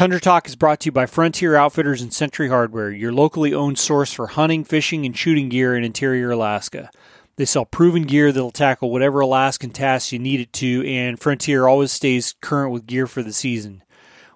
[0.00, 3.78] Tundra Talk is brought to you by Frontier Outfitters and Century Hardware, your locally owned
[3.78, 6.90] source for hunting, fishing, and shooting gear in interior Alaska.
[7.36, 11.68] They sell proven gear that'll tackle whatever Alaskan tasks you need it to, and Frontier
[11.68, 13.82] always stays current with gear for the season.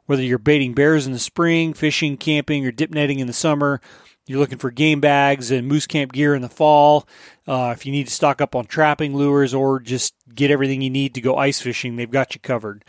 [0.04, 3.80] Whether you're baiting bears in the spring, fishing, camping, or dip netting in the summer,
[4.26, 7.08] you're looking for game bags and moose camp gear in the fall.
[7.48, 10.90] Uh, if you need to stock up on trapping lures or just get everything you
[10.90, 12.84] need to go ice fishing, they've got you covered.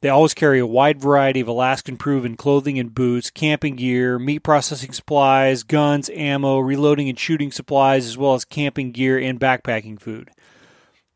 [0.00, 4.40] They always carry a wide variety of Alaskan proven clothing and boots, camping gear, meat
[4.40, 9.98] processing supplies, guns, ammo, reloading and shooting supplies, as well as camping gear and backpacking
[10.00, 10.30] food.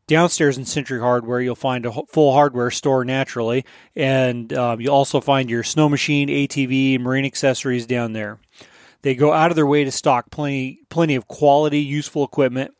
[0.05, 3.63] Downstairs in Century Hardware, you'll find a full hardware store naturally,
[3.95, 8.37] and um, you'll also find your snow machine, ATV, marine accessories down there.
[9.01, 12.73] They go out of their way to stock plenty, plenty of quality, useful equipment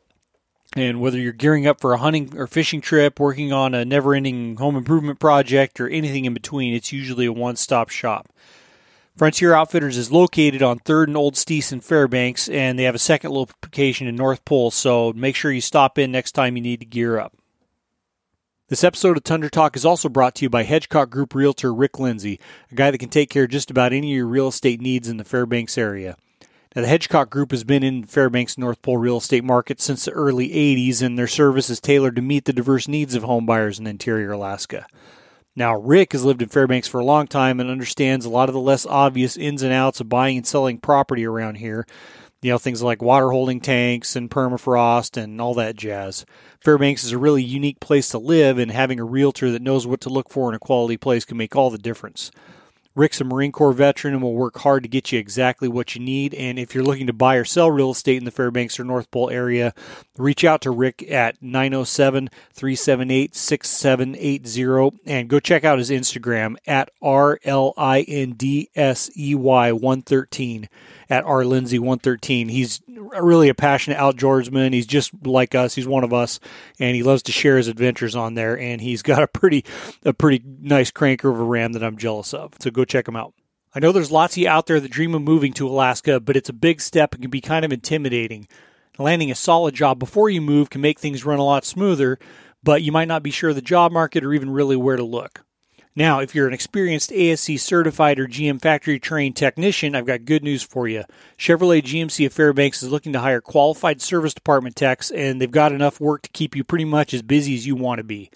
[0.74, 4.14] and whether you're gearing up for a hunting or fishing trip, working on a never
[4.14, 8.28] ending home improvement project, or anything in between, it's usually a one stop shop.
[9.16, 12.98] Frontier Outfitters is located on 3rd and Old Steese in Fairbanks, and they have a
[12.98, 16.80] second location in North Pole, so make sure you stop in next time you need
[16.80, 17.32] to gear up.
[18.68, 22.00] This episode of Tundra Talk is also brought to you by Hedgecock Group Realtor Rick
[22.00, 22.40] Lindsey,
[22.72, 25.06] a guy that can take care of just about any of your real estate needs
[25.06, 26.16] in the Fairbanks area.
[26.74, 30.10] Now, the Hedgecock Group has been in Fairbanks North Pole real estate market since the
[30.10, 33.78] early 80s, and their service is tailored to meet the diverse needs of home buyers
[33.78, 34.84] in interior Alaska.
[35.54, 38.54] Now, Rick has lived in Fairbanks for a long time and understands a lot of
[38.54, 41.86] the less obvious ins and outs of buying and selling property around here.
[42.42, 46.26] You know, things like water holding tanks and permafrost and all that jazz.
[46.60, 50.00] Fairbanks is a really unique place to live, and having a realtor that knows what
[50.00, 52.32] to look for in a quality place can make all the difference.
[52.96, 56.00] Rick's a Marine Corps veteran and will work hard to get you exactly what you
[56.00, 56.32] need.
[56.34, 59.10] And if you're looking to buy or sell real estate in the Fairbanks or North
[59.10, 59.74] Pole area,
[60.16, 66.90] reach out to Rick at 907 378 6780 and go check out his Instagram at
[67.02, 70.68] R L I N D S E Y 113
[71.08, 72.48] at R Lindsey 113.
[72.48, 74.72] He's really a passionate outdoorsman.
[74.72, 75.74] He's just like us.
[75.74, 76.40] He's one of us,
[76.78, 78.58] and he loves to share his adventures on there.
[78.58, 79.64] And he's got a pretty
[80.04, 82.54] a pretty nice cranker of a ram that I'm jealous of.
[82.60, 83.34] So go check him out.
[83.74, 86.36] I know there's lots of you out there that dream of moving to Alaska, but
[86.36, 88.46] it's a big step and can be kind of intimidating.
[88.98, 92.20] Landing a solid job before you move can make things run a lot smoother,
[92.62, 95.02] but you might not be sure of the job market or even really where to
[95.02, 95.44] look.
[95.96, 100.42] Now, if you're an experienced ASE certified or GM factory trained technician, I've got good
[100.42, 101.04] news for you.
[101.38, 105.70] Chevrolet GMC of Fairbanks is looking to hire qualified service department techs, and they've got
[105.70, 108.28] enough work to keep you pretty much as busy as you want to be.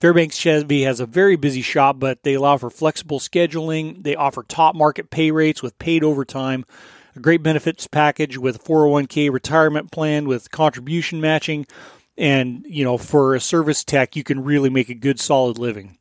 [0.00, 4.04] Fairbanks Chevy has a very busy shop, but they allow for flexible scheduling.
[4.04, 6.64] They offer top market pay rates with paid overtime,
[7.16, 11.66] a great benefits package with a 401k retirement plan with contribution matching,
[12.16, 15.95] and you know, for a service tech, you can really make a good solid living.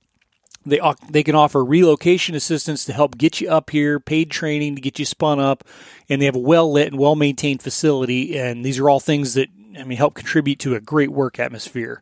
[0.65, 4.81] They they can offer relocation assistance to help get you up here, paid training to
[4.81, 5.63] get you spun up,
[6.09, 8.37] and they have a well lit and well maintained facility.
[8.37, 12.01] And these are all things that I mean help contribute to a great work atmosphere.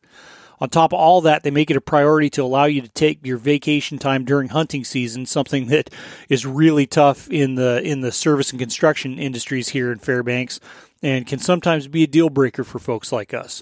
[0.59, 3.25] On top of all that, they make it a priority to allow you to take
[3.25, 5.89] your vacation time during hunting season, something that
[6.29, 10.61] is really tough in the in the service and construction industries here in Fairbanks,
[11.01, 13.61] and can sometimes be a deal breaker for folks like us.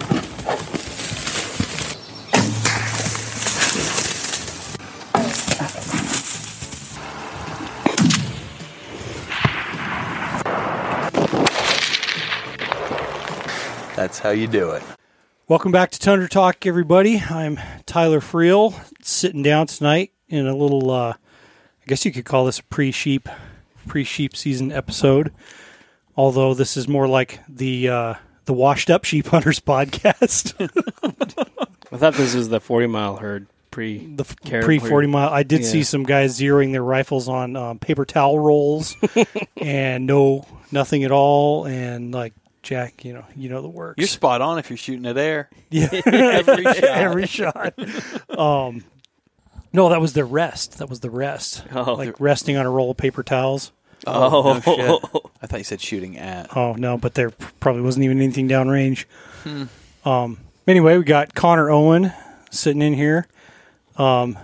[14.01, 14.81] That's how you do it.
[15.47, 17.19] Welcome back to Tundra Talk, everybody.
[17.19, 18.73] I'm Tyler Freel,
[19.03, 23.29] sitting down tonight in a little, uh, I guess you could call this a pre-sheep,
[23.85, 25.31] pre-sheep season episode.
[26.17, 28.13] Although this is more like the uh,
[28.45, 30.55] the washed up sheep hunters podcast,
[31.91, 33.99] I thought this was the 40 mile herd pre.
[34.15, 35.29] the Care- pre forty mile.
[35.29, 38.95] I did see some guys zeroing their rifles on um, paper towel rolls,
[39.57, 42.33] and no nothing at all, and like
[42.63, 43.97] Jack, you know, you know the works.
[43.97, 45.49] You're spot on if you're shooting at air.
[45.71, 46.83] Yeah, Every shot.
[46.83, 47.73] every shot.
[48.37, 48.83] Um,
[49.73, 50.77] no, that was the rest.
[50.79, 51.63] That was the rest.
[51.73, 53.71] Oh, like resting on a roll of paper towels.
[54.05, 54.99] Oh, no Oh.
[55.11, 55.21] shit.
[55.41, 56.55] I thought you said shooting at.
[56.57, 59.05] Oh no, but there probably wasn't even anything downrange.
[59.43, 59.65] Hmm.
[60.07, 60.37] Um,
[60.67, 62.11] anyway, we got Connor Owen
[62.51, 63.27] sitting in here.
[63.97, 64.37] Um,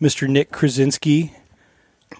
[0.00, 0.28] Mr.
[0.28, 1.30] Nick Krysinski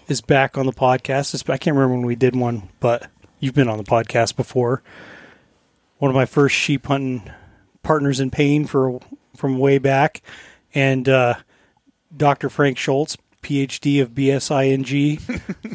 [0.07, 1.33] is back on the podcast.
[1.35, 3.07] It's- I can't remember when we did one, but
[3.39, 4.81] you've been on the podcast before.
[5.99, 7.29] One of my first sheep hunting
[7.83, 8.99] partners in pain for
[9.35, 10.21] from way back,
[10.73, 11.35] and uh,
[12.15, 12.49] Dr.
[12.49, 15.21] Frank Schultz, PhD of BSING,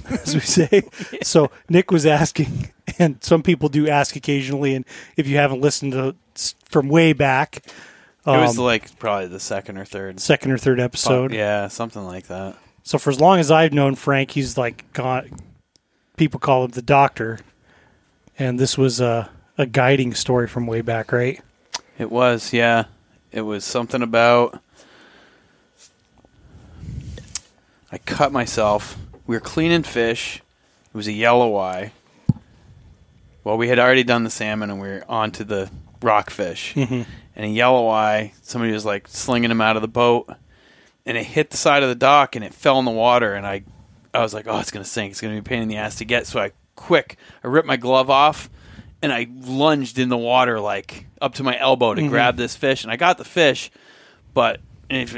[0.23, 0.83] as we say.
[1.23, 4.85] So Nick was asking, and some people do ask occasionally, and
[5.17, 6.15] if you haven't listened to
[6.69, 7.65] from way back,
[8.25, 11.33] it was um, like probably the second or third second or third episode.
[11.33, 12.57] Yeah, something like that.
[12.85, 15.31] So for as long as I've known Frank, he's like gone.
[16.17, 17.41] People call him the Doctor,
[18.39, 19.29] and this was a
[19.59, 21.41] a guiding story from way back, right?
[21.99, 22.85] It was, yeah.
[23.31, 24.61] It was something about.
[27.91, 28.99] I cut myself.
[29.27, 30.43] We were cleaning fish.
[30.87, 31.93] It was a yellow eye.
[33.45, 35.71] Well, we had already done the salmon and we were on to the
[36.01, 36.75] rockfish.
[36.75, 37.07] Mhm.
[37.35, 40.29] And a yellow eye, somebody was like slinging him out of the boat.
[41.05, 43.35] And it hit the side of the dock and it fell in the water.
[43.35, 43.63] And I,
[44.15, 45.11] I was like, oh, it's going to sink.
[45.11, 46.27] It's going to be a pain in the ass to get.
[46.27, 48.49] So I quick, I ripped my glove off
[49.03, 52.11] and I lunged in the water like up to my elbow to mm-hmm.
[52.11, 53.71] grab this fish, and I got the fish.
[54.33, 55.15] But if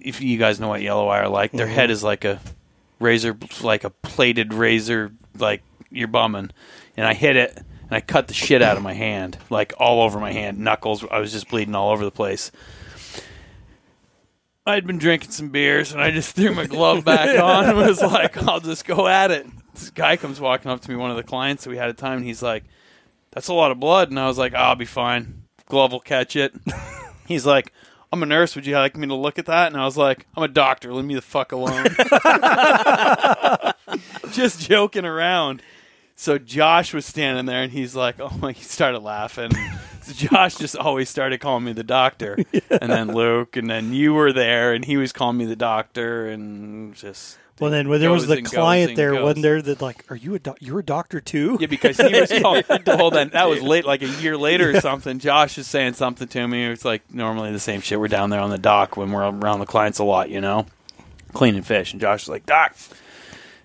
[0.00, 1.74] if you guys know what yellow eye are like, their mm-hmm.
[1.74, 2.40] head is like a
[3.00, 6.50] razor, like a plated razor, like you're bumming.
[6.96, 10.02] And I hit it, and I cut the shit out of my hand, like all
[10.02, 11.04] over my hand, knuckles.
[11.10, 12.52] I was just bleeding all over the place.
[14.66, 18.00] I'd been drinking some beers, and I just threw my glove back on and was
[18.00, 21.16] like, "I'll just go at it." This guy comes walking up to me, one of
[21.16, 22.62] the clients that we had at the time, and he's like,
[23.34, 24.10] that's a lot of blood.
[24.10, 25.42] And I was like, I'll be fine.
[25.66, 26.54] Glove will catch it.
[27.26, 27.72] He's like,
[28.12, 28.54] I'm a nurse.
[28.54, 29.72] Would you like me to look at that?
[29.72, 30.94] And I was like, I'm a doctor.
[30.94, 31.84] Leave me the fuck alone.
[34.32, 35.62] Just joking around.
[36.14, 39.50] So Josh was standing there and he's like, oh my, he started laughing.
[40.02, 42.38] So Josh just always started calling me the doctor.
[42.70, 46.28] And then Luke, and then you were there and he was calling me the doctor
[46.28, 47.38] and just.
[47.60, 49.22] Well, then when there was the and goes client there, goes.
[49.22, 51.56] wasn't there that like, are you a doc- you're a doctor too?
[51.60, 52.64] Yeah, because he was called.
[52.86, 55.20] well, then that was late, like a year later or something.
[55.20, 56.64] Josh is saying something to me.
[56.66, 58.00] It's like normally the same shit.
[58.00, 60.66] We're down there on the dock when we're around the clients a lot, you know,
[61.32, 61.92] cleaning fish.
[61.92, 62.74] And Josh is like, "Doc,"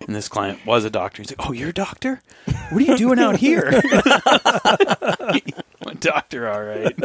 [0.05, 1.23] and this client was a doctor.
[1.23, 2.21] He's like, "Oh, you're a doctor?
[2.69, 5.41] What are you doing out here?" I'm
[5.87, 6.95] a doctor, all right.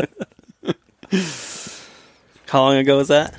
[2.48, 3.34] How long ago was that?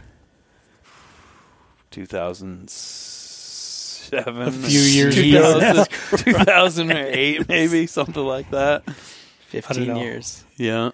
[4.23, 5.85] 2007, A few years ago.
[6.17, 8.83] 2008, maybe something like that.
[9.49, 10.43] Fifteen years.
[10.57, 10.91] Yeah.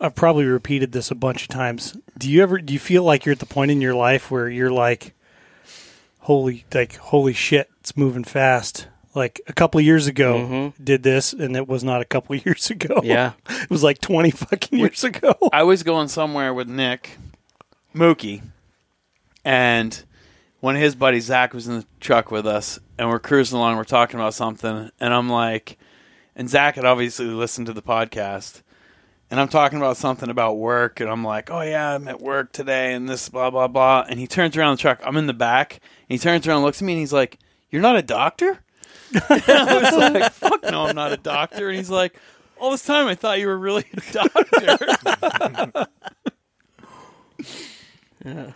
[0.00, 1.96] I've probably repeated this a bunch of times.
[2.18, 4.48] Do you ever do you feel like you're at the point in your life where
[4.48, 5.14] you're like,
[6.20, 8.88] holy like holy shit, it's moving fast.
[9.14, 10.84] Like a couple of years ago, Mhm.
[10.84, 13.00] did this, and it was not a couple of years ago.
[13.04, 13.32] Yeah.
[13.48, 15.34] it was like twenty fucking years ago.
[15.52, 17.18] I was going somewhere with Nick,
[17.94, 18.42] Mookie,
[19.44, 20.02] and
[20.62, 23.76] of his buddies, Zach, was in the truck with us, and we're cruising along.
[23.76, 25.76] We're talking about something, and I'm like,
[26.36, 28.62] and Zach had obviously listened to the podcast,
[29.30, 32.52] and I'm talking about something about work, and I'm like, oh yeah, I'm at work
[32.52, 35.00] today, and this blah blah blah, and he turns around the truck.
[35.04, 37.38] I'm in the back, and he turns around, looks at me, and he's like,
[37.70, 38.60] "You're not a doctor."
[39.28, 42.16] I was like, "Fuck no, I'm not a doctor," and he's like.
[42.60, 45.86] All this time, I thought you were really a doctor.
[48.24, 48.52] Yeah.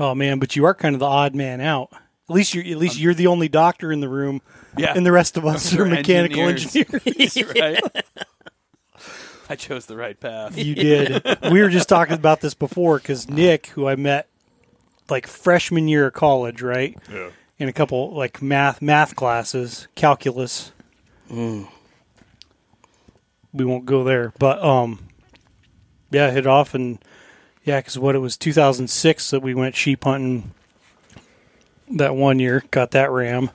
[0.00, 1.90] Oh man, but you are kind of the odd man out.
[1.92, 4.40] At least you're at least you're the only doctor in the room,
[4.76, 4.94] Yeah.
[4.96, 7.00] and the rest of us are We're mechanical engineers.
[7.06, 7.54] engineers.
[7.60, 7.80] right?
[9.50, 10.56] I chose the right path.
[10.56, 11.22] You did.
[11.50, 14.28] We were just talking about this before because Nick, who I met
[15.10, 16.96] like freshman year of college, right?
[17.12, 17.30] Yeah.
[17.58, 20.72] In a couple like math math classes, calculus.
[21.28, 21.66] We
[23.64, 25.08] won't go there, but um,
[26.10, 26.98] yeah, hit off and
[27.64, 30.52] yeah, because what it was 2006 that we went sheep hunting.
[31.96, 33.50] That one year, got that ram,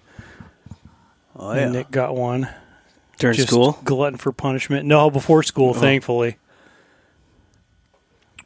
[1.37, 1.61] Oh yeah.
[1.61, 2.49] and Nick got one.
[3.17, 3.79] During Just school.
[3.85, 4.85] glutton for punishment.
[4.85, 5.79] No, before school, uh-huh.
[5.79, 6.37] thankfully.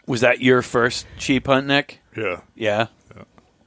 [0.06, 2.02] Was that your first sheep hunt, Nick?
[2.16, 2.42] Yeah.
[2.56, 2.88] Yeah.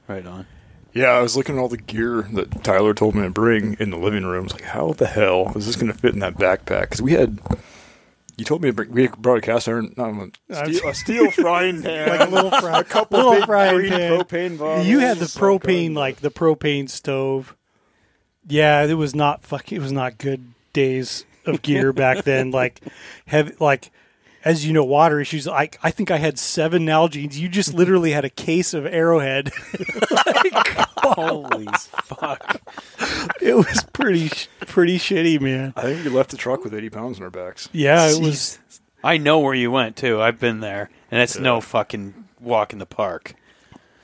[0.07, 0.45] Right on.
[0.93, 3.89] Yeah, I was looking at all the gear that Tyler told me to bring in
[3.89, 4.41] the living room.
[4.41, 6.81] I was like, how the hell is this going to fit in that backpack?
[6.81, 7.39] Because we had,
[8.37, 11.31] you told me to bring, we brought a cast iron, not a steel, a steel
[11.31, 14.11] frying pan, Like a little fry, a couple little big frying green pan.
[14.19, 14.87] propane bottles.
[14.87, 17.55] You had the all propane, kinds like the propane stove.
[18.47, 19.71] Yeah, it was not fuck.
[19.71, 22.51] It was not good days of gear back then.
[22.51, 22.81] Like,
[23.27, 23.91] have like,
[24.45, 25.47] as you know, water issues.
[25.47, 27.39] I I think I had seven Nalgene's.
[27.39, 29.51] You just literally had a case of Arrowhead.
[30.97, 31.67] Holy
[32.03, 32.61] fuck.
[33.41, 34.29] it was pretty
[34.67, 35.73] pretty shitty, man.
[35.75, 37.69] I think we left the truck with 80 pounds on our backs.
[37.71, 38.59] Yeah, it was.
[39.03, 40.21] I know where you went too.
[40.21, 43.35] I've been there, and it's no fucking walk in the park.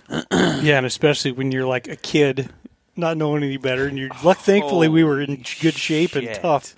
[0.31, 2.49] Yeah, and especially when you're like a kid,
[2.95, 4.09] not knowing any better, and you're.
[4.23, 6.75] Luck, thankfully, we were in good shape and tough.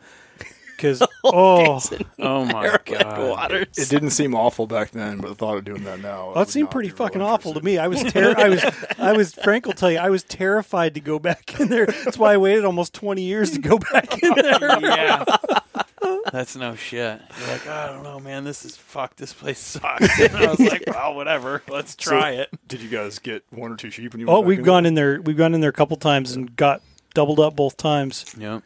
[0.82, 1.80] Because oh, Oh,
[2.20, 3.30] oh my god!
[3.30, 3.78] Waters.
[3.78, 6.32] It didn't seem awful back then, but the thought of doing that now.
[6.34, 7.78] Well, it seemed pretty fucking awful to me.
[7.78, 8.66] I was, ter- I was,
[8.98, 9.34] I was.
[9.36, 11.86] Frank will tell you, I was terrified to go back in there.
[11.86, 14.80] That's why I waited almost twenty years to go back in there.
[14.82, 15.24] yeah.
[16.32, 17.22] That's no shit.
[17.40, 18.44] You're like, oh, I don't know, man.
[18.44, 19.16] This is fuck.
[19.16, 20.20] This place sucks.
[20.20, 21.62] And I was like, well, whatever.
[21.70, 22.50] Let's try it.
[22.68, 24.28] Did you guys get one or two sheep when you?
[24.28, 25.22] Oh, went we've in gone in there.
[25.22, 26.82] We've gone in there a couple times and got
[27.14, 28.26] doubled up both times.
[28.38, 28.64] Yep.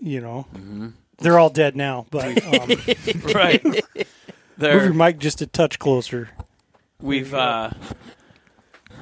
[0.00, 0.88] You know, Mm-hmm.
[1.18, 2.70] they're all dead now, but um,
[3.34, 3.62] Right.
[3.64, 3.84] move
[4.58, 6.30] your mic just a touch closer.
[7.00, 7.70] We've uh,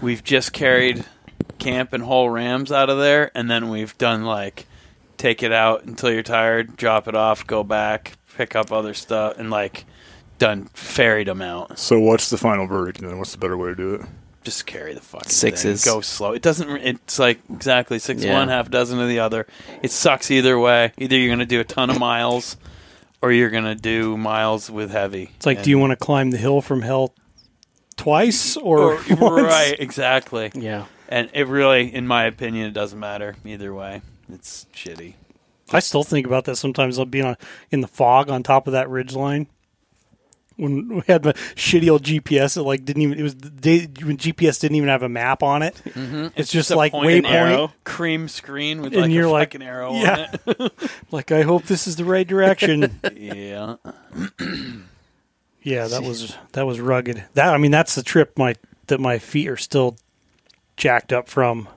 [0.01, 1.05] we've just carried
[1.59, 4.67] camp and whole rams out of there, and then we've done like
[5.17, 9.37] take it out until you're tired, drop it off, go back, pick up other stuff,
[9.39, 9.85] and like
[10.39, 11.77] done ferried them out.
[11.79, 13.01] So what's the final verdict?
[13.01, 14.03] Then what's the better way to do it?
[14.49, 15.85] Just carry the fucking Sixes.
[15.85, 15.93] Thing.
[15.95, 16.33] Go slow.
[16.33, 16.69] It doesn't.
[16.79, 18.33] It's like exactly six Yeah.
[18.33, 19.47] one, half dozen of the other.
[19.83, 20.93] It sucks either way.
[20.97, 22.57] Either you're gonna do a ton of miles,
[23.21, 25.31] or you're gonna do miles with heavy.
[25.37, 27.13] It's like, And- do you want to climb the hill from hell
[27.97, 29.43] twice or, Or, once?
[29.43, 30.51] right, exactly.
[30.55, 30.85] Yeah.
[31.09, 34.03] And it really, in my opinion, it doesn't matter either way.
[34.33, 35.15] It's shitty.
[35.73, 36.99] I still think about that sometimes.
[36.99, 37.37] I'll be on
[37.71, 39.47] in the fog on top of that ridge line.
[40.59, 43.17] When we had the shitty old GPS, it like didn't even.
[43.17, 45.81] It was the day when GPS didn't even have a map on it.
[45.85, 46.29] Mm-hmm.
[46.35, 47.73] It's, just a like point waypoint.
[47.85, 50.33] Cream screen with And like you're a like, fucking arrow yeah.
[50.47, 50.73] on it.
[51.13, 52.99] Like I hope this is the right direction.
[53.15, 53.77] yeah.
[55.63, 57.25] yeah, that was that was rugged.
[57.35, 58.57] That I mean, that's the trip my
[58.89, 59.97] that my feet are still
[60.77, 61.69] jacked up from.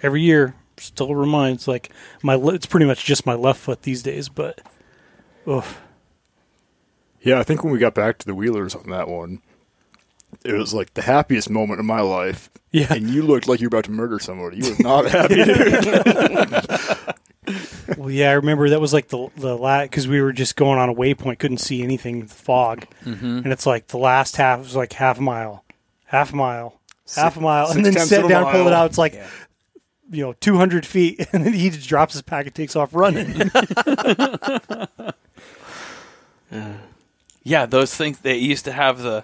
[0.00, 1.90] Every year, still reminds like
[2.22, 2.36] my.
[2.36, 4.60] It's pretty much just my left foot these days, but.
[5.48, 5.80] Oof.
[7.26, 9.42] Yeah, I think when we got back to the Wheelers on that one,
[10.44, 12.50] it was like the happiest moment of my life.
[12.70, 12.92] Yeah.
[12.92, 14.58] And you looked like you were about to murder somebody.
[14.58, 15.42] You were not happy.
[15.44, 16.66] dude.
[17.96, 20.80] Well, yeah, I remember that was like the the last because we were just going
[20.80, 23.24] on a waypoint, couldn't see anything, with fog, Mm-hmm.
[23.24, 25.64] and it's like the last half was like half a mile,
[26.06, 26.80] half a mile,
[27.14, 28.86] half a mile, and then tenths sit of down, pull it out.
[28.86, 29.14] It's like
[30.10, 32.92] you know, two hundred feet, and then he just drops his pack and takes off
[32.92, 33.48] running.
[37.46, 39.18] Yeah, those things they used to have the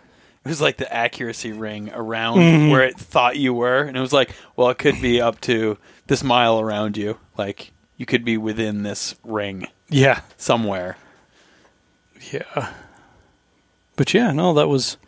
[0.44, 2.70] it was like the accuracy ring around mm-hmm.
[2.70, 5.76] where it thought you were, and it was like, well, it could be up to
[6.06, 7.18] this mile around you.
[7.36, 10.96] Like you could be within this ring yeah, somewhere.
[12.32, 12.70] yeah,
[13.96, 14.98] but yeah, no, that was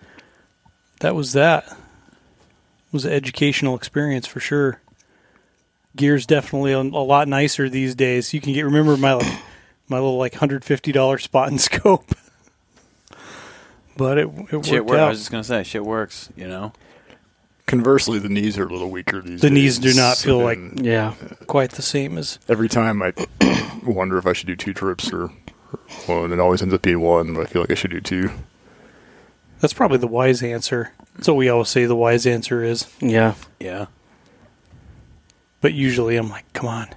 [0.98, 4.80] that was that it was an educational experience for sure.
[5.94, 8.34] Gear's definitely a, a lot nicer these days.
[8.34, 9.40] You can get remember my like,
[9.88, 12.12] my little like hundred fifty dollar spot and scope,
[13.96, 14.98] but it it worked Shit works.
[15.00, 16.28] I was just gonna say, shit works.
[16.36, 16.72] You know.
[17.66, 19.54] Conversely, the knees are a little weaker these The days.
[19.54, 21.14] knees do not feel like- And Yeah.
[21.46, 23.14] Quite the same as every time I
[23.86, 25.30] wonder if I should do two trips or
[26.06, 26.32] or one.
[26.32, 28.30] It always ends up being one, but I feel like I should do two.
[29.60, 30.92] that's probably the wise answer.
[31.14, 31.86] That's what we always say.
[31.86, 33.34] The wise answer is, Yeah.
[33.58, 33.86] Yeah.
[35.62, 36.88] but usually I'm like, come on,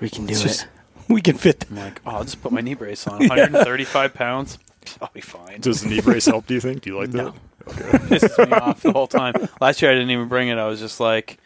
[0.00, 0.48] We can do It's it.
[0.48, 0.66] just-
[1.08, 1.66] we can fit.
[1.70, 3.18] I'm like, oh, I'll just put my knee brace on.
[3.28, 4.58] 135 pounds.
[5.02, 5.60] I'll be fine.
[5.60, 6.46] Does the knee brace help?
[6.46, 6.82] Do you think?
[6.82, 7.32] Do you like No.
[7.32, 7.34] that?
[7.66, 9.34] pisses me off the whole time.
[9.60, 10.56] Last year I didn't even bring it.
[10.58, 11.38] I was just like,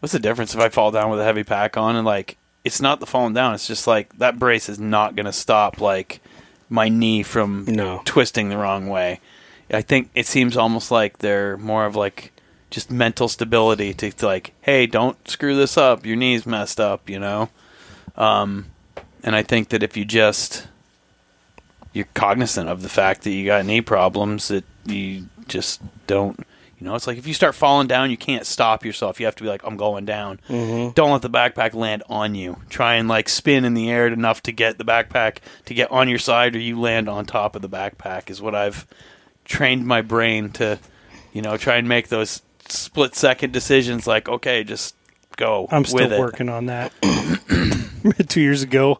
[0.00, 1.94] what's the difference if I fall down with a heavy pack on?
[1.96, 3.54] And like, it's not the falling down.
[3.54, 6.20] It's just like that brace is not going to stop like
[6.68, 8.02] my knee from No.
[8.04, 9.20] twisting the wrong way.
[9.70, 12.32] I think it seems almost like they're more of like
[12.70, 16.04] just mental stability to, to like, hey, don't screw this up.
[16.04, 17.48] Your knee's messed up, you know.
[18.16, 18.66] Um,
[19.22, 20.66] and I think that if you just
[21.92, 26.38] you're cognizant of the fact that you got knee problems that you just don't
[26.78, 29.20] you know it's like if you start falling down you can't stop yourself.
[29.20, 30.40] You have to be like i'm going down.
[30.48, 30.92] Mm-hmm.
[30.92, 32.58] Don't let the backpack land on you.
[32.68, 36.08] Try and like spin in the air enough to get the backpack to get on
[36.08, 38.86] your side or you land on top of the backpack is what i've
[39.44, 40.78] trained my brain to
[41.32, 44.94] you know try and make those split second decisions like okay just
[45.36, 46.92] go I'm still working on that.
[48.28, 48.98] Two years ago,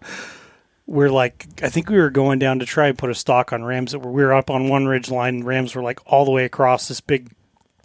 [0.92, 3.64] we're like, I think we were going down to try and put a stock on
[3.64, 6.26] rams that were, we were up on one ridge line, and rams were like all
[6.26, 7.30] the way across this big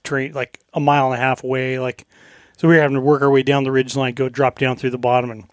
[0.04, 1.80] train, like a mile and a half away.
[1.80, 2.06] Like,
[2.58, 4.76] so we were having to work our way down the ridge line, go drop down
[4.76, 5.46] through the bottom, and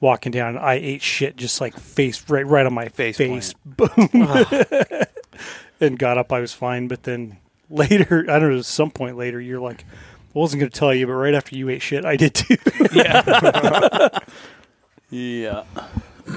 [0.00, 0.56] walking down.
[0.56, 4.08] I ate shit just like face right, right on my Face face, boom,
[5.80, 6.32] and got up.
[6.32, 7.36] I was fine, but then
[7.68, 9.84] later, I don't know, at some point later, you're like.
[10.34, 12.58] I wasn't going to tell you, but right after you ate shit, I did too.
[12.92, 14.18] Yeah
[15.10, 15.64] yeah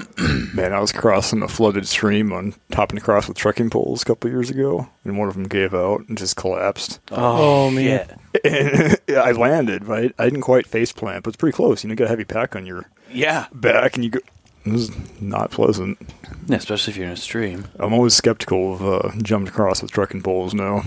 [0.54, 4.30] Man, I was crossing a flooded stream on hopping across with trekking poles a couple
[4.30, 7.00] years ago, and one of them gave out and just collapsed.
[7.10, 8.18] Oh, man.
[8.34, 8.44] shit.
[8.44, 10.14] And I landed, right?
[10.18, 11.82] I didn't quite face plant, but it's pretty close.
[11.82, 14.20] You know, you got a heavy pack on your yeah back, and you go,
[14.64, 15.98] It was not pleasant.
[16.46, 17.68] Yeah, especially if you're in a stream.
[17.78, 20.84] I'm always skeptical of uh, jumping across with trucking poles now.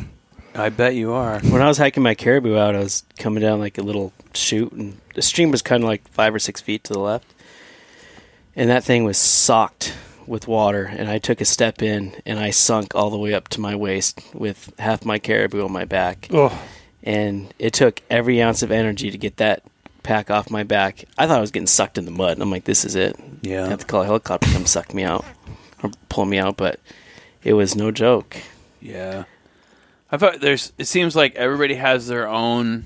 [0.56, 1.40] I bet you are.
[1.42, 4.72] When I was hiking my caribou out, I was coming down like a little chute,
[4.72, 7.26] and the stream was kind of like five or six feet to the left,
[8.56, 9.94] and that thing was socked
[10.28, 10.86] with water.
[10.86, 13.76] And I took a step in, and I sunk all the way up to my
[13.76, 16.28] waist with half my caribou on my back.
[16.32, 16.58] Oh,
[17.04, 19.64] And it took every ounce of energy to get that
[20.04, 21.06] pack off my back.
[21.18, 22.40] I thought I was getting sucked in the mud.
[22.40, 23.16] I'm like, this is it.
[23.42, 23.66] Yeah.
[23.66, 25.26] I have to call a helicopter to come suck me out
[25.84, 26.80] or pull me out, but
[27.44, 28.38] it was no joke.
[28.82, 29.26] Yeah.
[30.12, 32.86] I thought there's it seems like everybody has their own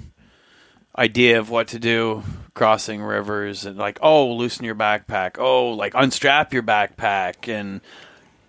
[0.98, 5.38] idea of what to do crossing rivers and like, oh, loosen your backpack.
[5.38, 7.82] Oh, like unstrap your backpack and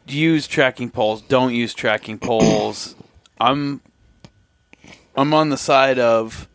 [0.07, 2.97] use tracking poles, don't use tracking poles.
[3.41, 3.81] I'm
[5.17, 6.49] I'm on the side of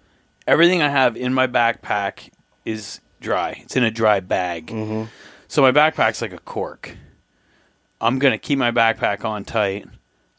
[0.48, 2.30] everything I have in my backpack
[2.64, 3.62] is dry.
[3.64, 4.68] It's in a dry bag.
[4.68, 5.06] Mm-hmm.
[5.48, 6.96] So my backpack's like a cork.
[8.02, 9.88] I'm going to keep my backpack on tight.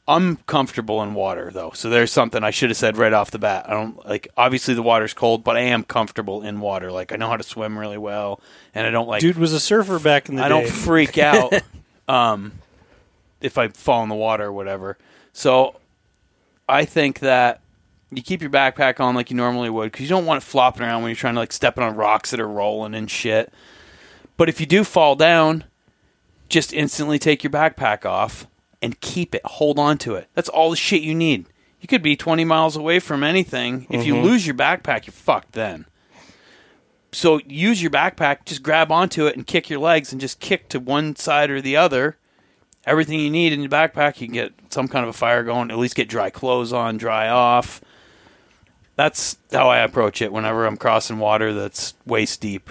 [0.08, 1.72] I'm comfortable in water though.
[1.74, 3.68] So there's something I should have said right off the bat.
[3.68, 6.92] I don't like obviously the water's cold, but I am comfortable in water.
[6.92, 8.40] Like I know how to swim really well
[8.74, 10.46] and I don't like dude was a surfer back in the day.
[10.46, 10.60] I day.
[10.60, 11.52] don't freak out
[12.08, 12.52] um,
[13.40, 14.96] if I fall in the water or whatever.
[15.32, 15.80] So
[16.68, 17.60] I think that
[18.10, 20.82] you keep your backpack on like you normally would because you don't want it flopping
[20.82, 23.52] around when you're trying to like stepping on rocks that are rolling and shit.
[24.36, 25.64] But if you do fall down,
[26.48, 28.46] just instantly take your backpack off
[28.86, 29.44] and keep it.
[29.44, 30.28] Hold on to it.
[30.34, 31.46] That's all the shit you need.
[31.80, 33.88] You could be 20 miles away from anything.
[33.90, 34.24] If you mm-hmm.
[34.24, 35.86] lose your backpack, you're fucked then.
[37.10, 40.68] So use your backpack, just grab onto it and kick your legs and just kick
[40.68, 42.16] to one side or the other.
[42.84, 45.72] Everything you need in your backpack, you can get some kind of a fire going,
[45.72, 47.80] at least get dry clothes on, dry off.
[48.94, 52.70] That's how I approach it whenever I'm crossing water that's waist deep.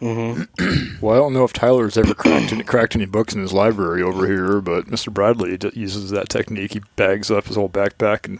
[1.00, 4.02] Well, I don't know if Tyler's ever cracked any, cracked any books in his library
[4.02, 5.12] over here, but Mr.
[5.12, 6.72] Bradley d- uses that technique.
[6.74, 8.38] He bags up his whole backpack and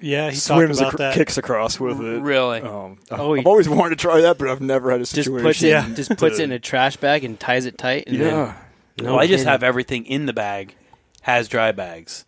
[0.00, 1.14] yeah, he swims, talked about acro- that.
[1.14, 2.20] kicks across with it.
[2.20, 2.60] Really?
[2.60, 5.44] Um, Oh, I've he- always wanted to try that, but I've never had a situation.
[5.44, 5.82] Just situation.
[5.84, 8.04] puts it, just puts it in a trash bag and ties it tight.
[8.08, 8.54] And Yeah.
[8.96, 10.74] Then, no well, I just have everything in the bag,
[11.22, 12.24] has dry bags.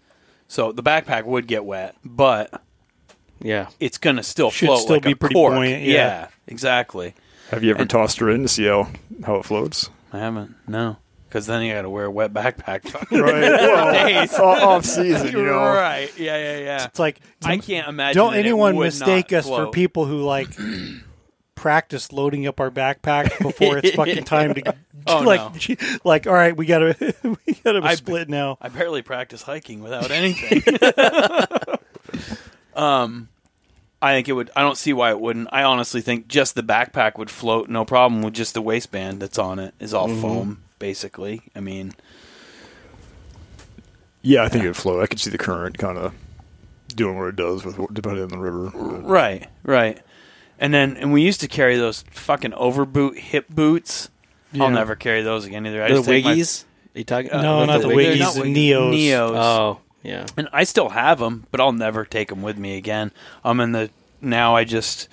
[0.49, 2.63] So the backpack would get wet, but
[3.43, 3.69] Yeah.
[3.81, 5.53] it's going to still Should float still like be a pretty cork.
[5.55, 6.29] buoyant, yeah.
[6.47, 7.15] exactly.
[7.51, 8.89] Have you ever And- tossed her in to see how,
[9.25, 9.91] how it floats?
[10.13, 10.55] I haven't.
[10.69, 10.97] No.
[11.29, 12.85] Because then you got to wear a wet backpack.
[13.11, 14.31] Right.
[14.39, 15.59] well, off season, you know.
[15.59, 16.09] right.
[16.19, 16.85] Yeah, yeah, yeah.
[16.87, 18.15] It's like I can't imagine.
[18.21, 20.49] don't that it anyone would mistake not us for people who like
[21.57, 24.75] practice loading up our backpack before it's fucking time to
[25.07, 27.15] Oh, like like all right we gotta
[27.47, 30.63] we gotta I- split now I barely practice hiking without anything.
[32.75, 33.29] um,
[34.05, 34.51] I think it would.
[34.55, 35.49] I don't see why it wouldn't.
[35.51, 38.21] I honestly think just the backpack would float, no problem.
[38.21, 40.21] With just the waistband that's on it is all mm-hmm.
[40.21, 41.41] foam, basically.
[41.57, 41.95] I mean,
[44.21, 45.03] Yeah, I think it'd float.
[45.03, 46.13] I could see the current kind of
[46.95, 48.69] doing what it does with depending on the river.
[49.01, 49.99] right, right.
[50.59, 54.11] And then, and we used to carry those fucking overboot hip boots.
[54.61, 55.83] I'll never carry those again either.
[55.83, 56.65] I The just take my- Wiggies?
[56.95, 57.31] Are you talking?
[57.31, 58.93] Uh, no, not the Wiggies, Wiggies, not the Wiggies, Neos.
[58.93, 59.31] Neos.
[59.35, 60.27] Oh, yeah.
[60.37, 63.11] and I still have them, but I'll never take them with me again.
[63.43, 63.91] I'm in the
[64.21, 64.55] now.
[64.55, 65.09] I just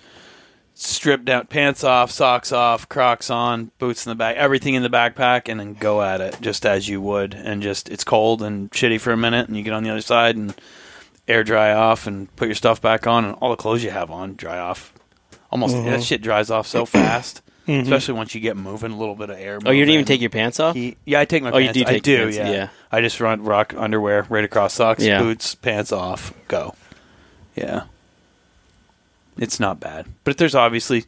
[0.73, 4.89] strip down, pants off, socks off, Crocs on, boots in the back, everything in the
[4.89, 7.33] backpack, and then go at it just as you would.
[7.33, 10.01] And just it's cold and shitty for a minute, and you get on the other
[10.01, 10.53] side and
[11.27, 14.11] air dry off, and put your stuff back on, and all the clothes you have
[14.11, 14.93] on dry off.
[15.51, 16.01] Almost that mm-hmm.
[16.01, 17.83] shit dries off so fast, Mm-hmm.
[17.83, 18.91] especially once you get moving.
[18.91, 19.59] A little bit of air.
[19.63, 20.75] Oh, you didn't even take your pants off?
[20.75, 21.79] He- yeah, I take my Oh, you pants.
[21.79, 22.17] do I take do.
[22.17, 22.51] pants, yeah.
[22.51, 22.67] yeah.
[22.91, 25.19] I just run rock underwear right across socks, Yeah.
[25.21, 26.73] boots, pants off, go.
[27.55, 27.83] Yeah.
[29.37, 31.05] It's not bad, but there's obviously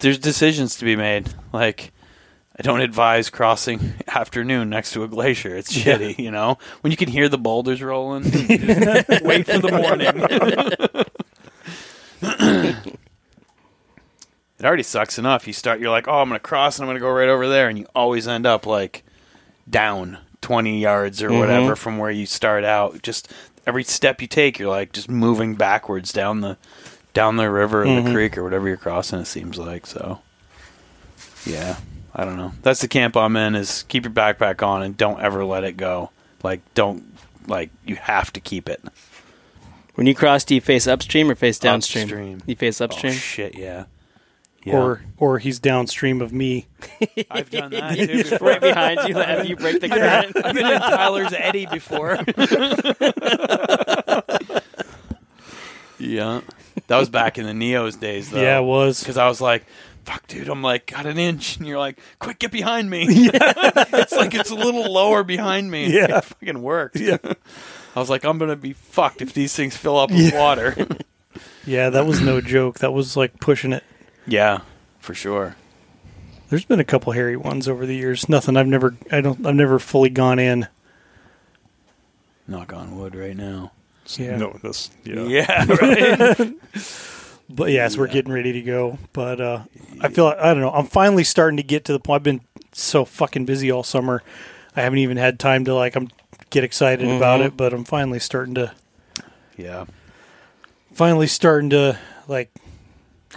[0.00, 1.28] there's decisions to be made.
[1.52, 1.92] Like
[2.58, 5.54] I don't advise crossing afternoon next to a glacier.
[5.56, 6.58] It's shitty, you know.
[6.80, 8.24] When you can hear the boulders rolling,
[9.22, 9.70] wait for the
[12.20, 12.74] morning.
[14.60, 15.46] it already sucks enough.
[15.46, 17.30] You start, you're like, oh, I'm going to cross and I'm going to go right
[17.30, 17.70] over there.
[17.70, 19.02] And you always end up like
[19.68, 21.38] down 20 yards or mm-hmm.
[21.38, 23.00] whatever from where you start out.
[23.02, 23.32] Just
[23.66, 26.58] every step you take, you're like just moving backwards down the
[27.14, 28.12] down the river or the mm-hmm.
[28.12, 29.20] creek or whatever you're crossing.
[29.20, 30.20] It seems like so.
[31.46, 31.78] Yeah,
[32.14, 32.52] I don't know.
[32.60, 33.54] That's the camp I'm in.
[33.54, 36.10] Is keep your backpack on and don't ever let it go.
[36.42, 37.02] Like don't
[37.46, 38.82] like you have to keep it.
[39.94, 42.04] When you cross, do you face upstream or face downstream?
[42.04, 42.42] Upstream.
[42.46, 43.12] You face upstream?
[43.12, 43.84] Oh shit, yeah.
[44.62, 44.76] Yeah.
[44.76, 46.66] or or he's downstream of me
[47.30, 48.48] I've done that too Just before.
[48.48, 50.36] right behind you after you break the current.
[50.44, 52.16] I've been in Tyler's Eddy before.
[55.98, 56.40] yeah,
[56.86, 58.40] that was back in the Neos days, though.
[58.40, 59.64] yeah it was because I was like,
[60.04, 60.48] fuck, dude.
[60.48, 61.56] I'm like, got an inch.
[61.56, 63.06] And you're like, quick, get behind me.
[63.10, 63.52] Yeah.
[63.92, 65.92] it's like it's a little lower behind me.
[65.92, 66.18] Yeah.
[66.18, 66.96] It fucking worked.
[66.96, 67.18] Yeah.
[67.94, 70.38] I was like, I'm going to be fucked if these things fill up with Yeah.
[70.38, 70.86] water.
[71.66, 72.78] Yeah, that was no joke.
[72.80, 73.84] That was like pushing it.
[74.30, 74.60] Yeah,
[74.98, 75.56] for sure.
[76.48, 78.28] There's been a couple hairy ones over the years.
[78.28, 78.56] Nothing.
[78.56, 78.96] I've never.
[79.12, 79.44] I don't.
[79.46, 80.66] I've never fully gone in.
[82.48, 83.72] Knock on wood right now.
[84.16, 84.36] Yeah.
[84.36, 85.24] No, that's yeah.
[85.24, 85.66] Yeah.
[85.68, 86.54] right.
[87.52, 88.96] But yes, we're getting ready to go.
[89.12, 89.64] But uh,
[90.00, 90.70] I feel like, I don't know.
[90.70, 92.20] I'm finally starting to get to the point.
[92.20, 92.40] I've been
[92.70, 94.22] so fucking busy all summer.
[94.76, 95.96] I haven't even had time to like.
[95.96, 96.10] I'm
[96.50, 97.46] get excited about Mhm.
[97.46, 97.56] it.
[97.56, 98.72] But I'm finally starting to.
[99.56, 99.86] yeah.
[100.92, 102.52] Finally starting to like.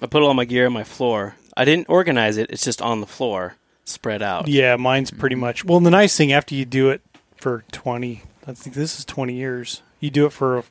[0.01, 1.35] I put all my gear on my floor.
[1.55, 2.49] I didn't organize it.
[2.49, 4.47] It's just on the floor, spread out.
[4.47, 5.63] Yeah, mine's pretty much.
[5.63, 7.01] Well, the nice thing after you do it
[7.35, 9.81] for 20, I think this is 20 years.
[9.99, 10.63] You do it for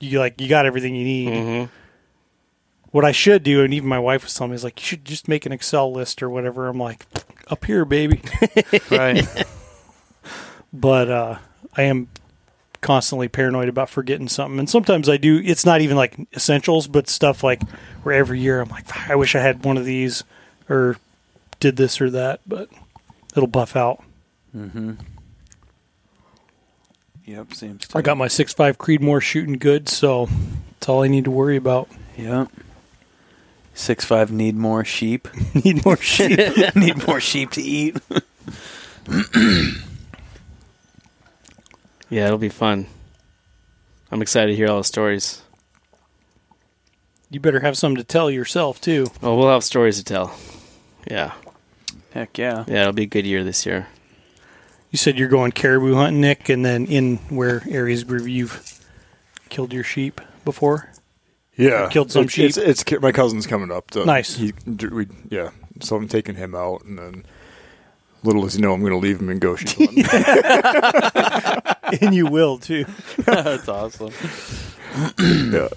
[0.00, 1.42] you like you got everything you need.
[1.42, 1.64] hmm
[2.90, 5.04] What I should do, and even my wife was telling me, is like you should
[5.04, 6.66] just make an Excel list or whatever.
[6.68, 7.04] I'm like,
[7.48, 8.22] up here, baby.
[8.90, 9.26] Right.
[10.72, 11.38] but uh,
[11.76, 12.08] I am
[12.80, 15.40] constantly paranoid about forgetting something, and sometimes I do.
[15.44, 17.62] It's not even like essentials, but stuff like
[18.02, 20.24] where every year I'm like, I wish I had one of these,
[20.68, 20.96] or
[21.60, 22.68] did this or that, but
[23.36, 24.02] it'll buff out.
[24.56, 24.92] mm-hmm.
[27.26, 27.86] Yep, seems.
[27.94, 30.28] I got my six five Creedmoor shooting good, so
[30.72, 31.88] that's all I need to worry about.
[32.16, 32.48] Yep.
[33.74, 35.28] Six five need more sheep.
[35.64, 36.38] need more sheep.
[36.74, 37.96] need more sheep to eat.
[42.10, 42.86] Yeah, it'll be fun.
[44.10, 45.42] I'm excited to hear all the stories.
[47.30, 49.06] you better have something to tell yourself too.
[49.22, 50.34] Oh, we'll have stories to tell.
[51.08, 51.32] Yeah,
[52.12, 52.64] Heck yeah.
[52.66, 53.86] yeah, it'll be a good year this year.
[54.90, 58.80] You said you're going caribou hunting, Nick, and then in where areas where you've
[59.48, 60.90] killed your sheep before.
[61.56, 63.90] Yeah, Killed some It's- It's, it's my cousin's coming up.
[63.92, 64.34] To, Nice.
[64.34, 64.52] He,
[64.90, 65.50] we, yeah.
[65.80, 67.24] So I'm taking him out, and then
[68.24, 69.78] little as you know, I'm going to leave him and go shoot.
[69.78, 70.04] hunting.
[72.00, 72.84] and you will too.
[73.18, 74.10] That's awesome.
[75.18, 75.68] yeah,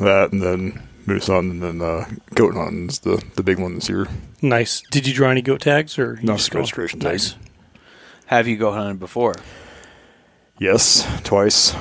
[0.00, 3.74] that, and then moose hunting, and then uh, goat hunting is the the big one
[3.76, 4.06] this year.
[4.42, 4.82] Nice.
[4.90, 7.32] Did you draw any goat tags or you No, just just go- registration Nice.
[7.32, 7.44] tags.
[8.26, 9.34] Have you go hunting before?
[10.58, 11.74] Yes, twice.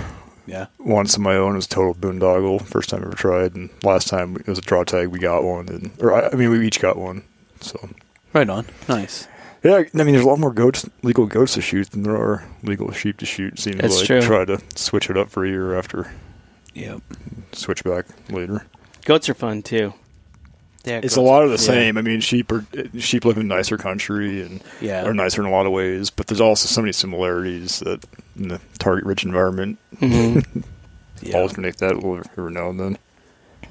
[0.46, 0.68] Yeah.
[0.80, 2.62] Once on my own it was total boondoggle.
[2.66, 5.08] First time I ever tried, and last time it was a draw tag.
[5.10, 7.24] We got one, and or I, I mean, we each got one.
[7.60, 7.90] So
[8.34, 8.66] Right on.
[8.88, 9.28] Nice.
[9.64, 12.44] Yeah, I mean, there's a lot more goats, legal goats to shoot than there are
[12.64, 13.60] legal sheep to shoot.
[13.60, 14.22] Seems That's like true.
[14.22, 16.12] try to switch it up for a year after
[16.74, 17.02] Yep.
[17.54, 18.66] switch back later.
[19.06, 19.94] Goats are fun too.
[20.86, 21.62] Yeah, It's a lot of the Yeah.
[21.74, 21.98] same.
[21.98, 22.66] I mean, sheep are
[22.98, 25.04] sheep live in nicer country and Yeah.
[25.06, 28.06] are nicer in a lot of ways, but there's also so many similarities that
[28.40, 30.40] in the target-rich environment hmm
[31.22, 31.38] Yeah.
[31.38, 32.98] alternate that a little every now and then.
[33.64, 33.68] I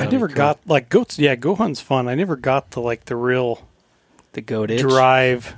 [0.00, 0.36] That'd be never cool.
[0.36, 1.18] got like goats.
[1.18, 2.08] Yeah, goat hunting's fun.
[2.08, 3.66] I never got the like the real
[4.36, 4.80] the goat itch.
[4.80, 5.54] drive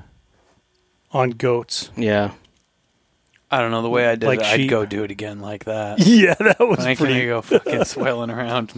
[1.12, 1.90] on goats.
[1.96, 2.32] Yeah,
[3.50, 4.46] I don't know the way I did Like it.
[4.46, 5.98] I'd go do it again like that.
[6.06, 7.14] Yeah, that was I ain't pretty.
[7.14, 8.72] gonna go fucking swailing around,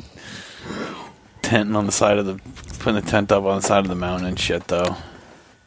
[1.43, 2.41] tenting on the side of the,
[2.79, 4.67] putting the tent up on the side of the mountain and shit.
[4.69, 4.97] Though,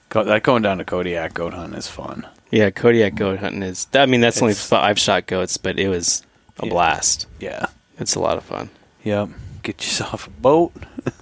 [0.09, 2.25] go, that going down to Kodiak goat hunting is fun.
[2.51, 2.69] yeah.
[2.69, 3.87] Kodiak goat hunting is.
[3.93, 6.23] I mean, that's only It's- f- I've shot goats, but it was
[6.59, 6.71] a Yeah.
[6.71, 7.27] blast.
[7.39, 7.65] Yeah.
[7.99, 8.69] It's a lot of fun.
[9.03, 9.29] Yep.
[9.63, 10.73] Get yourself a boat.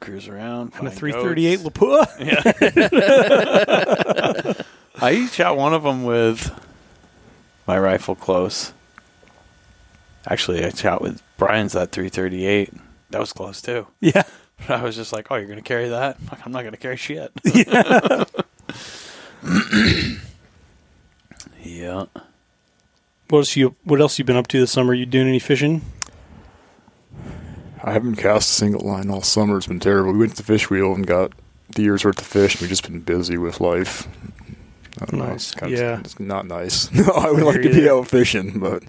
[0.00, 0.72] Cruise around.
[0.76, 1.68] And a 338 goats.
[1.68, 2.06] Lapua.
[4.56, 4.62] Yeah.
[5.02, 6.50] I shot one of them with
[7.66, 8.72] my rifle close.
[10.26, 12.72] Actually, I shot with Brian's that 338.
[13.10, 13.86] That was close too.
[14.00, 14.22] Yeah.
[14.66, 16.18] But I was just like, "Oh, you're gonna carry that?
[16.44, 17.32] I'm not gonna carry shit."
[21.62, 22.04] yeah.
[23.28, 24.92] What else you What else you been up to this summer?
[24.94, 25.82] You doing any fishing?
[27.82, 29.56] I haven't cast a single line all summer.
[29.56, 30.12] It's been terrible.
[30.12, 31.32] We went to the fish wheel and got
[31.74, 32.54] the year's worth of fish.
[32.54, 34.06] and We've just been busy with life.
[35.00, 35.26] I don't know.
[35.28, 35.52] Nice.
[35.52, 36.00] It's kind of- Yeah.
[36.00, 36.90] it's not nice.
[36.92, 37.94] No, I would I like to be there.
[37.94, 38.82] out fishing, but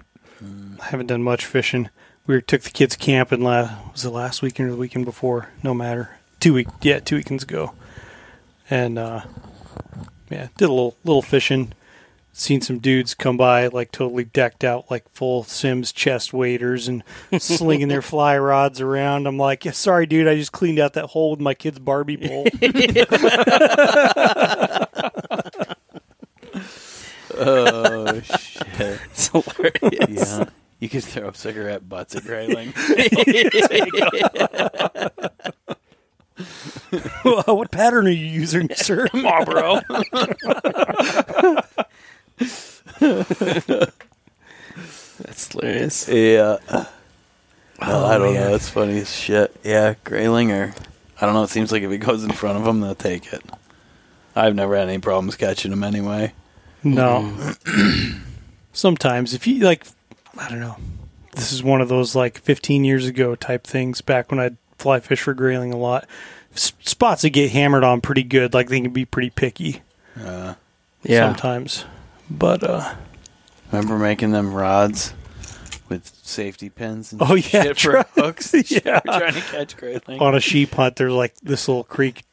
[0.80, 1.88] I haven't done much fishing.
[2.26, 3.42] We took the kids camping.
[3.42, 5.48] last, was the last weekend or the weekend before?
[5.62, 6.18] No matter.
[6.40, 6.68] Two week.
[6.82, 7.72] Yeah, two weekends ago.
[8.68, 9.22] And uh,
[10.30, 11.72] yeah, did a little little fishing.
[12.34, 17.02] Seen some dudes come by like totally decked out like full Simms chest waders and
[17.38, 19.26] slinging their fly rods around.
[19.26, 22.16] I'm like, yeah, sorry, dude, I just cleaned out that hole with my kid's Barbie
[22.16, 22.46] pole.
[27.34, 28.68] Oh shit.
[29.10, 30.38] It's hilarious.
[30.38, 30.44] Yeah.
[30.80, 32.72] You could throw up cigarette butts at Grayling.
[37.22, 39.06] what pattern are you using, sir?
[39.14, 39.80] Marlboro.
[45.18, 46.08] That's hilarious.
[46.08, 46.56] yeah.
[47.80, 48.44] No, I don't man.
[48.44, 48.50] know.
[48.52, 49.54] That's funny as shit.
[49.64, 50.72] Yeah, grayling or
[51.20, 51.42] I don't know.
[51.42, 53.42] It seems like if it goes in front of them, they'll take it.
[54.34, 56.32] I've never had any problems catching them anyway.
[56.84, 57.52] No.
[58.72, 59.86] Sometimes, if you like,
[60.38, 60.76] I don't know.
[61.32, 64.00] This is one of those like 15 years ago type things.
[64.00, 66.06] Back when I'd fly fish for grayling a lot,
[66.54, 68.54] S- spots that get hammered on pretty good.
[68.54, 69.80] Like they can be pretty picky
[70.18, 70.54] Uh,
[71.02, 71.28] Yeah.
[71.28, 71.84] sometimes.
[72.30, 72.94] But uh,
[73.70, 75.12] remember making them rods
[75.88, 77.12] with safety pins?
[77.12, 78.54] And Oh, yeah, shit for hooks.
[78.70, 79.00] yeah.
[79.06, 80.20] We're trying to catch grayling.
[80.20, 82.24] on a sheep hunt, there's like this little creek.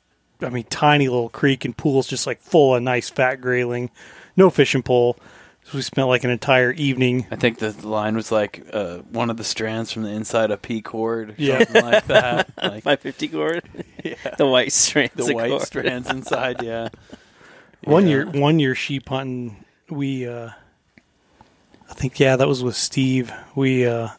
[0.42, 3.90] I mean, tiny little creek and pools just like full of nice fat grayling.
[4.38, 5.18] No fishing pole.
[5.66, 7.28] So we spent like an entire evening.
[7.30, 10.62] I think the line was like uh, one of the strands from the inside of
[10.62, 11.58] P cord, or Yeah.
[11.66, 12.50] something like that.
[12.58, 13.64] Like 550 cord.
[14.04, 15.14] yeah, The white strands.
[15.16, 15.62] the of white cord.
[15.64, 16.64] strands inside.
[16.64, 16.88] Yeah.
[17.84, 18.10] One Yeah.
[18.10, 20.50] year, one year sheep hunting, we, uh,
[21.90, 23.32] I think, yeah, that was with Steve.
[23.56, 24.10] We, uh,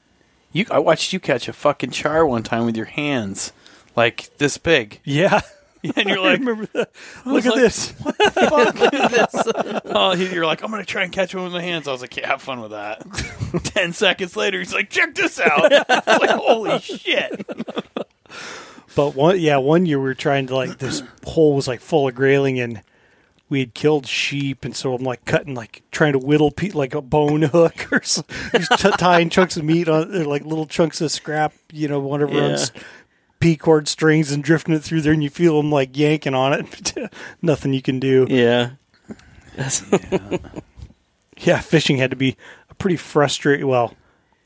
[0.53, 3.53] You, I watched you catch a fucking char one time with your hands,
[3.97, 5.41] like this big, yeah,
[5.97, 6.91] and you're like, remember that.
[7.25, 7.63] Look at like,
[9.11, 9.43] this.
[9.87, 11.87] oh, he- you're like, I'm gonna try and catch one with my hands.
[11.89, 13.03] I was like, yeah, have fun with that.
[13.65, 15.71] Ten seconds later, he's like, check this out.
[15.71, 17.47] Like, holy shit.
[18.97, 22.09] But one, yeah, one year we were trying to like this hole was like full
[22.09, 22.83] of grayling and
[23.51, 26.95] we had killed sheep, and so I'm like cutting, like trying to whittle pe- like
[26.95, 28.23] a bone hook or so,
[28.57, 32.01] just t- tying chunks of meat on, or like little chunks of scrap, you know,
[32.01, 32.53] whatever on Yeah.
[32.53, 32.73] s-
[33.41, 36.53] P cord strings and drifting it through there, and you feel them like yanking on
[36.53, 37.13] it.
[37.43, 38.27] Nothing you can do.
[38.31, 38.71] Yeah.
[39.57, 39.83] That's,
[41.39, 42.37] Yeah, fishing had to be
[42.69, 43.67] a pretty frustrating.
[43.67, 43.95] Well.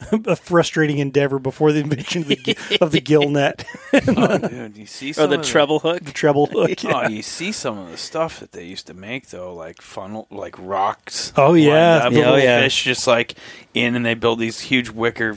[0.27, 3.65] A frustrating endeavor before the invention of the, of the gill net,
[4.09, 6.03] Oh, dude, you see some or the of treble hook.
[6.05, 6.85] the treble hook.
[6.85, 10.27] Oh, you see some of the stuff that they used to make though, like funnel,
[10.31, 11.33] like rocks.
[11.37, 11.73] Oh, yeah.
[11.73, 12.61] Uh, lined up, Yeah, oh, yeah.
[12.61, 13.35] fish just like
[13.73, 15.37] in, and they build these huge wicker,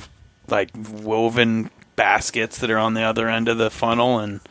[0.49, 4.41] like woven baskets that are on the other end of the funnel, and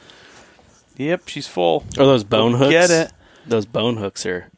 [0.97, 1.85] yep, she's full.
[1.99, 2.71] Or those bone hooks.
[2.71, 3.13] Get it?
[3.47, 4.49] Those bone hooks are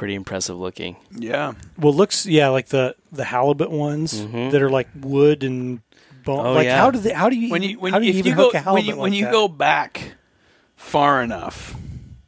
[0.00, 0.96] pretty impressive looking.
[1.14, 4.50] Yeah, Well, looks yeah, like the the halibut ones Mhm.
[4.50, 5.80] that are like wood and
[6.24, 6.46] bone.
[6.46, 6.78] Oh, like yeah.
[6.78, 7.12] how do they?
[7.12, 7.50] How do you?
[7.50, 8.92] when you when how do you if even you go hook a when halibut you,
[8.94, 9.32] like when you that?
[9.32, 10.14] go back
[10.76, 11.76] far enough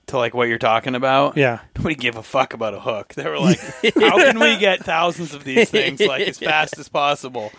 [0.08, 3.14] to like what you're talking about, Yeah, nobody give a fuck about a hook.
[3.14, 3.58] They were like,
[3.98, 7.50] how can we get thousands of these things like as fast as possible?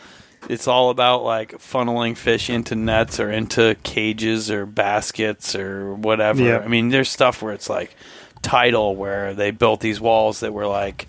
[0.48, 6.44] It's all about like funneling fish into nets or into cages or baskets or whatever.
[6.44, 6.60] Yeah.
[6.60, 7.96] I mean, there's stuff where it's like
[8.44, 11.08] tidal where they built these walls that were like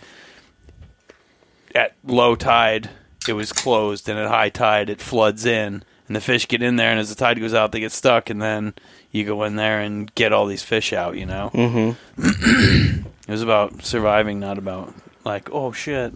[1.74, 2.88] at low tide
[3.28, 6.76] it was closed and at high tide it floods in and the fish get in
[6.76, 8.72] there and as the tide goes out they get stuck and then
[9.10, 11.48] you go in there and get all these fish out, you know.
[11.54, 13.06] Mm-hmm.
[13.28, 14.92] It was about surviving, not about
[15.24, 16.12] like, oh shit.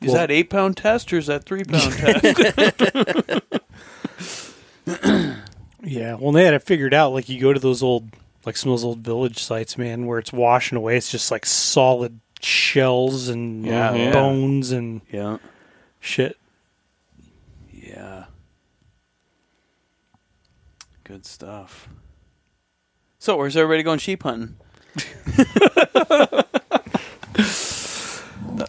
[0.00, 3.42] Is Well- that eight pound test or is that three pound test?
[5.84, 6.14] yeah.
[6.14, 7.12] Well, they had it figured out.
[7.12, 8.08] Like you go to those old,
[8.46, 10.96] like some of those old village sites, man, where it's washing away.
[10.96, 14.12] It's just like solid shells and Yeah, yeah.
[14.12, 15.38] bones and yeah.
[16.00, 16.36] shit.
[17.72, 18.24] Yeah.
[21.04, 21.88] Good stuff.
[23.18, 24.56] So where's everybody going sheep hunting?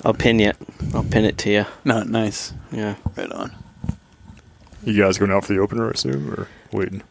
[0.06, 0.58] I'll pin it.
[0.94, 1.66] I'll pin it to you.
[1.86, 2.54] Not nice.
[2.72, 2.96] Yeah.
[3.16, 3.52] Right on.
[4.84, 7.04] You guys going out for the opener, I assume, or waiting?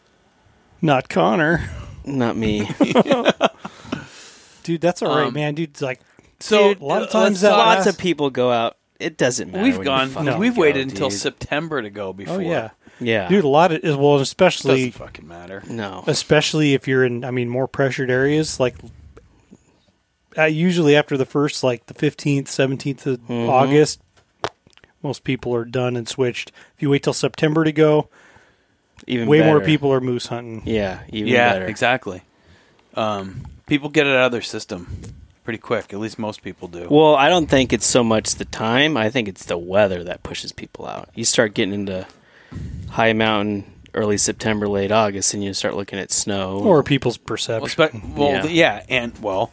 [0.81, 1.69] Not Connor,
[2.05, 2.67] Not me.
[4.63, 4.81] dude.
[4.81, 5.55] That's all right, Um, man.
[5.55, 5.99] Dude, like
[6.39, 8.77] So Dude, a lot of times that Lots last- of people go out.
[8.99, 9.63] It doesn't matter.
[9.63, 10.09] We've when you gone.
[10.09, 11.17] fucking We've go, waited until dude.
[11.19, 12.35] September to go before.
[12.35, 13.27] oh yeah, Yeah.
[13.27, 13.43] dude.
[13.43, 15.63] A lot of well, doesn't especially fucking matter.
[15.67, 16.03] No.
[16.05, 18.75] especially if you're in i mean more pressured areas like
[20.37, 23.49] uh, usually after the first like the 15th 17th of Mhm.
[23.49, 24.01] august
[25.01, 28.07] most people are done and switched if you wait till september to go
[29.07, 30.99] Even way more people are moose hunting Yeah.
[31.09, 31.65] Even yeah, better.
[31.65, 32.21] exactly.
[32.95, 35.01] Um, people get it out of their system
[35.43, 35.93] pretty quick.
[35.93, 36.87] At least most people do.
[36.89, 38.97] Well, I don't think it's so much the time.
[38.97, 41.09] I think it's the weather that pushes people out.
[41.15, 42.05] You start getting into
[42.89, 46.59] high mountain early September, late August, and you start looking at snow.
[46.59, 47.69] or people's Well, perception
[48.11, 48.41] spe- well, Yeah.
[48.41, 49.51] th- yeah, and well,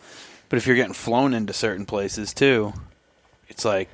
[0.48, 2.72] but if you're getting flown into certain places too,
[3.48, 3.88] it's like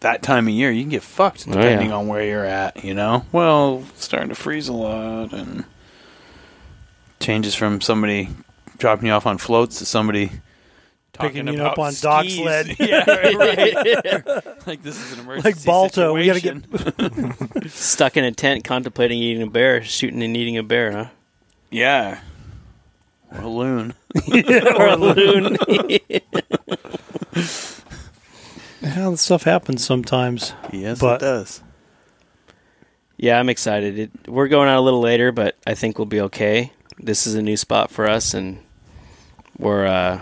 [0.00, 1.60] that time of year you can get fucked Oh, yeah.
[1.62, 2.84] depending on where you're at.
[2.84, 5.64] You know, well, starting to freeze a lot and
[7.20, 8.28] changes from somebody
[8.78, 10.30] dropping you off on floats to somebody.
[11.14, 12.76] Picking talking you up about on dock sled.
[12.78, 14.66] yeah, right, right.
[14.68, 15.48] like this is an emergency.
[15.48, 20.36] Like Balto, we gotta get stuck in a tent contemplating eating a bear, shooting and
[20.36, 21.06] eating a bear, huh?
[21.72, 22.20] yeah,
[23.32, 23.94] or a loon.
[24.76, 25.56] or a loon.
[28.96, 31.62] Yeah that stuff happens sometimes Yes, But- it does.
[33.20, 33.98] Yeah, I'm excited.
[33.98, 36.72] It, we're going out a little later, but I think we'll be okay.
[37.00, 38.58] This is a new spot for us, and
[39.58, 40.20] we're uh,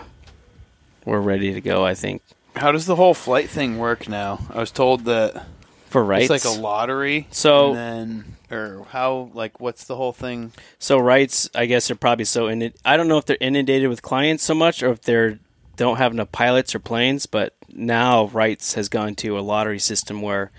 [1.05, 1.85] we're ready to go.
[1.85, 2.23] I think
[2.55, 4.39] How does the whole flight thing work now?
[4.51, 5.45] I was told that
[5.91, 6.31] for Wright's.
[6.31, 7.27] it's like a lottery.
[7.31, 10.53] So- and then or how like what's the whole thing?
[10.79, 14.01] So Wright's, I guess, are probably so in I don't know if they're inundated with
[14.01, 15.39] clients so much, or if they're
[15.77, 17.27] don't have enough pilots or planes.
[17.27, 20.51] But now Wright's has gone to a lottery system where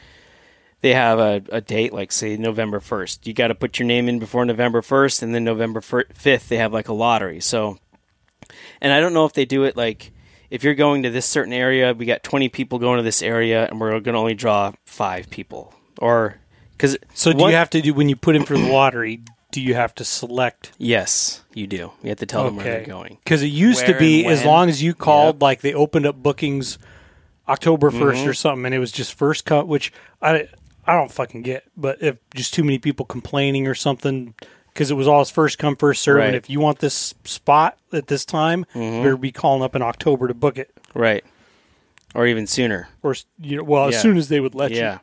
[0.82, 3.25] they have a, a date, like say November first.
[3.27, 6.58] You got to put your name in before November first, and then November fifth they
[6.58, 7.39] have like a lottery.
[7.39, 7.80] So,
[8.80, 10.12] and I don't know if they do it like
[10.49, 13.67] if you're going to this certain area, we got 20 people going to this area,
[13.67, 16.36] and we're going to only draw five people, or
[16.71, 19.21] because So do you have to do when you put in for the lottery?
[19.51, 20.71] Do you have to select?
[20.77, 21.91] Yes, you do.
[22.03, 23.17] You have to tell them where they're going.
[23.23, 24.47] Because it used to Where be and as when.
[24.47, 26.77] long as you called, like they opened up bookings
[27.47, 28.29] October 1st Mm-hmm.
[28.29, 30.47] or something, and it was just first cut, which I
[30.86, 31.63] I don't fucking get.
[31.77, 34.33] But if just too many people complaining or something,
[34.73, 36.27] because it was always first come first serve, and Right.
[36.29, 36.36] Mm-hmm.
[36.36, 40.27] if you want this spot at this time, you better be calling up in October
[40.27, 41.23] to book it, Right.
[42.15, 42.89] Or even sooner.
[43.03, 44.01] or you know, well, as Yeah.
[44.01, 44.77] soon as they would let you.
[44.77, 44.99] Yeah.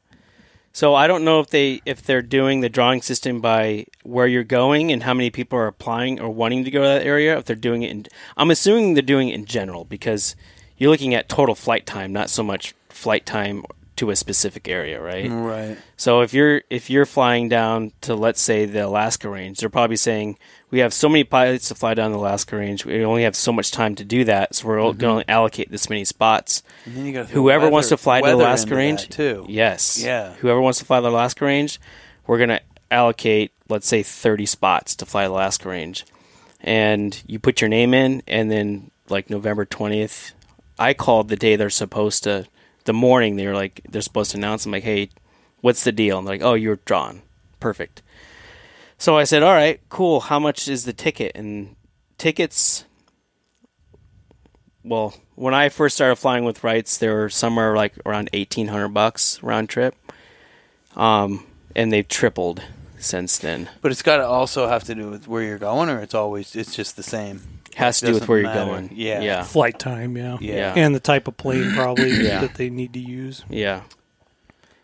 [0.75, 4.43] So I don't know if they if they're doing the drawing system by where you're
[4.43, 7.39] going and how many people are applying or wanting to go to that area.
[7.39, 8.07] If they're doing it, in,
[8.37, 10.35] I'm assuming they're doing it in general because
[10.77, 13.65] you're looking at total flight time, not so much flight time
[13.96, 15.30] to a specific area, right?
[15.30, 15.78] Right.
[15.96, 19.96] So if you're if you're flying down to let's say the Alaska range, they're probably
[19.96, 20.37] saying
[20.74, 22.85] we have so many pilots to fly down the Alaska range.
[22.85, 24.98] We only have so much time to do that, so we're mm-hmm.
[24.98, 26.64] going to allocate this many spots.
[26.85, 29.46] And then you got Whoever wants to fly to the Alaska range, too.
[29.48, 30.02] Yes.
[30.02, 30.33] Yeah.
[30.35, 31.80] Whoever wants to fly the Alaska range,
[32.26, 36.04] we're going to allocate, let's say, 30 spots to fly the Alaska range.
[36.61, 40.33] And you put your name in, and then, like, November 20th,
[40.76, 42.48] I called the day they're supposed to,
[42.85, 44.66] the morning they were like, they're supposed to announce.
[44.66, 45.11] I'm like, hey,
[45.61, 46.18] what's the deal?
[46.18, 47.23] And they're like, oh, you're drawn.
[47.61, 48.03] Perfect.
[48.99, 50.20] So I said, all right, cool.
[50.20, 51.33] How much is the ticket?
[51.35, 51.77] And
[52.18, 52.85] tickets,
[54.83, 58.90] well, when I first started flying with Wright's, they were somewhere like around eighteen hundred
[58.90, 59.94] bucks round trip,
[60.94, 62.62] um, and they've tripled
[62.99, 63.68] since then.
[63.81, 66.55] But it's got to also have to do with where you're going, or it's always
[66.55, 67.42] it's just the same.
[67.75, 68.91] Has to do with Doesn't where you're going.
[68.95, 69.21] Yeah.
[69.21, 70.39] yeah, Flight time, yeah.
[70.41, 70.55] Yeah.
[70.55, 70.73] Yeah.
[70.77, 72.41] and the type of plane probably Yeah.
[72.41, 73.45] that they need to use.
[73.49, 73.83] yeah.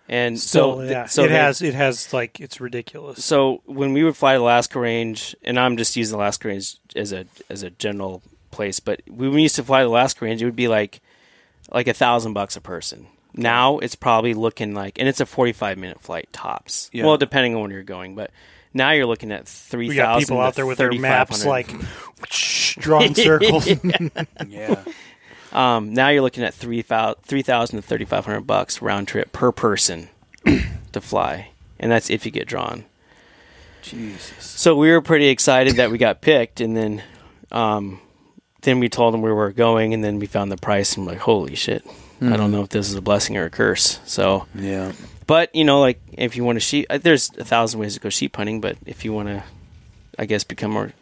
[0.09, 3.24] And So, so, yeah, so it they- has it has like it's ridiculous.
[3.24, 7.12] So when we would fly to Alaska Range, and I'm just using Alaska Range as
[7.12, 10.44] a as a general place, but when we used to fly to Alaska Range, it
[10.46, 11.00] would be like
[11.70, 13.07] like a thousand bucks a person.
[13.35, 16.90] Now it's probably looking like, and it's a 45 minute flight tops.
[16.92, 17.07] Yeah.
[17.07, 18.33] Well, depending on where you're going, but
[18.72, 21.72] now you're looking at three we got people out there with their maps like
[22.78, 23.68] drawing circles.
[24.48, 24.83] Yeah.
[25.52, 29.50] Um, now you're looking at three thousand to thirty five hundred bucks round trip per
[29.50, 30.09] person
[30.92, 32.85] to fly, and that's if you get drawn.
[33.83, 34.44] Jesus.
[34.44, 37.02] So we were pretty excited that we got picked, and then,
[37.50, 38.00] um,
[38.62, 41.06] then we told them where we were going, and then we found the price, and
[41.06, 41.85] we're like, holy shit!
[42.22, 43.98] I don't know if this is a blessing or a curse.
[44.04, 44.92] So, Yeah.
[45.30, 48.00] But you know, like if you want to sheep, uh, there's a thousand ways to
[48.00, 49.44] go sheep hunting, but if you want to,
[50.18, 50.92] I guess, become more,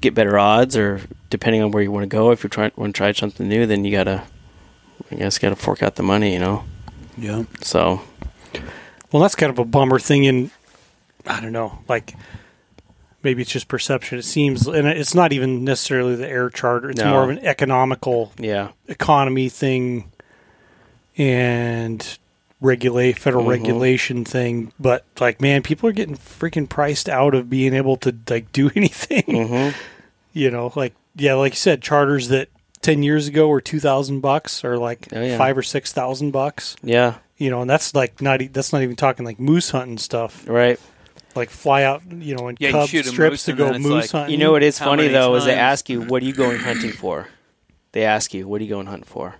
[0.00, 2.94] get better odds, or depending on where you want to go, if you're trying want
[2.94, 4.22] to try something new, then you gotta,
[5.10, 6.62] I guess, gotta fork out the money, you know.
[7.16, 7.44] Yeah.
[7.60, 8.00] So
[9.10, 10.50] Well, that's kind of a bummer thing, and
[11.26, 12.14] I don't know, like
[13.24, 14.18] maybe it's just perception.
[14.20, 16.90] It seems, and it's not even necessarily the air charter.
[16.90, 17.10] It's No.
[17.10, 20.12] more of an economical yeah, economy thing
[21.16, 22.18] and
[22.60, 23.48] regulate federal Mhm.
[23.50, 24.72] regulation thing.
[24.80, 28.70] But like, man, people are getting freaking priced out of being able to like do
[28.76, 29.22] anything.
[29.46, 29.68] hmm
[30.32, 32.48] You know, like yeah, like you said, charters that
[32.82, 35.36] ten years ago were two thousand bucks or like Oh, yeah.
[35.38, 36.76] five or six thousand bucks.
[36.82, 39.98] yeah, You know, and that's like not e- that's not even talking like moose hunting
[39.98, 40.44] stuff.
[40.48, 40.78] right.
[41.34, 44.02] Like fly out, you know, in Yeah, cub shoot strips moose to and go moose
[44.04, 44.32] like- hunting.
[44.32, 46.58] You know what is funny many though is they ask you, "What are you going
[46.58, 47.28] hunting for?"
[47.92, 49.36] They ask you, "What are you going hunting for?"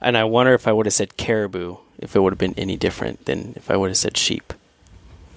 [0.00, 2.76] And I wonder if I would have said caribou, if it would have been any
[2.76, 4.52] different than if I would have said sheep,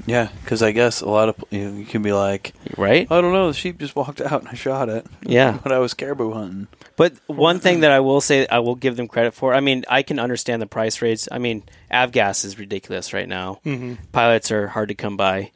[0.06, 0.30] Yeah.
[0.43, 3.08] Because I guess a lot of you, you can be like, right?
[3.12, 5.58] I don't know, the sheep just walked out and I shot it, Yeah.
[5.63, 6.67] but I was caribou hunting.
[6.98, 9.54] But one thing that I will say, I will give them credit for.
[9.54, 11.29] I mean, I can understand the price rates.
[11.31, 13.60] I mean, avgas is ridiculous right now.
[13.65, 13.98] Mhm.
[14.12, 15.52] Pilots are hard to come by,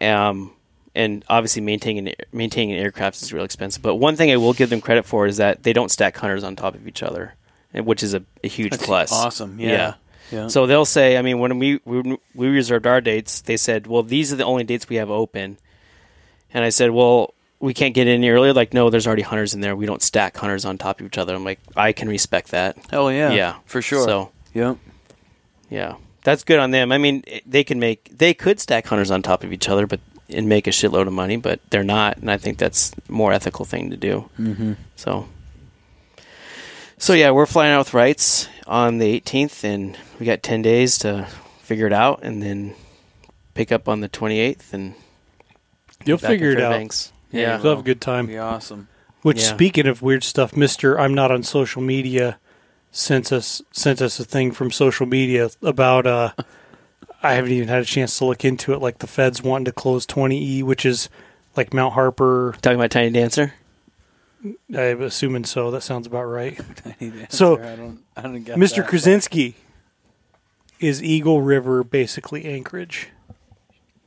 [0.00, 0.52] um,
[0.94, 3.82] and obviously maintaining an, maintaining an aircraft is real expensive.
[3.82, 6.42] But one thing I will give them credit for is that they don't stack hunters
[6.44, 7.32] on top of each other, and-
[7.72, 9.12] which is a, a huge That's plus.
[9.12, 9.58] Awesome.
[9.60, 9.68] Yeah.
[9.68, 9.94] Yeah.
[10.30, 10.48] Yeah.
[10.48, 14.02] So they'll say, I mean, when we, we we reserved our dates, they said, well,
[14.02, 15.56] these are the only dates we have open.
[16.52, 18.52] And I said, well, we can't get any earlier.
[18.52, 19.74] Like, no, there's already hunters in there.
[19.74, 21.34] We don't stack hunters on top of each other.
[21.34, 22.76] I'm like, I can respect that.
[22.90, 23.30] Hell yeah.
[23.30, 24.04] Yeah, For sure.
[24.04, 24.74] So yeah.
[25.70, 26.92] yeah, that's good on them.
[26.92, 30.00] I mean, they can make they could stack hunters on top of each other, but
[30.28, 33.32] and make a shitload of money, but they're not, and I think that's a more
[33.32, 34.28] ethical thing to do.
[34.38, 34.74] Mm-hmm.
[34.94, 35.26] So,
[36.98, 40.98] so yeah, we're flying out with Wright's on the 18th, and we got 10 days
[40.98, 41.26] to
[41.62, 42.74] figure it out, and then
[43.54, 44.94] pick up on the 28th, and
[46.04, 46.70] You'll figure it out.
[46.70, 47.12] Fairbanks.
[47.30, 47.40] Yeah.
[47.40, 48.26] Yeah, You'll have a good time.
[48.26, 48.88] Be awesome.
[49.22, 49.48] Which, Yeah.
[49.48, 52.38] speaking of weird stuff, Mister, I'm not on social media.
[52.92, 56.06] Sent us sent us a thing from social media about.
[56.06, 56.32] uh
[57.20, 58.80] I haven't even had a chance to look into it.
[58.80, 61.08] Like the feds wanting to close 20E, which is
[61.56, 62.54] like Mount Harper.
[62.62, 63.54] talking about Tiny Dancer.
[64.44, 65.70] I'm assuming so.
[65.70, 66.58] That sounds about right.
[67.30, 68.76] So, I don't, I don't Mr.
[68.76, 68.86] that.
[68.86, 69.54] Krysinski
[70.80, 73.08] is Eagle River basically Anchorage?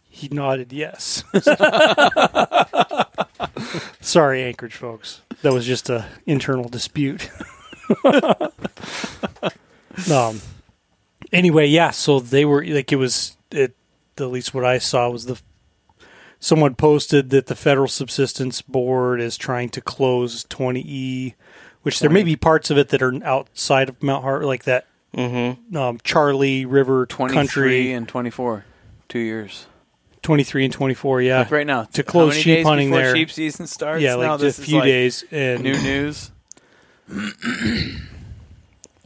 [0.09, 1.23] He nodded yes.
[4.01, 5.21] Sorry, Anchorage folks.
[5.41, 7.29] That was just a internal dispute.
[10.11, 10.41] um.
[11.31, 11.91] Anyway, yeah.
[11.91, 13.37] So they were like it was.
[13.51, 13.75] It
[14.17, 15.41] at least what I saw was the
[16.41, 21.35] someone posted that the Federal Subsistence Board is trying to close 20E,
[21.83, 24.87] which there may be parts of it that are outside of Mount Hart, like that
[25.15, 25.75] Mm-hmm.
[25.75, 28.63] um, Charlie River 23 Country, and 24.
[29.09, 29.67] Two years.
[30.21, 31.21] 23 and 24.
[31.21, 31.83] Yeah, Like right now.
[31.83, 33.13] To close sheep hunting there.
[33.13, 34.01] sheep season starts?
[34.01, 36.31] yeah, now like this just a few like days, and New news.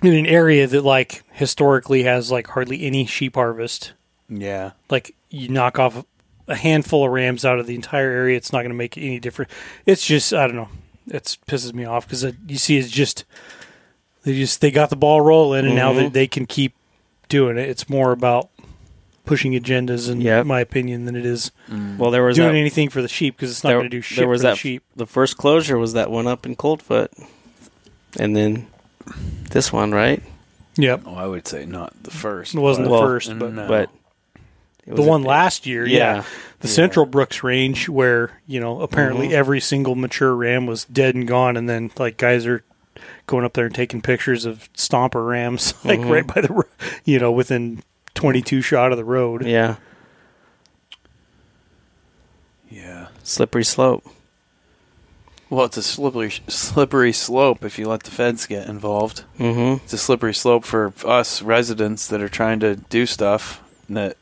[0.04, 3.94] in an area that like historically has like hardly any sheep harvest.
[4.30, 4.72] Yeah.
[4.90, 6.06] Like you knock off
[6.48, 9.20] a handful of rams out of the entire area, it's not going to make any
[9.20, 9.52] difference.
[9.86, 10.70] It's just I don't know.
[11.08, 13.26] It pisses me off because uh, you see, it's just
[14.24, 15.98] they just they got the ball rolling, and now Mhm.
[16.06, 16.74] that they can keep
[17.30, 18.50] doing it, it's more about
[19.26, 20.46] pushing agendas, in Yep.
[20.46, 21.98] my opinion, than it is mm.
[21.98, 24.02] Well, there was doing that, anything for the sheep because it's not going to do
[24.02, 24.84] shit there was for that the sheep.
[24.96, 27.12] the first closure was that one up in Coldfoot,
[28.20, 28.68] and then
[29.52, 30.22] this one, right?
[30.78, 32.54] Yep, Oh, I would say not the first.
[32.54, 33.68] it wasn't Well, the first, mm, but no.
[33.68, 33.90] But it
[34.88, 36.24] the one a- last year, yeah, yeah,
[36.60, 36.74] the Yeah.
[36.74, 39.34] Central Brooks Range, where you know apparently Mhm.
[39.34, 42.64] every single mature ram was dead and gone, and then like guys are
[43.28, 46.10] going up there and taking pictures of stomper rams, like Mhm.
[46.10, 46.64] right by the,
[47.04, 47.82] you know, within
[48.14, 49.46] twenty-two shot of the road.
[49.46, 49.76] yeah,
[52.70, 53.08] Yeah.
[53.24, 54.04] slippery slope.
[55.50, 59.24] Well, it's a slippery slippery slope if you let the feds get involved.
[59.40, 59.84] Mm-hmm.
[59.84, 64.18] It's a slippery slope for us residents that are trying to do stuff that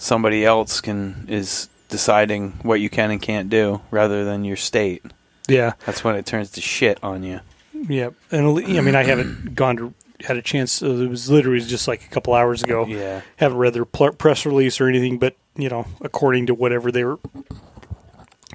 [0.00, 5.02] somebody else can is deciding what you can and can't do rather than your state.
[5.48, 7.40] Yeah, That's when it turns to shit on you.
[7.74, 8.46] yeah, and
[8.78, 9.94] I mean I haven't gone to
[10.24, 10.82] had a chance.
[10.82, 12.84] Uh, it was literally just like a couple hours ago.
[12.86, 13.22] Yeah.
[13.36, 17.04] haven't read their pl- press release or anything, but you know, according to whatever they
[17.04, 17.18] were,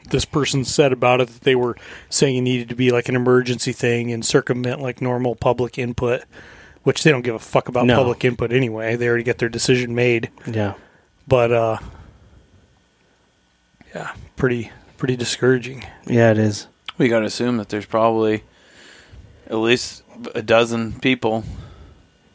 [0.10, 1.76] this person said about it, that they were
[2.10, 6.24] saying it needed to be like an emergency thing and circumvent like normal public input,
[6.84, 7.96] which they don't give a fuck about No.
[7.98, 8.96] public input anyway.
[8.96, 10.76] They already get their decision made, Yeah,
[11.28, 11.78] but uh,
[13.94, 15.84] yeah, pretty pretty discouraging.
[16.06, 16.68] yeah, it is.
[16.98, 18.44] We got to assume that there's probably
[19.48, 20.04] at least
[20.34, 21.44] a dozen people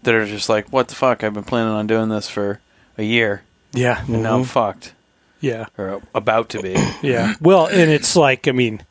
[0.02, 1.24] that are just like, "What the fuck?
[1.24, 2.60] I've been planning on doing this for
[2.98, 4.46] a year, Yeah, and now I'm Mhm.
[4.46, 4.94] fucked,
[5.40, 7.34] yeah, or about to be." yeah.
[7.40, 8.82] Well, and it's like, I mean.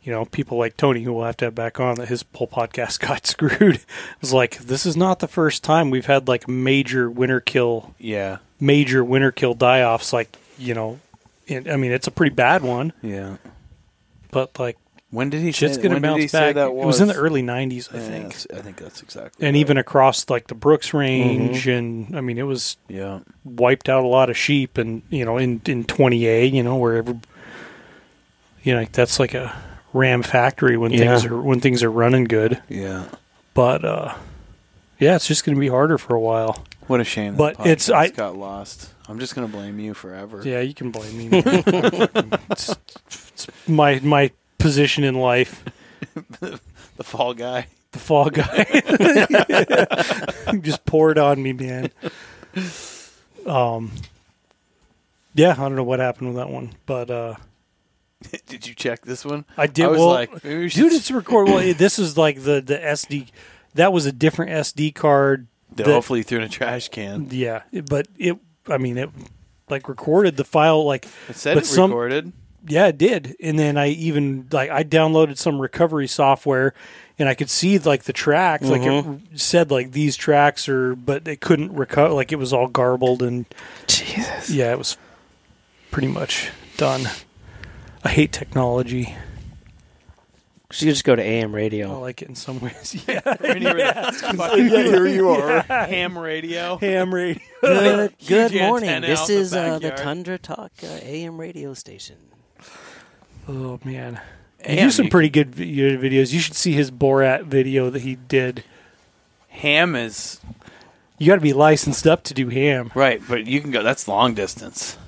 [0.00, 2.46] You know, people like Tony, who we'll have to have back on, that his whole
[2.48, 3.80] podcast got screwed.
[4.22, 8.38] was like, this is not the first time we've had like major winter kill yeah,
[8.60, 10.98] major winter kill die offs like you know
[11.46, 13.36] in, i mean it's a pretty bad one yeah.
[14.30, 14.76] but like
[15.10, 15.52] When did he?
[15.52, 16.86] shit's say, gonna when did he bounce back That it was?
[16.86, 19.46] was in the early 90s i Yeah, think I think that's exactly.
[19.46, 19.60] and right.
[19.60, 24.08] even across like the brooks range and i mean it was yeah, wiped out a
[24.08, 27.16] lot of sheep and you know in in 20a you know wherever
[28.62, 29.54] you know that's like a
[29.94, 33.04] ram factory when things are when things are running good yeah.
[33.54, 34.14] but uh
[34.98, 37.36] yeah it's just gonna be harder for a while What a shame.
[37.36, 38.92] But it's- I- got lost.
[39.08, 40.42] I'm just gonna blame you forever.
[40.44, 41.28] Yeah, you can blame me.
[41.32, 42.76] it's,
[43.06, 45.64] it's my my position in life.
[46.40, 46.58] the
[47.04, 47.68] fall guy.
[47.92, 48.64] The fall guy.
[50.60, 51.90] Just pour it on me, man.
[53.46, 53.92] Um.
[55.34, 57.36] Yeah, I don't know what happened with that one, but uh,
[58.46, 59.44] did you check this one?
[59.56, 59.84] I did.
[59.84, 61.48] I was well, like, maybe we should dude, it's record.
[61.48, 63.28] Well, this is like the the SD.
[63.74, 65.46] That was a different SD card.
[65.84, 67.28] That- hopefully threw in a trash can.
[67.30, 68.36] Yeah, but it.
[68.66, 69.10] I mean, it
[69.70, 72.32] like recorded the file like It said But it some- recorded.
[72.66, 73.36] Yeah, it did.
[73.40, 76.74] And then I even like I downloaded some recovery software
[77.18, 79.36] and I could see like the tracks like it mm-hmm.
[79.36, 83.46] said like these tracks are but it couldn't recover like it was all garbled and
[83.86, 84.50] Jesus.
[84.50, 84.98] yeah, it was
[85.90, 87.08] pretty much done.
[88.04, 89.16] I hate technology.
[90.70, 91.90] She could just go to AM radio.
[91.94, 93.02] I like it in some ways.
[93.08, 95.60] Yeah, Right here with the fucking yeah, here you are.
[95.68, 96.76] ham radio.
[96.76, 97.40] ham radio.
[97.62, 98.88] Good, good Huge morning.
[98.90, 99.96] antenna This out in the is uh, the backyard.
[99.96, 102.16] Tundra Talk uh, AM radio station.
[103.48, 104.20] Oh man,
[104.62, 106.34] he Ham, do some you- pretty good vi- videos.
[106.34, 108.62] You should see his Borat video that he did.
[109.48, 110.38] Ham is
[111.16, 112.90] You got to be licensed up to do ham.
[112.94, 113.82] right, but you can go.
[113.82, 114.98] That's long distance,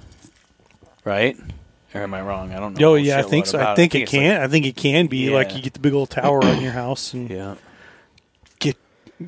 [1.05, 1.37] right?
[1.95, 2.53] Or am I wrong?
[2.53, 2.93] I don't know.
[2.93, 3.59] Oh yeah, I think so.
[3.59, 4.41] I think it it's like- can.
[4.43, 5.34] I think it can be Yeah.
[5.34, 7.57] like you get the big old tower on your house and yeah.
[8.61, 8.76] get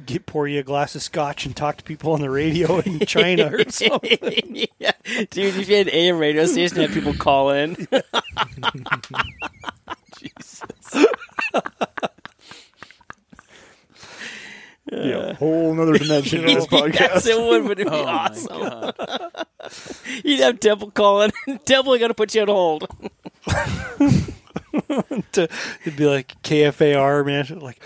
[0.07, 3.01] get pour you a glass of scotch and talk to people on the radio in
[3.07, 4.67] China or something.
[4.79, 4.93] yeah.
[5.31, 7.75] Dude, if you had an AM radio station, have people call in.
[10.19, 10.63] Jesus.
[14.91, 16.83] Yeah, whole another dimension of this yes,
[17.23, 17.27] podcast.
[17.27, 19.22] it would, but it'd be Oh my awesome.
[20.23, 20.29] God.
[20.31, 21.33] You'd have Temple calling.
[21.65, 22.89] Temple, I got to put you on hold.
[25.33, 25.49] to,
[25.85, 27.81] it'd be like KFAR man, like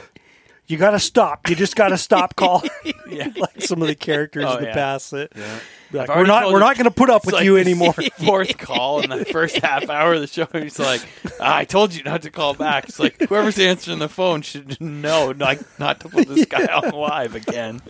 [0.67, 1.49] you got to stop.
[1.49, 2.69] You just got to stop calling.
[3.09, 3.29] Yeah.
[3.37, 4.75] like some of the characters Oh, in the yeah.
[4.75, 5.59] past that Yeah.
[5.93, 7.93] be like, we're not we're not going to put up with like you anymore.
[7.93, 10.47] Fourth call in the first half hour of the show.
[10.53, 11.03] He's like,
[11.41, 14.81] "Ah, "I told you not to call back." It's like whoever's answering the phone should
[14.81, 17.81] know not not to put this guy on live again.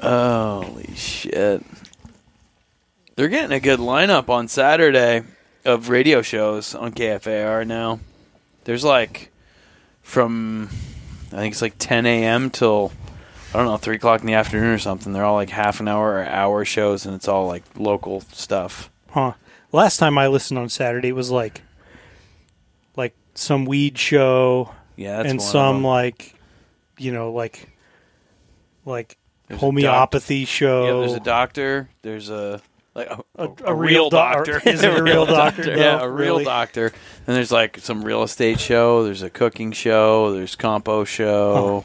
[0.00, 1.62] Holy shit!
[3.14, 5.22] They're getting a good lineup on Saturday
[5.64, 8.00] of radio shows on KFAR now.
[8.64, 9.30] There's like
[10.02, 10.68] from
[11.32, 12.50] I think it's like 10 a.m.
[12.50, 12.92] till
[13.52, 15.12] I don't know three o'clock in the afternoon or something.
[15.12, 18.90] They're all like half an hour or hour shows, and it's all like local stuff.
[19.10, 19.34] Huh.
[19.72, 21.60] Last time I listened on Saturday it was like
[22.96, 26.34] like some weed show Yeah, that's and some like
[26.98, 27.68] you know like
[28.86, 30.86] like There's homeopathy show.
[30.86, 31.90] Yeah, there's a doctor.
[32.00, 32.62] There's a
[32.94, 34.60] like a, a, a, a real doc- doctor.
[34.68, 35.70] Is it a real doctor?
[35.70, 36.44] yeah, No, a real really?
[36.44, 36.92] doctor.
[37.26, 39.04] And there's like some real estate show.
[39.04, 40.32] There's a cooking show.
[40.32, 41.84] There's Compeau show.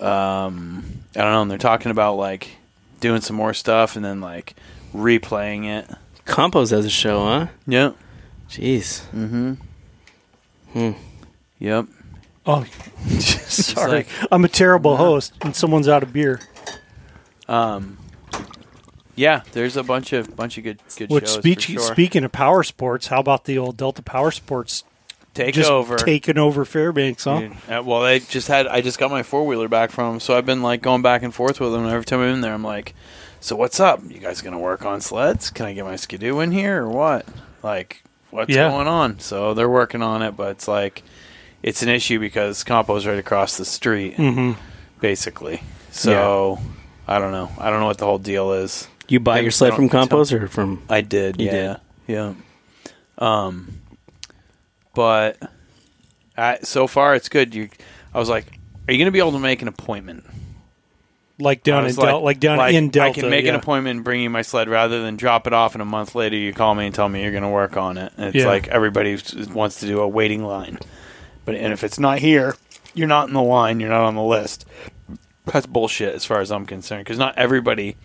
[0.00, 1.42] Um, I don't know.
[1.42, 2.48] And they're talking about like
[3.00, 4.54] doing some more stuff and then like
[4.94, 5.88] replaying it.
[6.26, 7.46] Compeau's has a show, huh?
[7.66, 7.96] Yep.
[8.48, 9.02] Jeez.
[9.10, 9.54] Mm-hmm.
[10.72, 10.90] Hmm.
[11.58, 11.86] Yep.
[12.46, 12.64] Oh,
[13.08, 13.90] sorry.
[13.92, 16.40] like- I'm a terrible host, and someone's out of beer.
[17.48, 17.98] Um.
[19.16, 21.34] Yeah, there's a bunch of bunch of good good Which shows.
[21.34, 21.78] speech, sure.
[21.80, 24.84] speaking of power sports, how about the old Delta Power Sports
[25.34, 25.96] Take just over.
[25.96, 27.24] taking over Fairbanks?
[27.24, 27.40] Huh?
[27.40, 28.66] Dude, uh, well, they just had.
[28.66, 31.22] I just got my four wheeler back from them, so I've been like going back
[31.22, 31.82] and forth with them.
[31.84, 32.94] And every time I'm in there, I'm like,
[33.40, 34.00] "So what's up?
[34.08, 35.50] You guys gonna work on sleds?
[35.50, 37.26] Can I get my skidoo in here or what?
[37.62, 38.68] Like, what's Yeah.
[38.70, 41.02] going on?" So they're working on it, but it's like
[41.62, 44.52] it's an issue because Compeau's right across the street, Mm-hmm.
[45.00, 45.62] basically.
[45.90, 46.58] So
[47.08, 47.50] I don't know.
[47.58, 48.88] I don't know what the whole deal is.
[49.08, 50.82] You buy your sled from don't- or from?
[50.88, 51.40] I did.
[51.40, 51.76] You yeah.
[52.06, 52.34] Yeah.
[53.18, 53.80] Um,
[54.94, 55.38] but
[56.36, 57.54] I, so far it's good.
[57.54, 57.68] You,
[58.12, 58.46] I was like,
[58.88, 60.24] are you going to be able to make an appointment?
[61.38, 63.10] Like down in was Del- like, down like, in Delta.
[63.10, 63.50] I can make yeah.
[63.50, 66.14] an appointment and bring you my sled rather than drop it off and a month
[66.14, 68.12] later you call me and tell me you're going to work on it.
[68.16, 68.46] And it's Yeah.
[68.46, 69.18] like everybody
[69.52, 70.78] wants to do a waiting line.
[71.44, 72.54] But and if it's not here,
[72.94, 74.64] you're not in the line, you're not on the list.
[75.46, 77.96] That's bullshit as far as I'm concerned because not everybody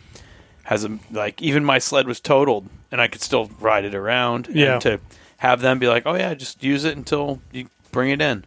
[0.70, 4.48] has a like even my sled was totaled and I could still ride it around
[4.52, 4.74] Yeah.
[4.74, 5.00] and to
[5.38, 8.46] have them be like, "Oh yeah, just use it until you bring it in."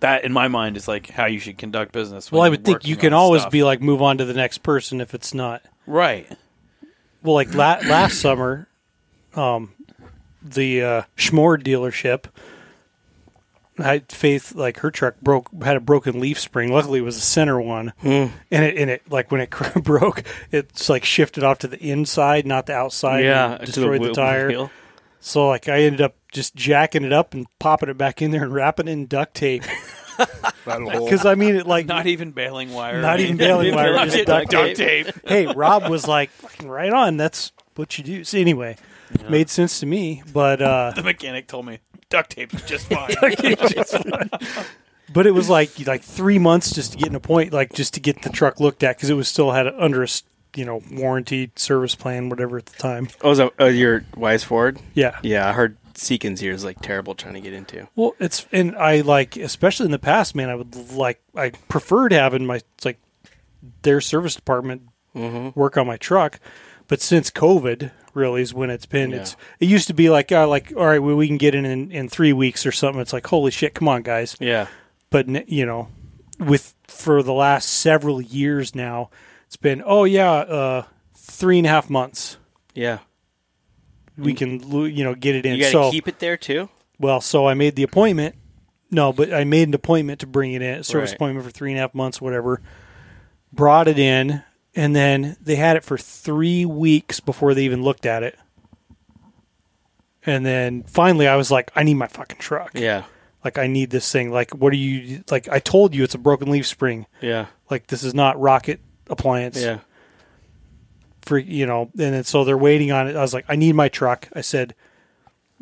[0.00, 2.32] That in my mind is like how you should conduct business.
[2.32, 3.52] Well, I would think you can always stuff.
[3.52, 5.62] be like move on to the next person if it's not.
[5.86, 6.26] right.
[7.22, 8.66] Well, like la- last summer,
[9.34, 9.72] um,
[10.42, 12.24] the uh, Schmord dealership,
[13.78, 16.72] I Faith like her truck broke had a broken leaf spring.
[16.72, 18.26] Luckily, it was a center one, Hmm.
[18.50, 19.50] and it and it like when it
[19.82, 20.22] broke,
[20.52, 23.24] it's like shifted off to the inside, not the outside.
[23.24, 24.48] yeah, and destroyed the, wheel- tire.
[24.48, 24.70] wheel.
[25.20, 28.42] So like I ended up just jacking it up and popping it back in there
[28.44, 29.62] and wrapping it in duct tape
[30.64, 33.00] because I mean it like Not even baling wire.
[33.00, 33.48] Not even anything.
[33.48, 34.48] baling wire, Duct just tape.
[34.50, 35.06] duct tape.
[35.26, 36.30] hey, Rob was like,
[36.62, 37.16] right on.
[37.16, 38.76] That's what you do." So anyway,
[39.28, 40.22] made sense to me.
[40.32, 41.78] But uh, The mechanic told me
[42.08, 44.30] duct tape's just fine.
[45.12, 48.00] but it was like like three months just to get an appoint, like just to
[48.00, 50.08] get the truck looked at because it was still had under a
[50.56, 53.08] you know warranty service plan, whatever at the time.
[53.22, 54.78] Oh, is that, uh, your Wise Ford?
[54.94, 55.18] Yeah.
[55.22, 57.88] Yeah, I heard Seekins here is like terrible trying to get into.
[57.96, 60.48] Well, it's and I like especially in the past, man.
[60.48, 62.98] I would like I preferred having my like
[63.82, 64.82] their service department
[65.14, 66.40] work on my truck,
[66.88, 69.10] but since COVID really is when it's been.
[69.10, 69.16] Yeah.
[69.18, 71.64] It's it used to be like uh, like all right, well, we can get in,
[71.64, 73.00] in in three weeks or something.
[73.00, 74.36] It's like holy shit, come on, guys.
[74.40, 74.68] Yeah.
[75.10, 75.88] But you know,
[76.38, 79.10] with for the last several years now,
[79.46, 80.82] it's been oh yeah, uh,
[81.14, 82.36] three and a half months.
[82.74, 82.98] Yeah.
[84.16, 84.60] We can
[84.92, 85.54] you know get it in.
[85.54, 86.68] You got to so keep it there too?
[87.00, 88.36] well, so I made the appointment
[88.90, 91.16] No, but I made an appointment to bring it in, a service Right.
[91.16, 92.62] appointment for three and a half months, whatever.
[93.52, 94.42] Brought it in,
[94.76, 98.38] and then they had it for three weeks before they even looked at it.
[100.26, 102.70] And then finally, I was like, I need my fucking truck.
[102.74, 103.04] Yeah.
[103.44, 104.30] Like, I need this thing.
[104.30, 107.06] Like, what are you, like, I told you it's a broken leaf spring.
[107.20, 107.46] Yeah.
[107.70, 109.80] Like, this is not rocket appliance Yeah.
[111.22, 113.16] for, you know, and then so they're waiting on it.
[113.16, 114.28] I was like, I need my truck.
[114.34, 114.74] I said,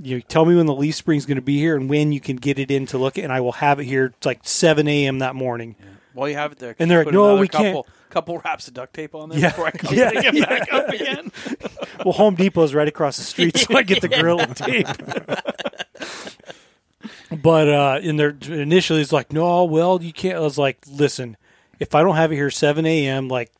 [0.00, 2.20] you know, tell me when the leaf spring's going to be here and when you
[2.20, 4.06] can get it in to look at, and I will have it here.
[4.16, 5.18] It's like 7 a.m.
[5.18, 5.74] that morning.
[6.14, 8.68] While you have it there, And they're like, "No, another we can't." couple, Couple wraps
[8.68, 9.48] of duct tape on there Yeah.
[9.48, 11.32] before I come Yeah, pick it back up again.
[12.04, 14.88] Well, Home Depot's right across the street, so I get the Gorilla tape.
[17.42, 20.36] but uh, in their initially, it's like, no, well, you can't.
[20.36, 21.36] I was like, listen,
[21.78, 23.50] if I don't have it here 7 a.m., like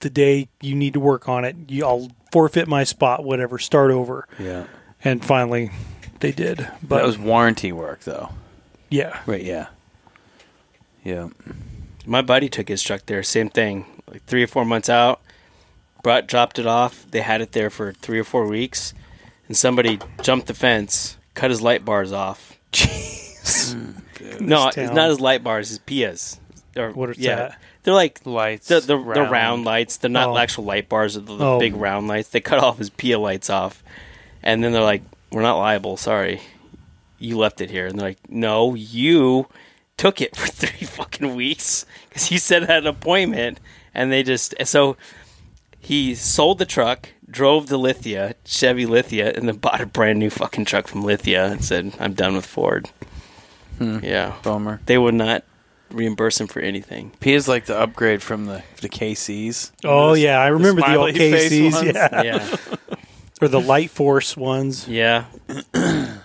[0.00, 3.90] the day you need to work on it, you, I'll forfeit my spot, whatever, start
[3.90, 4.26] over.
[4.38, 4.64] Yeah,
[5.04, 5.70] And finally,
[6.20, 6.66] they did.
[6.82, 8.30] But that was warranty work, though.
[8.90, 9.42] yeah, Right?
[9.42, 9.66] Yeah.
[11.04, 11.28] Yeah.
[12.06, 13.86] My buddy took his truck there, same thing.
[14.10, 15.20] Like three or four months out,
[16.02, 17.06] brought dropped it off.
[17.10, 18.92] They had it there for three or four weeks,
[19.48, 22.58] and somebody jumped the fence, cut his light bars off.
[22.72, 23.74] Jeez.
[23.74, 24.46] Hmm.
[24.46, 26.38] No, it's not his light bars, his PIAAs.
[26.76, 27.58] Or, What is yeah, that?
[27.82, 28.68] They're like Lights.
[28.68, 29.96] the the round, the round lights.
[29.98, 30.38] They're not Oh.
[30.38, 31.14] actual light bars.
[31.14, 31.58] They're the, the Oh.
[31.58, 32.28] big round lights.
[32.30, 33.82] They cut off his PIAA lights off,
[34.42, 35.96] and then they're like, "We're not liable.
[35.96, 36.40] Sorry,
[37.18, 39.48] you left it here." And they're like, "No, you
[40.02, 43.60] took it for three fucking weeks because he said had an appointment."
[43.94, 44.96] And they just so
[45.78, 50.30] he sold the truck, drove to Lithia, Chevy Lithia, and then bought a brand new
[50.30, 52.90] fucking truck from Lithia and said, "I'm done with Ford."
[53.78, 53.98] Hmm.
[54.02, 54.80] Yeah, Bummer.
[54.86, 55.44] they would not
[55.90, 57.12] reimburse him for anything.
[57.20, 59.72] P is like the upgrade from the the KCs.
[59.84, 61.86] Oh Those- yeah, I remember the, old KCs, ones.
[61.94, 62.56] yeah, Yeah,
[63.42, 65.24] or the Light Force ones, yeah.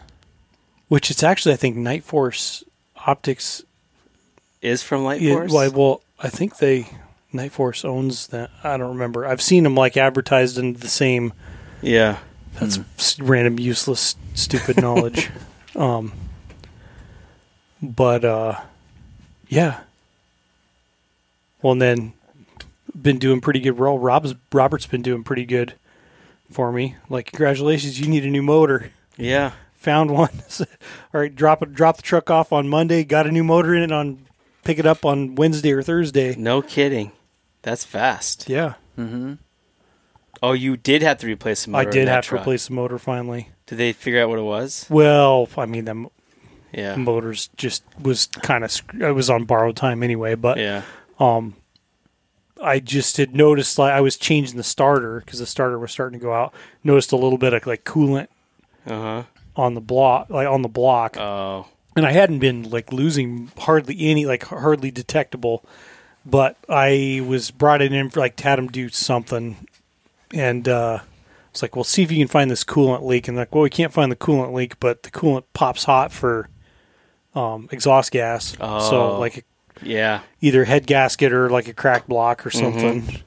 [0.88, 2.64] which it's actually I think Night Force
[3.06, 3.64] Optics.
[4.62, 5.52] Is from Light Yeah, Force.
[5.52, 6.88] well, well, I think they
[7.32, 8.50] Night Force owns that.
[8.64, 9.26] I don't remember.
[9.26, 11.34] I've seen them like advertised in the same.
[11.82, 12.18] yeah,
[12.60, 15.30] That's s- random, useless, stupid knowledge.
[15.76, 16.12] Um,
[17.84, 18.60] but uh,
[19.48, 19.82] yeah.
[21.62, 22.14] Well, and then
[23.00, 23.78] been doing pretty good.
[23.78, 25.76] Well, Rob's Robert's been doing pretty good
[26.52, 26.96] for me.
[27.10, 28.92] Like, congratulations, you need a new motor.
[29.18, 29.52] yeah.
[29.82, 30.32] Found one.
[30.60, 31.76] All right, drop it.
[31.76, 33.04] Drop the truck off on Monday.
[33.04, 34.26] Got a new motor in it on.
[34.68, 36.36] Pick it up on Wednesday or Thursday.
[36.36, 37.14] No kidding.
[37.62, 38.50] That's fast.
[38.50, 39.36] Yeah, Mm-hmm.
[40.44, 41.90] Oh, you did have to replace the I motor.
[41.90, 43.50] in did that have to replace the motor finally.
[43.66, 44.86] Did they figure out what it was?
[44.90, 46.10] Well, I mean, the
[46.74, 46.96] Yeah.
[46.98, 48.72] motors just was kind of.
[49.02, 50.82] I was on borrowed time anyway, but Yeah.
[51.18, 51.56] um,
[52.62, 56.20] I just had noticed like I was changing the starter because the starter was starting
[56.20, 56.54] to go out.
[56.84, 58.28] Noticed a little bit of like coolant
[58.86, 59.24] Uh huh.
[59.56, 61.68] on the block, like on the block, Oh.
[61.98, 65.66] And I hadn't been like losing hardly any, like hardly detectable.
[66.26, 69.68] But I was brought in for like him do something,
[70.34, 71.00] and uh,
[71.52, 73.28] it's like, well, see if you can find this coolant leak.
[73.28, 76.50] And like, well, we can't find the coolant leak, but the coolant pops hot for
[77.34, 78.52] um, exhaust gas.
[78.58, 79.20] So Oh.
[79.20, 79.46] like
[79.82, 80.22] Yeah.
[80.42, 83.22] either head gasket or like a crack block or something.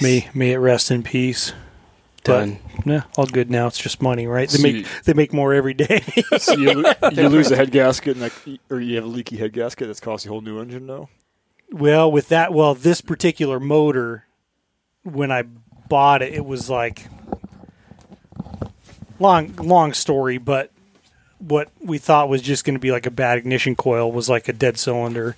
[0.00, 1.52] May may it rest in peace.
[2.24, 2.58] Done.
[2.84, 3.66] Yeah, all good now.
[3.68, 4.48] It's just money, right?
[4.48, 6.02] They So make you- they make more every day.
[6.38, 8.32] So you, lo- you lose a head gasket, and like,
[8.70, 11.08] or you have a leaky head gasket that's cost you a whole new engine now.
[11.72, 14.24] well, with that, well, this particular motor,
[15.04, 15.44] when I
[15.88, 17.06] bought it, it was like
[19.18, 20.70] long long story, but
[21.38, 24.48] what we thought was just going to be like a bad ignition coil was like
[24.48, 25.36] a dead cylinder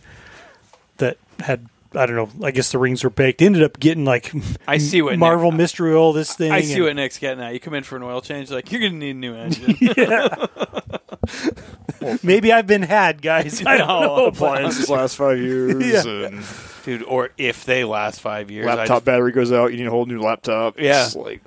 [0.96, 2.46] that had I don't know.
[2.46, 3.42] I guess the rings were baked.
[3.42, 4.32] Ended up getting like
[4.68, 6.12] I see what Marvel Nick, mystery oil.
[6.12, 6.52] This thing.
[6.52, 7.52] I see and- what Nick's getting at.
[7.52, 9.76] You come in for an oil change, like you're gonna need a new engine.
[12.22, 13.64] Maybe I've been had, guys.
[13.64, 14.26] I don't know.
[14.26, 16.26] Appliances last five years, Yeah.
[16.28, 16.44] and
[16.84, 17.02] dude.
[17.02, 19.72] Or if they last five years, laptop just- battery goes out.
[19.72, 20.78] You need a whole new laptop.
[20.78, 21.04] Yeah.
[21.06, 21.42] It's like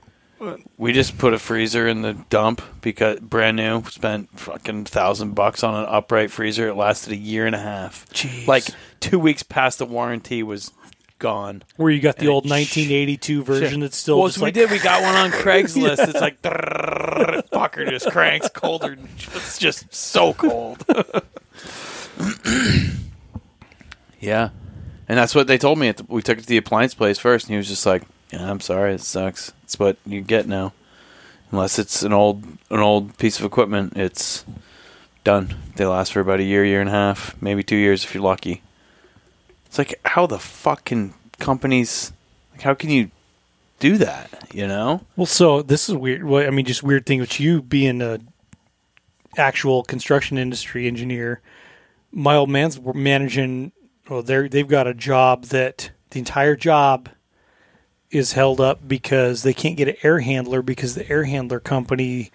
[0.77, 3.83] we just put a freezer in the dump because brand new.
[3.89, 6.67] Spent fucking thousand bucks on an upright freezer.
[6.69, 8.07] It lasted a year and a half.
[8.09, 8.47] Jeez.
[8.47, 8.65] Like
[8.99, 10.71] two weeks past the warranty was
[11.19, 11.63] gone.
[11.77, 14.61] Where you got the And old sh- 1982 version that's still well, so like we
[14.61, 14.71] did.
[14.71, 16.07] We got one on Craigslist.
[16.09, 18.97] It's like fucker just cranks colder.
[19.17, 20.85] It's just so cold.
[24.19, 24.49] yeah,
[25.07, 25.87] and that's what they told me.
[25.89, 28.03] At the, we took it to the appliance place first, and he was just like,
[28.34, 29.53] "Yeah, I'm sorry, it sucks.
[29.63, 30.73] It's what you get now.
[31.51, 34.43] Unless it's an old an old piece of equipment, it's
[35.23, 35.55] done.
[35.75, 38.23] They last for about a year, year and a half, maybe two years if you're
[38.23, 38.63] lucky.
[39.67, 42.11] It's like how the fuck can companies
[42.51, 43.11] like how can you
[43.79, 44.47] do that?
[44.51, 45.05] You know?
[45.15, 46.23] Well, so this is weird.
[46.23, 48.19] Well, I mean, just weird thing with you being a
[49.38, 51.41] actual construction industry engineer.
[52.11, 53.73] My old man's managing.
[54.09, 57.09] Well, they they've got a job that the entire job
[58.14, 62.32] is held up because they can't get an air handler because the air handler company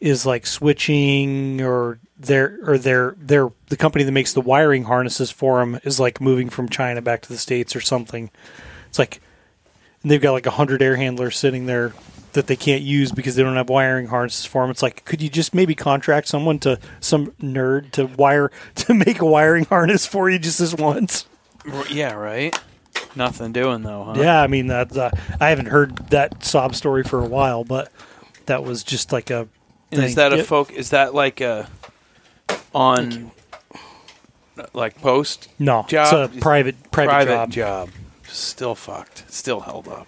[0.00, 5.30] is like switching or they're or they're they're the company that makes the wiring harnesses
[5.30, 8.30] for them is like moving from China back to the states or something.
[8.88, 9.20] It's like
[10.02, 11.92] and they've got like a hundred air handlers sitting there
[12.32, 14.70] that they can't use because they don't have wiring harnesses for them.
[14.70, 19.20] It's like, could you just maybe contract someone to some nerd to wire to make
[19.20, 21.26] a wiring harness for you just this once?
[21.90, 22.58] Yeah, right.
[23.14, 24.14] Nothing doing though, huh?
[24.16, 24.96] Yeah, I mean that.
[24.96, 25.10] Uh,
[25.40, 27.92] I haven't heard that sob story for a while, but
[28.46, 29.48] that was just like a.
[29.90, 30.72] And is that a folk?
[30.72, 31.68] Is that like a
[32.74, 33.30] on
[34.72, 36.30] like post No, job?
[36.30, 37.90] it's a private private, job.
[38.26, 39.30] Still fucked.
[39.30, 40.06] Still held up.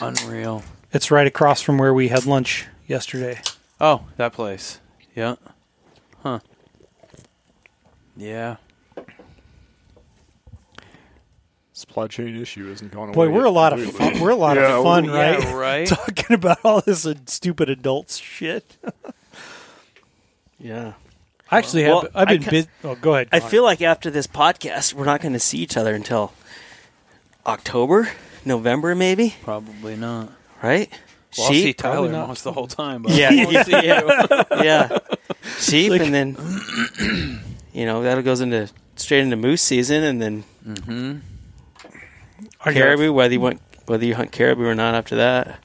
[0.00, 0.62] Unreal.
[0.92, 3.40] It's right across from where we had lunch yesterday.
[3.80, 4.78] Oh, that place.
[5.14, 5.36] Yeah.
[6.22, 6.40] Huh.
[8.16, 8.56] Yeah.
[11.92, 13.14] Supply chain issue isn't going away.
[13.26, 14.18] Boy, we're a lot of fun.
[14.18, 15.38] We're a lot Yeah, of fun, we- right?
[15.38, 15.86] Yeah, right.
[15.86, 18.76] Talking about all this uh, stupid adults shit.
[20.58, 20.92] Yeah.
[21.50, 22.10] I actually Well, have.
[22.14, 22.68] I've been ca- busy.
[22.84, 23.28] Oh, go ahead.
[23.32, 23.50] I Connor.
[23.50, 26.32] feel like after this podcast, we're not going to see each other until
[27.44, 28.08] October,
[28.44, 29.34] November, maybe.
[29.42, 30.30] Probably not.
[30.62, 30.88] Right?
[31.36, 32.20] Well, I'll see Tyler probably not.
[32.22, 33.02] almost the whole time.
[33.02, 34.64] But Yeah, I won't see you.
[34.64, 34.98] yeah.
[35.58, 37.40] Sheep, Like- and then
[37.72, 41.20] you know that goes into straight into moose season, and then Mhm.
[42.64, 43.12] I got, caribou.
[43.12, 45.58] Whether you want, whether you hunt caribou or not, after that.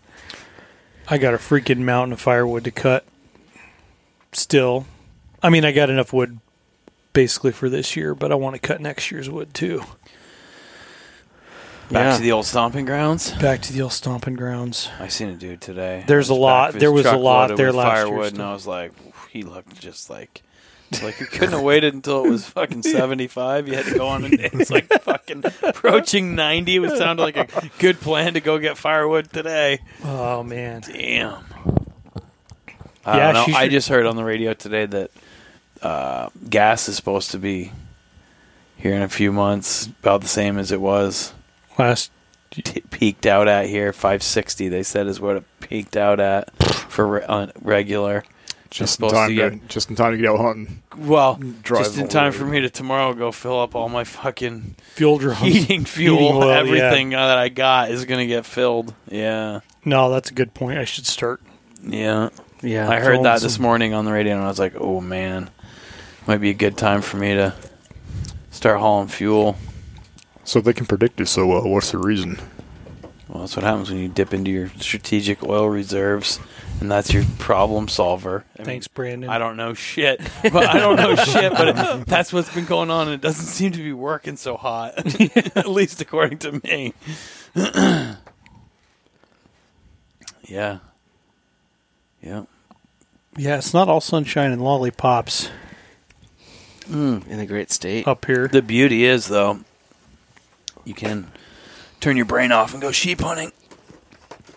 [1.08, 3.06] I got a freaking mountain of firewood to cut.
[4.34, 4.86] Still,
[5.42, 6.40] I mean, I got enough wood
[7.14, 9.84] basically for this year, but I want to cut next year's wood too.
[11.90, 12.16] Back yeah.
[12.18, 13.32] to the old stomping grounds.
[13.32, 14.90] Back to the old stomping grounds.
[15.00, 16.04] I seen a dude today.
[16.06, 18.42] There's a lot- there was a lot loaded there with last year firewood, and.
[18.42, 18.92] I was like,
[19.30, 20.42] he looked just like.
[20.90, 23.68] It's Like you couldn't have waited until it was fucking seventy five.
[23.68, 24.50] You had to go on a day.
[24.54, 26.76] It's like fucking approaching ninety.
[26.76, 27.48] It was sounded like a
[27.80, 29.80] good plan to go get firewood today.
[30.04, 31.44] Oh man, Damn.
[33.06, 33.46] I Yeah, don't know.
[33.46, 35.12] she I just heard on the radio today that
[35.82, 37.72] uh, gas is supposed to be
[38.76, 41.34] here in a few months, about the same as it was
[41.80, 42.12] last
[42.52, 43.94] t- peaked out at here.
[43.94, 48.24] Five sixty, they said, is what it peaked out at for re- uh, regular.
[48.78, 50.82] Just in time to to, just in time to get out hunting.
[50.98, 54.76] Well, just in time the for me to tomorrow go fill up all my fucking
[54.96, 55.40] fuel drums.
[55.42, 56.18] heating fuel.
[56.18, 56.58] Heating oil, yeah.
[56.60, 58.94] everything uh, that I got is gonna get filled.
[59.10, 60.78] Yeah, No, that's a good point.
[60.80, 61.42] I should start.
[61.84, 62.30] yeah.
[62.64, 62.90] Yeah.
[62.90, 65.50] I heard that some- this morning on the radio, and I was like, "Oh man,
[66.26, 67.54] might be a good time for me to
[68.52, 69.58] start hauling fuel."
[70.44, 72.40] So they can predict it so well, what's the reason?
[73.28, 76.40] Well, that's what happens when you dip into your strategic oil reserves,
[76.80, 78.46] and that's your problem solver.
[78.56, 79.30] I mean, Thanks, Brandon.
[79.30, 81.52] I don't know shit, but I don't know shit.
[81.54, 84.58] But it, that's what's been going on, and it doesn't seem to be working so
[84.58, 84.94] hot,
[85.56, 86.94] at least according to me.
[90.44, 90.80] yeah,
[92.22, 92.44] yeah.
[93.40, 95.52] Yeah, it's not all sunshine and lollipops
[96.90, 98.08] mm, in the great state.
[98.08, 98.48] up here.
[98.48, 99.60] The beauty is, though,
[100.86, 101.32] you can
[102.00, 103.52] turn your brain off and go sheep hunting.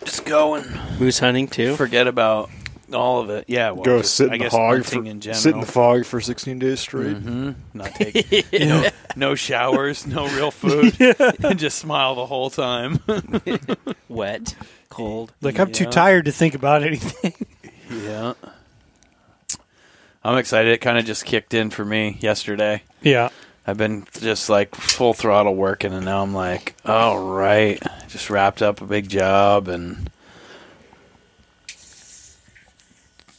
[0.04, 1.76] Just go and Moose hunting too.
[1.76, 2.50] forget about
[2.92, 3.44] all of it.
[3.48, 5.40] Yeah, well, Go just, sit in I the guess hog hunting for in general.
[5.40, 7.16] sit in the fog for 16 days straight.
[7.16, 10.96] hmm Not take no, no showers, no real food,
[11.44, 12.98] and just smile the whole time.
[14.08, 14.56] Wet,
[14.88, 15.32] cold.
[15.40, 15.90] Like I'm too Yeah.
[15.90, 17.34] tired to think about anything.
[17.90, 18.32] yeah,
[20.24, 20.72] I'm excited.
[20.72, 22.82] It kind of just kicked in for me yesterday.
[23.02, 23.28] yeah.
[23.66, 28.62] I've been just like full throttle working, and now I'm like, all right, just wrapped
[28.62, 30.10] up a big job and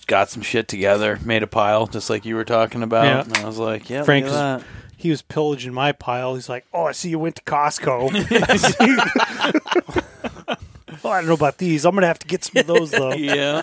[0.08, 3.06] got some shit together, made a pile, just like you were talking about.
[3.06, 3.22] Yeah.
[3.22, 4.64] And I was like, yeah, Frank look at
[4.98, 6.36] He was pillaging my pile.
[6.36, 8.12] He's like, "Oh, I see you went to Costco."
[11.04, 11.86] oh, I don't know about these.
[11.86, 13.14] I'm gonna have to get some of those though.
[13.14, 13.62] yeah.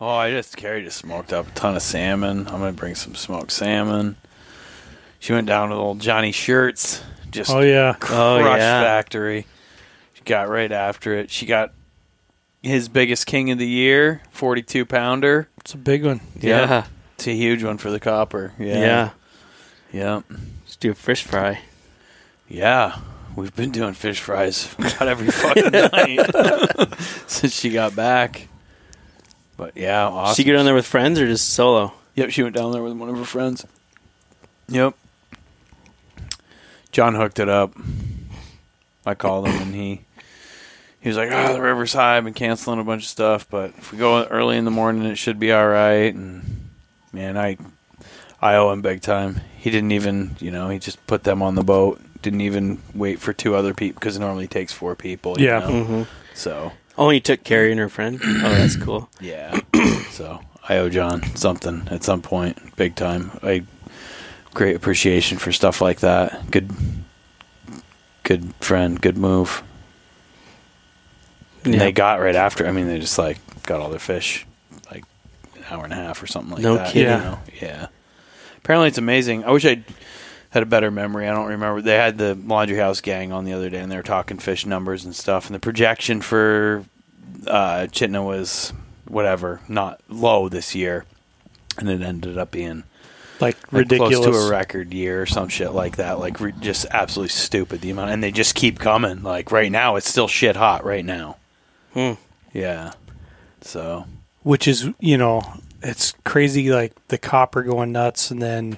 [0.00, 2.46] Oh, I just carried a smoked up a ton of salmon.
[2.46, 4.16] I'm gonna bring some smoked salmon.
[5.20, 7.94] She went down to the old Johnny Shirts, just Oh yeah.
[8.08, 8.82] Oh, yeah.
[8.82, 9.46] Factory.
[10.14, 11.30] She got right after it.
[11.30, 11.72] She got
[12.62, 15.48] his biggest king of the year, 42 pounder.
[15.58, 16.20] It's a big one.
[16.38, 16.86] Yeah.
[17.14, 18.52] It's a huge one for the copper.
[18.58, 18.78] Yeah.
[18.78, 19.10] Yeah.
[19.92, 20.20] Yeah.
[20.64, 21.60] Let's do a fish fry.
[22.48, 22.98] Yeah.
[23.36, 28.48] We've been doing fish fries about every fucking night since she got back.
[29.56, 30.34] But yeah, awesome.
[30.36, 31.92] She get on there with friends or just solo?
[32.14, 33.66] Yep, she went down there with one of her friends.
[34.68, 34.94] Yep.
[36.92, 37.72] John hooked it up.
[39.06, 40.02] I called him and he
[41.00, 42.16] he was like, "Ah, the river's high.
[42.18, 45.04] I've been canceling a bunch of stuff, but if we go early in the morning,
[45.04, 46.68] it should be all right." And
[47.12, 47.56] man, I
[48.42, 49.40] I owe him big time.
[49.58, 52.00] He didn't even, you know, he just put them on the boat.
[52.22, 55.40] Didn't even wait for two other people because it normally takes four people.
[55.40, 55.60] you Yeah.
[55.60, 55.68] know?
[55.68, 56.02] Mm-hmm.
[56.34, 58.20] So Oh, and took Carrie and her friend.
[58.24, 59.08] Oh, that's cool.
[59.20, 59.58] yeah.
[60.10, 63.30] so I owe John something at some point, big time.
[63.42, 63.62] I
[64.54, 66.50] great appreciation for stuff like that.
[66.50, 66.70] Good,
[68.22, 69.62] good friend, good move.
[71.64, 72.66] And they got right after.
[72.66, 74.46] I mean, they just like got all their fish
[74.90, 75.04] like
[75.56, 76.92] an hour and a half or something like No that.
[76.92, 77.12] kidding.
[77.12, 77.38] You know?
[77.60, 77.86] Yeah.
[78.58, 79.44] Apparently, it's amazing.
[79.44, 79.82] I wish I
[80.50, 81.28] had a better memory.
[81.28, 81.80] I don't remember.
[81.82, 84.64] They had the Laundry House gang on the other day, and they were talking fish
[84.66, 85.46] numbers and stuff.
[85.46, 86.84] And the projection for
[87.46, 88.72] uh, Chitina was
[89.06, 91.04] whatever, not low this year,
[91.78, 92.84] and it ended up being
[93.40, 94.16] Like like ridiculous.
[94.18, 96.18] close to a record year or some shit like that.
[96.18, 99.22] Like re- just absolutely stupid the amount, and they just keep coming.
[99.22, 101.36] Like right now, it's still shit hot right now.
[101.94, 102.12] Hmm.
[102.52, 102.92] Yeah.
[103.62, 104.06] So
[104.42, 105.42] which is you know
[105.82, 108.76] it's crazy like the copper going nuts and then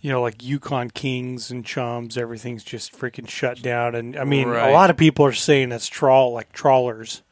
[0.00, 4.48] you know like yukon kings and chums everything's just freaking shut down and i mean
[4.48, 4.68] Right.
[4.68, 7.22] a lot of people are saying it's trawl like trawlers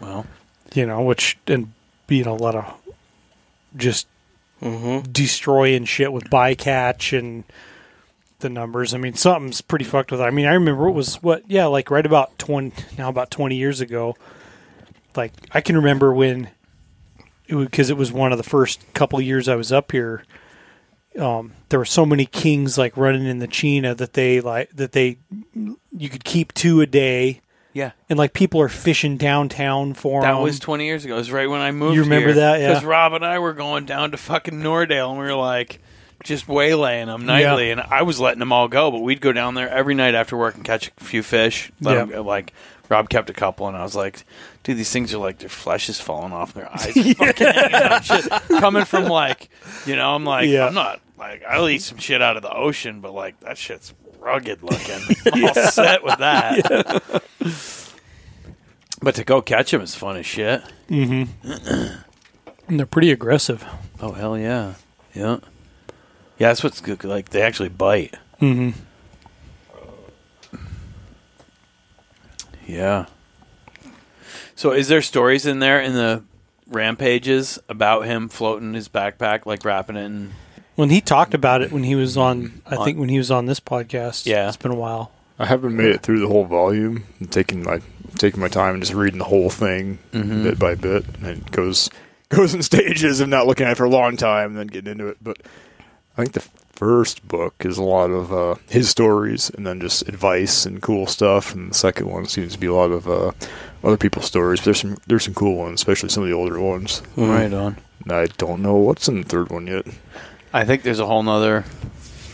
[0.00, 0.26] well,
[0.74, 1.72] you know which and
[2.06, 2.74] being a lot of
[3.76, 4.06] just
[4.62, 5.12] Mm-hmm.
[5.12, 7.44] destroying shit with bycatch and
[8.38, 10.24] the numbers i mean something's pretty fucked with it.
[10.24, 13.54] i mean i remember it was what yeah like right about 20 now about 20
[13.54, 14.16] years ago
[15.14, 16.48] like i can remember when
[17.48, 20.24] it because it was one of the first couple years i was up here
[21.18, 24.92] um, there were so many kings like running in the Chena that they like that
[24.92, 25.18] they
[25.54, 27.40] you could keep two a day
[27.76, 27.92] yeah.
[28.08, 30.42] and like people are fishing downtown for That 'em.
[30.42, 31.14] was 20 years ago.
[31.14, 32.60] It was right when I moved You remember that?
[32.60, 32.68] Yeah.
[32.68, 35.80] Because Rob and I were going down to fucking Nordale and we were like
[36.24, 37.70] just waylaying them nightly.
[37.70, 40.36] And I was letting them all go, but we'd go down there every night after
[40.36, 41.70] work and catch a few fish.
[41.80, 42.00] Let Yeah.
[42.02, 42.22] 'em go.
[42.22, 42.52] like,
[42.88, 44.24] Rob kept a couple and I was like,
[44.62, 46.96] dude, these things are like, their flesh is falling off their eyes.
[46.96, 48.04] are fucking hanging out.
[48.04, 48.24] Shit.
[48.48, 49.48] Coming from like,
[49.86, 50.66] you know, I'm like, Yeah.
[50.68, 53.92] I'm not, like, I'll eat some shit out of the ocean, but like, that shit's
[54.26, 55.00] rugged looking.
[55.32, 57.22] I'm all set with that.
[59.02, 60.62] But to go catch them is fun as shit.
[60.88, 61.28] and
[62.66, 63.64] they're pretty aggressive
[64.00, 64.74] Oh hell yeah,
[65.14, 65.36] yeah,
[66.38, 66.48] yeah.
[66.48, 67.04] That's what's good.
[67.04, 68.14] Like they actually bite.
[68.40, 68.70] mm-hmm.
[72.66, 73.06] Yeah.
[74.54, 76.24] So is there stories in there in the
[76.66, 80.32] rampages about him floating his backpack, like wrapping it in?
[80.76, 83.30] When he talked about it when he was on i On- think when he was
[83.30, 84.48] on this podcast Yeah.
[84.48, 87.04] it's been a while I haven't made it through the whole volume.
[87.20, 87.82] I'm taking my
[88.16, 90.44] taking my time and just reading the whole thing Mhm.
[90.44, 91.90] bit by bit, and it goes
[92.30, 94.92] goes in stages of not looking at it for a long time and then getting
[94.92, 95.18] into it.
[95.22, 95.36] But
[96.16, 100.08] I think the first book is a lot of uh, his stories and then just
[100.08, 103.32] advice and cool stuff, and the second one seems to be a lot of uh,
[103.84, 104.62] other people's stories.
[104.62, 107.02] There's some there's some cool ones, especially some of the older ones.
[107.14, 107.76] Right on.
[108.04, 109.84] And I don't know what's in the third one yet.
[110.52, 111.64] I think there's a whole nother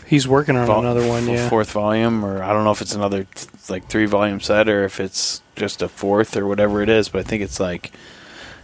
[0.05, 2.81] he's working on vol- another one f- yeah fourth volume, or I don't know if
[2.81, 6.81] it's another t- like three volume set or if it's just a fourth or whatever
[6.81, 7.09] it is.
[7.09, 7.91] But I think it's like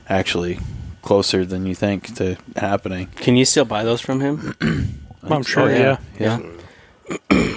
[0.08, 0.60] actually
[1.02, 3.08] closer than you think to happening.
[3.18, 4.56] Can you still buy those from him?
[5.24, 6.40] i'm sure yeah, Yeah.
[6.40, 7.56] Yeah.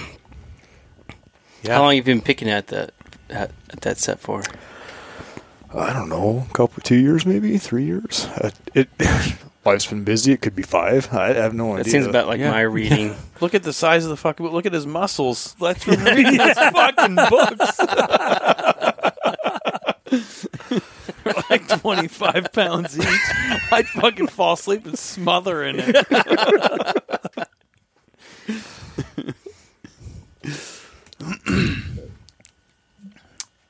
[1.63, 1.75] Yeah.
[1.77, 2.93] How long have you been picking at that
[3.31, 4.43] at, at that set for?
[5.73, 8.27] I don't know, a couple, two years, maybe three years.
[8.37, 8.89] Uh, it
[9.65, 10.33] life's been busy.
[10.33, 11.13] It could be five.
[11.13, 11.85] I have no idea.
[11.85, 12.51] That seems about like Yeah.
[12.51, 13.15] my reading.
[13.41, 14.45] Look at the size of the fucking.
[14.45, 14.53] book.
[14.53, 15.55] Look at his muscles.
[15.61, 17.79] Let's read his fucking books.
[21.51, 23.07] like twenty five pounds each.
[23.73, 25.97] I'd fucking fall asleep and smother in it.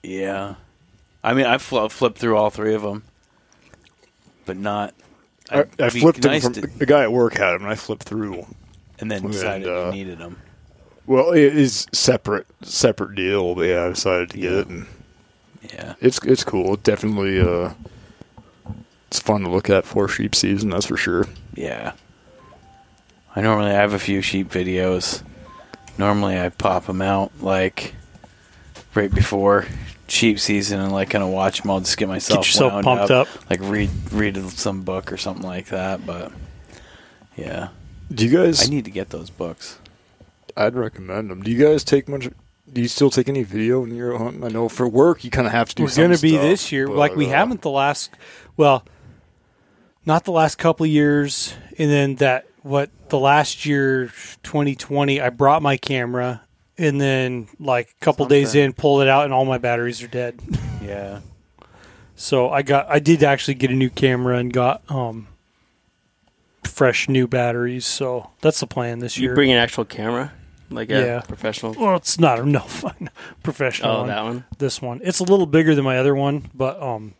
[0.03, 0.55] yeah,
[1.22, 3.05] I mean, I fl- flipped through all three of them,
[4.47, 4.95] but not.
[5.53, 7.74] I, I flipped nice them from to- the guy at work had them, and I
[7.74, 8.46] flipped through.
[8.98, 10.38] and then and, decided uh, you needed them.
[11.07, 13.55] Well, it is separate, separate deal.
[13.55, 14.59] But yeah, I decided to get Yeah.
[14.61, 14.86] it, and
[15.74, 15.94] Yeah.
[16.00, 16.74] it's it's cool.
[16.74, 17.72] It definitely, uh,
[19.09, 20.70] it's fun to look at for sheep season.
[20.70, 21.26] That's for sure.
[21.55, 21.92] Yeah.
[23.34, 25.22] I normally have a few sheep videos.
[25.98, 27.94] Normally I pop them out like
[28.94, 29.66] right before
[30.12, 33.10] sheep season and like kind of watch them all just get myself, Get yourself pumped
[33.10, 33.28] up.
[33.48, 36.04] Like read read some book or something like that.
[36.06, 36.32] But
[37.36, 37.68] yeah,
[38.12, 38.66] Do you guys?
[38.66, 39.78] I need to get those books.
[40.54, 41.42] I'd recommend them.
[41.42, 42.28] Do you guys take much?
[42.70, 44.44] Do you still take any video when you're hunting?
[44.44, 45.84] I know for work you kind of have to do.
[45.84, 48.10] we're going to be stuff, this year but, like we uh, haven't the last
[48.56, 48.84] well
[50.04, 54.06] not the last couple of years and then that what the last year
[54.42, 56.40] 2020 i brought my camera
[56.83, 60.09] and then like a couple days in pull it out and all my batteries are
[60.09, 60.39] dead
[60.83, 61.20] Yeah.
[62.16, 65.28] so i got i did actually get a new camera and got um
[66.64, 67.85] fresh new batteries.
[67.87, 69.30] So that's the plan this You year.
[69.33, 70.33] You bring an actual camera,
[70.70, 71.20] like a Yeah.
[71.20, 71.74] professional.
[71.78, 72.64] well, it's not a no
[73.43, 73.91] professional.
[73.91, 74.07] Oh, one.
[74.09, 74.45] that one.
[74.59, 77.14] This one, it's a little bigger than my other one, but um,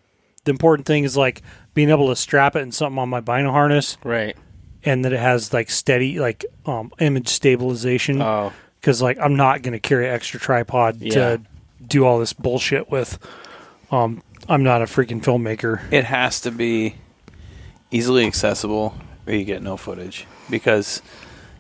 [0.45, 1.43] the important thing is like
[1.75, 4.37] being able to strap it in something on my bino harness, Right.
[4.85, 8.23] and that it has like steady like um image stabilization.
[8.23, 8.53] Oh,
[8.83, 11.15] because like I'm not going to carry an extra tripod Yeah.
[11.15, 11.41] to
[11.87, 13.19] do all this bullshit with.
[13.91, 15.81] Um, I'm not a freaking filmmaker.
[15.93, 16.97] It has to be
[17.93, 18.95] easily accessible,
[19.27, 21.01] or you get no footage because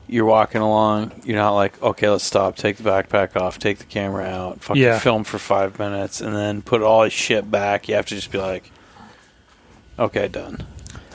[0.08, 1.12] you're walking along.
[1.24, 4.82] You're not like, okay, let's stop, take the backpack off, take the camera out, fucking
[4.82, 4.98] Yeah.
[4.98, 7.88] film for five minutes, and then put all his shit back.
[7.88, 8.70] You have to just be like,
[9.98, 10.66] okay, done.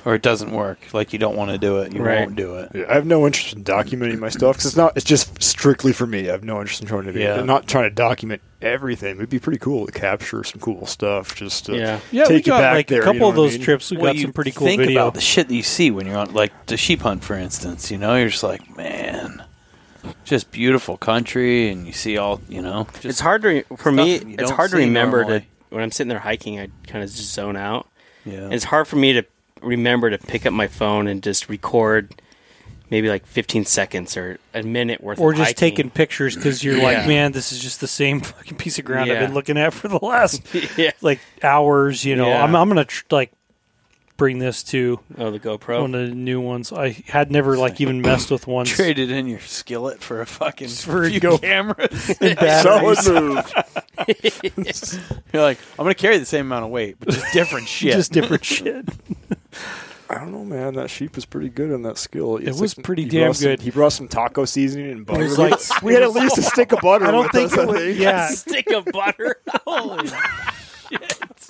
[0.08, 0.80] Or it doesn't work.
[0.94, 2.20] Like you don't want to do it, you Right.
[2.22, 2.72] won't do it.
[2.74, 4.94] Yeah, I have no interest in documenting my stuff because it's not.
[4.96, 6.30] It's just strictly for me.
[6.30, 7.12] I have no interest in trying to.
[7.12, 7.36] do Yeah.
[7.36, 9.18] I'm not trying to document everything.
[9.18, 11.36] It'd be pretty cool to capture some cool stuff.
[11.36, 12.00] Just to Yeah.
[12.12, 13.02] Yeah, we take you got back like there.
[13.02, 13.62] a couple you know of what I those mean?
[13.64, 13.92] trips.
[13.92, 15.02] We Well, got you some pretty cool think video.
[15.02, 17.92] about the shit that you see when you're on, like the sheep hunt, for instance.
[17.92, 19.44] You know, you're just like, man,
[20.24, 23.92] just beautiful country, and you see all, you know, just it's hard to re- for
[23.92, 24.14] me.
[24.14, 25.40] you It's don't hard to see remember normally.
[25.42, 25.46] to
[25.76, 26.60] when I'm sitting there hiking.
[26.62, 27.88] I kind of just zone out.
[28.26, 28.48] Yeah.
[28.52, 29.26] It's hard for me to
[29.64, 32.22] remember to pick up my phone and just record
[32.90, 35.56] maybe like 15 seconds or a minute worth of or just hiking.
[35.56, 39.12] taking pictures because you're like, man, this is just the same fucking piece of ground
[39.12, 40.42] I've been looking at for the last
[40.78, 40.92] yeah.
[41.02, 42.06] like hours.
[42.06, 42.44] You know, Yeah.
[42.44, 43.32] I'm I'm gonna tr- like
[44.16, 45.82] bring this to Oh, the GoPro.
[45.82, 46.72] one of the new ones.
[46.72, 48.70] I had never like even messed with ones.
[48.70, 52.16] traded in your skillet for a fucking For a few Go- cameras.
[52.22, 53.10] and Solid batteries.
[53.10, 53.54] move.
[55.34, 57.94] You're like, I'm gonna carry the same amount of weight, but just different shit.
[57.94, 58.86] just different shit.
[60.10, 60.76] I don't know, man.
[60.76, 62.38] That sheep was pretty good in that skill.
[62.38, 63.62] It's was pretty damn some- good.
[63.62, 65.20] he brought some taco seasoning and butter.
[65.28, 67.06] We- like- we had at least a stick of butter.
[67.06, 68.00] I don't with think us, it I was, think.
[68.00, 69.42] yeah, Stick of butter.
[69.66, 71.48] Holy shit!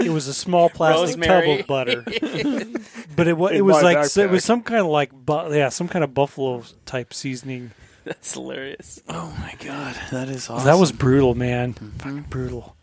[0.00, 1.46] it was a small plastic Rosemary.
[1.58, 2.02] tub of butter,
[3.16, 5.68] but it was it was like so it was some kind of like bu- yeah
[5.68, 7.70] some kind of buffalo type seasoning.
[8.04, 9.00] That's hilarious.
[9.08, 10.64] Oh my god, that is awesome.
[10.66, 11.74] That was brutal, man.
[11.74, 11.98] Mm-hmm.
[11.98, 12.75] Fucking brutal.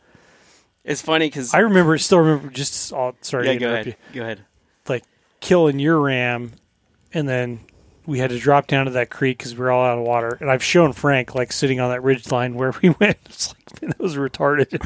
[0.84, 2.50] It's funny because I remember, still remember.
[2.50, 3.98] Just oh, sorry yeah, to go interrupt ahead.
[4.14, 4.46] Go ahead.
[4.88, 5.04] Like
[5.40, 6.54] killing your ram,
[7.14, 7.62] and then
[8.06, 10.38] we had to drop down to that creek because we were all out of water.
[10.42, 13.18] And I've shown Frank like sitting on that ridge line where we went.
[13.26, 14.82] It's like man, that was retarded.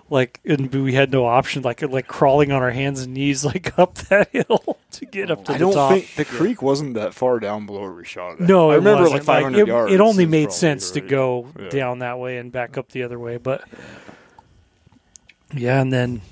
[0.10, 1.62] like and we had no option.
[1.62, 5.44] Like like crawling on our hands and knees like up that hill to get up
[5.44, 5.92] to I the don't top.
[5.92, 8.40] think the creek wasn't that far down below where we shot it.
[8.40, 9.20] No, I it remember wasn't.
[9.20, 9.92] like 500 it, yards.
[9.92, 11.68] It only made probably sense to go Yeah.
[11.68, 13.78] down that way and back up the other way, but yeah,
[15.80, 16.22] and then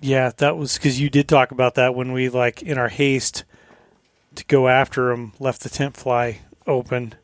[0.00, 3.44] yeah, that was because you did talk about that when we like in our haste
[4.36, 7.14] to go after him, left the tent fly open.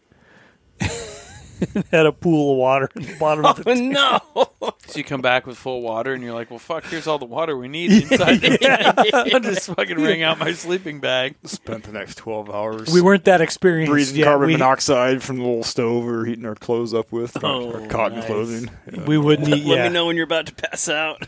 [1.90, 4.70] Had a pool of water in the bottom of the Oh no!
[4.86, 7.24] So you come back with full water, and you're like, "Well, fuck, here's all the
[7.24, 11.36] water we need inside the tent." I'll just fucking wring out my sleeping bag.
[11.44, 12.92] Spent the next 12 hours.
[12.92, 14.24] We weren't that experienced breathing yet.
[14.26, 17.50] carbon we, monoxide from the little stove we were heating our clothes up with, our-
[17.50, 18.26] Oh, our cotton nice.
[18.26, 18.70] clothing.
[18.92, 19.04] Yeah.
[19.04, 19.64] we wouldn't eat.
[19.66, 21.22] Let Yeah, me know when you're about to pass out.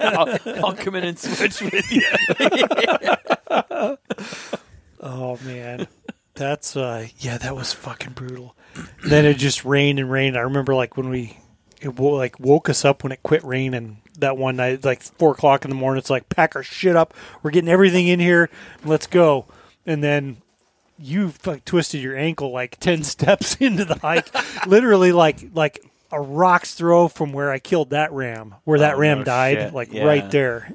[0.00, 2.02] I'll, I'll come in and switch with you.
[5.00, 5.86] Oh man,
[6.38, 8.54] that's uh, yeah, that was fucking brutal.
[9.04, 10.36] then it just rained and rained.
[10.36, 11.36] I remember like when we
[11.82, 15.32] it wo- like woke us up when it quit raining that one night, like four
[15.32, 15.98] o'clock in the morning.
[15.98, 17.14] It's like pack our shit up.
[17.42, 18.48] We're getting everything in here.
[18.84, 19.46] Let's go.
[19.86, 20.38] And then
[20.98, 24.28] you like twisted your ankle like ten steps into the hike,
[24.66, 28.98] literally like like a rock's throw from where I killed that ram, where that Oh,
[28.98, 29.74] ram no died, shit.
[29.74, 30.04] like Yeah.
[30.04, 30.72] right there.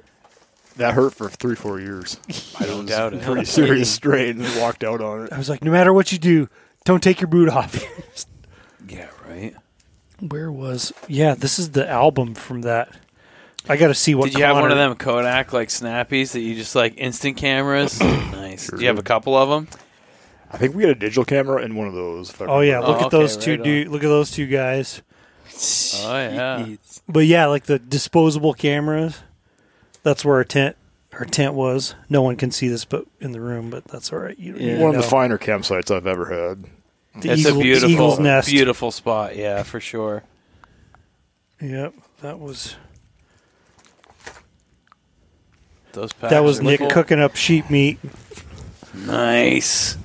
[0.78, 2.18] That hurt for three, four years.
[2.60, 3.22] I don't doubt it.
[3.22, 5.32] Pretty serious strain and walked out on it.
[5.34, 6.50] I was like, no matter what you do,
[6.86, 7.84] don't take your boot off.
[8.90, 9.56] Yeah, right.
[10.20, 10.92] Where was?
[11.08, 12.90] Yeah, this is the album from that.
[13.68, 14.26] I got to see what.
[14.26, 18.00] Did you have one of them Kodak like snappies that you just like instant cameras?
[18.02, 18.68] nice.
[18.68, 19.70] Do you have a couple of them?
[20.52, 22.34] I think we had a digital camera and one of those.
[22.42, 23.88] Oh yeah, look Oh, at those two right dude.
[23.88, 25.02] Look at those two guys.
[26.04, 26.76] Oh yeah.
[27.08, 29.18] But yeah, like the disposable cameras.
[30.04, 30.76] That's where our tent
[31.14, 31.94] our tent was.
[32.10, 33.70] No one can see this, but in the room.
[33.70, 34.38] But that's all right.
[34.38, 34.68] You don't Yeah.
[34.74, 36.66] need to One of the finer campsites I've ever had.
[37.22, 38.50] The it's Eagle- a beautiful, Eagle's nest.
[38.50, 39.36] beautiful spot.
[39.36, 40.24] Yeah, for sure.
[41.62, 42.76] Yep, that was
[45.94, 46.90] Those that was Nick cool.
[46.90, 48.00] cooking up sheep meat.
[48.96, 49.96] Nice.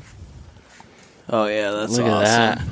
[1.31, 2.25] Oh yeah, that's Look awesome.
[2.27, 2.65] at that.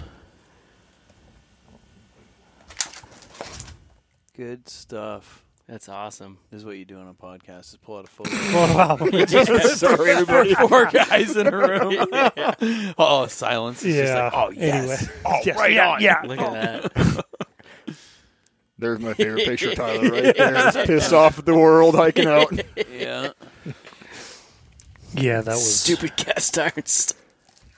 [4.36, 5.42] Good stuff.
[5.68, 6.38] That's awesome.
[6.50, 8.30] This is what you do on a podcast: is pull out a photo.
[8.54, 8.96] wow.
[9.74, 10.54] Sorry, everybody.
[10.54, 12.94] Four guys in a room.
[12.98, 13.84] Oh, silence.
[13.84, 14.24] It's just yeah.
[14.24, 14.74] like, oh yes.
[14.74, 15.20] Anyway.
[15.26, 16.00] Oh, Yes, right yeah, on.
[16.00, 16.22] Yeah.
[16.24, 17.26] Look at that.
[18.78, 20.52] There's my favorite picture, Tyler, right there.
[20.52, 22.52] Just pissed off at the world hiking out.
[22.90, 23.32] Yeah.
[25.14, 27.14] Yeah, that was Stupid cast irons.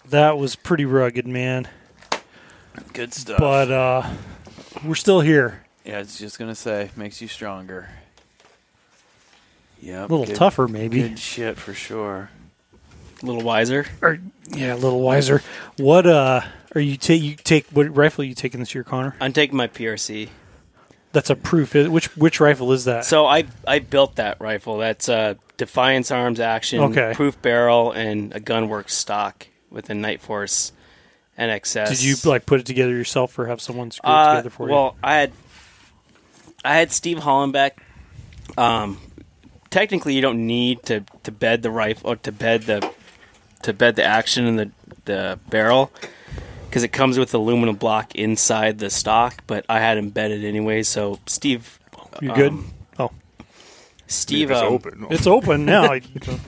[0.08, 1.68] That was pretty rugged, man.
[2.92, 3.38] Good stuff.
[3.38, 4.10] But uh,
[4.84, 5.64] we're still here.
[5.88, 7.88] Yeah, it's just gonna say makes you stronger.
[9.80, 11.00] Yeah, a Yeah, little tougher, maybe.
[11.00, 12.28] Good shit for sure.
[13.22, 13.86] A little wiser.
[14.02, 14.18] Or
[14.50, 15.42] yeah, a little wiser.
[15.78, 16.42] What uh
[16.74, 17.22] are you take?
[17.22, 19.16] You take what rifle are you taking this year, Connor?
[19.20, 20.28] I'm taking my PRC.
[21.12, 21.72] That's a proof.
[21.74, 23.06] Which which rifle is that?
[23.06, 24.76] So I I built that rifle.
[24.76, 27.12] That's uh, Defiance Arms action, Okay.
[27.14, 30.72] proof barrel, and a Gunwerks stock with a Night Force
[31.38, 31.88] NXS.
[31.88, 34.66] Did you like put it together yourself or have someone screw it Uh, together for
[34.68, 34.74] you?
[34.74, 35.32] well, I had
[36.64, 37.72] I had Steve Hollenbeck.
[38.56, 38.98] Um,
[39.70, 42.92] technically, you don't need to, to bed the rifle or to bed the
[43.62, 44.70] to bed the action in the
[45.04, 45.90] the barrel
[46.68, 49.42] because it comes with aluminum block inside the stock.
[49.46, 51.78] But I had embedded anyway, so Steve.
[52.20, 52.28] you?
[52.28, 52.52] You good?
[52.52, 53.10] um, oh,
[54.06, 55.06] Steve, it's um, open.
[55.10, 55.84] it's open now.
[55.92, 56.00] I-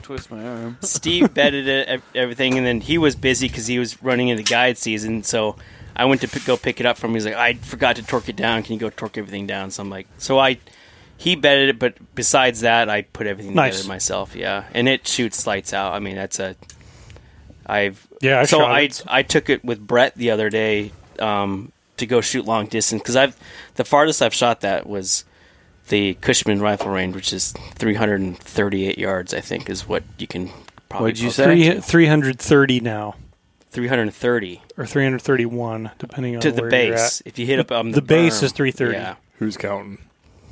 [0.03, 0.77] Twist my arm.
[0.81, 4.77] Steve bedded it, everything, and then he was busy because he was running into guide
[4.77, 5.23] season.
[5.23, 5.55] So
[6.01, 7.15] I went to pick, go pick it up from him.
[7.15, 8.63] He's like, I forgot to torque it down.
[8.63, 9.69] Can you go torque everything down?
[9.71, 10.57] So I'm like, so I
[11.17, 13.75] he bedded it, but besides that, I put everything Nice.
[13.77, 14.35] together myself.
[14.35, 15.93] Yeah, and it shoots lights out.
[15.93, 16.55] I mean, that's a
[17.65, 19.03] I've Yeah, I so shot I it.
[19.07, 23.15] I took it with Brett the other day um, to go shoot long distance because
[23.15, 23.37] I've
[23.75, 25.23] the farthest I've shot that was
[25.89, 29.33] the Cushman rifle range, which is 338 yards.
[29.33, 30.49] I think is what you can.
[30.89, 31.43] probably What'd you say?
[31.73, 33.15] Three, 330 now
[33.71, 37.21] 330 or 331 depending on to the where you're base.
[37.25, 38.93] If you hit up on The the, base berm, is 330.
[38.97, 39.97] Yeah, Who's counting?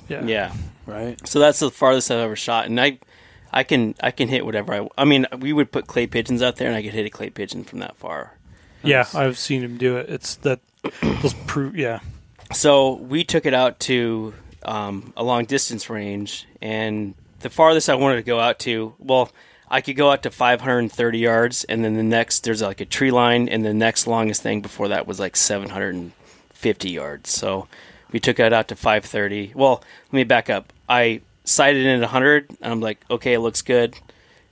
[0.09, 0.27] at.
[0.27, 0.53] yeah.
[0.85, 1.19] Right.
[1.27, 2.97] So that's the farthest I've ever shot, and I,
[3.51, 4.87] I can I can hit whatever I.
[4.97, 7.29] I mean, we would put clay pigeons out there, and I could hit a clay
[7.29, 8.35] pigeon from that far.
[8.81, 10.09] Yeah, I've seen him do it.
[10.09, 10.61] It's that
[11.21, 11.75] those prove.
[11.75, 11.99] Yeah,
[12.53, 17.95] So we took it out to um, a long distance range, and the farthest I
[17.95, 19.29] wanted to go out to, well,
[19.69, 23.11] I could go out to 530 yards, and then the next there's like a tree
[23.11, 27.29] line, and the next longest thing before that was like 750 yards.
[27.29, 27.67] So
[28.11, 29.53] we took it out to 530.
[29.55, 30.73] Well, let me back up.
[30.87, 33.95] I sighted in at 100, and I'm like, okay, it looks good,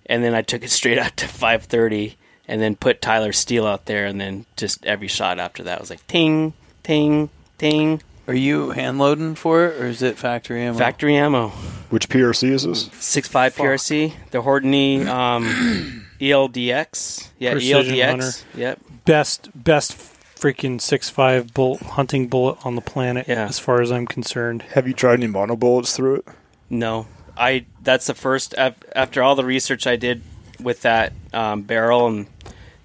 [0.05, 2.15] and then I took it straight out to 530,
[2.47, 5.89] and then put Tyler Steele out there, and then just every shot after that was
[5.89, 6.53] like ting,
[6.83, 8.01] ting, ting.
[8.27, 10.77] Are you hand loading for it, or is it factory ammo?
[10.77, 11.49] Factory ammo.
[11.89, 12.89] Which PRC is this?
[12.99, 14.13] Six five PRC.
[14.31, 17.29] The Hornady um, ELDX.
[17.39, 18.09] Yeah, Precision ELDX.
[18.09, 18.31] Hunter.
[18.59, 18.79] Yep.
[19.05, 19.93] best best
[20.37, 23.27] freaking six five bullet hunting bullet on the planet.
[23.27, 23.45] Yeah.
[23.45, 24.63] as far as I'm concerned.
[24.73, 26.27] Have you tried any mono bullets through it?
[26.69, 27.07] No,
[27.37, 27.65] I.
[27.81, 28.53] That's the first.
[28.57, 30.21] After all the research I did
[30.61, 32.27] with that um, barrel, and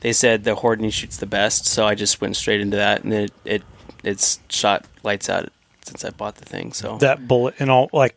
[0.01, 3.12] they said the Hornady shoots the best, so I just went straight into that, and
[3.12, 3.62] it it
[4.03, 5.51] it's shot lights out
[5.85, 6.73] since I bought the thing.
[6.73, 8.17] So That bullet and all like.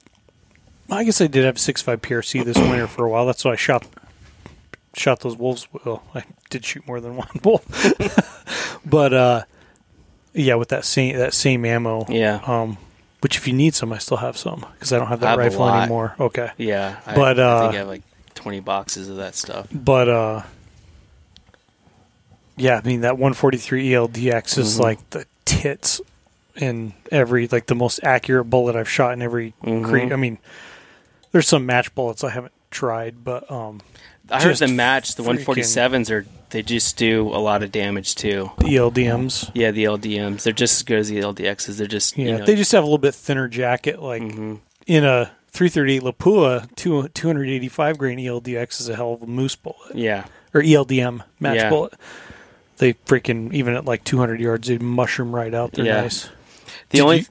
[0.89, 3.25] I guess I did have six five PRC this winter for a while.
[3.25, 3.87] That's why I shot
[4.95, 5.67] shot those wolves.
[5.83, 7.65] Well, I did shoot more than one wolf,
[8.85, 9.43] but uh,
[10.33, 12.05] yeah, with that same that same ammo.
[12.07, 12.77] yeah, Um,
[13.21, 15.39] which if you need some, I still have some because I don't have that have
[15.39, 16.15] rifle anymore.
[16.19, 16.99] Okay, yeah.
[17.07, 18.03] I, But, I uh, think I have like
[18.35, 19.67] twenty boxes of that stuff.
[19.71, 20.43] but uh,
[22.57, 24.81] yeah, I mean that 143 ELDX is Mhm.
[24.81, 26.01] like the tits
[26.55, 29.83] in every like the most accurate bullet I've shot in every Mhm.
[29.83, 30.37] cre- I mean,
[31.31, 33.81] there's some match bullets I haven't tried, but um,
[34.29, 38.15] I heard the match, the freaking- 147s are they just do a lot of damage
[38.15, 38.51] too.
[38.59, 39.51] the ELDMs.
[39.53, 41.77] Yeah, the LDMs, they're just as good as the LDXs.
[41.77, 44.01] They're just Yeah, you know, they just have a little bit thinner jacket.
[44.01, 44.59] Like Mhm.
[44.87, 49.95] in a 338 Lapua, two, 285 grain ELDX is a hell of a moose bullet.
[49.95, 51.69] yeah, or ELDM match Yeah.
[51.69, 51.93] bullet.
[52.77, 55.71] They freaking even at like 200 yards, they mushroom right out.
[55.73, 56.01] They're Yeah.
[56.01, 56.23] nice.
[56.89, 57.25] The Did only you-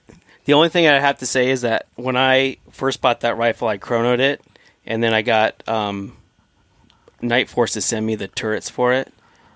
[0.46, 3.66] the only thing I have to say is that when I first bought that rifle,
[3.68, 4.42] I chronoed it,
[4.86, 6.16] and then I got um,
[7.22, 9.12] Night Force to send me the turrets for it.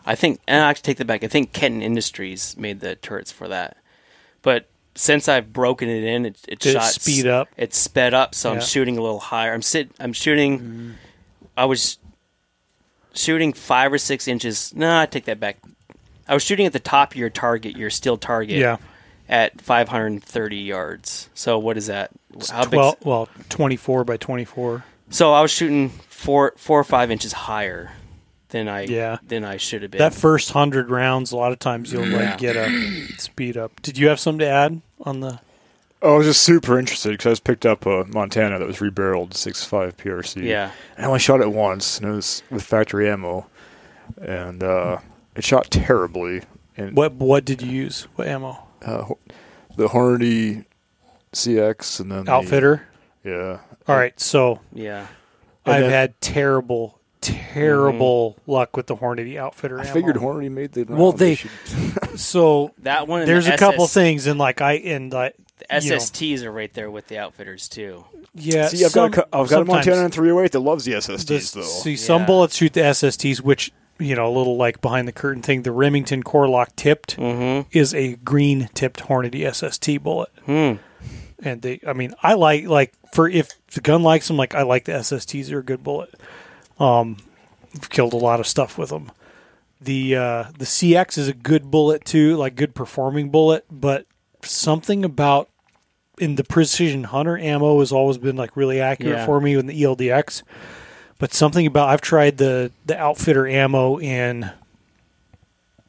[0.07, 1.23] I think, and I actually take that back.
[1.25, 3.77] I think Kenton Industries made the turrets for that.
[4.41, 7.49] But since I've broken it in, it, it Did it shot speed up?
[7.59, 9.53] It's sped up, so I'm shooting a little higher.
[9.53, 9.91] I'm sit.
[10.01, 10.95] I'm shooting.
[11.57, 11.99] I was
[13.13, 14.73] shooting five or six inches.
[14.75, 15.59] No, I take that back.
[16.29, 18.77] I was shooting at the top of your target, your steel target Yeah,
[19.29, 21.29] at 530 yards.
[21.35, 22.11] So what is that?
[22.51, 22.73] How big?
[22.73, 22.97] twelve.
[23.05, 24.85] Well, 24 by 24.
[25.11, 27.93] So I was shooting four, four or five inches higher
[28.51, 29.17] than I Yeah.
[29.27, 29.99] than I should have been.
[29.99, 32.31] That first hundred rounds, a lot of times you'll Yeah.
[32.31, 32.69] like get a
[33.19, 33.81] speed up.
[33.83, 35.41] Did you have something to add on the?
[36.01, 38.77] Oh, I was just super interested because I just picked up a Montana that was
[38.79, 40.45] rebarreled 6.5 PRC.
[40.45, 43.47] yeah, And I only shot it once, and it was with factory ammo,
[44.23, 44.99] and uh,
[45.39, 46.43] it shot terribly.
[46.77, 48.07] And What what did you use?
[48.17, 48.59] What ammo?
[48.85, 49.19] uh, ho-
[49.77, 50.65] the Hornady
[51.33, 52.87] CX, and then the- Outfitter.
[53.25, 53.59] yeah.
[53.89, 55.07] All right, so yeah,
[55.65, 59.79] And I've then- had terrible, terrible luck with the Hornady Outfitter.
[59.79, 59.93] I ammo.
[59.93, 60.85] figured Hornady made the.
[60.85, 61.19] Well, round.
[61.19, 61.51] they- should-
[62.19, 63.21] So That one.
[63.23, 65.35] and there's the a couple SS things, and like I and like
[65.69, 68.05] The you know, SSTs are right there with the outfitters too.
[68.35, 68.69] yeah.
[68.69, 70.93] See, I've some- got a, co- I've got a sometimes Montana 308 that loves the
[70.95, 71.67] SSTs the- though.
[71.67, 72.27] See, some Yeah.
[72.27, 75.63] bullets shoot the SSTs, which you know, a little like behind the curtain thing.
[75.63, 77.69] The Remington Core-Lokt tipped Mm-hmm.
[77.73, 80.31] is a green tipped Hornady SST bullet.
[80.47, 80.75] Hmm.
[81.41, 84.63] and they i mean i like like for if the gun likes them like i
[84.63, 86.13] like the ssts they're a good bullet
[86.81, 87.17] um
[87.91, 89.13] killed a lot of stuff with them
[89.81, 94.05] the uh the cx is a good bullet too like good performing bullet but
[94.43, 95.49] something about
[96.19, 99.27] in the precision hunter ammo has always been like really accurate Yeah.
[99.27, 100.43] for me in the eldx
[101.19, 104.51] but something about i've tried the the outfitter ammo in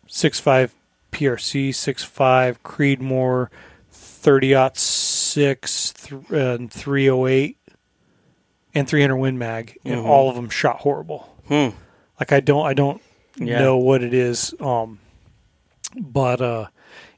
[0.07, 0.71] 6.5
[1.11, 3.47] prc 6.5 creedmoor
[3.91, 7.57] 30 6 th- uh, and 308
[8.75, 10.05] and 300 win mag and Mhm.
[10.05, 11.69] all of them shot horrible Hmm.
[12.19, 13.01] like i don't i don't
[13.37, 13.59] Yeah.
[13.59, 14.99] know what it is um
[15.95, 16.67] but uh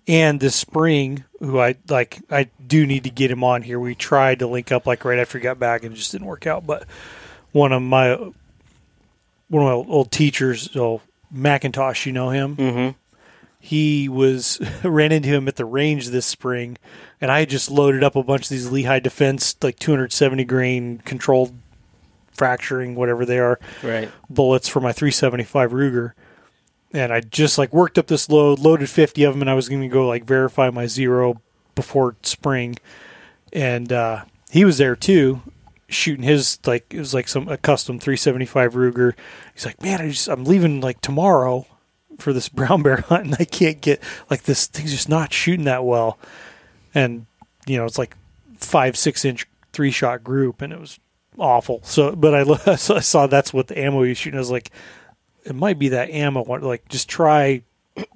[0.07, 3.95] and this spring who i like i do need to get him on here we
[3.95, 6.47] tried to link up like right after he got back and it just didn't work
[6.47, 6.85] out but
[7.51, 8.15] one of my
[9.49, 11.01] one of my old teachers so
[11.31, 12.97] macintosh you know him Mm-hmm.
[13.59, 16.77] he was ran into him at the range this spring,
[17.19, 21.53] and I just loaded up a bunch of these Lehigh Defense like 270 grain controlled
[22.33, 24.09] fracturing whatever they are Right.
[24.29, 26.11] bullets for my 375 Ruger,
[26.93, 29.69] and I just like worked up this load, loaded 50 of them, and I was
[29.69, 31.41] going to go like verify my zero
[31.75, 32.77] before spring,
[33.53, 35.41] and uh, he was there too.
[35.91, 39.13] Shooting his like it was like some a custom 375 Ruger.
[39.53, 41.65] He's like, man, I just I'm leaving like tomorrow
[42.18, 45.65] for this brown bear hunt and I can't get like this thing's just not shooting
[45.65, 46.18] that well.
[46.93, 47.26] And
[47.65, 48.15] you know, it's like
[48.57, 50.99] five, six inch three shot group and it was
[51.38, 51.81] awful.
[51.84, 54.38] So but I, so I saw that's what the ammo he's shooting.
[54.38, 54.72] I was like,
[55.43, 56.43] it might be that ammo.
[56.43, 57.63] Like just try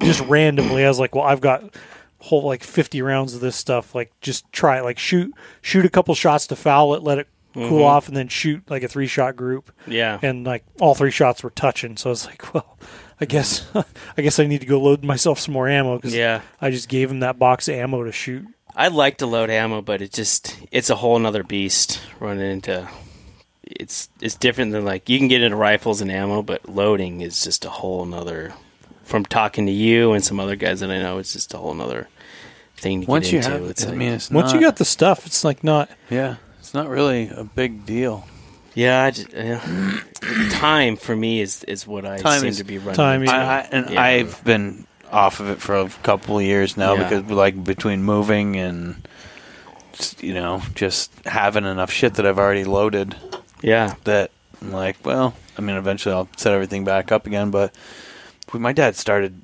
[0.02, 0.86] just randomly.
[0.86, 1.76] I was like, well I've got
[2.20, 3.94] whole like fifty rounds of this stuff.
[3.94, 4.84] Like just try it.
[4.84, 7.86] Like shoot shoot a couple shots to foul it, let it cool Mhm.
[7.86, 10.20] off and then shoot like a three shot group Yeah.
[10.22, 11.98] and like all three shots were touching.
[11.98, 12.78] So I was like, well,
[13.20, 13.66] I guess
[14.18, 16.42] I guess I need to go load myself some more ammo because Yeah.
[16.62, 18.46] I just gave him that box of ammo to shoot.
[18.76, 22.88] I like to load ammo, but it just it's a whole nother beast running into.
[23.64, 27.44] It's it's different than like you can get into rifles and ammo, but loading is
[27.44, 28.54] just a whole nother.
[29.04, 31.74] From talking to you and some other guys that I know, it's just a whole
[31.76, 32.08] nother
[32.76, 33.50] thing to Once get you into.
[33.52, 35.90] have, it's I like, mean, it's Once you got the stuff, it's like not.
[36.10, 36.40] yeah, it's
[36.76, 38.28] not really a big deal.
[38.76, 39.60] yeah, I just, yeah.
[40.52, 42.96] time for me is is what I Time seem is- to be running.
[42.96, 43.24] time.
[43.24, 43.32] Yeah.
[43.32, 44.02] I, I, and Yeah.
[44.02, 47.04] I've been off of it for a couple of years now Yeah.
[47.10, 49.08] because like between moving and
[50.20, 53.16] you know just having enough shit that I've already loaded
[53.62, 54.30] yeah, that
[54.62, 57.50] I'm like, well, I mean, eventually I'll set everything back up again.
[57.52, 57.74] But
[58.54, 59.42] my dad started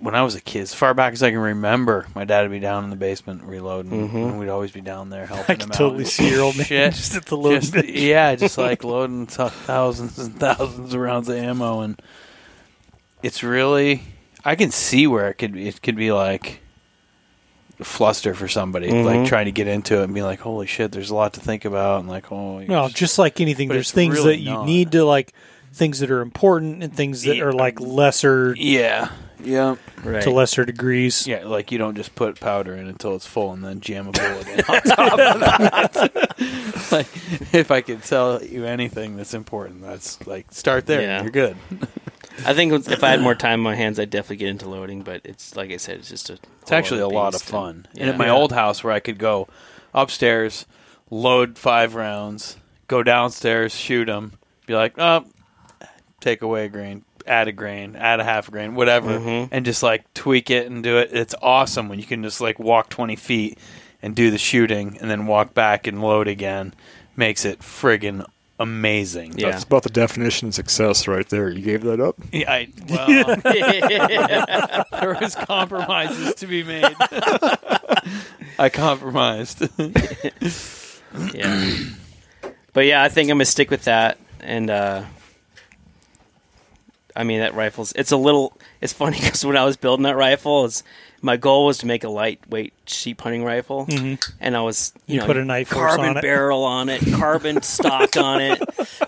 [0.00, 2.50] when I was a kid, as far back as I can remember, my dad would
[2.50, 4.14] be down in the basement reloading, Mhm.
[4.30, 6.94] and we'd always be down there helping I him totally see your old man Shit.
[6.94, 11.28] just at the load Just- yeah, just like loading th- thousands and thousands of rounds
[11.28, 12.00] of ammo, and
[13.22, 14.02] it's really
[14.44, 16.60] I can see where it could it could be like
[17.78, 19.04] a fluster for somebody, Mhm.
[19.04, 21.40] like trying to get into it and be like, "Holy shit, there's a lot to
[21.40, 24.50] think about," and like, "Oh, No, just like anything, But there's things really that you
[24.50, 24.66] not.
[24.66, 25.32] need to like
[25.72, 27.44] things that are important and things that Yeah.
[27.44, 29.10] are like lesser yeah,
[29.42, 30.22] yeah." right.
[30.22, 31.26] to lesser degrees.
[31.26, 34.12] Yeah, like you don't just put powder in until it's full and then jam a
[34.12, 36.36] bullet in on top of that.
[36.92, 37.06] like,
[37.54, 41.02] if I could tell you anything that's important, that's like start there.
[41.02, 41.22] Yeah.
[41.22, 41.56] You're good.
[42.46, 45.02] I think if I had more time on my hands, I'd definitely get into loading.
[45.02, 46.38] But it's like I said, it's just a.
[46.62, 47.86] It's actually a lot of fun.
[47.98, 48.32] And at my Yeah.
[48.32, 49.46] old house, where I could go
[49.92, 50.64] upstairs,
[51.10, 52.56] load five rounds,
[52.88, 54.32] go downstairs, shoot them,
[54.66, 55.24] be like, oh,
[56.20, 59.48] take away a grain, add a grain, add a half a grain, whatever, Mhm.
[59.50, 61.10] and just like tweak it and do it.
[61.12, 63.58] It's awesome when you can just like walk 20 feet
[64.02, 66.74] and do the shooting and then walk back and load again.
[67.16, 68.24] Makes it friggin'
[68.58, 69.34] amazing.
[69.36, 69.50] Yeah.
[69.50, 71.48] That's about the definition of success right there.
[71.50, 72.16] You gave that up.
[72.32, 73.36] Yeah, I, well,
[75.00, 76.94] there was compromises to be made.
[78.58, 79.66] I compromised.
[81.34, 81.74] yeah.
[82.72, 84.18] But yeah, I think I'm gonna stick with that.
[84.40, 85.02] And uh,
[87.16, 88.56] I mean, that rifle's it's a little.
[88.80, 90.82] It's funny because when I was building that rifle, it's,
[91.22, 94.14] my goal was to make a lightweight sheep hunting rifle, mm-hmm.
[94.40, 97.62] and I was you, You know put a knife carbon on barrel on it, carbon
[97.62, 98.62] stock on it.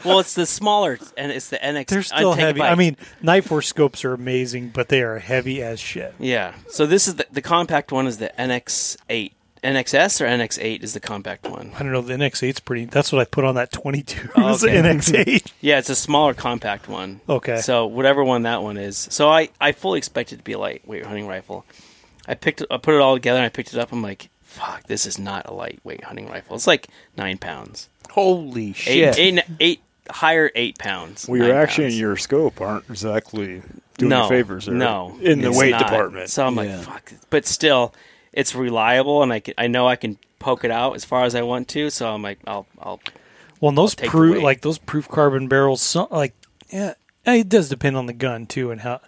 [0.04, 1.86] Well, it's the smaller, and it's the NX.
[1.86, 2.60] They're still heavy.
[2.60, 6.14] I mean, Night Force scopes are amazing, but they are heavy as shit.
[6.18, 6.54] Yeah.
[6.68, 9.32] So this is the, the compact one is the NX8,
[9.62, 11.70] NXS or NX8 is the compact one.
[11.74, 12.00] I don't know.
[12.00, 12.86] The NX8's pretty.
[12.86, 14.30] That's what I put on that 22.
[14.36, 14.82] Oh, was the okay.
[14.82, 15.52] NX8.
[15.60, 17.20] Yeah, it's a smaller compact one.
[17.28, 17.58] Okay.
[17.60, 18.96] So whatever one that one is.
[18.98, 21.64] So I, I fully expect it to be a lightweight hunting rifle.
[22.26, 23.92] I picked I put it all together and I picked it up.
[23.92, 26.56] I'm like, fuck, this is not a lightweight hunting rifle.
[26.56, 27.88] It's like nine pounds.
[28.10, 29.16] Holy shit!
[29.18, 29.80] eight, eight
[30.10, 31.28] higher eight pounds.
[31.28, 31.94] Well, your nine action pounds.
[31.94, 33.62] and your scope aren't exactly
[33.98, 34.74] doing no, favors there.
[34.74, 35.84] No, in the weight not.
[35.84, 36.30] department.
[36.30, 36.76] So I'm Yeah.
[36.78, 37.12] like, fuck.
[37.30, 37.94] But still,
[38.32, 41.34] it's reliable, and I can, I know I can poke it out as far as
[41.34, 41.90] I want to.
[41.90, 43.00] So I'm like, I'll I'll
[43.60, 46.34] Well, and those proof like those proof carbon barrels, some, like
[46.70, 46.94] yeah,
[47.26, 49.00] it does depend on the gun too, and how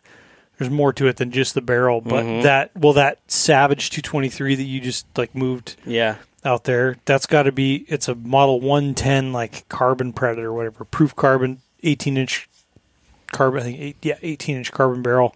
[0.59, 2.01] there's more to it than just the barrel.
[2.01, 2.42] But Mm-hmm.
[2.42, 7.44] that well, that Savage 223 that you just like moved yeah out there, that's got
[7.44, 12.48] to be it's a model 110 like carbon predator whatever, proof carbon, 18 inch
[13.32, 13.60] carbon.
[13.60, 15.34] I think eight, yeah, 18 inch carbon barrel.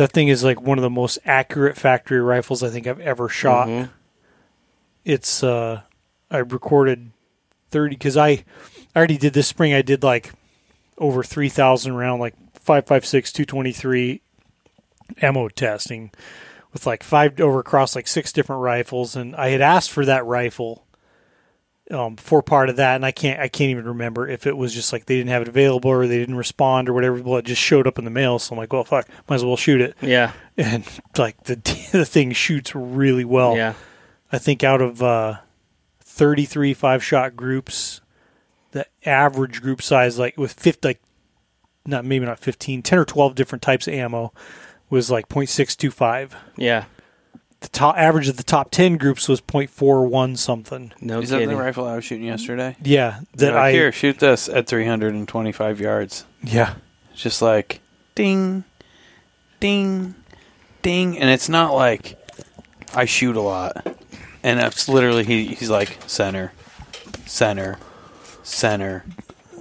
[0.00, 3.28] That thing is like one of the most accurate factory rifles I think I've ever
[3.28, 3.90] shot Mhm.
[5.04, 5.82] it's uh
[6.30, 7.10] I recorded
[7.70, 8.44] 30 cuz I I
[8.96, 10.32] already did this spring I did like
[10.96, 14.22] over 3000 round like 556 223
[15.20, 16.10] ammo testing
[16.72, 20.24] with like five over across like six different rifles and I had asked for that
[20.24, 20.86] rifle
[21.90, 24.72] um for part of that and I can't I can't even remember if it was
[24.74, 27.44] just like they didn't have it available or they didn't respond or whatever well it
[27.44, 29.80] just showed up in the mail so I'm like well fuck might as well shoot
[29.80, 30.84] it yeah and
[31.18, 31.56] like the
[31.92, 33.74] the thing shoots really well yeah
[34.32, 35.38] I think out of uh,
[36.00, 38.00] 33 five shot groups,
[38.72, 41.00] the average group size, like with 50, like
[41.86, 44.32] not maybe not 15, 10 or 12 different types of ammo,
[44.88, 46.32] was like 0.625.
[46.56, 46.84] yeah.
[47.60, 50.92] The top average of the top 10 groups was 0.41 something.
[51.00, 51.50] No Is that kidding.
[51.50, 52.74] the rifle I was shooting yesterday?
[52.82, 56.24] Yeah, that Like, I here, shoot this at 325 yards.
[56.42, 56.74] yeah
[57.12, 57.80] It's just like
[58.14, 58.64] ding,
[59.60, 60.14] ding,
[60.82, 62.16] ding, and it's not like
[62.94, 63.86] I shoot a lot,
[64.42, 66.52] and it's literally he, he's like center,
[67.26, 67.78] center,
[68.42, 69.04] center,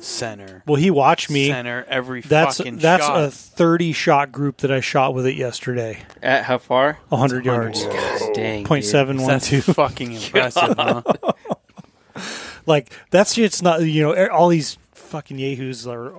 [0.01, 1.47] center, Well, he watched me.
[1.47, 3.23] center every That's fucking that's shot.
[3.23, 5.99] a 30 shot group that I shot with it yesterday.
[6.23, 6.99] At how far?
[7.09, 7.83] 100 100 yards.
[7.85, 8.63] God dang.
[8.65, 8.91] Point dude.
[8.91, 11.01] seven one That's fucking impressive, huh?
[12.65, 16.13] like that's it's not you know all these fucking yahoos are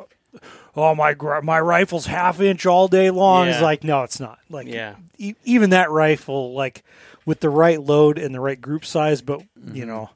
[0.77, 3.65] oh my my rifle's half inch all day long it's Yeah.
[3.65, 4.95] like no it's not like Yeah.
[5.19, 6.83] e- even that rifle like
[7.27, 9.77] with the right load and the right group size but Mm-hmm.
[9.77, 10.11] you know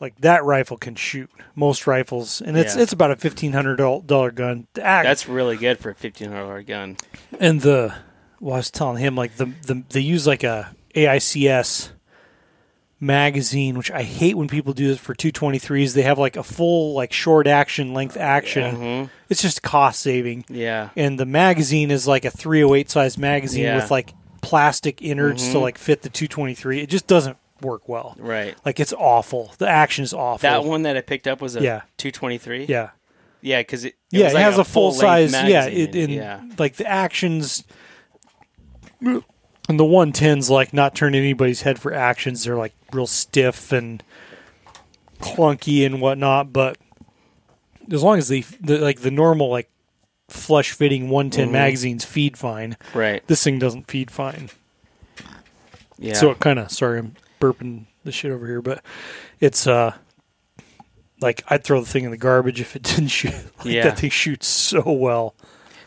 [0.00, 2.82] like that rifle can shoot most rifles and it's Yeah.
[2.82, 6.62] it's about a $1500 gun The ac- That's really good for a fifteen hundred dollar
[6.62, 6.96] gun.
[7.40, 7.94] and the
[8.40, 11.90] well I was telling him like the, the they use like a AICS
[13.00, 16.94] magazine which I hate when people do this for 223s they have like a full
[16.94, 19.10] like short action length action Mhm.
[19.28, 20.88] it's just cost saving Yeah.
[20.96, 23.76] and the magazine is like a 308 size magazine Yeah.
[23.76, 25.62] with like plastic innards to Mhm.
[25.62, 28.54] like fit the 223 it just doesn't work well Right.
[28.64, 31.62] like it's awful the action is awful That one that I picked up was a
[31.62, 31.82] Yeah.
[31.96, 32.66] two twenty three.
[32.66, 32.90] yeah
[33.42, 35.48] Yeah, because it, it yeah, was it has a, full full-length size.
[35.50, 36.42] Yeah, it, in yeah.
[36.58, 37.64] like the actions.
[39.00, 42.44] And the one tens like not turn anybody's head for actions.
[42.44, 44.02] They're like real stiff and
[45.20, 46.52] clunky and whatnot.
[46.52, 46.78] But
[47.90, 49.70] as long as they the, like the normal like
[50.28, 51.52] flush fitting one Mm-hmm.
[51.52, 53.26] magazines feed fine, Right.
[53.26, 54.50] this thing doesn't feed fine.
[55.98, 56.14] Yeah.
[56.14, 57.14] So it kind of sorry, I'm
[57.52, 58.82] burping the shit over here, but
[59.40, 59.92] it's uh
[61.20, 63.34] like I'd throw the thing in the garbage if it didn't shoot.
[63.58, 63.84] Like, Yeah.
[63.84, 65.34] that thing shoots so well.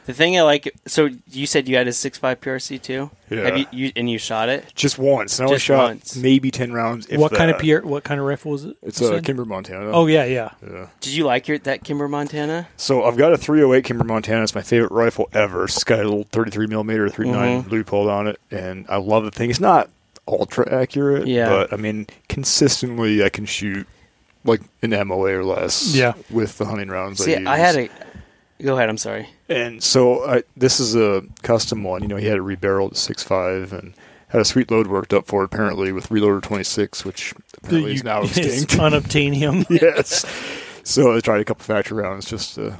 [0.05, 0.73] the thing I like.
[0.87, 3.11] So you said you had a six five PRC too.
[3.29, 3.41] Yeah.
[3.43, 4.71] Have you, you and you shot it?
[4.73, 5.37] Just once.
[5.37, 6.15] And I only Just shot once.
[6.15, 7.07] maybe ten rounds.
[7.07, 7.81] If what kind of that.
[7.81, 8.77] PR, what kind of rifle was it?
[8.81, 9.25] It's a said?
[9.25, 9.91] Kimber Montana.
[9.91, 10.51] Oh yeah, yeah.
[10.65, 10.87] yeah.
[11.01, 12.69] Did you like your that Kimber Montana?
[12.77, 14.43] So I've got a 308 Kimber Montana.
[14.43, 15.65] It's my favorite rifle ever.
[15.65, 17.69] It's got a little 33 millimeter 39 Mhm.
[17.69, 19.49] Leupold on it, and I love the thing.
[19.49, 19.89] It's not
[20.27, 21.49] ultra accurate, Yeah.
[21.49, 23.87] but I mean consistently I can shoot
[24.43, 25.93] like an MOA or less.
[25.95, 26.13] Yeah.
[26.29, 27.23] with the hunting rounds.
[27.23, 27.47] See, I, use.
[27.47, 27.89] I had a.
[28.63, 28.89] Go ahead.
[28.89, 29.27] I'm sorry.
[29.49, 32.01] And so I, this is a custom one.
[32.01, 33.93] You know, he had it rebarreled at 6.5 and
[34.29, 38.03] had a sweet load worked up for it, apparently with reloader 26, which apparently is
[38.03, 38.73] now it's extinct.
[38.73, 39.65] unobtainium.
[39.81, 40.25] yes.
[40.83, 42.71] So I tried a couple factory rounds just uh,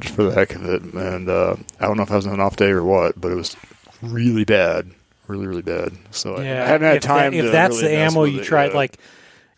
[0.00, 2.34] just for the heck of it, and uh, I don't know if I was on
[2.34, 3.56] an off day or what, but it was
[4.00, 4.90] really bad,
[5.28, 5.92] really really bad.
[6.10, 7.32] So I- yeah, I haven't had if time.
[7.32, 8.98] That, if to that's really the ammo with you it tried, like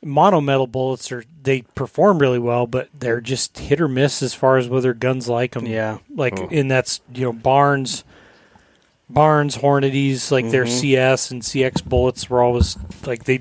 [0.03, 4.35] mono metal bullets are they perform really well, but they're just hit or miss as
[4.35, 5.67] far as whether guns like them.
[5.67, 5.99] Yeah.
[6.15, 6.49] like Oh.
[6.51, 8.05] and that's you know Barnes,
[9.09, 10.69] Barnes Hornadies, like their Mhm.
[10.69, 12.77] CS and CX bullets were always
[13.07, 13.41] like they.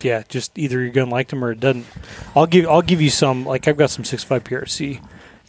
[0.00, 1.86] Yeah, just either your gun liked them or it doesn't.
[2.34, 3.44] I'll give I'll give you some.
[3.46, 5.00] Like I've got some six five PRC,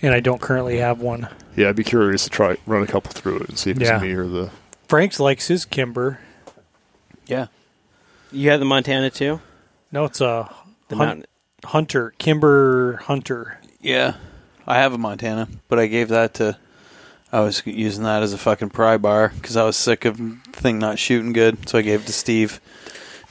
[0.03, 1.27] and I don't currently have one.
[1.55, 3.89] yeah, I'd be curious to try run a couple through it and see if it's
[3.89, 3.97] Yeah.
[3.99, 4.51] me or the.
[4.93, 6.19] Frank's likes his Kimber.
[7.25, 7.47] yeah.
[8.31, 9.41] You have the Montana too.
[9.91, 10.53] No, it's a
[10.89, 11.25] The Hun- mountain.
[11.65, 13.57] Hunter, Kimber Hunter.
[13.81, 14.13] Yeah,
[14.67, 16.59] I have a Montana, but I gave that to.
[17.31, 20.37] I was using that as a fucking pry bar because I was sick of the
[20.51, 22.61] thing not shooting good, so I gave it to Steve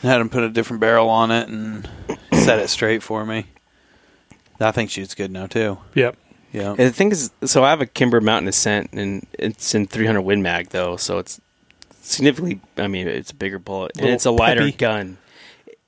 [0.03, 1.89] and had him put a different barrel on it and
[2.33, 3.47] set it straight for me.
[4.59, 5.79] That thing shoots good now too.
[5.95, 6.17] Yep.
[6.53, 9.87] Yeah, And the thing is, so I have a Kimber Mountain Ascent, and it's in
[9.87, 11.41] 300 Win Mag though, so it's
[12.03, 12.61] significantly.
[12.77, 14.73] I mean, it's a bigger bullet, and it's a lighter peppy.
[14.73, 15.19] gun.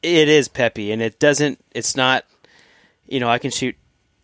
[0.02, 1.62] It is peppy, and it doesn't.
[1.72, 2.24] It's not.
[3.06, 3.76] You know, I can shoot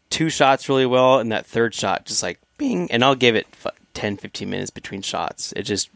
[0.09, 3.47] two shots really well, and that third shot just like bing, and I'll give it
[3.65, 5.53] f- 10, 15 minutes between shots.
[5.55, 5.91] It just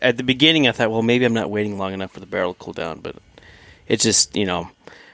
[0.00, 2.54] at the beginning, I thought, well, maybe I'm not waiting long enough for the barrel
[2.54, 3.16] to cool down, but
[3.86, 4.70] it just you know.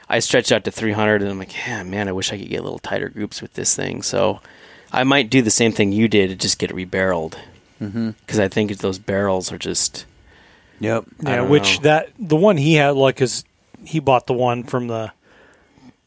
[0.08, 2.60] I stretched out to 300, and I'm like, yeah, man, I wish I could get
[2.60, 4.02] a little tighter groups with this thing.
[4.02, 4.42] So
[4.92, 7.36] I might do the same thing you did, and just get it rebarreled.
[7.88, 10.06] Because I think those barrels are just
[10.80, 11.04] yep.
[11.26, 11.82] I Yeah, which know.
[11.84, 13.44] that the one he had like is
[13.84, 15.12] he bought the one from the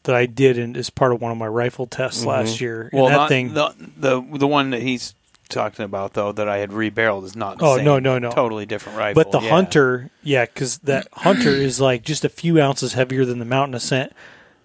[0.04, 2.28] that I did and as part of one of my rifle tests Mm-hmm.
[2.30, 2.82] last year.
[2.92, 3.54] And Well, that not, thing.
[3.54, 5.14] the the the one that he's
[5.48, 7.58] talking about though that I had rebarreled is not.
[7.58, 7.84] The Oh, same.
[7.84, 8.30] no, no, no.
[8.30, 9.22] Totally different rifle.
[9.22, 9.50] but the yeah.
[9.50, 13.74] hunter, yeah, because that hunter is like just a few ounces heavier than the mountain
[13.74, 14.12] ascent,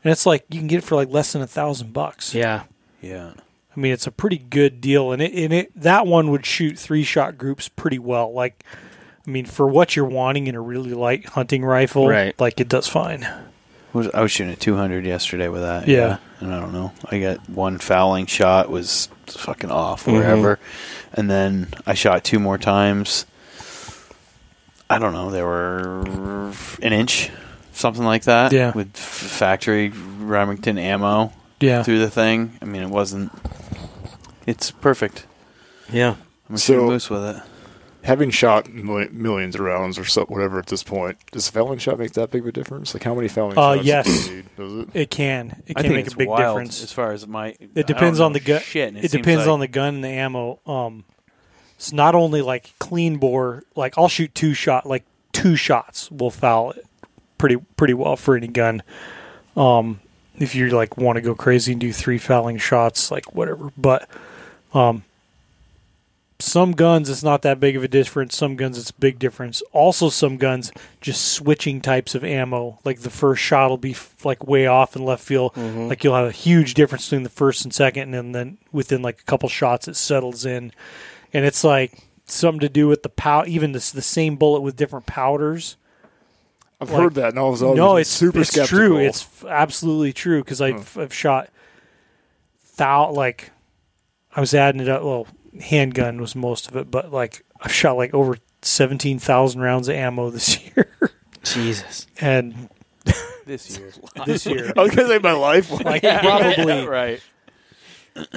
[0.03, 2.33] and it's like you can get it for like less than a thousand bucks.
[2.33, 2.63] yeah.
[3.01, 3.31] Yeah.
[3.75, 6.77] I mean, it's a pretty good deal, and it and it that one would shoot
[6.77, 8.33] three shot groups pretty well.
[8.33, 8.63] Like,
[9.25, 12.37] I mean, for what you're wanting in a really light hunting rifle, Right.
[12.39, 13.27] Like it does fine.
[13.93, 15.85] I was shooting at 200 yesterday with that.
[15.85, 16.17] Yeah.
[16.39, 16.93] And I don't know.
[17.09, 20.13] I got one fouling shot was fucking off Mm-hmm.
[20.17, 20.59] wherever.
[21.13, 23.25] And then I shot two more times.
[24.89, 25.29] I don't know.
[25.29, 27.29] They were an inch,
[27.73, 28.51] something like that.
[28.53, 28.71] Yeah.
[28.73, 32.57] With f- factory Remington ammo Yeah, through the thing.
[32.61, 33.31] I mean, it wasn't.
[34.47, 35.25] It's perfect.
[35.91, 36.11] Yeah.
[36.11, 37.41] I'm going to So- shoot a moose with it.
[38.03, 42.13] Having shot millions of rounds or so, whatever at this point, does fouling shot make
[42.13, 42.95] that big of a difference?
[42.95, 44.25] Like how many fouling Uh, shots yes.
[44.27, 44.45] do you need?
[44.57, 44.89] Does it?
[44.95, 45.61] it can.
[45.67, 46.81] It I can think make it's a big wild difference.
[46.81, 47.55] as far as my.
[47.75, 48.59] It depends on the gun.
[48.61, 48.87] Shit.
[48.95, 50.57] and It, depends like- on the gun and the ammo.
[50.65, 51.03] Um,
[51.75, 53.61] it's not only like clean bore.
[53.75, 54.87] Like I'll shoot two shot.
[54.87, 56.83] Like two shots will foul it
[57.37, 58.81] pretty pretty well for any gun.
[59.55, 59.99] Um,
[60.39, 63.71] if you like want to go crazy and do three fouling shots, like whatever.
[63.77, 64.09] But
[64.73, 65.03] um,
[66.39, 68.35] some guns it's not that big of a difference.
[68.35, 69.61] Some guns it's a big difference.
[69.73, 72.79] Also, some guns just switching types of ammo.
[72.83, 75.55] Like the first shot will be f- like way off in left field.
[75.55, 79.19] Like you'll have a huge difference between the first and second, and then within like
[79.21, 80.71] a couple shots it settles in,
[81.31, 81.93] and it's like
[82.25, 83.43] something to do with the pow.
[83.45, 85.77] Even this the same bullet with different powders.
[86.79, 88.77] I've Like- heard that, and I was always no, it's super it's skeptical.
[88.79, 88.97] true.
[88.97, 91.49] It's f- absolutely true because I've, I've shot
[92.77, 93.51] thou like
[94.35, 95.03] I was adding it up.
[95.03, 95.27] Well,
[95.59, 99.95] handgun was most of it, but like I've shot like over seventeen thousand rounds of
[99.95, 100.89] ammo this year,
[101.43, 102.07] Jesus.
[102.19, 102.69] and
[103.45, 103.91] this year.
[104.25, 105.71] this year I was gonna say my life.
[105.83, 107.21] like probably right.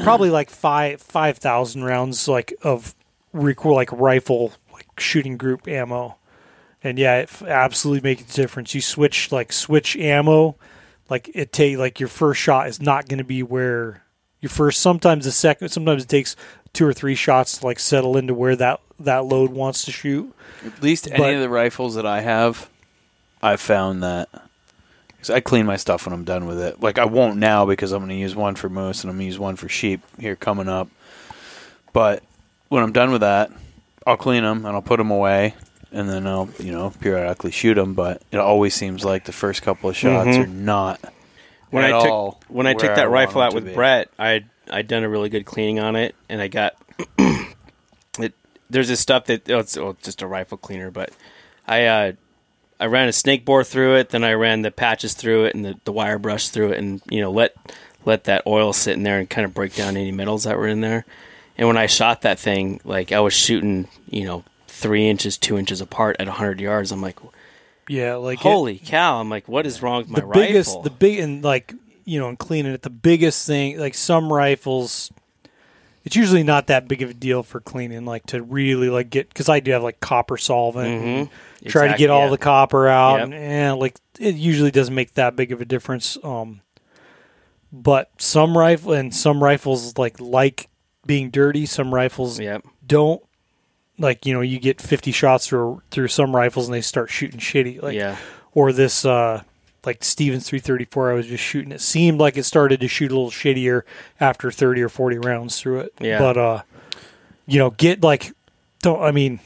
[0.02, 2.94] probably like five five thousand rounds like of
[3.32, 6.16] recoil like rifle like shooting group ammo,
[6.82, 8.74] and yeah, it f- absolutely makes a difference.
[8.74, 10.56] You switch like switch ammo,
[11.10, 14.02] like it take like your first shot is not going to be where
[14.44, 14.80] your first.
[14.80, 16.36] Sometimes the second, sometimes it takes
[16.72, 20.32] two or three shots to like settle into where that that load wants to shoot.
[20.64, 22.68] At least any But- of the rifles that I have,
[23.42, 24.28] I've found that.
[25.18, 26.82] Cause I clean my stuff when I'm done with it.
[26.82, 29.22] Like I won't now because I'm going to use one for moose and I'm going
[29.22, 30.88] to use one for sheep here coming up.
[31.94, 32.22] But
[32.68, 33.50] when I'm done with that,
[34.06, 35.54] I'll clean them and I'll put them away,
[35.92, 37.94] and then I'll you know periodically shoot them.
[37.94, 40.44] But it always seems like the first couple of shots Mhm.
[40.44, 41.00] are not.
[41.74, 43.74] When I took all when I took that want rifle out with be.
[43.74, 46.76] Brett, I I'd done a really good cleaning on it, and I got
[48.18, 48.32] it.
[48.70, 51.10] There's this stuff that oh, it's oh, just a rifle cleaner, but
[51.66, 52.12] I uh,
[52.78, 55.64] I ran a snake bore through it, then I ran the patches through it and
[55.64, 57.54] the, the wire brush through it, and you know let
[58.04, 60.68] let that oil sit in there and kind of break down any metals that were
[60.68, 61.04] in there.
[61.56, 65.56] And when I shot that thing, like I was shooting, you know, three inches, two
[65.56, 66.90] inches apart at hundred yards.
[66.90, 67.18] I'm like,
[67.88, 69.20] Yeah, like it- holy cow!
[69.20, 70.82] I'm like, what is wrong with my the biggest rifle?
[70.82, 71.74] the big and like
[72.04, 75.10] you know and cleaning it the biggest thing like some rifles
[76.04, 79.26] it's usually not that big of a deal for cleaning like to really like get
[79.30, 81.30] because i do have like copper solvent
[81.64, 81.70] Mhm.
[81.70, 82.30] try to get all yeah.
[82.30, 83.24] the copper out Yep.
[83.24, 86.60] and, and like it usually doesn't make that big of a difference um
[87.72, 90.68] but some rifle and some rifles like like
[91.06, 92.66] being dirty some rifles Yep.
[92.86, 93.22] don't
[93.98, 97.38] like you know you get 50 shots through through some rifles and they start shooting
[97.40, 98.16] shitty like yeah.
[98.52, 99.42] or this uh
[99.84, 103.14] like Stevens 334 I was just shooting it seemed like it started to shoot a
[103.14, 103.82] little shittier
[104.20, 106.18] after 30 or 40 rounds through it Yeah.
[106.18, 106.62] but uh
[107.46, 108.32] you know get like
[108.82, 109.38] don't I mean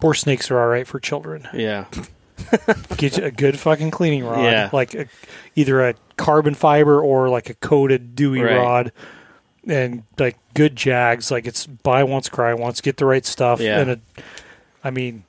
[0.00, 1.86] bore snakes are all right for children Yeah.
[2.98, 4.68] get you a good fucking cleaning rod, Yeah.
[4.72, 5.06] like a,
[5.54, 8.56] either a carbon fiber or like a coated Dewey Right.
[8.56, 8.92] rod,
[9.66, 11.30] and like good jags.
[11.30, 13.60] Like it's buy once, cry once, get the right stuff.
[13.60, 13.80] Yeah.
[13.80, 14.00] And it,
[14.84, 15.24] I mean,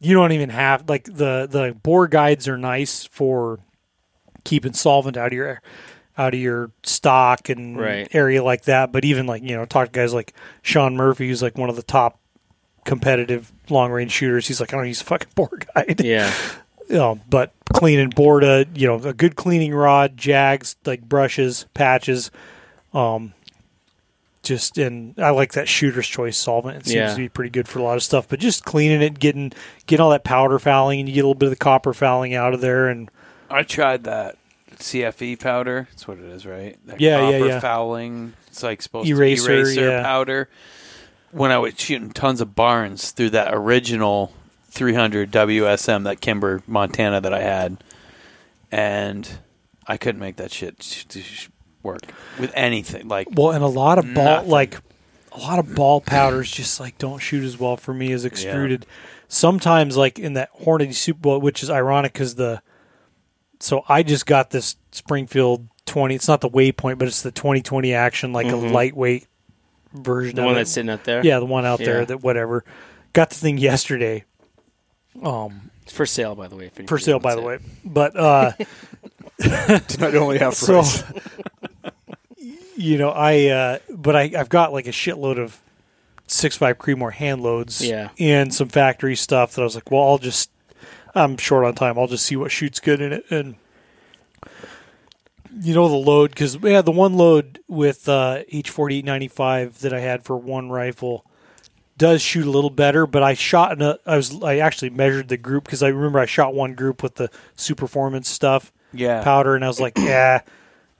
[0.00, 3.58] you don't even have like the the bore guides are nice for
[4.44, 5.60] keeping solvent out of your
[6.16, 8.08] out of your stock and Right.
[8.12, 8.90] area like that.
[8.92, 11.76] But even like you know, talk to guys like Sean Murphy, who's like one of
[11.76, 12.18] the top
[12.84, 14.46] competitive long range shooters.
[14.48, 16.00] He's like, I don't use a fucking bore guide.
[16.02, 16.32] Yeah.
[16.88, 21.02] you know, but clean and board a you know a good cleaning rod, jags like
[21.02, 22.30] brushes, patches,
[22.94, 23.34] um,
[24.42, 26.78] just and I like that shooter's choice solvent.
[26.78, 27.10] It seems Yeah.
[27.10, 28.28] to be pretty good for a lot of stuff.
[28.28, 29.52] But just cleaning it, getting
[29.86, 32.34] getting all that powder fouling, and you get a little bit of the copper fouling
[32.34, 33.10] out of there, and
[33.50, 34.36] I tried that
[34.78, 35.88] CFE powder.
[35.90, 36.76] That's what it is, right?
[36.86, 37.60] That Yeah, yeah, copper yeah.
[37.60, 38.32] fouling.
[38.46, 40.02] It's like supposed Eraser, to be eraser yeah.
[40.02, 40.48] powder.
[41.32, 44.32] When I was shooting tons of Barnes through that original
[44.70, 47.82] 300 WSM, that Kimber Montana that I had,
[48.72, 49.28] and
[49.86, 51.48] I couldn't make that shit sh- to sh-
[51.82, 52.02] work
[52.38, 53.08] with anything.
[53.08, 54.50] Like well, and a lot of ball Nothing.
[54.50, 54.78] like
[55.32, 58.86] a lot of ball powders just like don't shoot as well for me as extruded.
[59.28, 62.62] Sometimes like in that Hornady Super Bowl, which is ironic because the
[63.60, 66.14] so I just got this Springfield 20.
[66.14, 68.52] It's not the Waypoint, but it's the 2020 action, like Mhm.
[68.52, 69.26] a lightweight
[69.92, 70.58] version of The of one it.
[70.58, 71.24] that's sitting out there.
[71.24, 72.64] yeah, the one out there that whatever.
[73.12, 74.24] Got the thing yesterday.
[75.22, 76.70] Um, It's for sale, by the way.
[76.86, 77.44] for sale, by the it.
[77.44, 77.58] way.
[77.84, 78.52] But uh,
[79.40, 81.02] Tonight only half so price.
[82.78, 85.60] You know i uh but i i've got like a shitload of
[86.28, 88.10] six five creedmoor hand loads Yeah.
[88.18, 90.50] and some factory stuff that i was like well i'll just
[91.14, 93.56] i'm short on time i'll just see what shoots good in it and
[95.60, 100.00] you know the load because we had the one load with uh h4895 that i
[100.00, 101.24] had for one rifle
[101.96, 105.28] does shoot a little better but i shot in a i was i actually measured
[105.28, 109.22] the group because i remember i shot one group with the super performance stuff yeah,
[109.22, 110.40] powder, and I was like, yeah.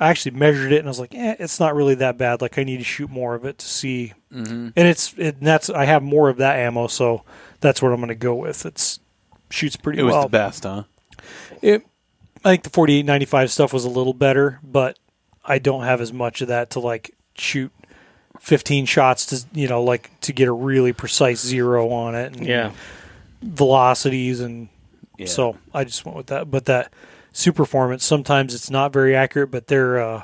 [0.01, 2.41] I actually measured it, and I was like, eh, it's not really that bad.
[2.41, 5.47] Like I need to shoot more of it to see, hmm and it's it, and
[5.47, 7.25] that's I have more of that ammo, so
[7.61, 8.65] that's what I'm going to go with.
[8.65, 9.01] It's
[9.51, 10.23] shoots pretty it was well.
[10.25, 10.85] the best, huh?
[11.63, 11.85] It,
[12.45, 14.99] I think the 4895 stuff was a little better, but
[15.45, 17.73] I don't have as much of that to like shoot
[18.41, 22.37] 15 shots to you know like to get a really precise zero on it.
[22.37, 22.71] And Yeah.
[23.43, 24.69] velocities and
[25.17, 25.27] Yeah.
[25.27, 26.51] so I just went with that.
[26.51, 26.93] But that
[27.39, 30.23] super performance, sometimes it's not very accurate, but there uh,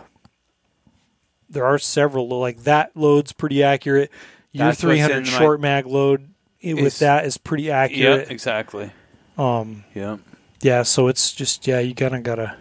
[1.48, 4.10] there are several like that load's pretty accurate.
[4.52, 6.28] Your That's 300 in my- short mag load
[6.60, 8.30] it, with that is pretty yeah, accurate.
[8.30, 8.90] exactly.
[9.36, 10.18] Um, Yeah.
[10.60, 12.56] yeah, so it's just yeah, you kind of gotta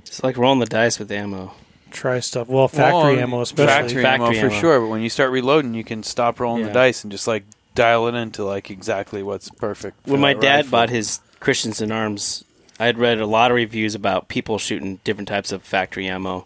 [0.00, 1.52] It's like rolling the dice with ammo.
[1.90, 2.48] try stuff.
[2.48, 3.66] Well, factory Well, ammo especially.
[3.72, 4.60] Factory, ammo Factory for ammo.
[4.60, 6.68] sure, but when you start reloading, you can stop rolling Yeah.
[6.68, 7.44] the dice and just like
[7.74, 9.96] dial it into like exactly what's perfect.
[10.04, 10.70] for When my dad rifle.
[10.70, 12.44] bought his Christensen arms,
[12.78, 16.44] I had read a lot of reviews about people shooting different types of factory ammo.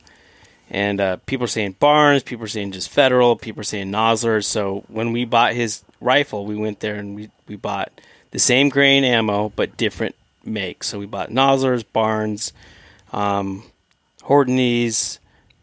[0.71, 4.45] And uh, people are saying Barnes, people are saying just Federal, people are saying Nosler.
[4.45, 7.91] So when we bought his rifle, we went there and we, we bought
[8.31, 10.87] the same grain ammo but different makes.
[10.87, 12.53] So we bought Noslers, Barnes,
[13.13, 13.65] um,
[14.23, 15.19] Hornadies,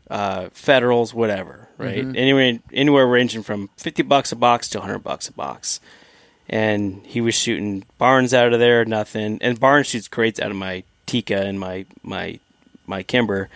[0.09, 2.03] uh, Federals, whatever, right?
[2.15, 5.79] Anywhere, anywhere ranging from 50 bucks a box to 100 bucks a box
[6.49, 9.39] and he was shooting Barnes out of there, nothing.
[9.41, 12.39] And Barnes shoots crates out of my Tikka and my my
[12.85, 13.49] my Kimber,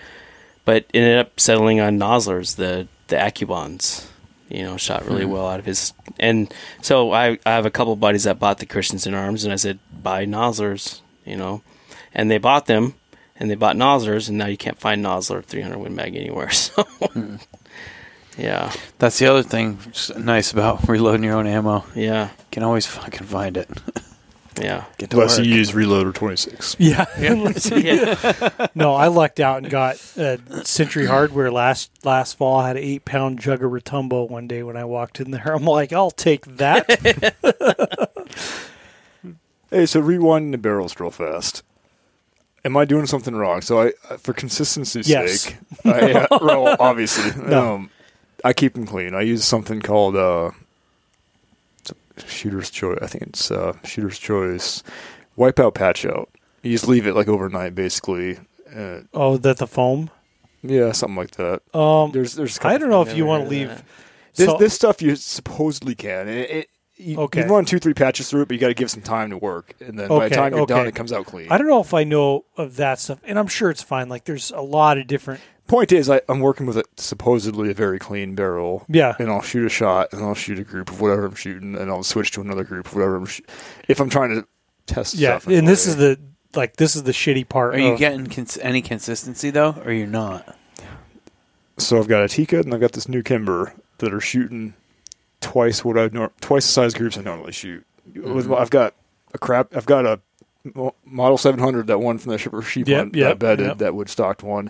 [0.65, 4.07] but ended up settling on Noslers, the the AccuBonds.
[4.49, 5.31] You know, shot really hmm.
[5.31, 5.93] well out of his.
[6.19, 9.57] And so I I have a couple buddies that bought the Christensen arms, and I
[9.57, 11.01] said buy Noslers.
[11.25, 11.61] You know,
[12.13, 12.95] and they bought them.
[13.37, 16.51] And they bought Noslers, and now you can't find Nosler 300 Win Mag anywhere.
[16.51, 17.37] So, hmm.
[18.37, 19.77] Yeah, That's the other thing
[20.17, 21.83] nice about reloading your own ammo.
[21.95, 22.25] Yeah.
[22.29, 23.69] You can always fucking find it.
[24.61, 24.85] yeah.
[24.97, 25.47] Get to Unless work.
[25.47, 26.77] you use Reloader 26.
[26.79, 27.05] Yeah.
[27.19, 28.67] yeah.
[28.73, 32.59] no, I lucked out and got uh, Century Hardware last last fall.
[32.59, 35.53] I had an eight pound jug of Retumbo one day when I walked in there.
[35.53, 36.87] I'm like, I'll take that.
[39.69, 41.63] Hey, so rewinding the barrels real fast.
[42.65, 43.61] Am I doing something wrong?
[43.61, 45.41] So I, uh, for consistency's Yes.
[45.43, 47.75] sake, I, uh, well, obviously, No.
[47.75, 47.89] um,
[48.43, 49.13] I keep them clean.
[49.15, 50.51] I use something called uh,
[52.25, 52.99] Shooter's Choice.
[53.01, 54.83] I think it's uh, Shooter's Choice.
[55.37, 56.29] Wipeout patch out.
[56.61, 58.37] You just leave it like overnight, basically.
[58.75, 60.09] Uh, oh, that the foam.
[60.61, 61.61] yeah, something like that.
[61.77, 62.59] Um, There's, there's.
[62.61, 63.83] I don't know if you want to leave.
[64.35, 66.27] This, so- this stuff you supposedly can.
[66.29, 67.41] It, it, you, Okay.
[67.43, 69.37] you run two, three patches through it, but you got to give some time to
[69.37, 71.47] work, and then by the time you're done, it comes out clean.
[71.49, 74.07] I don't know if I know of that stuff, and I'm sure it's fine.
[74.07, 75.41] Like, there's a lot of different.
[75.71, 79.15] Point is, I, I'm working with a, supposedly a very clean barrel, Yeah.
[79.19, 81.89] and I'll shoot a shot, and I'll shoot a group of whatever I'm shooting, and
[81.89, 83.25] I'll switch to another group of whatever I'm.
[83.25, 83.39] Sh-
[83.87, 84.45] if I'm trying to
[84.85, 85.47] test Yeah, stuff.
[85.53, 85.91] and this way.
[85.91, 86.19] is the
[86.55, 87.75] like this is the shitty part.
[87.75, 90.57] Are you of- getting cons- any consistency though, or you're not?
[91.77, 94.73] so I've got a Tikka and I've got this new Kimber that are shooting
[95.39, 97.85] twice what I nor- twice the size groups I normally shoot.
[98.11, 98.53] Mm-hmm.
[98.53, 98.93] I've got
[99.33, 99.73] a crap.
[99.75, 100.19] I've got a
[101.05, 103.77] Model 700, that one from the Shipper Sheep Yep, one, yep, that bedded, yep.
[103.79, 104.69] that wood stocked one.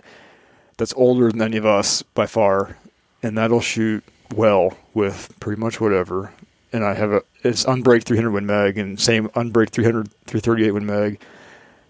[0.82, 2.76] That's older than any of us by far,
[3.22, 4.02] and that'll shoot
[4.34, 6.32] well with pretty much whatever.
[6.72, 10.84] And I have a it's unbreak 300 Win Mag and same unbreak 300 338 Win
[10.84, 11.20] Mag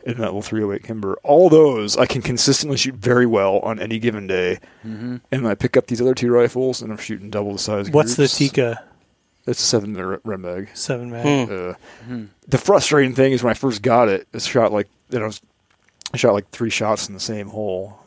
[0.05, 1.17] and that little 308 Kimber.
[1.23, 4.59] All those I can consistently shoot very well on any given day.
[4.87, 5.17] Mm-hmm.
[5.33, 7.89] And I pick up these other two rifles and I'm shooting double the size.
[7.89, 8.29] What's the.
[8.29, 8.85] Tikka
[9.47, 10.69] It's a seven minute Rem Mag.
[10.75, 11.49] seven mag?
[11.49, 11.55] Hmm.
[11.71, 11.75] Uh,
[12.05, 12.25] Hmm.
[12.47, 15.31] the frustrating thing is when I first got it, it shot like you know,
[16.13, 17.99] I shot like three shots in the same hole.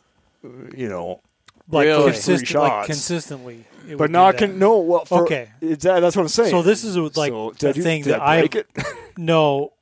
[0.46, 1.20] Uh, You know,
[1.68, 2.12] Like, Really?
[2.12, 3.64] consist- Three like consistently.
[3.88, 4.78] it but not con- no.
[4.78, 5.48] Well, for, Okay.
[5.60, 6.50] it's that, that's what I'm saying.
[6.50, 8.66] So this is like So, I do- thing that I I break it.
[9.16, 9.72] no.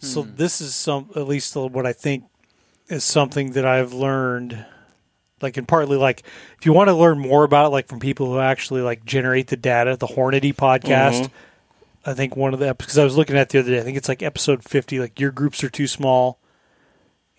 [0.00, 0.30] So Hmm.
[0.36, 2.24] this is some at least what I think
[2.88, 4.64] is something that I've learned.
[5.42, 6.22] Like and partly like
[6.58, 9.48] if you want to learn more about it, like from people who actually like generate
[9.48, 11.24] the data, the Hornady podcast.
[11.24, 11.30] Mhm.
[12.06, 13.78] I think one of the because I was looking at the other day.
[13.78, 14.98] I think it's like episode fifty.
[15.00, 16.38] Like your groups are too small,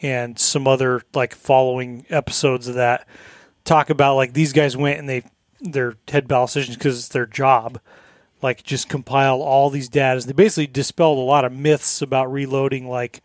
[0.06, 3.07] and some other like following episodes of that
[3.64, 5.23] talk about like these guys went and they
[5.60, 7.80] their head ballot decisions because it's their job.
[8.41, 10.26] Like just compile all these data.
[10.26, 13.23] They basically dispelled a lot of myths about reloading, like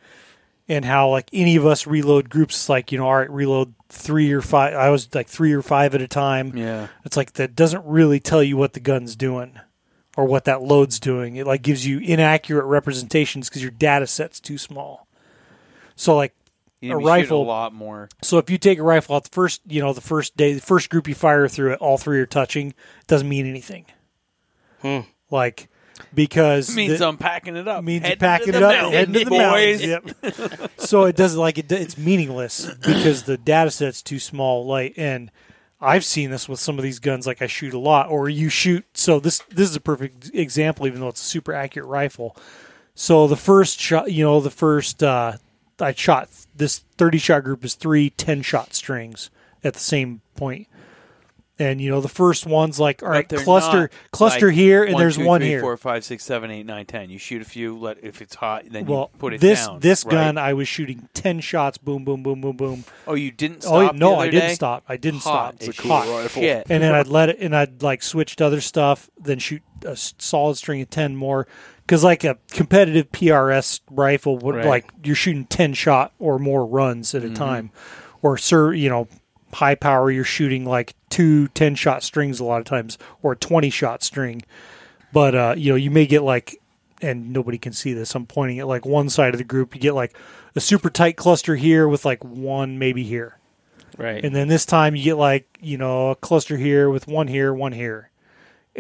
[0.69, 2.71] and how like any of us reload groups.
[2.71, 4.73] Like you know, all right, reload three or five.
[4.73, 6.57] I was like three or five at a time.
[6.57, 6.89] Yeah.
[7.05, 9.61] It's like that doesn't really tell you what the gun's doing
[10.17, 11.37] or what that load's doing.
[11.37, 15.07] It like gives you inaccurate representations because your data set's too small.
[15.97, 16.35] So like
[16.83, 18.09] A need to be shooting rifle- a lot more.
[18.23, 20.61] so if you take a rifle out the first, you know, the first day, the
[20.61, 23.85] first group you fire through it, all three are touching, it doesn't mean anything.
[24.83, 25.01] Hmm.
[25.31, 25.69] Like
[26.15, 27.85] because It means the- I'm packing it up.
[27.85, 29.87] means Heading packing it up, mountain, heading to the boys.
[29.87, 30.57] mountains.
[30.57, 30.71] Yep.
[30.79, 31.71] so it doesn't like it.
[31.71, 34.65] It's meaningless because the data set's too small.
[34.67, 35.31] Like, and
[35.83, 37.27] I've seen this with some of these guns.
[37.27, 38.87] Like I shoot a lot, or you shoot.
[38.95, 42.35] So this this is a perfect example, even though it's a super accurate rifle.
[42.95, 45.35] So the first shot, you know, the first uh,
[45.81, 49.31] I shot this thirty shot group is three 10 shot strings
[49.65, 50.69] at the same point.
[51.59, 55.03] And you know the first one's like all right, cluster cluster like here, and one,
[55.03, 55.61] there's two, one three, here.
[55.61, 57.11] four, five, six, seven, eight, nine, ten.
[57.11, 57.77] You shoot a few.
[57.79, 59.79] Let if it's hot, then well, you put it this down.
[59.79, 60.11] this right?
[60.13, 62.85] gun, I was shooting ten shots, boom, boom, boom, boom, boom.
[63.07, 63.95] Oh, you didn't Oh stop.
[63.95, 64.55] no, the other I didn't day?
[64.55, 64.85] stop.
[64.89, 65.69] I didn't Hot stop.
[65.69, 66.09] as cool hot.
[66.09, 66.41] rifle.
[66.43, 66.67] shit.
[66.71, 69.97] And then I'd let it, and I'd like switch to other stuff, then shoot a
[69.97, 71.47] solid string of ten more.
[71.91, 74.65] Because like a competitive PRS rifle would Right.
[74.65, 77.73] like you're shooting ten shot or more runs at a time,
[78.23, 79.09] or sir, you know,
[79.55, 83.37] high power you're shooting like two 10 shot strings a lot of times, or a
[83.37, 84.43] twenty shot string.
[85.13, 86.61] But uh, you know, you may get like,
[87.03, 88.15] and nobody can see this.
[88.15, 89.75] I'm pointing at like one side of the group.
[89.75, 90.17] You get like
[90.55, 93.37] a super tight cluster here with like one maybe here.
[93.99, 94.25] Right.
[94.25, 97.53] And then this time you get like, you know, a cluster here with one here,
[97.53, 98.10] one here.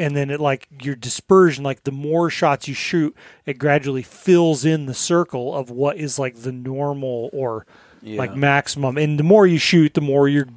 [0.01, 3.15] And then it like your dispersion, like the more shots you shoot,
[3.45, 7.67] it gradually fills in the circle of what is like the normal or
[8.03, 8.19] Yeah.
[8.19, 8.97] like maximum.
[8.97, 10.49] And the more you shoot, the more your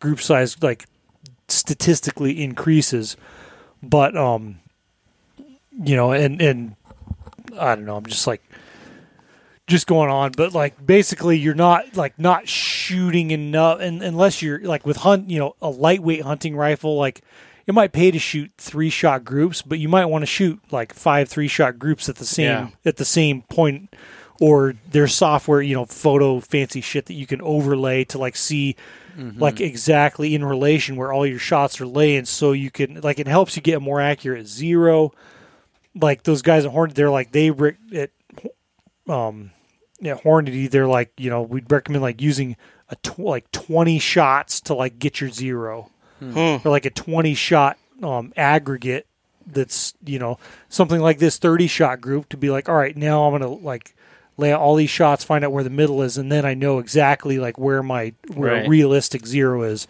[0.00, 0.86] group size like
[1.48, 3.16] statistically increases.
[3.82, 4.60] But um
[5.82, 6.76] you know, and and
[7.58, 8.42] I don't know, I'm just like
[9.66, 14.60] just going on, but like basically you're not like not shooting enough and unless you're
[14.60, 17.22] like with hunt, you know, a lightweight hunting rifle like
[17.68, 20.92] it might pay to shoot three shot groups, but you might want to shoot like
[20.94, 22.68] five three shot groups at the same Yeah.
[22.84, 23.94] at the same point
[24.40, 28.74] or there's software, you know, photo fancy shit that you can overlay to like see
[29.36, 33.26] like exactly in relation where all your shots are laying so you can like it
[33.26, 35.10] helps you get a more accurate zero.
[36.00, 38.12] Like those guys at Hornet, they're like they re- it
[39.08, 39.50] um
[40.00, 42.56] yeah Hornady, they're like you know we'd recommend like using
[42.90, 45.90] a tw- like twenty shots to like get your zero.
[46.20, 49.06] Or like a twenty shot um aggregate
[49.46, 50.38] that's you know
[50.68, 53.94] something like this 30 shot group to be like all right now i'm gonna like
[54.36, 56.78] lay out all these shots find out where the middle is and then i know
[56.80, 58.68] exactly like where my where a Right.
[58.68, 59.86] realistic zero is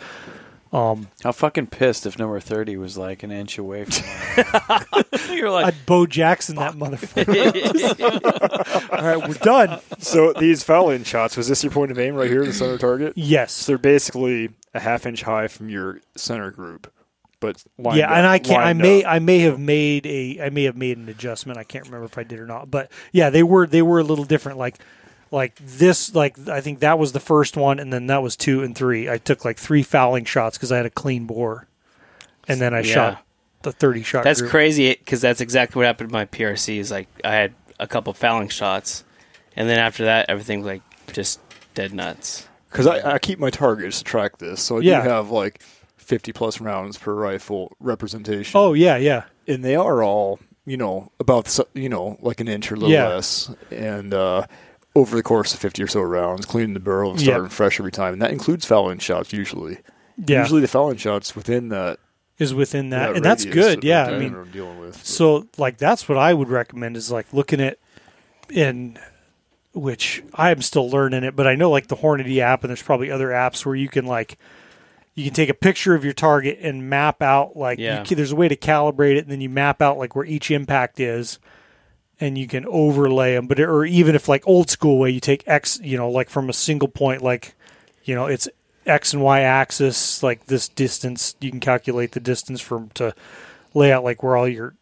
[0.72, 4.04] um How fucking pissed if number thirty was like an inch away from.
[5.34, 7.34] You're like, i'd bo jackson that motherfucker
[8.92, 12.30] all right we're done so these fouling shots was this your point of aim right
[12.30, 13.14] here, the center target?
[13.16, 16.92] yes So they're basically a half inch high from your center group,
[17.40, 17.62] but
[17.94, 19.12] yeah up- and i can't i may up.
[19.12, 22.18] i may have made a i may have made an adjustment i can't remember if
[22.18, 24.76] i did or not but yeah they were they were a little different like
[25.30, 28.62] like this like i think that was the first one and then that was two
[28.64, 31.68] and three i took like three fouling shots because i had a clean bore
[32.48, 32.92] and then i Yeah.
[32.94, 33.24] shot
[33.62, 34.50] the 30 shot That's group.
[34.50, 36.90] crazy because that's exactly what happened to my PRCs.
[36.92, 39.02] Like I had a couple fouling shots,
[39.56, 40.80] and then after that, everything's like
[41.12, 41.40] just
[41.74, 42.47] dead nuts.
[42.70, 45.02] Because I, I keep my targets to track this, so I Yeah.
[45.02, 45.62] do have like
[45.96, 48.58] 50 plus rounds per rifle representation.
[48.58, 49.24] Oh yeah, yeah.
[49.46, 52.92] and they are all you know about you know like an inch or a little
[52.92, 53.08] Yeah.
[53.08, 54.46] less, and uh,
[54.94, 57.26] over the course of 50 or so rounds, cleaning the barrel and Yep.
[57.28, 59.78] starting fresh every time, and that includes fouling shots usually.
[60.26, 60.40] Yeah.
[60.40, 61.98] Usually the fouling shots within that,
[62.38, 63.78] is within that, that and that's good.
[63.78, 65.04] of Yeah, I mean, I'm dealing with.
[65.06, 67.78] So like that's what I would recommend is like looking at
[68.50, 68.98] in
[69.78, 72.82] which I am still learning it, but I know like the Hornady app and there's
[72.82, 74.38] probably other apps where you can like
[75.14, 78.04] you can take a picture of your target and map out like Yeah.
[78.04, 81.00] there's a way to calibrate it and then you map out like where each impact
[81.00, 81.38] is
[82.20, 85.42] and you can overlay them but or even if like old school way you take
[85.48, 87.54] x you know like from a single point like
[88.04, 88.48] you know it's
[88.86, 93.12] x and y axis like this distance you can calculate the distance from to
[93.74, 94.74] lay out like where all your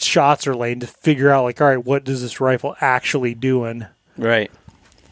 [0.00, 3.86] shots are laying to figure out like all right what does this rifle actually doing
[4.20, 4.50] Right.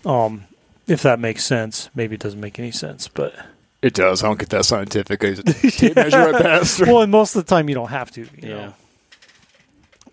[0.05, 0.45] um
[0.87, 3.35] if that makes sense maybe it doesn't make any sense but
[3.81, 4.25] it does.
[4.25, 5.23] I don't get that scientific.
[5.25, 6.81] I just tape measure at best.
[6.81, 8.49] well and most of the time you don't have to you Yeah.
[8.55, 8.75] know?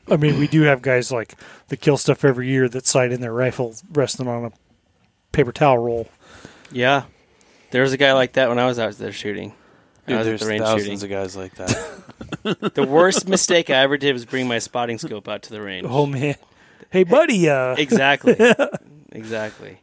[0.07, 1.33] i mean we do have guys like
[1.69, 4.51] that kill stuff every year that sight in their rifle resting on a
[5.31, 6.07] paper towel roll
[6.71, 7.03] Yeah.
[7.71, 9.53] There was a guy like that when I was out there shooting.
[10.07, 11.03] I Dude, was at there's the range thousands shooting.
[11.03, 12.73] of guys like that.
[12.75, 15.85] The worst mistake I ever did was bring my spotting scope out to the range.
[15.89, 16.35] oh man
[16.95, 18.35] hey buddy uh Exactly.
[19.11, 19.81] exactly.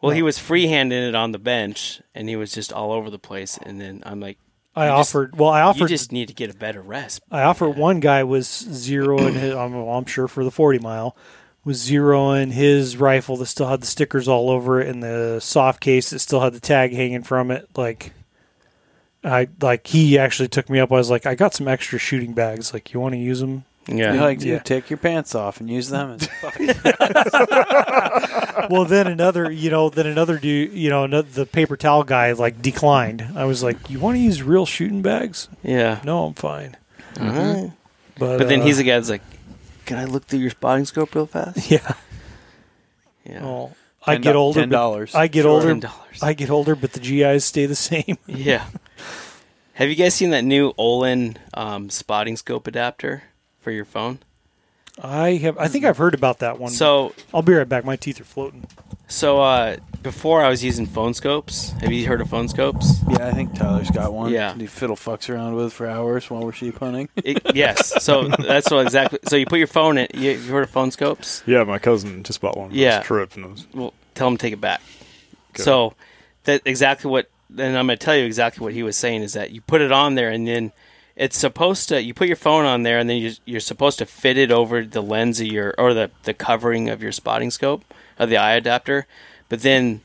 [0.00, 3.18] Well, he was freehanding it on the bench, and he was just all over the
[3.18, 3.58] place.
[3.60, 4.38] And then I'm like,
[4.76, 7.20] i you just- offered well i "You offered just need to get a better rest."
[7.30, 9.54] I offered one guy was zeroing his.
[9.54, 11.16] I'm, I'm sure for the 40 mile
[11.64, 15.80] was zeroing his rifle that still had the stickers all over it and the soft
[15.80, 17.68] case that still had the tag hanging from it.
[17.76, 18.12] Like,
[19.24, 20.90] I like he actually took me up.
[20.92, 22.72] I was like, I got some extra shooting bags.
[22.72, 23.64] Like, you want to use them?
[23.88, 24.14] Yeah.
[24.14, 24.58] You like to Yeah.
[24.60, 26.28] take your pants off and use them as
[28.70, 32.32] well, then another, you know, then another dude, you know, another, the paper towel guy
[32.32, 33.26] like declined.
[33.34, 35.48] I was like, you want to use real shooting bags?
[35.62, 36.00] yeah.
[36.04, 36.76] No, I'm fine.
[37.14, 37.72] Mhm.
[38.18, 39.22] But, But then uh, he's the guy that's like,
[39.86, 41.94] "Can I look through your spotting scope real fast?" yeah.
[43.24, 43.42] Yeah.
[43.42, 44.60] Well, I get older.
[44.60, 45.14] Ten dollars.
[45.14, 45.50] I get Sure.
[45.52, 45.74] older.
[45.74, 45.90] $10.
[46.22, 48.18] I get older, but the GIs stay the same.
[48.26, 48.64] Yeah.
[49.74, 53.22] Have you guys seen that new Ollin um, spotting scope adapter
[53.60, 54.20] for your phone?
[55.02, 55.58] I have.
[55.58, 56.70] I think I've heard about that one.
[56.72, 57.84] So, I'll be right back.
[57.84, 58.66] My teeth are floating.
[59.06, 61.70] so uh, before I was using phone scopes.
[61.80, 63.00] Have you heard of phone scopes?
[63.08, 64.32] Yeah, I think Tyler's got one.
[64.32, 64.54] Yeah.
[64.54, 67.08] He fiddle fucks around with for hours while we're sheep hunting.
[67.16, 68.02] It, yes.
[68.02, 69.18] So that's what exactly.
[69.28, 70.08] So you put your phone in.
[70.14, 71.42] You, you heard of phone scopes?
[71.46, 72.70] Yeah, my cousin just bought one.
[72.72, 72.98] Yeah.
[72.98, 74.80] his trip, and was Well, tell him to take it back.
[75.54, 75.62] Okay.
[75.62, 75.94] So
[76.44, 77.30] that exactly what.
[77.50, 79.80] And I'm going to tell you exactly what he was saying is that you put
[79.80, 80.72] it on there and then
[81.18, 82.00] it's supposed to.
[82.02, 84.84] You put your phone on there and then you're, you're supposed to fit it over
[84.84, 87.84] the lens of your or the the covering of your spotting scope
[88.18, 89.06] of the eye adapter,
[89.48, 90.00] but then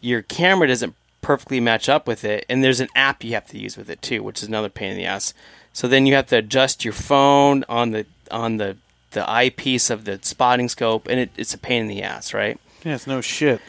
[0.00, 3.58] your camera doesn't perfectly match up with it, and there's an app you have to
[3.58, 5.32] use with it too, which is another pain in the ass.
[5.72, 8.76] So then you have to adjust your phone on the on the
[9.12, 12.58] the eyepiece of the spotting scope, and it, it's a pain in the ass, right?
[12.84, 13.60] Yeah, it's no shit.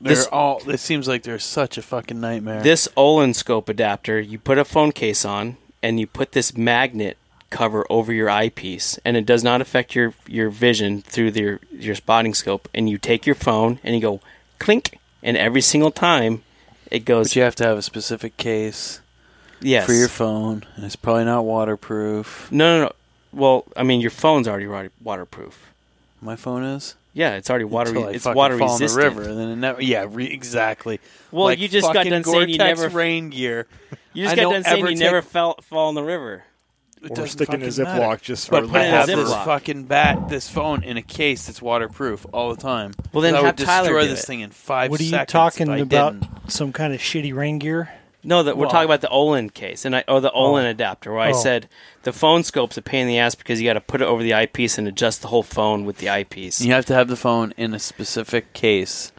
[0.00, 0.60] They're This- all.
[0.68, 2.62] It seems like they're such a fucking nightmare.
[2.62, 7.16] This Ollin scope adapter, you put a phone case on, and you put this magnet
[7.50, 11.60] cover over your eyepiece, and it does not affect your your vision through the, your
[11.70, 12.68] your spotting scope.
[12.74, 14.20] And you take your phone and you go
[14.58, 16.42] clink, and every single time
[16.90, 19.00] it goes but you have to have a specific case
[19.60, 22.50] yes for your phone, and it's probably not waterproof.
[22.50, 22.92] No, no, no.
[23.32, 25.72] Well, I mean, your phone's already waterproof.
[26.20, 26.96] My phone is.
[27.14, 28.10] Yeah, it's already water.
[28.10, 28.90] It's water fall resistant.
[29.06, 29.82] in the river, and then it never.
[29.82, 31.00] Yeah, re- exactly.
[31.30, 32.88] Well, Like you just got done saying you never.
[32.88, 33.66] rain gear.
[34.14, 36.44] You just I got don't done saying you take- never fell fall in the river.
[37.02, 38.20] It or doesn't sticking a fucking Ziploc matter.
[38.22, 39.44] just But for put I it in a have this Ziploc.
[39.44, 42.92] fucking bat, this phone in a case that's waterproof all the time.
[43.12, 44.26] Well, then I have would Tyler destroy do this it.
[44.26, 46.20] thing in five What are you seconds talking I about?
[46.20, 46.50] didn't.
[46.52, 47.90] Some kind of shitty rain gear?
[48.22, 50.52] No, that we're Well- talking about the Ollin case, and I or the oh.
[50.52, 50.70] Ollin Oh.
[50.70, 51.42] adapter, where I Oh.
[51.42, 51.68] said
[52.04, 54.22] the phone scope's a pain in the ass because you got to put it over
[54.22, 56.60] the eyepiece and adjust the whole phone with the eyepiece.
[56.60, 59.10] You have to have the phone in a specific case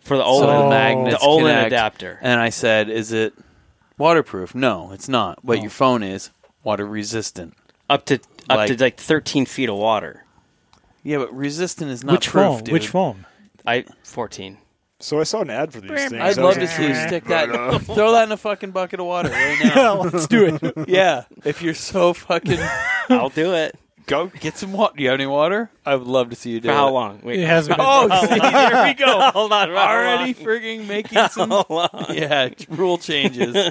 [0.00, 0.68] For the so Ollin, the Oh.
[0.70, 1.66] magnets the Ollin connect.
[1.68, 2.18] adapter.
[2.20, 3.32] And I said, "Is it
[3.98, 5.38] waterproof?" No, it's not.
[5.44, 5.62] But Oh.
[5.62, 6.30] your phone is
[6.64, 7.54] water resistant.
[7.88, 8.14] up to
[8.48, 10.24] up Like- to like 13 feet of water.
[11.04, 12.64] Yeah, but resistant is not Which proof, phone?
[12.64, 12.72] dude.
[12.72, 13.26] Which phone?
[13.64, 14.58] I 14.
[14.98, 16.12] So I saw an ad for these things.
[16.14, 17.48] I'd I love was to see you like, stick that.
[17.82, 20.00] throw that in a fucking bucket of water right Yeah, now.
[20.00, 20.60] let's do it.
[20.88, 22.58] yeah, if you're so fucking
[23.10, 23.78] I'll do it.
[24.06, 24.94] Go get some water.
[24.96, 25.70] Do you have any water?
[25.84, 26.92] I would love to see you do For how it.
[26.92, 27.20] long?
[27.22, 27.40] Wait.
[27.40, 27.86] It hasn't been.
[27.88, 29.20] Oh, see, there we go.
[29.34, 29.68] Hold on.
[29.74, 32.06] how Already frigging making some How long?
[32.10, 33.70] yeah rule changes.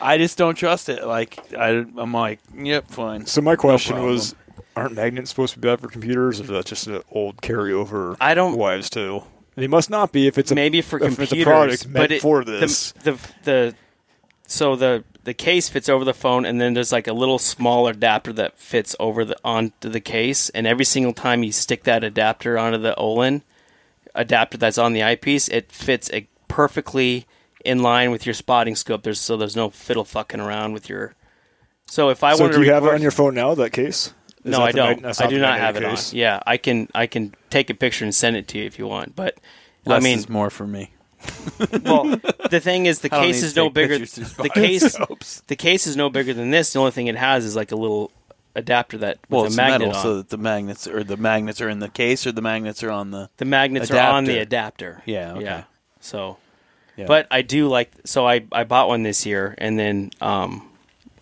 [0.00, 1.04] I just don't trust it.
[1.06, 3.26] Like I, I'm like, yep, fine.
[3.26, 4.12] So my question problem.
[4.12, 4.34] was,
[4.76, 6.40] aren't magnets supposed to be bad for computers?
[6.40, 8.16] Or is that just an old carryover?
[8.20, 9.22] I don't- wives too.
[9.56, 11.94] They must not be if it's a, maybe for if computers, it's a product meant
[11.94, 12.92] but it, for the- this.
[13.02, 13.74] The, the
[14.48, 17.86] so the the case fits over the phone, and then there's like a little small
[17.86, 22.02] adapter that fits over the onto the case, and every single time you stick that
[22.02, 23.42] adapter onto the Ollin
[24.14, 27.26] adapter that's on the eyepiece, it fits a perfectly
[27.62, 29.02] in line with your spotting scope.
[29.02, 31.14] There's so there's no fiddle fucking around with your.
[31.86, 33.54] So if I so wanted do to you have it on your phone now?
[33.54, 34.14] That case?
[34.44, 34.88] Is no, that I don't.
[34.96, 35.96] mag- that's I do not have it magnetic on.
[35.96, 36.12] case?
[36.14, 38.86] Yeah, I can I can take a picture and send it to you if you
[38.86, 39.36] want, but
[39.84, 40.90] Less I mean, is more for me.
[41.82, 42.04] Well,
[42.50, 43.98] the thing is, the case is no bigger.
[43.98, 44.96] The case,
[45.46, 46.72] the case is no bigger than this.
[46.72, 48.10] The only thing it has is like a little
[48.54, 50.02] adapter that with Well, a it's magnet metal, on.
[50.02, 52.90] so that the magnets or the magnets are in the case, or the magnets are
[52.90, 53.30] on the.
[53.38, 54.88] the magnets are on the adapter.
[54.88, 55.02] adapter.
[55.06, 55.44] Yeah, okay.
[55.44, 55.62] Yeah.
[56.00, 56.36] So,
[56.96, 57.06] Yeah.
[57.06, 57.90] but I do like.
[58.04, 60.68] So I I bought one this year, and then um,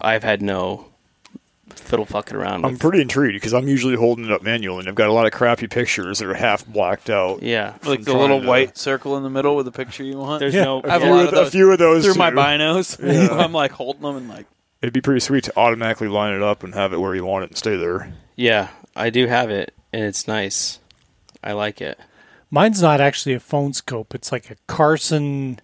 [0.01, 0.87] I've had no
[1.81, 2.65] fiddle fucking around.
[2.65, 5.27] I'm pretty intrigued because I'm usually holding it up manually, and I've got a lot
[5.27, 7.43] of crappy pictures that are half blacked out.
[7.43, 7.75] Yeah.
[7.85, 10.41] like the trying little to- white circle in the middle with the picture you want.
[10.41, 10.65] There's Yeah.
[10.65, 10.83] no.
[10.85, 12.15] I have A a few, lot of, of th- a those few of those through
[12.15, 12.99] my binos.
[13.13, 13.37] Yeah.
[13.37, 14.47] I'm like holding them and like
[14.83, 17.45] It'd be pretty sweet to automatically line it up and have it where you want
[17.45, 18.13] it and stay there.
[18.37, 20.79] Yeah, I do have it, and it's nice.
[21.43, 21.99] I like it.
[22.51, 24.15] Mine's not actually a phone scope.
[24.15, 25.59] It's like a Carson.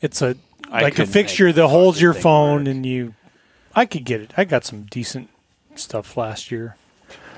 [0.00, 0.36] It's a
[0.70, 2.68] I like a fixture that holds your phone, work.
[2.68, 3.14] and you.
[3.76, 4.32] I could get it.
[4.36, 5.28] I got some decent
[5.74, 6.76] stuff last year.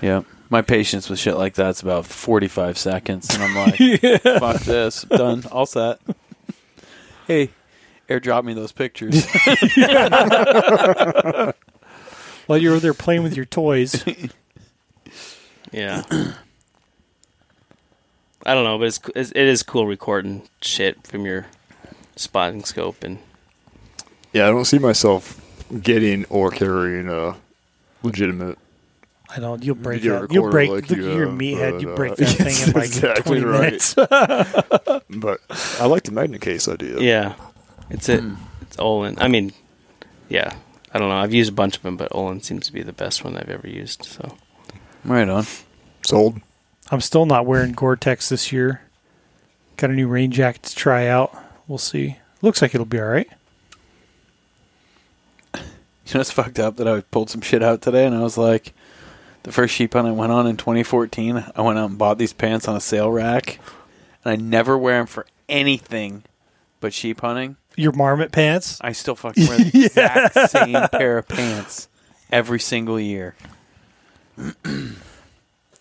[0.00, 0.22] Yeah.
[0.48, 3.28] My patience with shit like that's about 45 seconds.
[3.34, 3.76] And I'm like,
[4.22, 5.02] fuck this.
[5.02, 5.44] Done.
[5.50, 6.00] All set.
[7.26, 7.50] hey,
[8.08, 9.26] airdrop me those pictures.
[12.46, 14.02] While you're over there playing with your toys,
[15.72, 16.02] Yeah.
[18.46, 21.46] I don't know, but it's, it's it is cool recording shit from your
[22.16, 23.18] spotting scope and
[24.32, 25.44] Yeah, I don't see myself
[25.82, 27.36] getting or carrying a
[28.02, 28.58] legitimate.
[29.30, 30.32] I know you'll break Video that.
[30.32, 30.70] You'll break.
[30.70, 31.80] like look you at your have, meathead.
[31.80, 33.60] You but, break uh, that thing in like exactly twenty right.
[33.60, 33.94] minutes.
[35.10, 35.40] But
[35.80, 37.00] I like the magnet case idea.
[37.00, 37.34] yeah,
[37.90, 38.24] it's it.
[38.62, 39.16] It's Ollin.
[39.20, 39.52] I mean,
[40.28, 40.54] yeah,
[40.92, 41.16] I don't know.
[41.16, 43.50] I've used a bunch of them, but Ollin seems to be the best one I've
[43.50, 44.04] ever used.
[44.04, 44.36] So
[45.04, 45.44] right on.
[46.04, 46.40] Sold.
[46.90, 48.82] I'm still not wearing Gore-Tex this year.
[49.76, 51.36] Got a new rain jacket to try out.
[51.66, 52.16] We'll see.
[52.40, 53.28] Looks like it'll be all right.
[56.08, 58.38] You know what's fucked up that I pulled some shit out today and I was
[58.38, 58.72] like,
[59.42, 62.32] the first sheep hunt I went on in 2014, I went out and bought these
[62.32, 63.60] pants on a sale rack,
[64.24, 66.24] and I never wear them for anything
[66.80, 67.56] but sheep hunting.
[67.76, 68.78] Your marmot pants.
[68.80, 71.88] I still fucking wear the exact same pair of pants
[72.32, 73.34] every single year.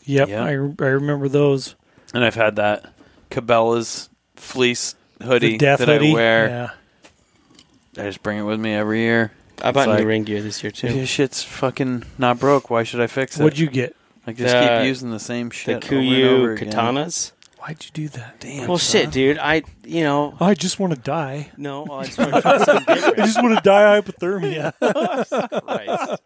[0.10, 0.44] Yep, Yeah.
[0.45, 0.54] I, I
[0.88, 1.76] remember those.
[2.14, 2.94] And I've had that
[3.30, 6.12] Cabela's fleece hoodie that hoodie.
[6.12, 6.48] I wear.
[6.48, 8.02] Yeah.
[8.02, 9.34] I just bring it with me every year.
[9.61, 10.89] I bought It's new like- ring gear this year too.
[10.93, 12.69] This shit's fucking not broke.
[12.69, 13.43] Why should I fix it?
[13.43, 13.95] What'd you get?
[14.25, 16.71] like just The- keep using the same The shit over and over Kuiu again.
[16.73, 17.31] katanas.
[17.59, 18.39] Why'd you do that?
[18.39, 18.67] Damn.
[18.67, 19.39] Well, shit, dude.
[19.39, 21.49] I you know I just want to die.
[21.57, 21.85] no.
[21.91, 24.73] I just want to try something I just want to die hypothermia.
[25.65, 26.21] Christ.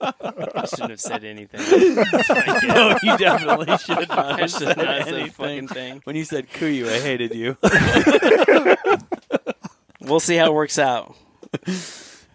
[0.56, 1.96] I shouldn't have said anything.
[1.96, 2.68] That's what I did.
[2.70, 5.32] No, you definitely should not I have should said not have said anything.
[5.32, 6.02] fucking thing.
[6.04, 7.58] When you said Kuiu, I hated you.
[10.04, 11.16] We'll see how it works out.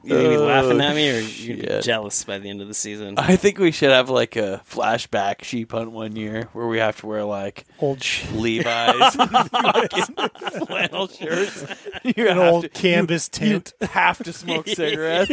[0.07, 1.85] You gonna be laughing at me, or you gonna be oh, shit.
[1.85, 3.15] jealous by the end of the season?
[3.19, 7.01] I think we should have like a flashback sheep hunt one year where we have
[7.01, 8.33] to wear like Old shit.
[8.33, 11.65] Levi's and fucking flannel shirts.
[12.05, 13.73] You An have old to- canvas you tent.
[13.83, 15.31] have to smoke cigarettes,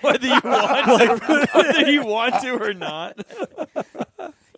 [0.00, 3.18] whether you want to, whether you want to or not.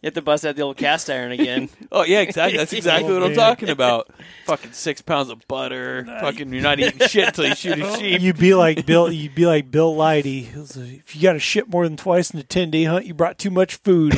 [0.03, 1.69] You have to bust out the old cast iron again.
[1.93, 2.57] Oh yeah, exactly.
[2.57, 4.09] That's exactly Oh, what I'm talking about.
[4.47, 6.05] Fucking six pounds of butter.
[6.07, 8.21] Fucking, you're not eating shit until you shoot a sheep.
[8.23, 9.13] You'd be like Bill.
[9.13, 10.43] You'd be like Bill Leidy.
[10.45, 12.85] He was like, If you got to shit more than twice in a ten day
[12.85, 14.15] hunt, you brought too much food.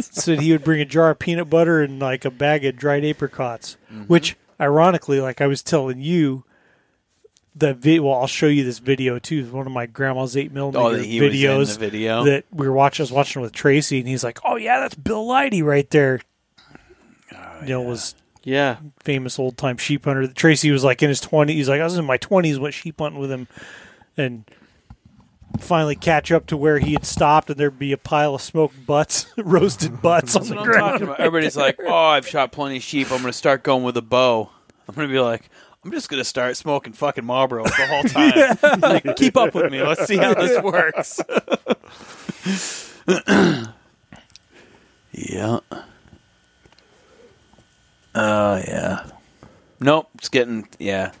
[0.00, 3.04] Said he would bring a jar of peanut butter and like a bag of dried
[3.04, 3.76] apricots.
[3.90, 4.02] Mm-hmm.
[4.04, 6.44] Which, ironically, like I was telling you,
[7.54, 8.02] the video.
[8.04, 9.44] Well, I'll show you this video too.
[9.50, 12.24] One of my grandma's eight millimeter Oh, that was in videos the video?
[12.24, 13.02] that we were watching.
[13.02, 16.20] I was watching with Tracy, and he's like, "Oh yeah, that's Bill Leidy right there."
[17.34, 18.14] Oh, you know, was
[18.44, 20.26] Yeah, famous old time sheep hunter.
[20.28, 21.56] Tracy was like in his twenties.
[21.56, 23.46] He's like, I was in my twenties, went sheep hunting with him,
[24.16, 24.44] and
[25.60, 28.86] finally catch up to where he had stopped, and there'd be a pile of smoked
[28.86, 30.74] butts, roasted butts on the ground.
[30.92, 31.20] talking about.
[31.20, 33.10] Everybody's like, "Oh, I've shot plenty of sheep.
[33.10, 34.50] I'm going to start going with a bow."
[34.88, 35.48] I'm going to be like,
[35.84, 38.80] "I'm just going to start smoking fucking Marlboro the whole time.
[38.80, 39.82] like, keep up with me.
[39.82, 41.20] Let's see how this works."
[45.12, 45.60] yeah.
[48.14, 49.06] Oh yeah.
[49.80, 50.08] Nope.
[50.16, 51.12] It's getting yeah.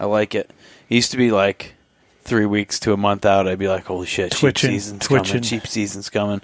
[0.00, 0.50] I like it.
[0.88, 1.74] It used to be like
[2.22, 3.46] three weeks to a month out.
[3.46, 5.26] I'd be like, "Holy shit, Twitching, sheep season's twitching.
[5.34, 5.42] coming!
[5.42, 6.40] Sheep season's coming."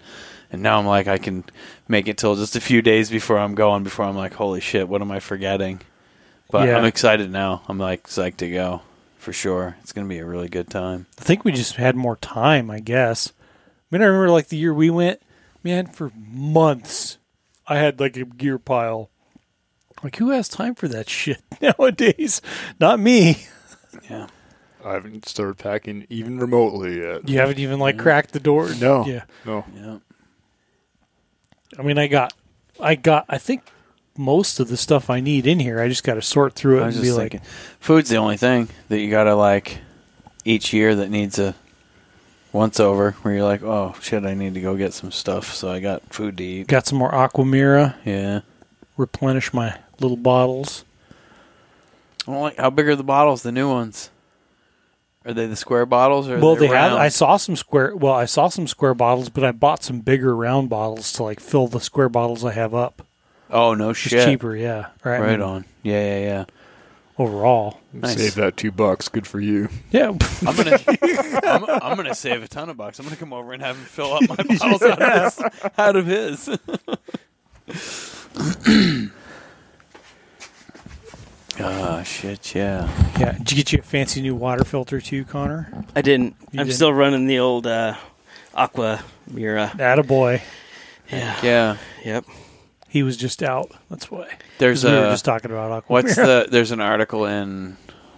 [0.51, 1.45] And now I'm like, I can
[1.89, 3.83] make it till just a few days before I'm going.
[3.83, 5.81] Before I'm like, holy shit, what am I forgetting?
[6.51, 6.79] But Yeah.
[6.79, 7.63] I'm excited now.
[7.69, 8.83] I'm like psyched to go
[9.19, 9.77] for sure.
[9.83, 11.07] It's gonna be a really good time.
[11.19, 13.33] I think we just had more time, I guess.
[13.39, 15.21] I mean, I remember like the year we went,
[15.63, 17.19] man, for months,
[17.67, 19.11] I had like a gear pile.
[20.03, 22.41] Like, who has time for that shit nowadays?
[22.79, 23.47] Not me.
[24.09, 24.29] Yeah.
[24.85, 27.29] I haven't started packing even remotely yet.
[27.29, 28.71] You haven't even like cracked the door.
[28.81, 29.05] No.
[29.05, 29.25] Yeah.
[29.45, 29.65] No.
[29.75, 29.99] Yeah.
[31.79, 32.33] I mean, I got,
[32.81, 33.63] I got, I think
[34.19, 35.81] most of the stuff I need in here.
[35.81, 37.49] I just got to sort through it and be like, thinking,
[37.81, 39.79] food's the only thing that you gotta like
[40.45, 41.55] each year that needs a
[42.53, 45.71] once over where you're like, oh shit, I need to go get some stuff, so
[45.71, 46.67] I got food to eat.
[46.67, 48.41] got some more Aquamira, Yeah.
[48.97, 50.85] replenish my little bottles.
[52.27, 53.43] I don't like how big are the bottles?
[53.43, 54.11] The new ones.
[55.25, 56.39] Are they the square bottles or?
[56.39, 56.93] Well, they they have.
[56.95, 57.95] I saw some square.
[57.95, 61.39] Well, I saw some square bottles, but I bought some bigger round bottles to like
[61.41, 63.07] fill the square bottles I have up.
[63.51, 64.25] Oh no It's shit!
[64.27, 64.89] cheaper, yeah.
[65.05, 65.65] Right, Right on.
[65.83, 66.45] Yeah, yeah, yeah.
[67.19, 68.17] Overall, Nice.
[68.17, 69.09] Save that two bucks.
[69.09, 69.69] Good for you.
[69.91, 70.09] yeah.
[70.47, 70.79] I'm gonna,
[71.43, 72.99] I'm, I'm gonna save a ton of bucks.
[73.01, 76.49] I'm gonna come over and have him fill up my bottles out of his.
[77.67, 77.77] Out of
[78.87, 79.11] his.
[81.61, 82.89] Ah, shit, yeah.
[83.19, 83.33] yeah.
[83.33, 85.85] Did you get you a fancy new water filter too, Connor?
[85.97, 86.37] I didn't.
[86.53, 86.77] You I'm didn't?
[86.77, 87.97] still running the old uh,
[88.55, 89.73] Aqua Mira.
[89.75, 90.41] Attaboy.
[91.11, 91.37] Yeah.
[91.43, 91.77] Yeah.
[92.05, 92.25] Yep.
[92.89, 93.71] He was just out.
[93.91, 94.29] That's why.
[94.59, 95.01] There's we a.
[95.03, 95.93] were just talking about Aqua.
[95.93, 96.47] what's the?
[96.51, 97.77] There's an article in.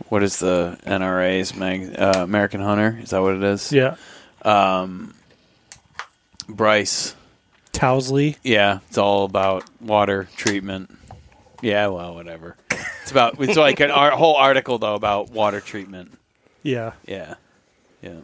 [0.08, 1.94] What is the NRA's mag?
[1.98, 2.98] Uh, American Hunter.
[3.02, 3.72] Is that what it is?
[3.72, 3.96] Yeah.
[4.42, 5.14] Um.
[6.48, 7.14] Bryce.
[7.72, 8.36] Towsley.
[8.42, 10.96] Yeah, it's all about water treatment.
[11.62, 12.56] Yeah, well, whatever.
[13.02, 13.40] It's about.
[13.40, 16.16] It's like an whole article though about water treatment.
[16.62, 16.92] Yeah.
[17.06, 17.34] Yeah,
[18.02, 18.20] yeah.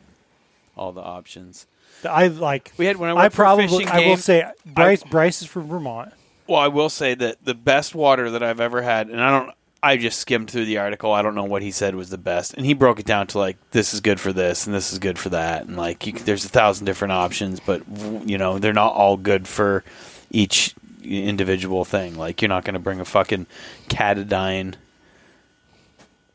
[0.77, 1.67] All the options.
[2.09, 2.73] I like.
[2.77, 3.69] We had when I I went for probably.
[3.69, 5.03] fishing I will game- say Bryce.
[5.05, 6.13] Bryce is from Vermont.
[6.47, 9.53] Well, I will say that the best water that I've ever had, and I don't.
[9.83, 11.13] I just skimmed through the article.
[11.13, 13.39] I don't know what he said was the best, and he broke it down to
[13.39, 16.13] like this is good for this and this is good for that, and like you,
[16.13, 17.83] there's a thousand different options, but
[18.27, 19.85] you know they're not all good for
[20.31, 20.75] each
[21.05, 22.17] individual thing.
[22.17, 23.47] Like you're not going to bring a fucking
[23.89, 24.75] Katadyn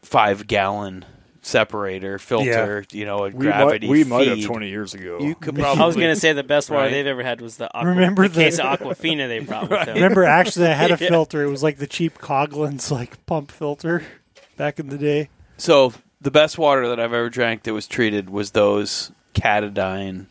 [0.01, 1.05] five gallon
[1.43, 3.87] separator filter, you know, a We gravity.
[3.87, 5.19] might, we might have 20 years ago.
[5.19, 5.81] You could probably.
[5.83, 6.91] I was gonna say the best water Right.
[6.91, 9.85] they've ever had was the Aqua, Remember the the- case of Aquafina they brought with
[9.85, 9.95] them.
[9.95, 11.43] Remember, actually, I had a filter.
[11.43, 14.03] It was like the cheap Coghlan's like pump filter
[14.57, 15.29] back in the day.
[15.57, 20.27] So the best water that I've ever drank that was treated was those Katadyn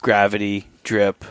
[0.00, 1.24] gravity drip.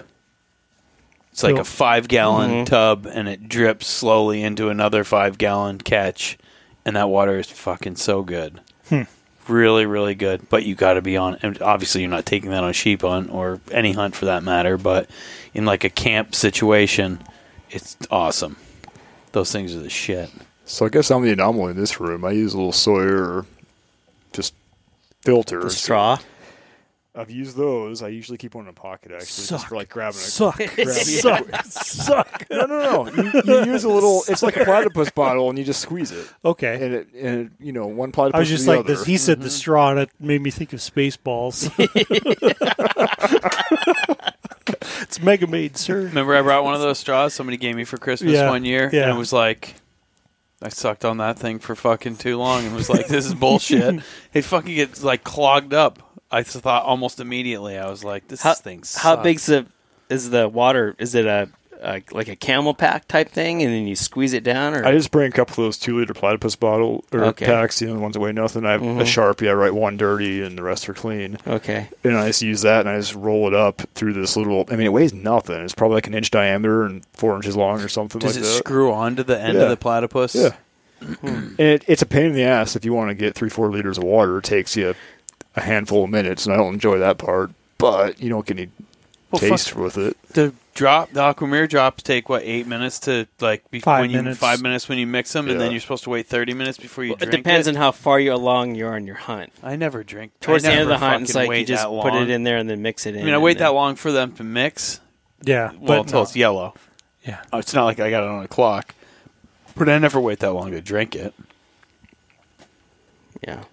[1.31, 1.61] It's like Cool.
[1.61, 2.65] a five gallon Mhm.
[2.67, 6.37] tub and it drips slowly into another five gallon catch
[6.85, 8.61] and that water is fucking so good.
[8.89, 9.03] Hmm.
[9.47, 10.49] Really, really good.
[10.49, 13.59] But you gotta be on and obviously you're not taking that on sheep hunt or
[13.71, 15.09] any hunt for that matter, but
[15.53, 17.19] in like a camp situation,
[17.69, 18.57] it's awesome.
[19.33, 20.29] Those things are the shit.
[20.65, 22.23] So I guess I'm the anomaly in this room.
[22.23, 23.45] I use a little Sawyer,
[24.31, 24.53] just
[25.21, 25.61] filter.
[25.61, 26.19] The straw.
[27.15, 28.01] I've used those.
[28.01, 30.19] I usually keep one in a pocket actually, just for like grabbing a.
[30.19, 32.45] Suck, suck, suck.
[32.49, 33.11] No, no, no.
[33.11, 34.23] You, you use a little.
[34.27, 36.73] It's like a platypus bottle, and you just squeeze it, Okay.
[36.73, 38.37] and it, and it, you know, one platypus.
[38.37, 38.95] I was just the like other.
[38.95, 39.05] this.
[39.05, 39.51] He said the mm-hmm.
[39.51, 41.69] straw, and it made me think of Spaceballs.
[45.03, 46.05] it's Mega Maid, sir.
[46.05, 48.89] Remember, I brought one of those straws somebody gave me for Christmas Yeah, one year,
[48.91, 49.03] yeah.
[49.03, 49.75] and it was like,
[50.63, 54.01] I sucked on that thing for fucking too long, and was like, "This is bullshit."
[54.33, 56.12] it fucking gets like clogged up.
[56.33, 57.77] I s- thought almost immediately.
[57.77, 58.83] I was like, "This How, thing." how
[59.15, 59.23] sucks.
[59.23, 59.65] big's the
[60.09, 60.95] is the water?
[60.99, 61.47] Is it a,
[61.81, 64.91] a like a camel pack type thing, and then you squeeze it down, or I
[64.91, 67.45] just bring a couple of those two liter platypus bottle or Okay.
[67.45, 68.65] packs, you know, the ones that weigh nothing.
[68.65, 69.01] I have a Mhm.
[69.01, 69.49] sharpie.
[69.49, 71.37] I write one dirty, and the rest are clean.
[71.47, 74.65] okay, And I just use that, and I just roll it up through this little.
[74.69, 75.61] I mean, it weighs nothing.
[75.63, 78.47] It's probably like an inch diameter and four inches long or something Does like it
[78.47, 78.57] that.
[78.57, 79.63] screw onto the end Yeah.
[79.65, 80.35] of the platypus?
[80.35, 80.51] Yeah.
[81.21, 83.69] and it, it's a pain in the ass if you want to get three, four
[83.69, 84.37] liters of water.
[84.37, 84.95] It takes you
[85.55, 87.51] a handful of minutes, and I don't enjoy that part.
[87.77, 88.69] But you don't get any
[89.31, 89.83] Well, taste fuck.
[89.83, 90.17] with it.
[90.29, 94.17] The drop, the Aquamira drops take what eight minutes to like be, Five when you
[94.17, 94.39] minutes.
[94.39, 97.03] five minutes when you mix them, and then you're supposed to wait thirty minutes before
[97.03, 97.71] you Well, it depends it.
[97.71, 99.51] on how far you along you are in your hunt.
[99.61, 101.89] I never drink Towards I the end of the hunt, it's like you just that
[102.01, 103.21] put it in there and then mix it in.
[103.21, 104.99] I mean, I and wait then- that long for them to mix.
[105.45, 106.23] Yeah, Well, but until no.
[106.23, 106.73] it's yellow.
[107.25, 107.41] yeah.
[107.51, 108.95] Oh, it's not like I got it on a clock.
[109.75, 111.33] But I never wait that long to drink it.
[113.45, 113.72] Yeah, I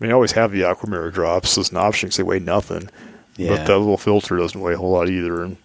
[0.00, 2.88] mean, I always have the Aquamira drops as an option because they weigh nothing.
[3.36, 3.50] Yeah.
[3.50, 5.42] But that little filter doesn't weigh a whole lot either.
[5.42, 5.56] And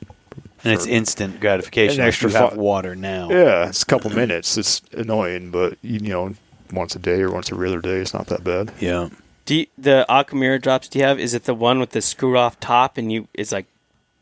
[0.64, 2.02] and it's instant gratification.
[2.02, 3.30] Extra you have fi- water now.
[3.30, 4.58] yeah, it's a couple minutes.
[4.58, 6.36] It's annoying, but you, you know,
[6.72, 8.72] once a day or once every other day, it's not that bad.
[8.80, 9.10] Yeah.
[9.46, 10.88] do you, the Aquamira drops?
[10.88, 11.20] Do you have?
[11.20, 13.28] Is it the one with the screw off top and you?
[13.34, 13.66] It's like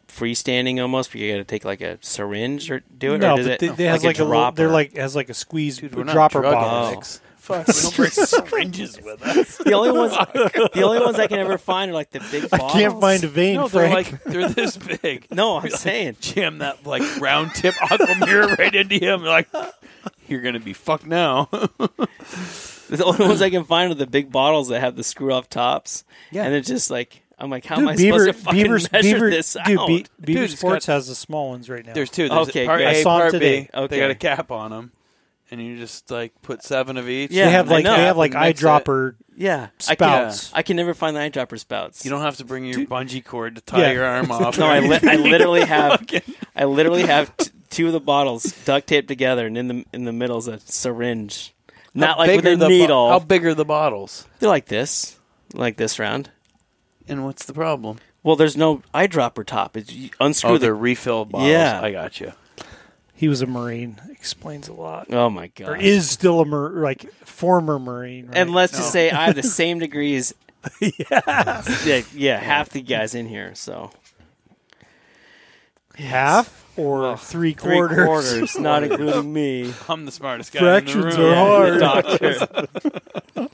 [0.07, 3.19] freestanding almost, but you got to take like a syringe or do it.
[3.19, 5.29] no, or does but it they, they has like a, little, they're like has like
[5.29, 7.05] a squeeze Dude, we're not dropper drug
[7.49, 7.73] bottle.
[7.73, 9.57] Fuck, we don't bring syringes with us.
[9.57, 10.13] the only ones.
[10.35, 12.47] Oh the only ones I can ever find are like the big.
[12.53, 14.11] I can't find a vein, No, they're Frank.
[14.13, 15.27] like they're this big.
[15.31, 16.17] No, I'm saying.
[16.21, 19.23] Jam that like round tip aqua mirror right into him.
[19.23, 19.49] Like
[20.27, 21.49] you're gonna be fucked now.
[22.89, 25.49] The only ones I can find are the big bottles that have the screw off
[25.49, 26.03] tops.
[26.31, 26.45] Yeah.
[26.45, 28.91] and it's just like I'm like, how Dude, am I Beaver, supposed to fucking Beaver's,
[28.91, 29.87] measure Beaver, this dude, out?
[29.87, 31.93] Be- Beaver Dude, Sports got- has the small ones right now.
[31.93, 32.27] There's two.
[32.27, 32.87] There's Okay, part great.
[32.87, 33.61] A, I saw 'em part today.
[33.61, 33.69] B.
[33.73, 33.87] Okay.
[33.87, 34.91] They got a cap on them,
[35.51, 37.31] and you just like put seven of each.
[37.31, 38.55] Yeah, they have like they have like And it.
[38.57, 40.49] eyedropper yeah, I spouts.
[40.49, 42.03] can, uh, I can never find the eyedropper spouts.
[42.03, 43.91] You don't have to bring your bungee cord to tie Yeah.
[43.91, 44.57] your arm off.
[44.57, 46.05] No, I, li- I literally have
[46.55, 50.03] I literally have t- two of the bottles duct taped together, and in the in
[50.05, 51.53] the middle is a syringe,
[51.93, 53.09] not How like big with are a the bo- needle.
[53.09, 54.27] how big are the bottles?
[54.39, 55.17] They're like this,
[55.53, 56.31] like this round.
[57.07, 57.97] And what's the problem?
[58.21, 59.77] Well, there's no eyedropper top.
[59.77, 60.59] It's you unscrew Oh, the.
[60.59, 61.49] they're refill bottles.
[61.49, 61.79] Yeah.
[61.81, 62.33] I got you.
[63.19, 63.99] He was a Marine.
[64.11, 65.07] Explains a lot.
[65.13, 65.67] Oh my god!
[65.67, 68.27] Or is still a mar- like former Marine.
[68.27, 68.37] Right?
[68.37, 70.33] and let's just say I have the same degrees.
[70.79, 73.53] yeah, Yeah, yeah, half the guys in here.
[73.55, 73.91] So
[75.95, 78.05] half or Well, three three quarters.
[78.05, 79.73] quarters, not including me.
[79.89, 81.33] I'm the smartest guy Fractions in the room.
[81.33, 81.73] are hard.
[81.73, 83.49] the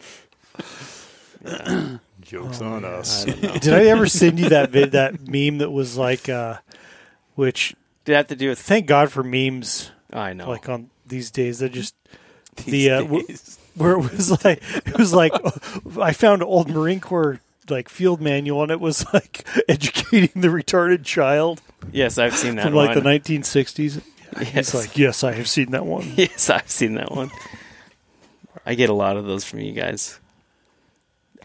[1.46, 2.00] doctor.
[2.22, 3.28] Jokes on us.
[3.28, 3.32] I.
[3.58, 6.58] Did I ever send you that vid, that meme that was like, uh,
[7.36, 7.76] which
[8.06, 8.60] Did have to do with?
[8.60, 10.49] thank God for memes I know.
[10.49, 11.60] like on these days.
[11.60, 11.95] They just
[12.56, 13.27] These The, uh, w-
[13.76, 15.34] where it was like it was like
[15.99, 20.48] I found an old Marine Corps like field manual and it was like educating the
[20.49, 21.61] retarded child
[21.91, 23.03] yes, I've seen that from like one.
[23.03, 24.02] the 1960s.
[24.40, 24.56] yes.
[24.56, 26.14] It's like yes, I have seen that one.
[26.15, 27.32] yes, I've seen that one.
[28.65, 30.19] I get a lot of those from you guys.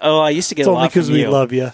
[0.01, 1.31] Oh, I used to get It's a only lot because we you.
[1.31, 1.70] love you.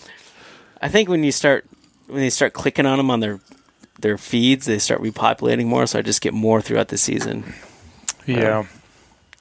[0.80, 1.64] I think when you start
[2.06, 3.40] when they start clicking on them on their
[4.00, 5.86] their feeds, they start repopulating more.
[5.86, 7.54] So I just get more throughout the season.
[8.26, 8.66] Yeah.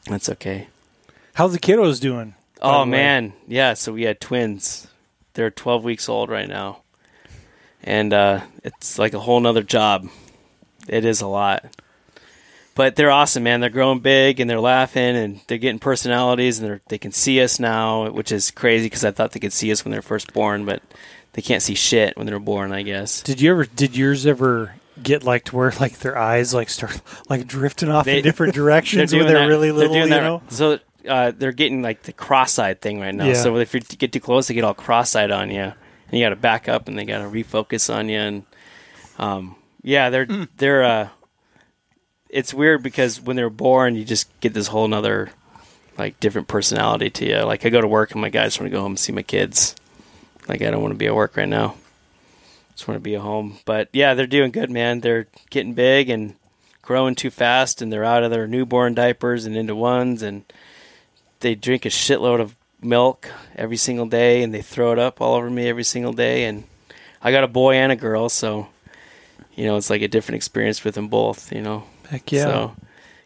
[0.10, 0.68] That's okay.
[1.34, 2.36] How's the kiddos doing?
[2.62, 3.74] Oh man, yeah.
[3.74, 4.88] So we had twins.
[5.34, 6.82] They're 12 weeks old right now,
[7.84, 10.08] and uh, it's like a whole nother job.
[10.88, 11.66] It is a lot,
[12.74, 13.60] but they're awesome, man.
[13.60, 17.42] They're growing big and they're laughing and they're getting personalities and they they can see
[17.42, 20.32] us now, which is crazy because I thought they could see us when they're first
[20.34, 20.82] born, but
[21.36, 22.72] they can't see shit when they're born.
[22.72, 23.22] I guess.
[23.22, 23.66] Did you ever?
[23.66, 27.00] Did yours ever get like to where like their eyes like start
[27.30, 29.94] like drifting off They- in different directions when they're that- really little?
[29.94, 30.42] They're doing you that, know.
[30.50, 33.26] So uh, they're getting like the cross-eyed thing right now.
[33.28, 33.34] Yeah.
[33.36, 35.74] So if you get too close, they get all cross-eyed on you, and
[36.12, 38.18] you got to back up, and they got to refocus on you.
[38.18, 38.44] And
[39.20, 40.44] um, yeah, they're Hmm.
[40.58, 40.84] they're.
[40.84, 41.10] Uh,
[42.30, 45.30] it's weird because when they're born, you just get this whole nother
[45.98, 47.38] like different personality to you.
[47.44, 49.12] Like I go to work, and my guy just want to go home and see
[49.14, 49.76] my kids.
[50.48, 51.76] Like I don't want to be at work right now.
[52.74, 53.58] Just want to be at home.
[53.66, 55.00] But yeah, they're doing good, man.
[55.00, 56.36] They're getting big and
[56.82, 60.44] growing too fast, and they're out of their newborn diapers and into ones, and
[61.40, 65.36] they drink a shitload of milk every single day, and they throw it up all
[65.36, 66.46] over me every single day.
[66.46, 66.66] And
[67.22, 68.68] I got a boy and a girl, so
[69.56, 71.52] you know it's like a different experience with them both.
[71.52, 71.84] You know.
[72.10, 72.44] Heck yeah.
[72.44, 72.76] So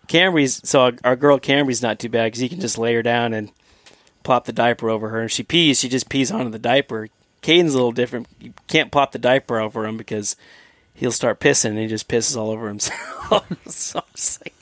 [0.08, 3.04] Camry's so our, our girl Camry's not too bad because you can just lay her
[3.04, 3.52] down and
[4.24, 5.24] plop the diaper over her.
[5.24, 7.08] If she pees, she just pees onto the diaper.
[7.42, 8.28] Caden's a little different.
[8.40, 10.36] You can't plop the diaper over him because
[10.94, 13.48] he'll start pissing and he just pisses all over himself.
[13.68, 14.54] so I'm just like,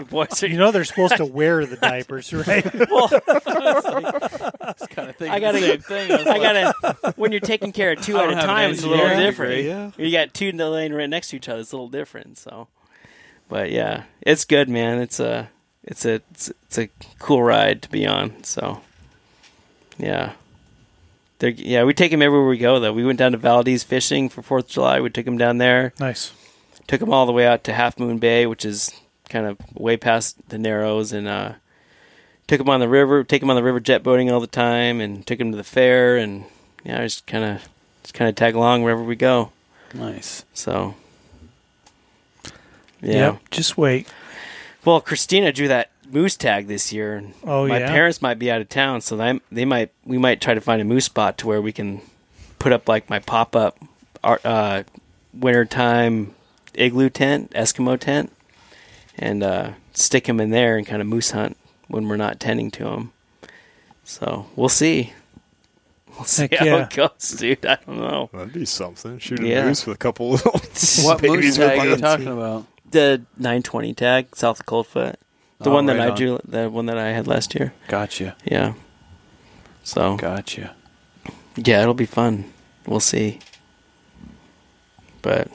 [0.00, 2.64] you boys are, You know they're supposed to wear the diapers, right?
[2.90, 3.22] well, kind
[5.10, 5.30] of thing.
[5.30, 6.12] I gotta same thing.
[6.12, 8.82] I was I like, gotta when you're taking care of two at a time, it's
[8.82, 9.56] a little engineering different.
[9.56, 9.68] degree.
[9.68, 9.90] Yeah.
[9.96, 11.60] You got two laying right next to each other.
[11.60, 12.38] It's a little different.
[12.38, 12.68] So,
[13.48, 15.00] but yeah, it's good, man.
[15.00, 15.50] It's a
[15.84, 16.88] it's a it's, it's a
[17.18, 18.42] cool ride to be on.
[18.44, 18.80] So,
[19.98, 20.32] yeah.
[21.38, 22.78] They're, yeah, we take him everywhere we go.
[22.78, 25.00] Though we went down to Valdez fishing for Fourth of July.
[25.00, 25.92] We took him down there.
[25.98, 26.32] nice.
[26.88, 28.92] Took him all the way out to Half Moon Bay, which is
[29.28, 31.52] kind of way past the Narrows, and uh,
[32.48, 33.22] took him on the river.
[33.24, 35.64] Take him on the river jet boating all the time, and took him to the
[35.64, 36.44] fair, and
[36.84, 37.68] yeah, just kind of
[38.02, 39.52] just kind of tag along wherever we go.
[39.94, 40.44] nice.
[40.54, 40.96] So,
[43.00, 43.32] yeah.
[43.32, 43.50] Yep.
[43.50, 44.08] Just wait.
[44.84, 47.88] Well, Christina drew that moose tag this year, and Oh my yeah.
[47.88, 50.80] parents might be out of town, so they they might we might try to find
[50.82, 52.00] a moose spot to where we can
[52.58, 53.78] put up like my pop up
[54.24, 54.82] uh,
[55.34, 56.34] wintertime
[56.74, 58.32] igloo tent, Eskimo tent,
[59.18, 61.56] and uh, stick him in there and kind of moose hunt
[61.88, 63.12] when we're not tending to them.
[64.04, 65.12] So we'll see.
[66.16, 66.84] We'll see Heck how yeah.
[66.84, 67.64] it goes, dude.
[67.64, 68.28] I don't know.
[68.32, 69.18] That'd be something.
[69.18, 69.64] Shooting Yeah.
[69.66, 70.52] moose with a couple little
[71.04, 72.66] What babies moose tag with are you talking about?
[72.92, 75.16] The 920 tag, south Coldfoot,
[75.58, 76.16] the Oh, one that right I on.
[76.16, 77.72] drew, the one that I had last year.
[77.88, 78.36] Gotcha.
[78.44, 78.74] Yeah.
[79.82, 80.74] So Gotcha.
[81.56, 82.52] yeah, it'll be fun.
[82.86, 83.40] We'll see.
[85.22, 85.48] But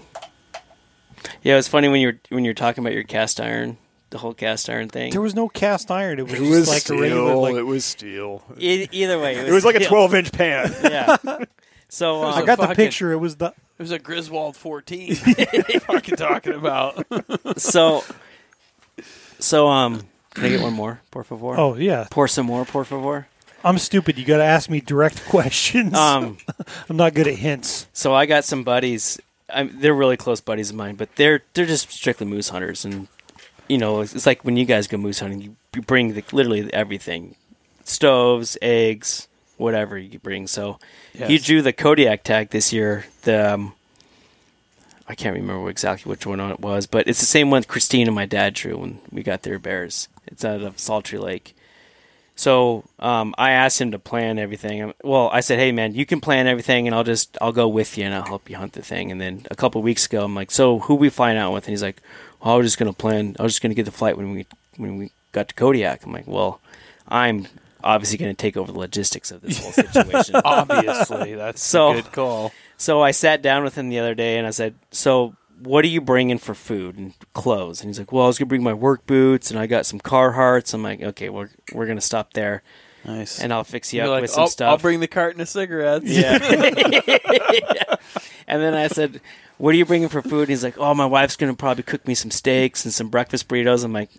[1.43, 3.77] yeah, it was funny when you were when you were talking about your cast iron,
[4.09, 5.11] the whole cast iron thing.
[5.11, 6.19] There was no cast iron.
[6.19, 6.97] It was It just was like steel.
[6.97, 7.35] a regular.
[7.35, 8.43] Like, it was steel.
[8.57, 10.73] E- either way, it was, It was like a 12 inch pan.
[10.83, 11.17] Yeah.
[11.89, 13.11] So was I um, got the picture.
[13.11, 15.15] It was the It was a Griswold 14.
[15.15, 17.05] fucking talking about.
[17.57, 18.03] so
[19.39, 21.55] so um, can I get one more, por favor?
[21.57, 22.07] oh yeah.
[22.09, 23.27] pour some more, por favor.
[23.63, 24.17] I'm stupid.
[24.17, 25.93] You got to ask me direct questions.
[25.93, 26.37] Um,
[26.89, 27.87] I'm not good at hints.
[27.93, 29.19] so I got some buddies.
[29.49, 33.07] I'm, they're really close buddies of mine, but they're they're just strictly moose hunters, and
[33.67, 36.23] you know, it's, it's like when you guys go moose hunting, you, you bring the,
[36.31, 37.35] literally everything,
[37.83, 39.27] stoves, eggs,
[39.57, 40.47] whatever you bring.
[40.47, 40.79] So
[41.27, 43.05] he drew the Kodiak tag this year.
[43.23, 43.73] The um,
[45.07, 48.15] I can't remember exactly which one it was, but it's the same one Christine and
[48.15, 50.09] my dad drew when we got their bears.
[50.27, 51.55] It's out of Saltery Lake.
[52.35, 54.93] So um, I asked him to plan everything.
[55.03, 57.97] Well, I said, "Hey, man, you can plan everything, and I'll just I'll go with
[57.97, 60.35] you, and I'll help you hunt the thing." And then a couple weeks ago, I'm
[60.35, 61.99] like, "So who we flying out with?" And he's like,
[62.39, 63.35] well, "I was just gonna plan.
[63.39, 66.11] I was just gonna get the flight when we when we got to Kodiak." I'm
[66.11, 66.59] like, "Well,
[67.07, 67.47] I'm
[67.87, 72.11] obviously gonna take over the logistics of this whole situation." Obviously, that's So- a good
[72.11, 72.51] call.
[72.77, 75.87] So I sat down with him the other day and I said, "So what are
[75.87, 78.73] you bringing for food and clothes?" And he's like, "Well, I was gonna bring my
[78.73, 82.61] work boots and I got some Carhartts." I'm like, "Okay, we're we're gonna stop there
[83.03, 83.39] Nice.
[83.39, 85.07] and I'll fix you You're up like, with some oh, "I'll- stuff." I'll bring the
[85.07, 86.05] carton of cigarettes.
[86.05, 86.37] yeah.
[88.49, 89.19] And then I said,
[89.57, 92.07] "What are you bringing for food?" And he's like, "Oh, my wife's gonna probably cook
[92.07, 94.09] me some steaks and some breakfast burritos." I'm like,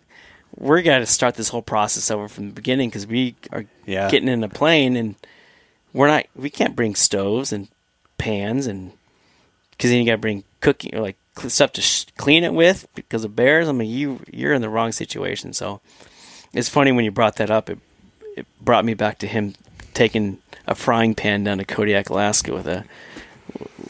[0.56, 4.10] "We're gonna start this whole process over from the beginning because we are Yeah.
[4.10, 5.14] getting in a plane and
[5.92, 6.26] we're not.
[6.36, 7.68] We can't bring stoves and
[8.18, 8.92] pans and
[9.70, 11.16] because then you got to bring cooking or like
[11.46, 13.68] stuff to sh- clean it with because of bears.
[13.68, 15.52] I mean, you you're in the wrong situation.
[15.52, 15.80] So
[16.52, 17.70] it's funny when you brought that up.
[17.70, 17.78] It
[18.36, 19.54] it brought me back to him
[19.94, 22.84] taking a frying pan down to Kodiak, Alaska with a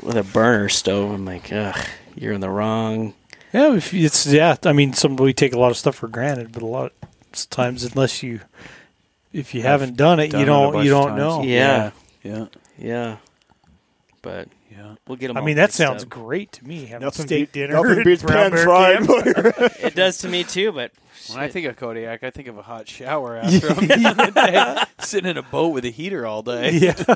[0.02, 1.10] with a burner stove.
[1.12, 1.78] I'm like, ugh,
[2.14, 3.14] you're in the wrong.
[3.52, 4.56] Yeah, if it's yeah.
[4.64, 6.92] I mean, some we take a lot of stuff for granted, but a lot
[7.32, 8.40] of times, unless you
[9.32, 11.42] if you haven't done it, Done you don't bunch you don't know.
[11.42, 11.90] Yeah,
[12.22, 12.46] Yeah.
[12.78, 13.16] yeah.
[14.22, 14.94] But Yeah.
[15.06, 15.36] we'll get them.
[15.36, 16.86] I mean, that sounds great to me.
[16.86, 18.98] Having Nothing, steak beat, dinner, nothing at beats pan fried.
[19.80, 20.92] It does to me too, but
[21.30, 24.16] When I think of Kodiak, I think of a hot shower after I'm done with
[24.16, 26.72] the day, sitting in a boat with a heater all day.
[26.72, 27.14] yeah,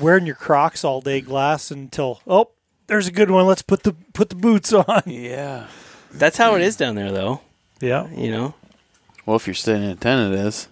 [0.00, 2.50] wearing your Crocs all day, glass until oh,
[2.88, 3.46] there's a good one.
[3.46, 5.02] Let's put the put the boots on.
[5.06, 5.66] Yeah.
[6.12, 7.40] that's how it is down there, though.
[7.80, 8.54] Yeah, You know.
[9.24, 10.68] Well, if you're sitting in a tent, it is.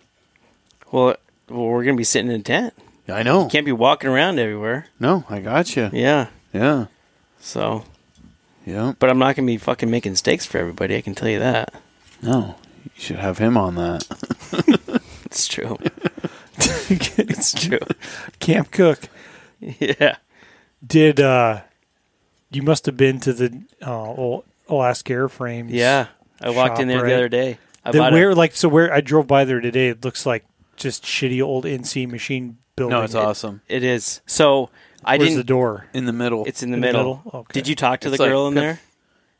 [0.91, 1.17] Well,
[1.49, 2.75] well, we're gonna be sitting in a tent.
[3.09, 3.47] I know.
[3.49, 4.87] Can't be walking around everywhere.
[4.99, 5.91] No, I got you.
[5.93, 6.29] Yeah.
[6.53, 6.87] Yeah.
[7.39, 7.85] So,
[8.65, 8.95] Yeah.
[8.99, 10.97] but I'm not gonna be fucking making steaks for everybody.
[10.97, 11.73] I can tell you that.
[12.23, 12.57] No.
[12.85, 15.01] You should have him on that.
[15.27, 15.77] It's true.
[16.59, 17.79] it's true.
[18.41, 19.09] Camp Cook
[19.61, 20.17] Yeah.
[20.87, 21.21] did.
[21.21, 21.61] uh
[22.51, 25.69] You must have been to the uh, Al- Alaska Airframes.
[25.71, 26.07] Yeah.
[26.41, 27.09] I walked in there right?
[27.09, 27.59] the other day.
[27.85, 29.89] I The bought where a, like so where I drove by there today.
[29.89, 30.45] It looks like
[30.77, 32.97] just shitty old NC machine building.
[32.99, 33.63] no, it's awesome.
[33.69, 34.21] it is.
[34.27, 34.71] So
[35.05, 35.39] I Where's didn't.
[35.39, 35.87] the door?
[35.95, 36.45] In the middle.
[36.47, 37.23] It's in the In the middle.
[37.25, 37.41] middle?
[37.41, 37.53] Okay.
[37.53, 38.81] Did you talk to It's the like- girl in there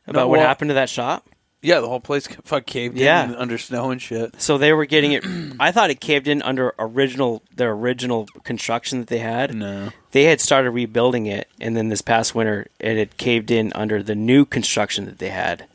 [0.07, 1.27] about No, what well- happened to that shop?
[1.67, 3.25] Yeah, the whole place fuck caved Yeah.
[3.25, 4.41] in under snow and shit.
[4.41, 5.23] So they were getting it.
[5.59, 9.53] I thought it caved in under original their original construction that they had.
[9.53, 9.89] No.
[10.11, 14.01] They had started rebuilding it, and then this past winter, it had caved in under
[14.01, 15.65] the new construction that they had.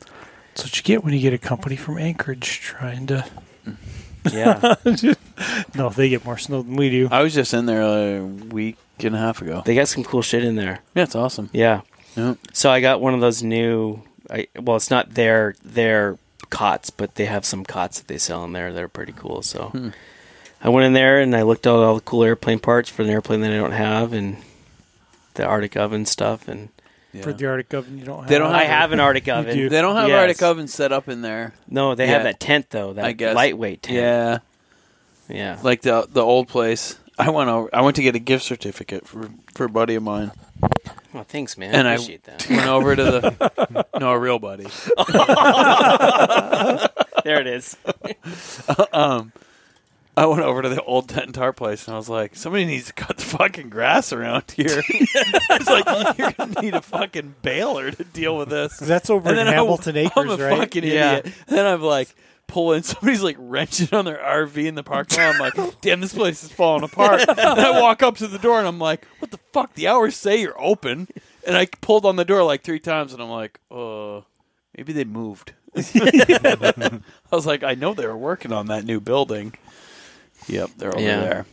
[0.55, 3.25] That's what you get when you get a company from Anchorage trying to.
[4.31, 4.75] Yeah,
[5.75, 7.09] No, they get more snow than we do.
[7.11, 9.63] I was just in there a week and a half ago.
[9.65, 10.79] they got some cool shit in there.
[10.95, 11.49] Yeah, it's awesome.
[11.51, 11.81] Yeah.
[12.15, 12.35] Yeah.
[12.53, 14.01] So I got one of those new.
[14.29, 16.17] I, well, it's not their their
[16.49, 19.41] cots, but they have some cots that they sell in there that are pretty cool.
[19.41, 19.89] So Hmm.
[20.61, 23.09] I went in there and I looked at all the cool airplane parts for an
[23.09, 24.37] airplane that I don't have, and
[25.33, 26.47] the Arctic oven stuff.
[26.47, 26.69] And
[27.11, 27.21] Yeah.
[27.23, 28.29] For the Arctic oven, you don't have.
[28.29, 29.55] They don't I have an Arctic oven.
[29.55, 29.67] do.
[29.69, 30.19] They don't have Yes.
[30.21, 31.53] Arctic oven set up in there.
[31.67, 32.93] No, they have that tent though.
[32.93, 33.35] That I guess.
[33.35, 33.97] lightweight tent.
[33.97, 34.37] Yeah,
[35.27, 35.59] Yeah.
[35.63, 36.97] like the the old place.
[37.19, 37.69] I went over.
[37.73, 40.31] I went to get a gift certificate for for a buddy of mine.
[41.13, 41.75] Well, thanks, man.
[41.75, 42.47] And I I- appreciate that.
[42.49, 44.63] Went over to the no a real buddy.
[47.23, 47.77] there it is.
[48.91, 49.31] Um,
[50.15, 52.65] I went over to the old tent and tar place, and I was like, somebody
[52.65, 54.83] needs to cut the fucking grass around here.
[54.87, 58.77] it's like you're gonna need a fucking baler to deal with this.
[58.77, 60.57] That's over And in then I- Hamilton I'm Acres, a right?
[60.59, 61.17] fucking Yeah.
[61.17, 61.33] idiot.
[61.47, 62.13] Then I'm like
[62.47, 62.83] pulling.
[62.83, 65.35] Somebody's like wrenching on their RV in the parking lot.
[65.35, 67.21] I'm like, damn, this place is falling apart.
[67.27, 69.73] and I walk up to the door and I'm like, what the fuck?
[69.75, 71.07] The hours say you're open.
[71.45, 74.21] And I pulled on the door like three times, and I'm like, uh,
[74.77, 75.51] maybe they moved.
[75.75, 77.01] I
[77.31, 79.53] was like, I know they were working on that new building.
[80.47, 81.19] Yep, they're over Yeah.
[81.19, 81.45] there.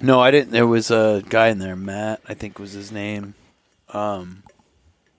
[0.00, 0.50] No, I didn't.
[0.50, 3.34] There was a guy in there, Matt, I think was his name.
[3.90, 4.42] Um,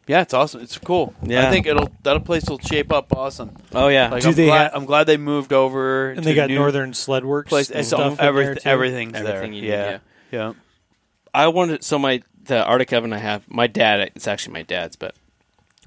[0.08, 0.62] Yeah, it's awesome.
[0.62, 1.14] It's cool.
[1.24, 1.48] Yeah.
[1.48, 3.56] I think it'll that place will shape up awesome.
[3.74, 4.10] Oh yeah.
[4.10, 6.50] Like Do I'm they glad, ha- I'm glad they moved over And to they got
[6.50, 7.70] new Northern Sled Works place.
[7.72, 8.70] and It's stuff all, in there, everything, too.
[8.70, 9.54] everything's Everything there.
[9.54, 9.98] you need, yeah.
[10.32, 10.54] yeah.
[11.34, 13.50] I wanted so my the Arctic oven I have.
[13.50, 14.12] My dad.
[14.16, 15.16] It's actually my dad's, but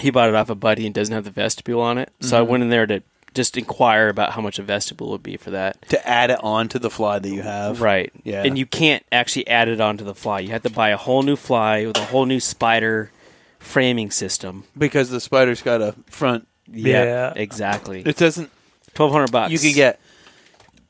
[0.01, 2.11] he bought it off a buddy and doesn't have the vestibule on it.
[2.21, 2.51] So I Mm-hmm.
[2.51, 3.03] went in there to
[3.35, 5.81] just inquire about how much a vestibule would be for that.
[5.91, 7.81] To add it on to the fly that you have.
[7.81, 8.11] Right.
[8.25, 8.43] Yeah.
[8.43, 10.41] And you can't actually add it onto the fly.
[10.41, 13.11] You have to buy a whole new fly with a whole new spider
[13.59, 14.65] framing system.
[14.77, 16.47] Because the spider's got a front.
[16.71, 17.33] Yeah.
[17.35, 18.03] Exactly.
[18.05, 18.51] It doesn't.
[18.95, 19.53] Twelve hundred bucks.
[19.53, 20.01] You could get.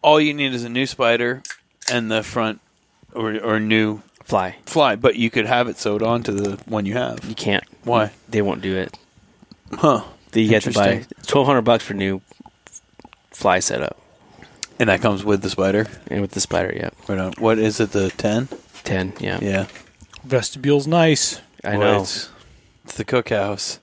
[0.02, 1.42] All you need is a new spider,
[1.90, 2.60] and the front,
[3.12, 4.56] or or new fly.
[4.64, 4.96] fly.
[4.96, 7.24] But you could have it sewed onto the one you have.
[7.24, 7.64] You can't.
[7.84, 8.12] Why?
[8.28, 8.96] They won't do it.
[9.72, 10.04] Huh?
[10.32, 11.18] You get to buy Interesting.
[11.26, 12.22] twelve hundred bucks for new
[13.30, 14.00] fly setup.
[14.78, 15.86] And that comes with the spider.
[16.06, 16.90] And with the spider, yeah.
[17.08, 17.32] Right on.
[17.38, 17.90] What is it?
[17.90, 18.48] The ten?
[18.84, 19.38] Ten, yeah.
[19.42, 19.66] Yeah.
[20.24, 21.40] Vestibule's nice.
[21.64, 22.02] I Boy, know.
[22.02, 22.30] It's,
[22.88, 23.78] it's the cookhouse.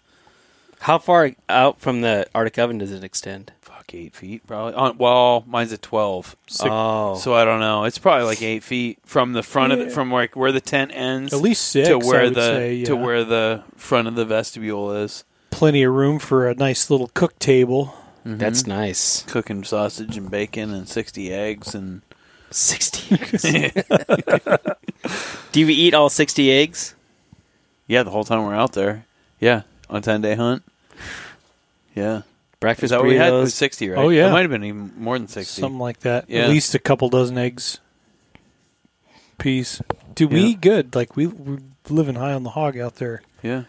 [0.79, 3.51] How far out from the Arctic oven does it extend?
[3.61, 4.73] Fuck, eight feet probably.
[4.73, 6.35] On, well, mine's at twelve.
[6.61, 7.15] Oh.
[7.15, 7.85] So I don't know.
[7.85, 9.85] It's probably like eight feet from the front of Yeah.
[9.85, 11.87] it, from like where the tent ends, At least six.
[11.87, 15.23] to I where would the say, to where the front of the vestibule is.
[15.49, 17.95] plenty of room for a nice little cook table.
[18.25, 18.37] Mm-hmm.
[18.37, 19.23] That's nice.
[19.23, 22.01] Cooking sausage and bacon and sixty eggs and
[22.51, 23.41] 60 eggs.
[25.51, 26.94] Do you eat all 60 eggs?
[27.87, 29.05] Yeah, the whole time we're out there.
[29.39, 30.63] Yeah, on ten day hunt.
[31.95, 32.21] Yeah.
[32.59, 33.31] Breakfast Is that what we had?
[33.31, 33.97] Was 60, right?
[33.97, 34.27] Oh, yeah.
[34.27, 35.61] It might have been even more than 60.
[35.61, 36.29] Something like that.
[36.29, 36.43] Yeah.
[36.43, 37.79] At least a couple dozen eggs
[39.37, 39.81] piece.
[40.13, 40.95] Do we eat good.
[40.95, 41.59] Like, we, we
[41.89, 43.21] living high on the hog out there.
[43.43, 43.63] Yeah.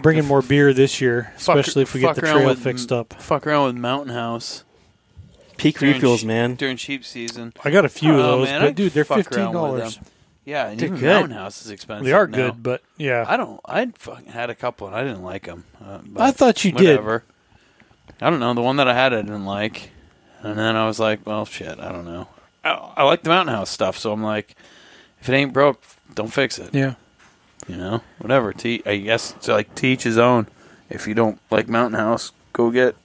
[0.00, 3.14] Bringing more beer this year, especially fuck, if we get the trail with, fixed up.
[3.14, 4.62] Fuck around with Mountain House.
[5.56, 6.54] Peak during refuels, man.
[6.54, 7.52] During cheap season.
[7.64, 9.98] I got a few oh, of those, man, but I dude, they're $15.
[10.48, 11.06] Yeah, and They're even good.
[11.08, 12.06] Mountain House is expensive.
[12.06, 12.36] They are now.
[12.36, 13.60] good, but yeah, I don't.
[13.66, 15.64] I fucking had a couple and I didn't like them.
[15.78, 16.98] Uh, but I thought you did.
[18.18, 18.54] I don't know.
[18.54, 19.90] The one that I had, I didn't like,
[20.40, 22.28] and then I was like, "Well, shit, I don't know."
[22.64, 24.56] I, I like the Mountain House stuff, so I'm like,
[25.20, 25.82] if it ain't broke,
[26.14, 26.74] don't fix it.
[26.74, 26.94] yeah.
[27.68, 28.54] You know, whatever.
[28.54, 30.46] Te- I guess it's like teach his own.
[30.88, 32.96] If you don't like Mountain House, go get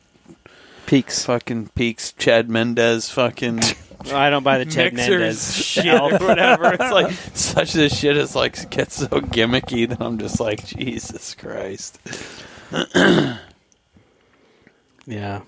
[0.85, 1.25] Peaks.
[1.25, 3.59] fucking Peaks Chad Mendes fucking
[4.13, 5.55] I don't buy the Chad mixers Mendes.
[5.65, 6.73] shit or whatever.
[6.73, 11.35] It's like such a shit is like gets so gimmicky that I'm just like Jesus
[11.35, 11.99] Christ.
[15.05, 15.41] Yeah.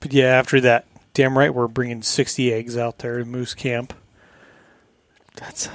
[0.00, 3.92] But yeah, after that, damn right, we're bringing sixty eggs out there to Moose Camp.
[5.36, 5.68] That's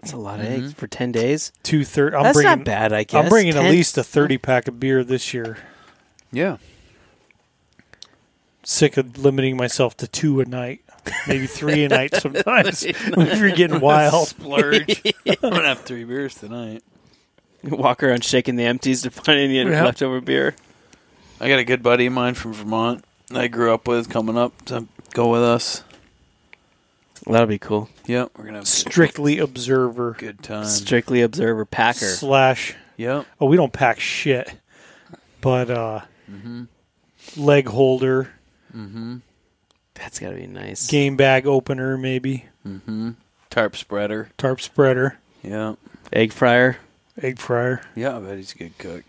[0.00, 0.50] that's a lot of Mhm.
[0.50, 1.52] eggs for 10 days.
[1.62, 2.14] Two third.
[2.14, 2.58] I'm that's bringing.
[2.58, 3.22] not bad, I guess.
[3.22, 5.58] I'm bringing 10 at least a thirty pack of beer this year.
[6.32, 6.56] Yeah.
[8.64, 10.82] Sick of limiting myself to two a night,
[11.26, 12.82] maybe three a night sometimes.
[12.84, 15.02] if you're getting wild, Splurge.
[15.26, 16.82] I'm gonna have three beers tonight.
[17.64, 19.84] Walk around shaking the empties to find any Yeah.
[19.84, 20.54] leftover beer.
[21.40, 24.38] I got a good buddy of mine from Vermont that I grew up with coming
[24.38, 25.82] up to go with us.
[27.26, 27.88] That'll be cool.
[28.06, 30.64] Yep, we're gonna have a strictly observer good time.
[30.66, 32.06] Strictly Observer Packer.
[32.06, 32.74] slash.
[32.96, 33.26] Yep.
[33.40, 34.52] Oh, we don't pack shit,
[35.40, 36.64] but uh, Mm-hmm.
[37.36, 38.30] leg holder,
[38.74, 39.16] Mm-hmm.
[39.94, 40.86] That's got to be nice.
[40.88, 43.10] game bag opener, maybe Mm-hmm.
[43.50, 44.30] Tarp spreader.
[44.38, 45.74] tarp spreader, Yeah.
[46.12, 46.76] Egg fryer.
[47.20, 47.82] egg fryer.
[47.94, 49.02] Yeah, I bet he's a good cook.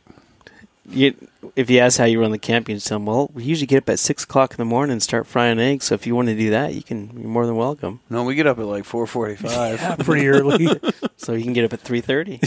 [0.90, 1.16] You,
[1.56, 3.68] if you ask how you run the camp, you just tell them, well, we usually
[3.68, 5.86] get up at 6 o'clock in the morning and start frying eggs.
[5.86, 7.10] So if you want to do that, you can.
[7.18, 8.02] You're more than welcome.
[8.10, 9.80] No, we get up at like four forty five.
[9.80, 10.68] Yeah, pretty early.
[11.16, 12.42] So you can get up at 3.30.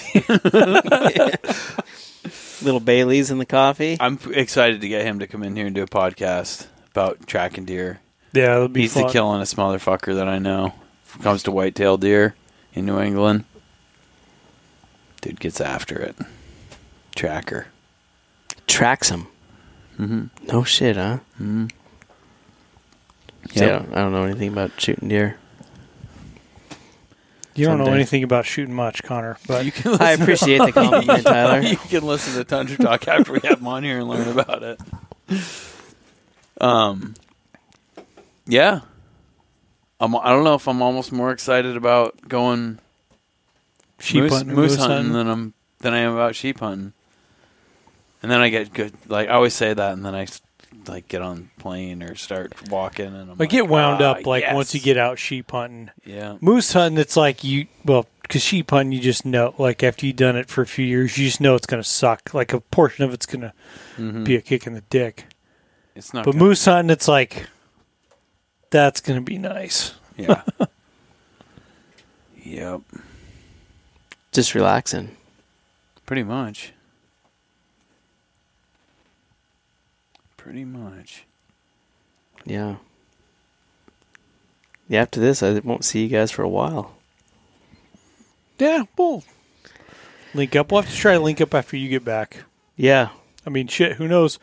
[2.62, 3.96] Little Bailey's in the coffee.
[4.00, 6.66] I'm excited to get him to come in here and do a podcast
[6.96, 8.00] about tracking deer.
[8.32, 9.04] yeah, that'll be He's fun.
[9.04, 10.72] the killingest motherfucker that I know.
[11.12, 12.34] When it comes to whitetail deer
[12.74, 13.44] in New England,
[15.20, 16.16] dude gets after it.
[17.14, 17.66] Tracker.
[18.66, 19.26] Tracks him.
[19.98, 20.46] Mm-hmm.
[20.46, 21.18] No shit, huh?
[21.40, 21.66] Mm-hmm.
[23.50, 25.38] See, I, don't, I don't know anything about shooting deer.
[27.54, 27.96] You don't know Someday.
[28.00, 31.60] anything about shooting much, Connor, but You can I appreciate the compliment, Tyler.
[31.66, 34.62] you can listen to Tundra Talk after we have him on here and learn about
[34.62, 34.80] it.
[36.60, 37.14] Um,
[38.46, 38.80] yeah,
[40.00, 42.78] I'm, I don't know if I'm almost more excited about going
[43.98, 45.12] sheep moose, hunting, moose moose hunting hunting.
[45.12, 46.92] than I'm than I am about sheep hunting.
[48.22, 48.92] And then I get good.
[49.08, 50.26] Like I always say that, and then I
[50.88, 54.26] like get on plane or start walking, and I'm I like, get wound "Ah, up
[54.26, 55.90] like yes." once you get out sheep hunting.
[56.04, 56.36] yeah.
[56.40, 59.54] Moose hunting, it's like you well, because sheep hunting, you just know.
[59.58, 61.88] Like after you've done it for a few years, you just know it's going to
[61.88, 62.32] suck.
[62.34, 63.52] Like a portion of it's going to
[63.98, 64.24] Mhm.
[64.24, 65.26] be a kick in the dick.
[65.96, 66.26] It's not.
[66.26, 67.46] But moose hunting, it's like
[68.70, 69.94] that's going to be nice.
[70.16, 70.42] Yeah.
[72.42, 72.82] yep.
[74.30, 75.16] Just relaxing.
[76.04, 76.72] Pretty much.
[80.36, 81.24] Pretty much.
[82.44, 82.76] Yeah.
[84.88, 85.02] Yeah.
[85.02, 86.94] After this, I won't see you guys for a while.
[88.58, 89.24] Yeah, we'll
[90.34, 90.70] link up.
[90.70, 92.44] We'll have to try to link up after you get back.
[92.76, 93.08] Yeah.
[93.46, 93.94] I mean, shit.
[93.94, 94.38] Who knows?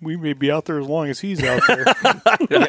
[0.00, 1.84] We may be out there as long as he's out there.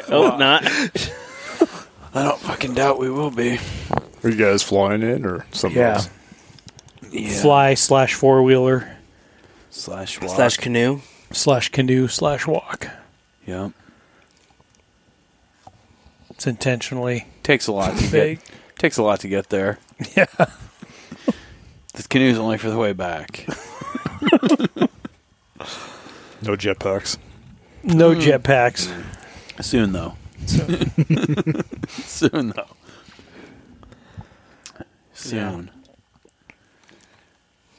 [0.08, 0.64] Hope not.
[2.14, 3.58] I don't fucking doubt we will be.
[4.24, 5.94] Are you guys flying in or something Yeah.
[5.94, 6.10] else?
[7.10, 7.28] Yeah.
[7.40, 8.96] Fly slash four wheeler
[9.70, 10.30] slash walk.
[10.34, 11.00] Slash canoe.
[11.32, 12.88] slash canoe slash walk.
[13.46, 13.70] Yeah.
[16.30, 18.38] It's intentionally Takes a lot to vague.
[18.40, 18.50] get.
[18.78, 19.78] Takes a lot to get there.
[20.16, 20.26] Yeah.
[21.94, 23.46] The canoe's only for the way back.
[26.42, 27.18] No jetpacks.
[27.82, 28.20] No hmm.
[28.20, 28.92] jetpacks.
[29.62, 30.16] Soon though.
[31.88, 32.76] Soon though.
[35.12, 35.70] Soon.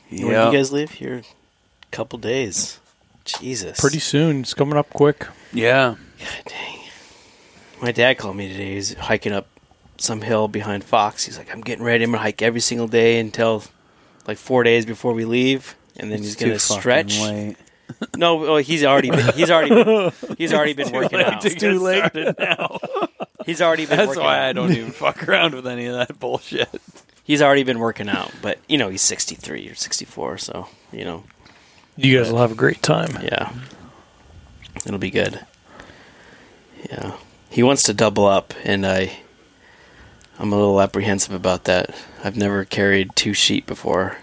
[0.10, 0.92] When do you guys leave?
[0.92, 2.80] Here, a couple days.
[3.24, 3.80] Jesus.
[3.80, 4.42] Pretty soon.
[4.42, 5.28] It's coming up quick.
[5.54, 5.96] yeah.
[6.20, 6.80] God dang.
[7.82, 8.76] My dad called me today.
[8.76, 9.48] He's hiking up
[9.98, 11.26] some hill behind Fox.
[11.26, 12.04] He's like, I'm getting ready.
[12.04, 13.64] I'm gonna hike every single day until
[14.28, 17.20] like four days before we leave, and then he's gonna stretch.
[17.20, 17.56] late.
[18.16, 21.44] No, well, he's already been, he's already been, he's already been working out.
[21.46, 22.80] It's too late now.
[23.46, 24.44] He's already been That's working why out.
[24.50, 26.70] I don't even fuck around with any of that bullshit.
[27.24, 31.24] He's already been working out, but you know he's 63 or 64, so you know,
[31.98, 33.18] You guys will have a great time.
[33.24, 33.52] yeah,
[34.86, 35.44] it'll be good.
[36.88, 37.16] Yeah,
[37.50, 39.12] he wants to double up, and I,
[40.38, 41.96] I'm a little apprehensive about that.
[42.24, 44.18] I've never carried two sheep before,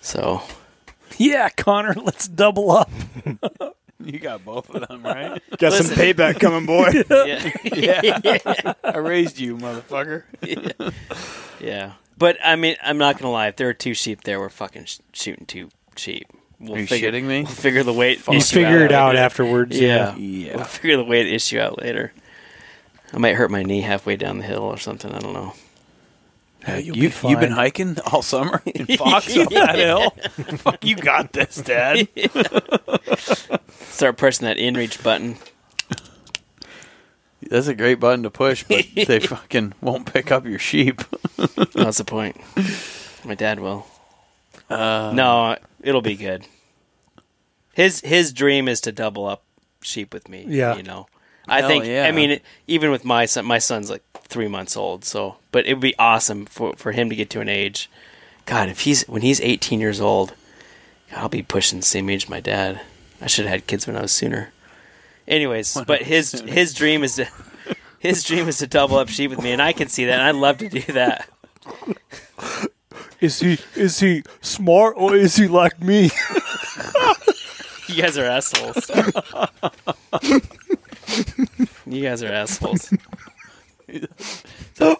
[0.00, 0.42] so
[1.18, 2.90] Yeah, Connor, let's double up.
[4.04, 5.40] You got both of them, right?
[5.58, 6.90] Got some payback coming, boy.
[7.24, 8.72] yeah, yeah.
[8.82, 10.24] I raised you, motherfucker.
[11.60, 11.92] yeah.
[12.18, 13.46] But I mean, I'm not gonna lie.
[13.46, 16.26] If there are two sheep there, we're fucking sh- shooting two sheep.
[16.58, 17.42] We'll Are you figure, shitting me?
[17.44, 18.26] We'll figure the weight.
[18.26, 19.24] You issue figure it out later.
[19.24, 19.78] afterwards.
[19.78, 20.16] Yeah.
[20.16, 20.56] Yeah.
[20.56, 22.12] We'll figure the weight issue out later.
[23.12, 25.12] I might hurt my knee halfway down the hill or something.
[25.12, 25.54] I don't know.
[26.66, 27.30] Yeah, you'll you, be fine.
[27.30, 30.10] You've been hiking all summer in Fox up that hill?
[30.58, 32.08] Fuck, you got this, Dad.
[33.90, 35.36] Start pressing that inReach button.
[37.48, 41.02] That's a great button to push, but they fucking won't pick up your sheep.
[41.74, 42.36] That's the point.
[43.24, 43.86] My dad will.
[44.70, 46.46] Uh, No, it'll be good.
[47.74, 49.44] His his dream is to double up
[49.82, 50.44] sheep with me.
[50.48, 50.76] Yeah.
[50.76, 51.06] you know.
[51.48, 51.84] I Hell think.
[51.86, 52.04] yeah.
[52.04, 55.04] I mean, even with my son, my son's like three months old.
[55.04, 57.90] So, but it would be awesome for for him to get to an age.
[58.46, 60.34] God, if he's when he's 18 years old,
[61.14, 62.80] I'll be pushing the same age as my dad.
[63.20, 64.52] I should have had kids when I was sooner.
[65.28, 66.52] Anyways, but his sooner.
[66.52, 67.28] his dream is to
[67.98, 70.22] his dream is to double up sheep with me, and I can see that, and
[70.22, 71.28] I'd love to do that.
[73.20, 76.10] Is he is he smart or is he like me?
[77.88, 78.90] You guys are assholes.
[81.86, 82.92] you guys are assholes.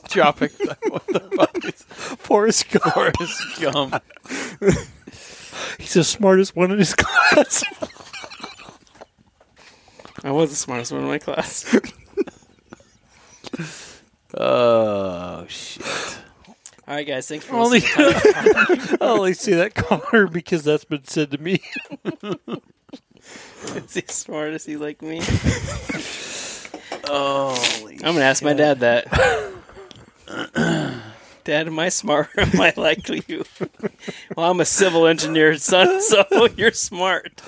[0.09, 0.53] Tropic.
[0.89, 2.95] what the fuck is Forrest Gump.
[2.95, 4.03] Forrest Gump?
[5.79, 7.65] He's the smartest one in his class.
[10.25, 11.75] I was the smartest one in my class.
[14.35, 15.85] Oh, shit.
[16.89, 17.29] All right, guys.
[17.29, 18.07] Thanks for only, listening.
[19.01, 21.61] I only say that Connor because that's been said to me.
[23.77, 24.53] Is he smart?
[24.55, 25.21] Is he like me?
[27.07, 29.07] Holy I'm gonna ask my dad that.
[31.45, 33.45] Dad, am I smart or am I like you?
[34.37, 36.25] well, I'm a civil engineer, son, so
[36.57, 37.43] you're smart.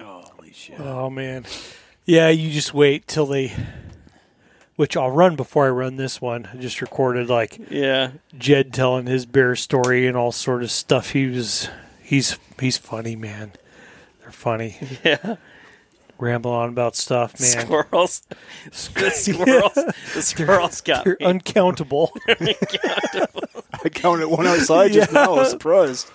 [0.00, 0.80] Holy shit.
[0.80, 1.44] Oh man,
[2.06, 2.28] yeah.
[2.30, 3.52] You just wait till they.
[4.76, 6.48] Which I'll run before I run this one.
[6.52, 8.12] I just recorded like Yeah.
[8.38, 11.10] Jed telling his bear story and all sort of stuff.
[11.10, 11.68] He was
[12.02, 13.52] he's he's funny, man.
[14.32, 14.76] They're funny.
[15.04, 15.36] Yeah.
[16.18, 17.64] Ramble on about stuff, man.
[17.66, 18.22] Squirrels.
[18.94, 19.74] The squirrels.
[20.14, 21.26] The squirrels got They're me.
[21.26, 22.12] uncountable.
[22.28, 23.42] Uncountable.
[23.84, 25.34] I counted one outside just now.
[25.34, 26.08] I was surprised.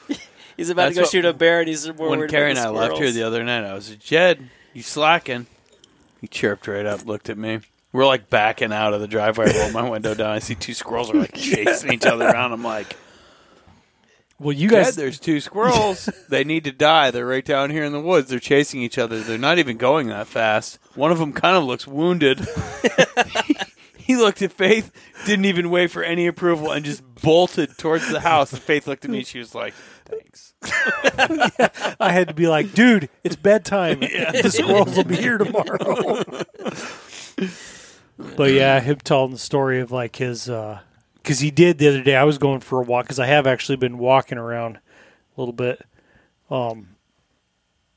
[0.56, 2.50] He's about That's to go what- shoot a bear, and he's worried When about Carrie
[2.52, 3.16] and the I left here squirrels.
[3.16, 5.46] the other night, I was like, Jed, you slacking?
[6.22, 7.60] He chirped right up, looked at me.
[7.92, 9.54] We're like backing out of the driveway.
[9.54, 10.30] I roll my window down.
[10.32, 12.54] I see two squirrels are like chasing each other around.
[12.54, 12.96] I'm like,
[14.40, 16.06] Well, you Jed, guys, there's two squirrels.
[16.30, 17.10] they need to die.
[17.10, 18.30] They're right down here in the woods.
[18.30, 19.20] They're chasing each other.
[19.20, 20.78] They're not even going that fast.
[20.94, 22.48] One of them kind of looks wounded.
[23.98, 24.92] he looked at Faith,
[25.26, 28.54] didn't even wait for any approval, and just bolted towards the house.
[28.54, 29.24] And Faith looked at me.
[29.24, 29.74] She was like,
[30.06, 30.54] "Thanks."
[32.00, 34.00] I had to be like, dude, it's bedtime.
[34.00, 36.24] the squirrels will be here tomorrow.
[38.36, 40.80] but yeah, him telling the story of like his, uh,
[41.28, 42.16] because he did the other day.
[42.16, 45.52] I was going for a walk because I have actually been walking around a little
[45.52, 45.86] bit.
[46.50, 46.96] Um,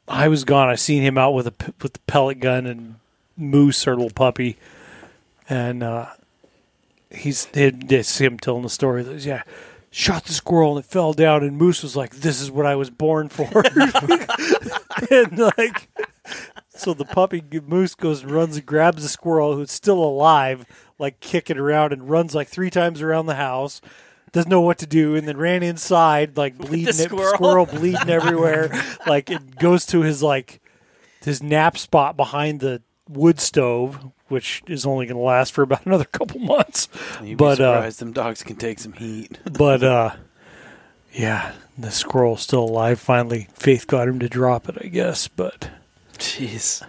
[0.09, 2.97] I was gone, I seen him out with a with the pellet gun and
[3.37, 4.57] Moose, our little puppy,
[5.49, 6.07] and uh,
[7.09, 9.05] he's it's him telling the story.
[9.05, 9.45] That, yeah,
[9.93, 12.75] shot the squirrel and it fell down, and Moose was like, "This is what I
[12.75, 13.47] was born for,"
[15.11, 15.89] and like.
[16.71, 20.65] So the puppy moose goes and runs and grabs the squirrel who's still alive,
[21.01, 23.81] like kicking around, and runs like three times around the house.
[24.33, 27.35] Doesn't know what to do, and then ran inside, like bleeding, it, squirrel?
[27.35, 28.71] squirrel bleeding everywhere.
[29.07, 30.61] Like it goes to his like
[31.25, 33.99] his nap spot behind the wood stove,
[34.29, 36.87] which is only going to last for about another couple months.
[37.25, 39.39] You'd But, be uh, surprised them dogs can take some heat.
[39.53, 40.11] But uh,
[41.13, 43.01] yeah, the squirrel's still alive.
[43.01, 45.27] Finally, Faith got him to drop it, I guess.
[45.27, 45.71] But
[46.19, 46.83] Jeez.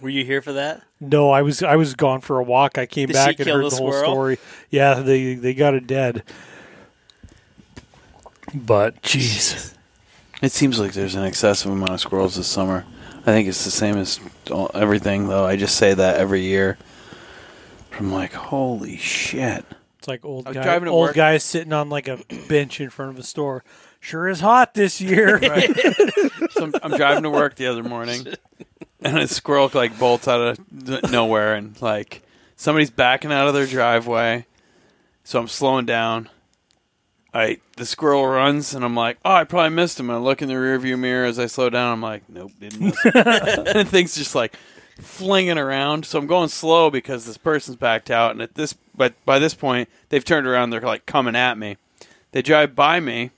[0.00, 0.82] Were you here for that?
[1.08, 2.78] No, I was I was gone for a walk.
[2.78, 4.12] I came Did back and heard the the whole squirrel?
[4.12, 4.38] story.
[4.70, 6.22] Yeah, they they got it dead.
[8.54, 9.74] But jeez,
[10.42, 12.84] It seems like there's an excessive amount of squirrels this summer.
[13.20, 14.20] I think it's the same as
[14.50, 15.46] all, everything, though.
[15.46, 16.76] I just say that every year.
[17.98, 19.64] I'm like, holy shit.
[19.98, 21.14] it's like old guy, driving to old work.
[21.16, 22.18] guys sitting on like a
[22.48, 23.64] bench in front of a store.
[24.00, 25.40] Sure is hot this year.
[26.50, 28.26] So I'm, I'm driving to work the other morning,
[29.04, 32.22] and a squirrel like bolts out of nowhere, and like
[32.56, 34.46] somebody's backing out of their driveway.
[35.22, 36.30] So I'm slowing down.
[37.32, 40.08] I the squirrel runs, and I'm like, oh, I probably missed him.
[40.08, 41.92] And I look in the rearview mirror as I slow down.
[41.92, 43.12] I'm like, nope, didn't miss him.
[43.14, 44.56] and thing's just like
[44.98, 46.06] flinging around.
[46.06, 49.54] So I'm going slow because this person's backed out, and at this, but by this
[49.54, 50.70] point, they've turned around.
[50.70, 51.76] They're like coming at me.
[52.32, 53.30] They drive by me,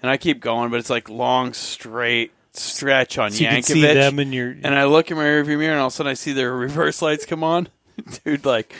[0.00, 3.64] and I keep going, but it's like long, straight stretch on so you Yankovic.
[3.64, 4.50] see them in your.
[4.50, 6.52] and I look in my rearview mirror, and all of a sudden I see their
[6.56, 7.68] reverse lights come on.
[8.24, 8.74] Dude, like,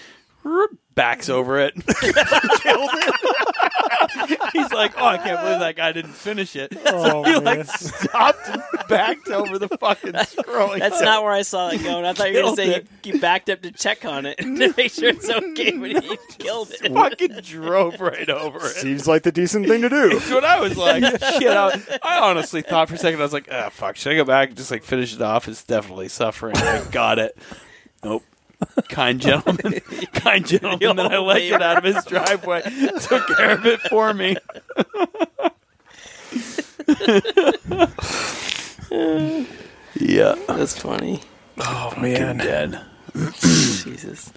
[1.01, 1.74] backs over it.
[1.86, 3.14] Killed it.
[4.52, 6.77] He's like, oh, I can't believe that guy didn't finish it.
[6.86, 7.44] oh, He man.
[7.44, 10.78] like stopped and backed over the fucking squirrel.
[10.78, 12.05] That's not where I saw that going.
[12.05, 14.27] I thought you were going to Killed say he, you backed up to check on
[14.27, 16.93] it to make sure it's okay, but he killed it.
[16.93, 18.77] fucking drove right over it.
[18.77, 20.10] Seems like the decent thing to do.
[20.10, 21.02] That's what I was like.
[21.02, 23.97] Shit, I, I honestly thought for a second I was like, ah, fuck.
[23.97, 25.48] Should I go back and just like finish it off?
[25.48, 26.56] It's definitely suffering.
[26.59, 27.39] I got it.
[28.05, 28.22] Nope.
[28.89, 29.81] Kind gentleman,
[30.12, 32.62] kind gentleman that I let get out of his driveway
[33.01, 34.37] took care of it for me.
[39.95, 40.35] yeah.
[40.49, 41.20] That's funny.
[41.59, 42.39] oh Fucking man.
[42.39, 42.81] dead.
[43.15, 44.32] Jesus.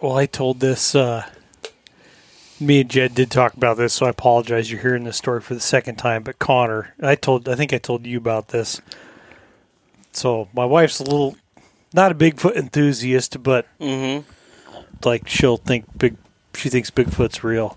[0.00, 0.94] Well, I told this.
[0.94, 1.26] Uh,
[2.60, 4.70] me and Jed did talk about this, so I apologize.
[4.70, 6.22] You're hearing this story for the second time.
[6.22, 7.48] But Connor, I told.
[7.48, 8.80] I think I told you about this.
[10.12, 11.36] So my wife's a little,
[11.94, 14.28] not a Bigfoot enthusiast, but Mm-hmm.
[15.04, 16.16] like she'll think big.
[16.54, 17.76] She thinks Bigfoot's real.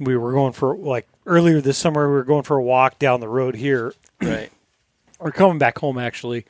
[0.00, 2.06] We were going for like earlier this summer.
[2.08, 4.50] We were going for a walk down the road here, Right.
[5.18, 6.46] or coming back home actually,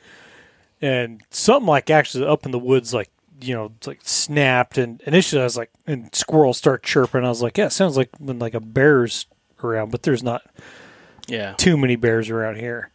[0.81, 4.79] and something like actually up in the woods, like you know, it's like snapped.
[4.79, 7.25] And initially, I was like, and squirrels start chirping.
[7.25, 9.27] I was like, yeah, it sounds like when like a bear's
[9.63, 10.43] around, but there's not
[11.29, 11.53] Yeah.
[11.57, 12.91] too many bears around here.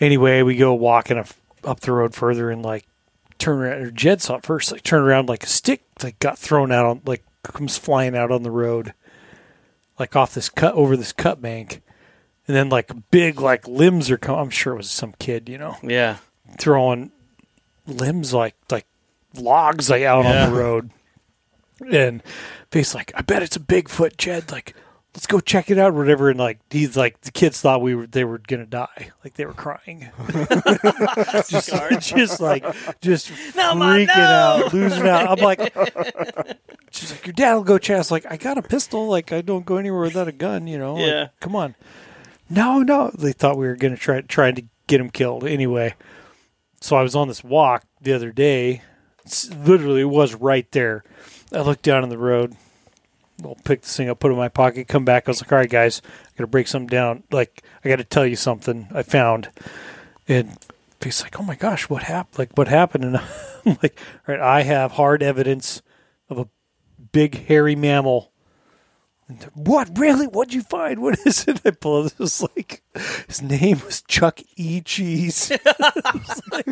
[0.00, 1.26] Anyway, we go walking up,
[1.64, 2.86] up the road further and like
[3.38, 3.82] turn around.
[3.82, 6.86] Or Jed saw it first, like turn around, like a stick like got thrown out
[6.86, 8.92] on, like comes flying out on the road,
[9.98, 11.82] like off this cut over this cut bank,
[12.46, 14.40] and then like big like limbs are coming.
[14.40, 16.16] I'm sure it was some kid, you know, Yeah.
[16.58, 17.12] throwing
[17.86, 18.86] limbs like like
[19.34, 20.44] logs like out Yeah.
[20.44, 20.90] on the road.
[21.90, 22.22] And
[22.70, 24.52] face like, I bet it's a Bigfoot, Jed.
[24.52, 24.74] Like,
[25.14, 26.30] let's go check it out, or whatever.
[26.30, 29.44] And like, he's like, the kids thought we were they were gonna die, like they
[29.46, 30.08] were crying,
[31.48, 31.70] just,
[32.14, 32.64] just like,
[33.00, 34.22] just No, Mom, freaking no!
[34.22, 35.28] out, losing out.
[35.38, 35.60] I'm like,
[36.90, 39.08] she's like, your dad will go was like, I got a pistol.
[39.08, 40.66] Like, I don't go anywhere without a gun.
[40.66, 40.94] You know.
[40.94, 41.28] Like, Yeah.
[41.40, 41.74] come on.
[42.48, 43.10] No, no.
[43.16, 45.94] They thought we were gonna try trying to get him killed anyway.
[46.80, 48.82] So I was on this walk the other day.
[49.24, 51.04] It's, literally, it was right there.
[51.52, 52.56] I looked down on the road.
[53.44, 55.26] I'll pick this thing up, put it in my pocket, come back.
[55.26, 57.24] I was like, all right, guys, I got to break something down.
[57.30, 59.48] Like, I got to tell you something I found.
[60.28, 60.56] And
[61.02, 62.38] he's like, oh my gosh, what happened?
[62.38, 63.04] Like, what happened?
[63.04, 63.16] And
[63.66, 63.98] I'm like,
[64.28, 65.82] all right, I have hard evidence
[66.28, 66.48] of a
[67.12, 68.29] big hairy mammal.
[69.54, 70.26] What really?
[70.26, 71.00] What'd you find?
[71.02, 71.60] What is it?
[71.64, 72.12] I pull it.
[72.12, 72.82] It was like
[73.28, 74.80] his name was Chuck E.
[74.80, 75.52] Cheese.
[76.52, 76.66] Like,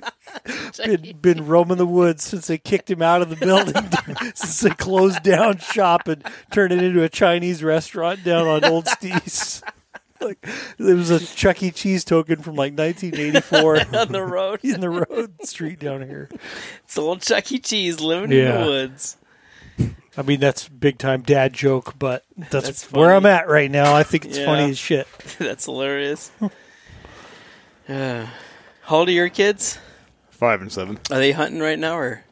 [0.84, 3.74] been been roaming the woods since they kicked him out of the building,
[4.34, 6.22] since they closed down shop and
[6.52, 9.62] turned it into a Chinese restaurant down on Old Steese.
[10.20, 10.44] Like
[10.78, 11.70] it was a Chuck E.
[11.70, 14.58] Cheese token from like 1984 On the road.
[14.64, 16.28] in the road street down here.
[16.82, 17.60] It's old Chuck E.
[17.60, 19.16] Cheese living in the woods.
[20.18, 23.14] I mean, that's big time dad joke, but that's, That's where.
[23.14, 23.94] I'm at right now.
[23.94, 24.46] I think it's Yeah.
[24.46, 25.06] funny as shit.
[25.38, 26.30] That's hilarious.
[27.88, 28.26] Uh,
[28.82, 29.78] How old are your kids?
[30.30, 30.98] Five and seven.
[31.10, 32.22] Are they hunting right now, or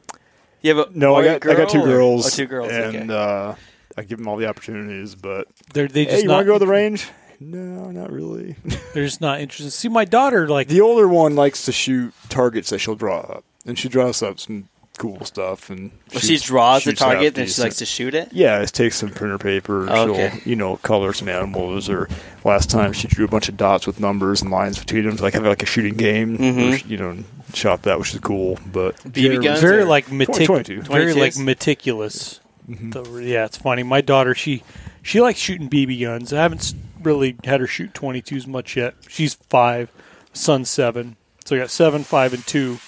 [0.61, 2.27] you have a No, I and got I got two girl, or- girls.
[2.27, 2.71] Oh, two girls.
[2.71, 3.15] and okay.
[3.51, 3.55] uh,
[3.97, 5.15] I give them all the opportunities.
[5.15, 7.09] But They're they hey, just you want to go to the range?
[7.41, 8.57] No, not really.
[8.95, 9.71] they're just not interested.
[9.71, 13.45] See, my daughter like the older one likes to shoot targets that she'll draw up,
[13.65, 15.71] and she draws up some cool stuff.
[15.71, 18.29] And Well, she draws the target, and she likes to shoot it.
[18.33, 19.87] Yeah, it takes some printer paper.
[19.91, 20.33] Oh, okay.
[20.39, 21.89] She'll, you know, color some animals.
[21.89, 22.09] Or
[22.45, 25.23] last time she drew a bunch of dots with numbers and lines between them, to
[25.23, 26.39] like have like a shooting game.
[26.39, 26.73] Mhm.
[26.85, 27.17] Or, you know,
[27.55, 28.59] shot that, which is cool.
[28.73, 30.83] But BB guns very or- like metic- 22.
[30.83, 32.41] very like meticulous.
[32.69, 33.83] The- yeah, it's funny.
[33.85, 34.63] My daughter, she
[35.03, 36.33] she likes shooting BB guns.
[36.33, 38.95] I haven't really had her shoot 22s much yet.
[39.09, 39.89] She's five,
[40.33, 42.79] son's seven, so I got seven, five, and two.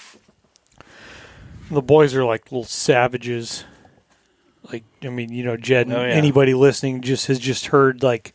[1.70, 3.64] The boys are like little savages.
[4.70, 5.86] Like I mean, you know, Jed.
[5.86, 6.12] and Oh, yeah.
[6.12, 8.34] Anybody listening just has just heard like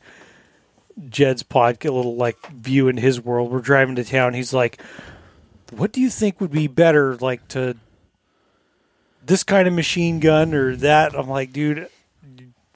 [1.10, 3.52] Jed's podcast, a little like view in his world.
[3.52, 4.34] We're driving to town.
[4.34, 4.82] He's like,
[5.72, 7.76] "What do you think would be better, like to
[9.26, 11.88] this kind of machine gun or that?" I'm like, "Dude,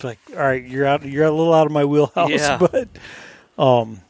[0.04, 1.04] like, all right, you're out.
[1.06, 2.58] You're a little out of my wheelhouse, Yeah.
[2.72, 2.88] but
[3.58, 4.02] um,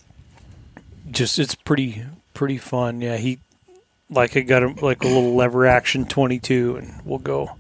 [1.12, 2.04] just it's pretty
[2.34, 3.02] pretty fun.
[3.02, 3.40] Yeah, he
[4.10, 7.52] like I got him like a little lever action 22, and we'll go."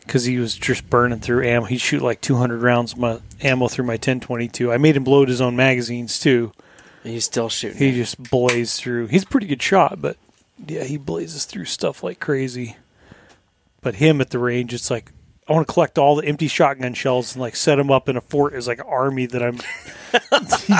[0.00, 1.66] Because he was just burning through ammo.
[1.66, 4.72] He'd shoot like 200 rounds of my ammo through my 1022.
[4.72, 6.52] I made him load his own magazines too.
[7.04, 7.78] And he's still shooting.
[7.78, 7.94] He it.
[7.94, 9.08] just blazed through.
[9.08, 10.16] He's a pretty good shot, but
[10.66, 12.76] yeah, he blazes through stuff like crazy.
[13.80, 15.12] But him at the range, it's like
[15.48, 18.16] I want to collect all the empty shotgun shells and like set them up in
[18.16, 19.58] a fort as like an army that I'm.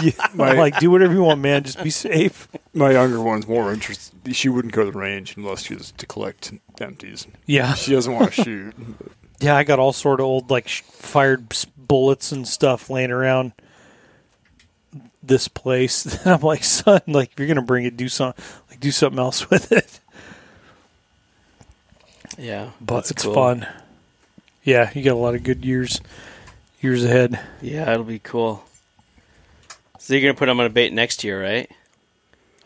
[0.03, 1.62] Yeah, I'm like, do whatever you want, man.
[1.62, 2.49] Just be safe.
[2.73, 4.35] my younger one's more interested.
[4.35, 6.51] She wouldn't go to the range unless she was to collect
[6.81, 7.27] empties.
[7.45, 8.74] Yeah, She doesn't want to shoot.
[9.39, 9.55] yeah.
[9.55, 13.53] I got all sort of old like sh- fired s- bullets and stuff laying around
[15.23, 16.24] this place.
[16.27, 19.51] I'm like, son, like if you're gonna bring it, do something, like do something else
[19.51, 20.01] with it.
[22.39, 23.35] yeah, but that's it's cool.
[23.35, 23.66] fun.
[24.69, 26.01] Yeah, you got a lot of good years
[26.81, 27.40] years ahead.
[27.62, 28.62] Yeah, it'll be cool.
[29.98, 31.71] So you're gonna put him on a bait next year, right?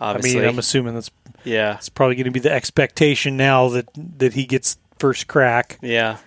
[0.01, 0.39] Obviously.
[0.39, 1.11] I mean, I'm assuming that's
[1.45, 5.79] yeah, It's probably going to be the expectation now that that he gets first crack
[5.83, 6.19] yeah.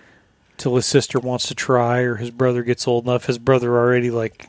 [0.56, 3.26] till his sister wants to try or his brother gets old enough.
[3.26, 4.48] His brother already like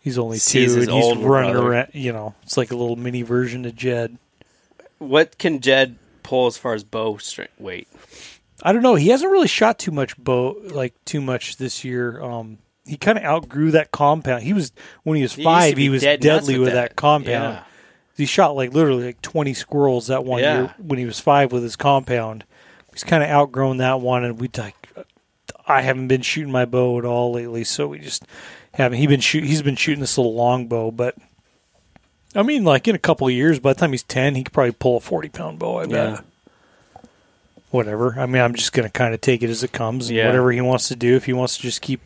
[0.00, 1.68] he's only Sees two and he's running brother.
[1.68, 1.88] around.
[1.92, 4.18] You know, it's like a little mini version of Jed.
[4.98, 7.88] What can Jed pull as far as bow strength weight?
[8.62, 8.94] I don't know.
[8.94, 12.20] He hasn't really shot too much bow, like too much this year.
[12.22, 14.42] Um, he kind of outgrew that compound.
[14.42, 14.72] He was
[15.02, 15.76] when he was He five.
[15.76, 16.90] be He was dead deadly with with that.
[16.90, 17.54] that, compound.
[17.54, 17.64] Yeah.
[18.16, 20.58] He shot like literally like twenty squirrels that one Yeah.
[20.58, 22.44] year when he was five with his compound.
[22.92, 24.74] He's kind of outgrown that one, and we like.
[25.66, 28.24] I haven't been shooting my bow at all lately, so we just
[28.74, 28.98] haven't.
[28.98, 29.44] He been shoot.
[29.44, 31.14] He's been shooting this little longbow, but
[32.34, 34.52] I mean, like in a couple of years, by the time he's ten, he could
[34.52, 35.78] probably pull a forty pound bow.
[35.78, 35.90] I bet.
[35.92, 36.20] Yeah.
[37.70, 38.18] Whatever.
[38.18, 40.10] I mean, I'm just gonna kind of take it as it comes.
[40.10, 40.26] Yeah.
[40.26, 41.16] Whatever he wants to do.
[41.16, 42.00] If he wants to just keep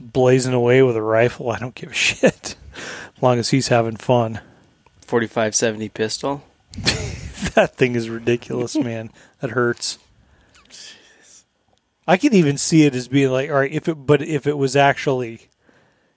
[0.00, 2.56] blazing away with a rifle, I don't give a shit.
[2.74, 4.40] as long as he's having fun.
[5.00, 6.42] Forty-five seventy pistol.
[7.54, 9.10] That thing is ridiculous, man.
[9.40, 9.98] That hurts.
[12.06, 14.56] I could even see it as being like, all right, if it, but if it
[14.56, 15.48] was actually,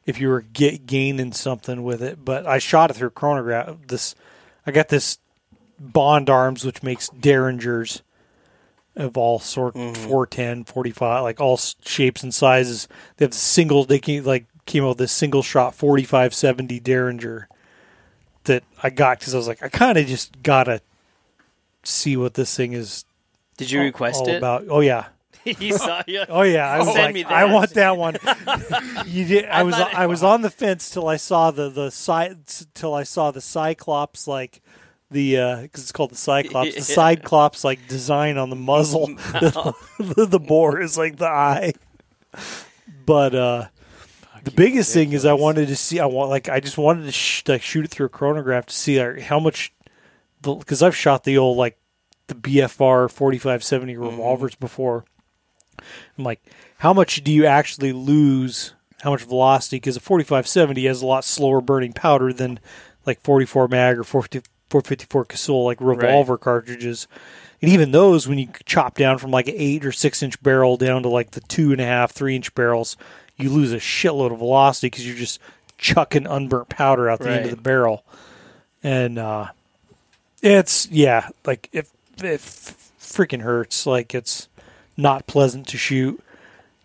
[0.05, 3.75] if you were get, gaining something with it, but I shot it through chronograph.
[3.87, 4.15] This,
[4.65, 5.19] I got this
[5.79, 8.01] Bond arms, which makes Derringers
[8.95, 9.93] of all sort, mm-hmm.
[9.93, 12.87] 410, 45, like all shapes and sizes.
[13.17, 17.47] They have the single, they came, like came out with this single shot 4570 Derringer
[18.45, 20.81] that I got because I was like, I kind of just gotta
[21.83, 23.05] see what this thing is
[23.57, 24.37] Did you request all it?
[24.37, 24.65] about.
[24.69, 25.07] Oh yeah,
[25.43, 26.23] he saw you.
[26.29, 26.69] oh yeah.
[26.69, 28.17] I was Send like, me I want that one.
[29.05, 29.45] you did.
[29.45, 32.35] I, I was I was on the fence till I saw the the cy-
[32.73, 34.61] till I saw the Cyclops like
[35.11, 36.75] the because it's called the Cyclops.
[36.75, 36.81] The.
[36.81, 39.07] Cyclops like design on the muzzle.
[39.07, 41.73] the, the bore is like the eye.
[43.05, 43.67] But uh
[44.45, 45.99] the biggest thing is I wanted to see.
[45.99, 48.73] I want like I just wanted to sh- like shoot it through a chronograph to
[48.73, 49.73] see like, how much
[50.41, 51.79] because I've shot the old like
[52.27, 55.03] the BFR forty five seventy revolvers before.
[56.17, 56.41] I'm like,
[56.77, 58.73] how much do you actually lose?
[59.01, 59.77] How much velocity?
[59.77, 62.59] Because a forty five seventy has a lot slower burning powder than
[63.05, 67.07] like forty four mag or 450, 454 Casull like revolver cartridges.
[67.61, 70.77] And even those, when you chop down from like an eight or six inch barrel
[70.77, 72.97] down to like the two and a half, three inch barrels,
[73.37, 75.39] you lose a shitload of velocity because you're just
[75.77, 78.03] chucking unburnt powder out the end of the barrel.
[78.83, 79.47] And uh,
[80.41, 83.85] it's yeah, like if it f- freaking hurts.
[83.85, 84.47] Like it's
[84.97, 86.21] not pleasant to shoot.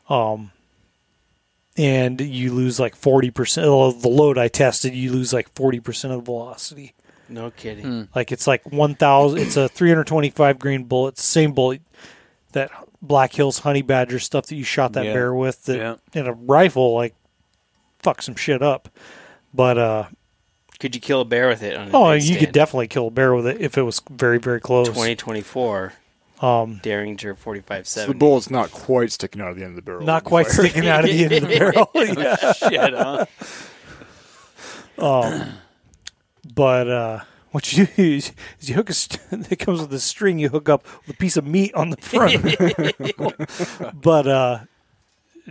[0.09, 0.53] Um,
[1.77, 3.67] and you lose like forty percent.
[3.67, 6.95] Of the load I tested, you lose like forty percent of the velocity.
[7.31, 8.09] No kidding.
[8.15, 9.39] Like it's like one thousand.
[9.41, 11.17] It's a three hundred twenty-five grain bullet.
[11.19, 11.81] Same bullet
[12.53, 15.13] that Black Hills Honey Badger stuff that you shot that Yeah.
[15.15, 15.65] bear with.
[15.65, 16.21] That Yeah.
[16.21, 17.15] in a rifle, like
[18.01, 18.89] fuck some shit up.
[19.55, 20.05] But uh,
[20.81, 21.77] Could you kill a bear with it?
[21.77, 24.39] On a oh, you could definitely kill a bear with it if it was very
[24.39, 24.89] very close.
[24.89, 25.93] 2024
[26.41, 28.19] Um, Derringer 45 So the 70.
[28.19, 30.05] bullet's not quite sticking out of the end of the barrel.
[30.05, 31.91] not quite sticking out of the end of the barrel.
[31.95, 32.53] Yeah.
[32.55, 33.27] Shit, huh?
[34.99, 35.53] Um,
[36.55, 37.21] but uh,
[37.51, 38.95] what you do is, is you hook a.
[38.95, 40.39] St- it comes with a string.
[40.39, 42.43] You hook up with a piece of meat on the front.
[44.03, 44.59] but uh,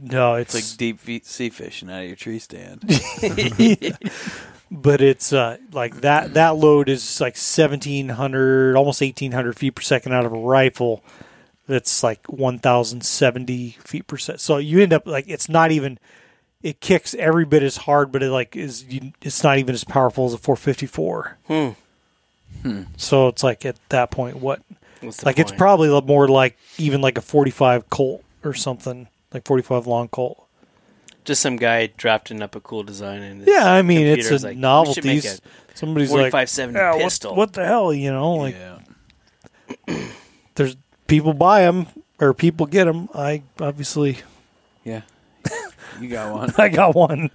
[0.02, 2.82] no, it's, It's like deep fe- sea fishing out of your tree stand.
[4.72, 6.34] but it's uh, like that.
[6.36, 10.38] That load is like seventeen hundred, almost eighteen hundred feet per second out of a
[10.40, 11.04] rifle.
[11.68, 14.40] That's like one thousand seventy feet per second.
[14.40, 16.00] So you end up like it's not even.
[16.62, 18.84] It kicks every bit as hard, but it like is.
[18.86, 21.38] You, it's not even as powerful as a four fifty four.
[21.48, 21.70] Hmm.
[22.98, 24.62] So it's like at that point, what
[25.02, 25.60] What's the like it's point?
[25.60, 30.46] probably more like even like a 45 Colt or something, like 45 long Colt.
[31.24, 33.22] just some guy drafting up a cool design.
[33.22, 34.96] And his Yeah, I mean it's a like, novelty.
[34.96, 35.38] should make a
[35.76, 37.36] Somebody's like, 4570 yeah, what, pistol.
[37.36, 38.34] what the hell, you know?
[38.34, 38.56] Like
[39.88, 40.08] yeah.
[40.56, 40.76] there's
[41.08, 41.88] people buy them
[42.20, 43.08] or people get them.
[43.14, 44.18] I obviously
[44.84, 45.02] Yeah.
[46.00, 46.54] You got one.
[46.58, 47.30] I got one.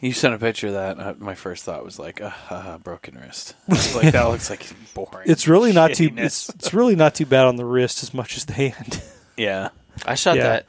[0.00, 0.98] You sent a picture of that.
[0.98, 3.54] Uh, my first thought was like, uh, haha, broken wrist.
[3.68, 5.28] Like that looks like boring.
[5.30, 6.10] It's really not too.
[6.16, 9.02] It's it's really not too bad on the wrist as much as the hand.
[9.36, 9.68] yeah.
[10.04, 10.42] I shot Yeah.
[10.42, 10.66] that.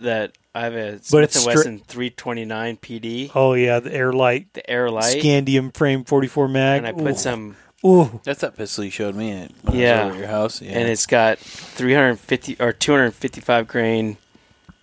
[0.00, 3.90] That I have a But Smith it's and stri- Wesson 329 PD, Oh yeah, the
[3.90, 6.78] AirLite the Air Lite, Scandium frame 44 mag.
[6.78, 7.16] and I put Ooh.
[7.18, 10.02] some, Ooh, That's that pistol you showed me at when I was Yeah.
[10.04, 10.60] over at your house.
[10.62, 10.72] Yeah.
[10.78, 14.16] and it's got 350 or 255 grain.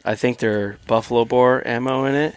[0.05, 2.35] I think they're buffalo bore ammo in it.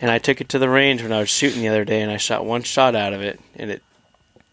[0.00, 2.10] And I took it to the range when I was shooting the other day, and
[2.10, 3.82] I shot one shot out of it, and it.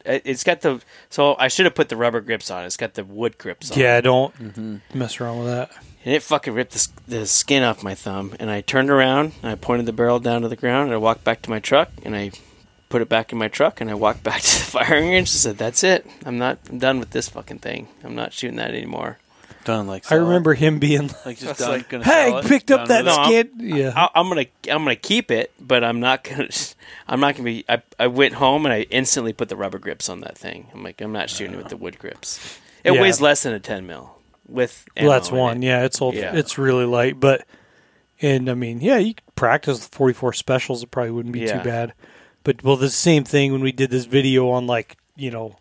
[0.04, 2.64] it- It's got the so I should have put the rubber grips on.
[2.66, 3.78] It's got the wood grips on.
[3.80, 4.98] yeah, don't Mm-hmm.
[4.98, 5.70] mess around with that.
[6.04, 6.88] and it fucking ripped the,
[7.20, 8.34] the skin off my thumb.
[8.40, 10.86] And I turned around and I pointed the barrel down to the ground.
[10.86, 12.32] And I walked back to my truck and I
[12.90, 13.82] put it back in my truck.
[13.82, 16.06] And I walked back to the firing range and said, "That's it.
[16.26, 16.58] I'm not.
[16.70, 17.88] I'm done with this fucking thing.
[18.04, 19.18] I'm not shooting that anymore."
[19.66, 20.24] Done like I sell it.
[20.24, 21.70] remember him being like just done.
[21.72, 23.18] like, gonna Hey, sell it, picked up done that with it.
[23.18, 23.78] No, I'm- skin.
[23.78, 23.94] Yeah.
[23.96, 26.48] I, I'm gonna I'm gonna keep it, but I'm not gonna.
[27.08, 27.66] I'm not gonna be.
[27.68, 30.68] I, I went home and I instantly put the rubber grips on that thing.
[30.74, 32.60] I'm like, I'm not shooting it with the wood grips.
[32.84, 33.02] It Yeah.
[33.02, 34.16] weighs less than a 10 mil
[34.48, 34.86] with.
[35.00, 35.64] well, that's in one.
[35.64, 35.66] it.
[35.68, 36.16] Yeah, it's old.
[36.16, 36.36] Yeah.
[36.36, 37.46] It's really light, but
[38.22, 40.84] and I mean, yeah, you could practice with 44 specials.
[40.84, 41.58] It probably wouldn't be Yeah.
[41.58, 41.94] too bad.
[42.44, 45.58] But well, the same thing when we did this video on like you know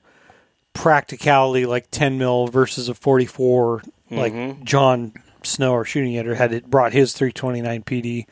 [0.74, 3.82] practicality, like 10 mil versus a 44.
[4.10, 4.64] Like Mhm.
[4.64, 8.26] John Snow, our shooting editor, had it brought his 329 PD.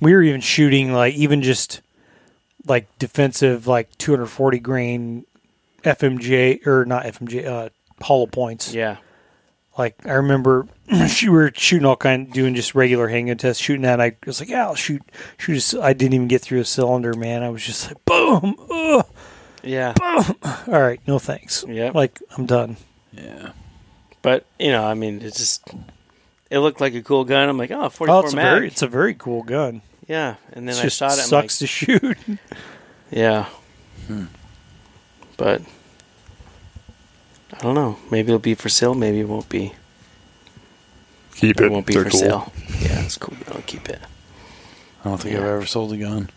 [0.00, 1.80] We were even shooting like even just
[2.66, 5.24] like defensive, like 240 grain
[5.84, 7.68] FMJ or not FMJ, uh,
[8.02, 8.74] hollow points.
[8.74, 8.96] Yeah.
[9.76, 10.66] Like I remember,
[11.22, 14.00] we were shooting all kind, doing just regular handgun tests, shooting that.
[14.00, 15.02] I was like, "Yeah, I'll shoot,
[15.38, 17.42] shoot." A, c- I didn't even get through a cylinder, man.
[17.44, 19.06] I was just like, "Boom, ugh,
[19.62, 19.94] Yeah.
[20.02, 21.94] all right, no thanks." Yep.
[21.94, 22.76] Like I'm done.
[23.12, 23.50] Yeah.
[24.22, 25.62] But you know, I mean, it just
[26.50, 27.48] it looked like a cool gun.
[27.48, 28.44] I'm like, oh, 44 Oh, it's a mag.
[28.54, 29.82] very, it's a very cool gun.
[30.06, 30.34] yeah.
[30.52, 31.22] And then It I just shot it.
[31.22, 32.18] Sucks like, to shoot.
[33.10, 33.46] yeah.
[34.06, 34.24] Hmm.
[35.36, 35.62] But
[37.52, 37.96] I don't know.
[38.10, 38.94] Maybe it'll be for sale.
[38.94, 39.72] Maybe it won't be.
[41.36, 41.72] Keep It it.
[41.72, 42.20] won't be They're for cool.
[42.20, 42.52] sale.
[42.80, 43.36] Yeah, it's cool.
[43.54, 44.00] I'll keep it.
[45.04, 46.30] I don't think I've ever sold a gun.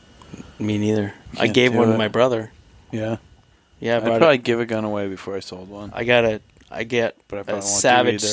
[0.59, 1.13] Me neither.
[1.33, 1.93] I Can't gave one it.
[1.93, 2.51] to my brother.
[2.91, 3.17] Yeah.
[3.79, 4.43] Yeah, I I'd probably it.
[4.43, 5.91] give a gun away before I sold one.
[5.95, 6.41] I got a.
[6.71, 8.23] I get But I a probably won't do savage.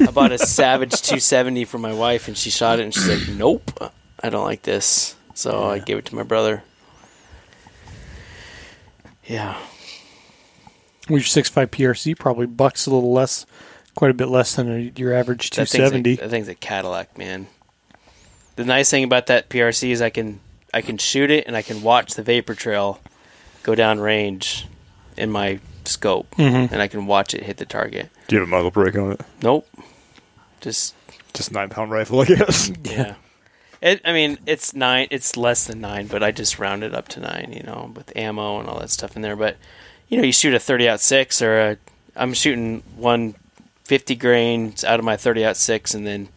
[0.08, 3.36] I bought a Savage 270 for my wife, and she shot it, and she's like,
[3.36, 6.62] "Nope, I don't like this." So I gave it to my brother.
[9.24, 9.56] Yeah,
[11.08, 13.46] Well, your 6.5 PRC probably bucks a little less,
[13.94, 16.12] quite a bit less than a, your average that thing's, 270.
[16.12, 17.46] a, that thing's a Cadillac, man.
[18.56, 20.40] The nice thing about that PRC is I can
[20.74, 23.00] I can shoot it, and I can watch the vapor trail
[23.62, 24.66] go down range
[25.16, 26.70] in my scope, Mhm.
[26.72, 28.10] and I can watch it hit the target.
[28.28, 29.20] Do you have a muzzle brake on it?
[29.42, 29.68] Nope,
[30.60, 30.94] just
[31.32, 32.70] Just nine pound rifle, I guess.
[32.84, 33.14] Yeah.
[33.82, 35.08] It, I mean, it's nine.
[35.10, 37.52] It's less than nine, but I just rounded it up to nine.
[37.54, 39.36] You know, with ammo and all that stuff in there.
[39.36, 39.56] But
[40.08, 41.76] you know, you shoot a thirty out six, or a,
[42.16, 43.34] I'm shooting one
[43.84, 46.28] fifty grains out of my thirty out six, and then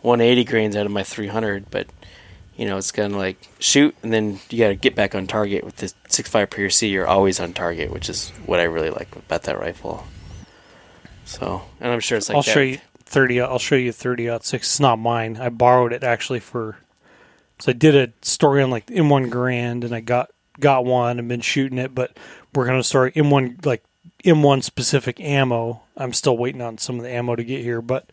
[0.00, 1.70] one eighty grains out of my three hundred.
[1.70, 1.86] But
[2.58, 5.28] you know, it's kind of like shoot, and then you got to get back on
[5.28, 6.90] target with the six five PRC.
[6.90, 10.04] You're always on target, which is what I really like about that rifle.
[11.24, 13.40] So, and I'm sure it's like I'll that show you 30.
[13.42, 14.66] I'll show you 30 out six.
[14.66, 15.36] It's not mine.
[15.36, 16.76] I borrowed it actually for.
[17.60, 21.28] So I did a story on like M1 Garand, and I got got one and
[21.28, 22.16] been shooting it, but
[22.54, 23.84] we're gonna start M1 like
[24.24, 25.82] M1 specific ammo.
[25.96, 28.10] I'm still waiting on some of the ammo to get here, but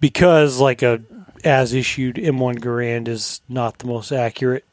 [0.00, 1.02] because like a
[1.44, 4.64] as issued M1 Garand is not the most accurate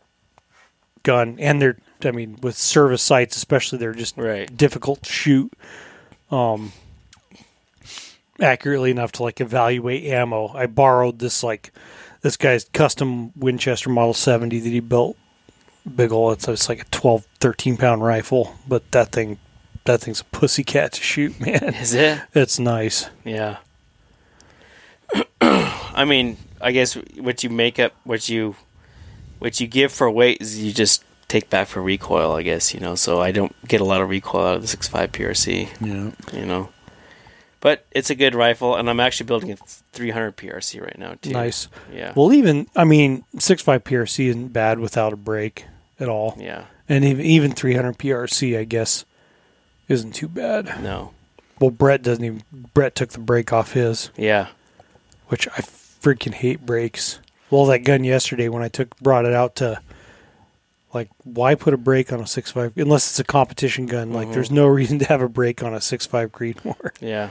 [1.04, 4.56] gun, and they're I mean with service sights especially they're just Right.
[4.56, 5.54] difficult to shoot
[6.32, 6.72] um
[8.40, 10.48] accurately enough to like evaluate ammo.
[10.56, 11.72] I borrowed this like
[12.22, 15.18] this guy's custom Winchester Model 70 that he built
[15.96, 19.38] big ol' it's, it's like a 12 13 pound rifle, but that thing
[19.86, 21.74] that thing's a pussycat to shoot, man.
[21.76, 22.22] Is it?
[22.36, 23.10] It's nice.
[23.26, 23.58] Yeah.
[25.42, 28.56] I mean, I guess what you make up, what you,
[29.40, 32.34] what you give for weight is you just take back for recoil.
[32.34, 32.96] I guess you know.
[32.96, 35.70] So I don't get a lot of recoil out of the 6.5 PRC.
[36.34, 36.40] Yeah.
[36.40, 36.70] You know,
[37.60, 39.58] but it's a good rifle, and I'm actually building a
[39.94, 41.32] 300 PRC right now too.
[41.32, 41.68] Nice.
[41.94, 42.14] Yeah.
[42.16, 45.66] Well, even I mean, 6.5 PRC isn't bad without a break
[46.00, 46.36] at all.
[46.40, 46.66] yeah.
[46.90, 49.06] And even even 300 PRC, I guess,
[49.88, 50.66] isn't too bad.
[50.84, 51.14] No.
[51.62, 52.44] Well, Brett doesn't even.
[52.74, 54.48] Brett took the break off his, Yeah.
[55.28, 55.62] which I
[56.02, 57.20] freaking hate brakes.
[57.50, 59.82] Well, that gun yesterday when I took brought it out to,
[60.94, 64.14] like, why put a brake on a six five unless it's a competition gun?
[64.14, 64.34] Like, Mhm.
[64.34, 66.92] there's no reason to have a brake on a six five Creedmoor.
[67.02, 67.30] Yeah.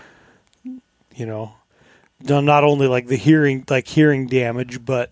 [0.65, 1.52] You know,
[2.23, 5.10] not only like the hearing like hearing damage, but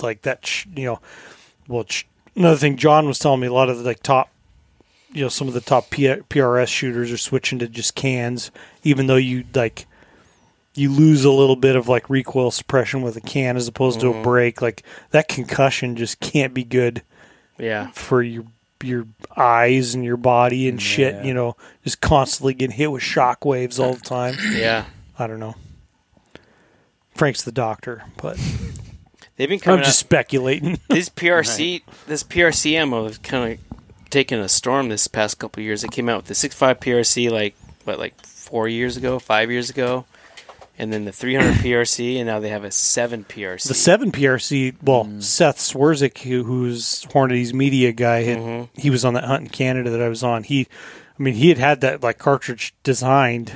[0.00, 0.46] like that.
[0.46, 1.00] Sh- you know,
[1.68, 4.30] well, sh- another thing John was telling me a lot of the like top
[5.12, 8.50] you know some of the top P- PRS shooters are switching to just cans,
[8.84, 9.86] even though you like
[10.76, 14.08] you lose a little bit of like recoil suppression with a can as opposed to
[14.10, 14.22] a Mhm.
[14.22, 14.60] break.
[14.62, 17.02] Like that concussion just can't be good
[17.58, 17.90] Yeah.
[17.92, 18.44] for your
[18.82, 20.86] your eyes and your body and Yeah.
[20.86, 21.24] shit.
[21.24, 24.36] You know, just constantly getting hit with shock waves all the time.
[24.52, 24.84] Yeah.
[25.18, 25.54] I don't know.
[27.14, 28.38] Frank's the doctor, but
[29.36, 29.94] They've been I'm just out.
[30.06, 30.78] speculating.
[30.88, 33.58] This PRC, this PRC ammo has kind of
[34.10, 35.82] taken a storm this past couple of years.
[35.84, 39.70] It came out with the 6.5 PRC like what, like four years ago, five years
[39.70, 40.04] ago,
[40.78, 43.68] and then the 300 PRC, and now they have a seven PRC.
[43.68, 48.68] The seven PRC, well, Seth Swerczek, who, who's Hornady's media guy, had, Mhm.
[48.74, 50.42] he was on that hunt in Canada that I was on.
[50.44, 50.66] He,
[51.18, 53.52] I mean, he had had that like cartridge designed.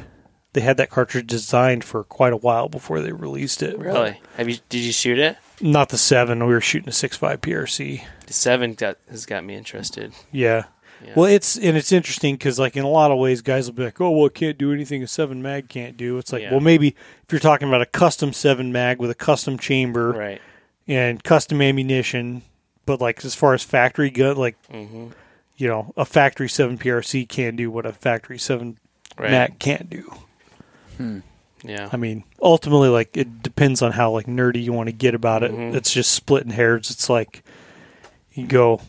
[0.53, 3.79] They had that cartridge designed for quite a while before they released it.
[3.79, 4.19] Really?
[4.37, 4.57] Have you?
[4.69, 5.37] Did you shoot it?
[5.61, 6.45] Not the seven.
[6.47, 8.03] We were shooting a six five PRC.
[8.27, 10.13] The seven got has got me interested.
[10.33, 10.65] Yeah.
[11.05, 11.12] Yeah.
[11.17, 13.85] Well, it's and it's interesting because like in a lot of ways, guys will be
[13.85, 16.51] like, "Oh, well, it can't do anything a seven mag can't do." It's like, Yeah.
[16.51, 20.41] well, maybe if you're talking about a custom seven mag with a custom chamber right.
[20.87, 22.43] and custom ammunition,
[22.85, 25.09] but like as far as factory gun, like hmm
[25.57, 28.79] you know, a factory seven PRC can do what a factory seven
[29.19, 29.31] Right.
[29.31, 30.11] mag can't do.
[31.62, 31.89] Yeah.
[31.93, 35.43] I mean, ultimately, like it depends on how like nerdy you want to get about
[35.43, 35.53] it.
[35.53, 35.75] Mhm.
[35.75, 36.91] It's just splitting hairs.
[36.91, 37.43] It's like
[38.33, 38.81] you go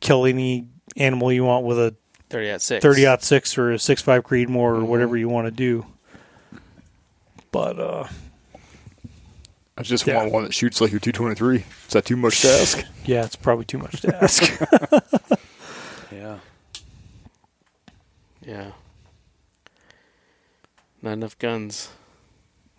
[0.00, 0.66] kill any
[0.98, 1.94] animal you want with a
[2.28, 2.82] Thirty out six.
[2.82, 4.86] thirty six or a six five Creedmoor or Mhm.
[4.86, 5.86] whatever you want to do.
[7.50, 8.06] But uh,
[9.78, 10.16] I just Yeah.
[10.18, 11.58] want one that shoots like your 223.
[11.86, 12.84] Is that too much to ask?
[13.06, 14.42] yeah, it's probably too much to ask.
[16.10, 16.38] Yeah.
[18.40, 18.72] Yeah.
[21.02, 21.90] Not enough guns.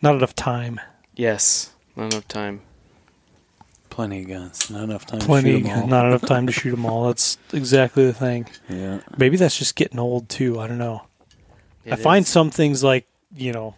[0.01, 0.79] Not enough time.
[1.15, 1.69] Yes.
[1.95, 2.61] Not enough time.
[3.89, 4.69] Plenty of guns.
[4.69, 5.51] Not enough time Plenty.
[5.61, 5.87] to shoot 'em all.
[5.87, 7.07] Not enough time to shoot them all.
[7.07, 8.47] That's exactly the thing.
[8.67, 8.99] Yeah.
[9.17, 10.59] Maybe that's just getting old too.
[10.59, 11.03] I don't know.
[11.89, 12.29] I find is.
[12.29, 13.75] some things like you know,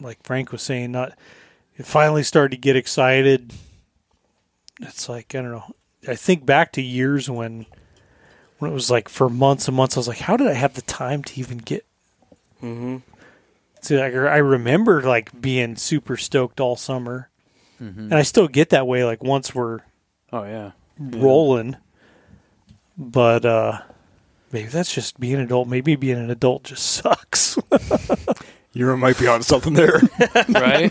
[0.00, 1.16] like Frank was saying, not
[1.76, 3.52] it finally started to get excited.
[4.80, 5.74] It's like I don't know.
[6.08, 7.66] I think back to years when
[8.58, 9.96] when it was like for months and months.
[9.96, 11.84] I was like, how did I have the time to even get?
[12.62, 12.98] mm-hmm.
[13.80, 17.28] See, like, I remember like being super stoked all summer,
[17.82, 18.00] Mm-hmm.
[18.00, 19.04] and I still get that way.
[19.04, 19.80] Like once we're
[20.32, 20.70] Oh yeah.
[20.98, 21.76] rolling,
[22.96, 23.80] but uh
[24.52, 25.66] maybe that's just being an adult.
[25.68, 27.58] Maybe being an adult just sucks.
[28.74, 30.00] You might be on something there.
[30.48, 30.90] right?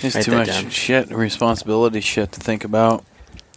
[0.00, 0.70] There's Write too much down.
[0.70, 3.04] shit, responsibility shit to think about.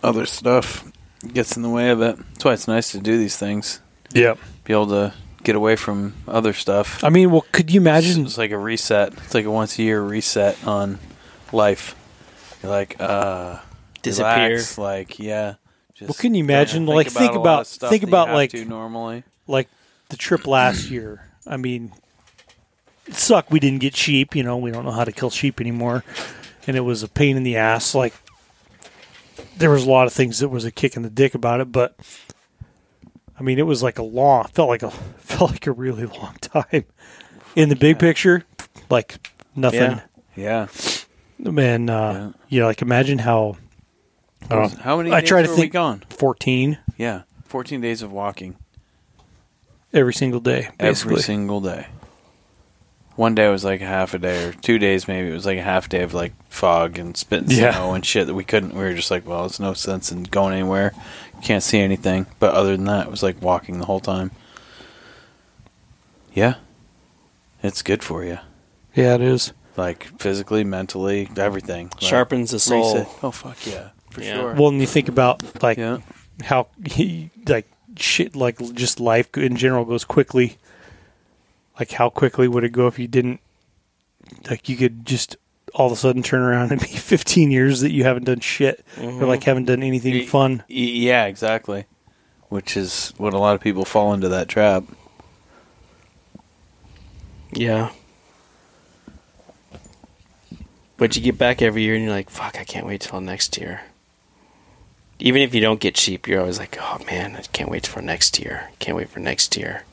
[0.03, 0.91] Other stuff
[1.33, 2.15] gets in the way of it.
[2.17, 3.81] That's why it's nice to do these things.
[4.13, 4.35] Yeah.
[4.65, 7.03] Be able to get away from other stuff.
[7.03, 8.23] I mean, well, could you imagine?
[8.23, 9.13] it's like a reset.
[9.13, 10.99] It's like a once a year reset on
[11.53, 11.95] life.
[12.61, 13.59] You're like, uh,
[14.01, 14.47] Disappear.
[14.49, 15.55] relax, like, yeah.
[15.93, 19.23] Just Well, can you imagine, think like, think about- stuff think about, like- normally.
[19.47, 19.69] like
[20.09, 21.29] the trip last year.
[21.47, 21.91] I mean,
[23.07, 23.51] it sucked.
[23.51, 24.35] We didn't get sheep.
[24.35, 26.03] You know, we don't know how to kill sheep anymore,
[26.67, 27.93] and it was a pain in the ass.
[27.95, 28.13] Like
[29.57, 31.71] there was a lot of things that was a kick in the dick about it,
[31.71, 31.95] but
[33.39, 34.45] I mean, it was like a long.
[34.53, 36.85] Felt like a felt like a really long time.
[37.55, 38.43] In the big picture,
[38.89, 40.01] like nothing.
[40.35, 40.67] Yeah.
[40.67, 40.67] Yeah.
[41.43, 42.31] And uh, Yeah.
[42.49, 43.57] you know, like imagine how.
[44.49, 46.03] I don't know, How many I days try to were think- we gone?
[46.09, 46.77] fourteen.
[46.97, 47.23] Yeah.
[47.45, 48.55] 14 days of walking
[49.93, 51.13] every single day, basically.
[51.13, 51.87] every single day.
[53.15, 55.29] One day was like half a day, or two days maybe.
[55.29, 57.71] It was like a half day of like fog and spitting Yeah.
[57.73, 58.73] snow and shit that we couldn't.
[58.73, 60.91] We were just like, well, it's no sense in going anywhere.
[61.43, 62.25] Can't see anything.
[62.39, 64.31] But other than that, it was like walking the whole time.
[66.33, 66.55] Yeah,
[67.63, 68.39] it's good for you,
[68.93, 69.53] yeah, it is.
[69.77, 71.87] Like physically, mentally, everything.
[71.95, 72.95] Like, Sharpens the soul.
[72.95, 73.09] reset.
[73.23, 74.35] Oh fuck yeah, for Yeah.
[74.35, 74.53] sure.
[74.53, 75.99] Well, and you think about like yeah,
[76.43, 80.57] how he, like shit, like just life in general goes quickly.
[81.79, 83.39] Like how quickly would it go if you didn't?
[84.49, 85.35] Like you could just
[85.73, 88.85] all of a sudden turn around and be 15 years that you haven't done shit
[88.97, 89.45] or like mm-hmm.
[89.49, 90.59] haven't done anything Y- fun.
[90.69, 91.85] y- yeah, exactly.
[92.47, 94.85] Which is what a lot of people fall into that trap.
[97.51, 97.89] Yeah.
[100.97, 103.57] But you get back every year and you're like, fuck, I can't wait till next
[103.57, 103.81] year.
[105.19, 108.01] Even if you don't get cheap, you're always like, oh man, I can't wait for
[108.01, 108.69] next year.
[108.79, 109.83] Can't wait for next year.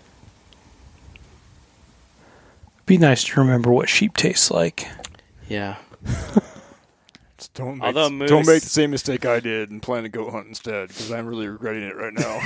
[2.87, 4.87] Be nice to remember what sheep tastes like.
[5.49, 5.77] Yeah.
[7.55, 10.47] Don't make, Although don't make the same mistake I did and plan to goat hunt
[10.47, 12.41] instead because I'm really regretting it right now.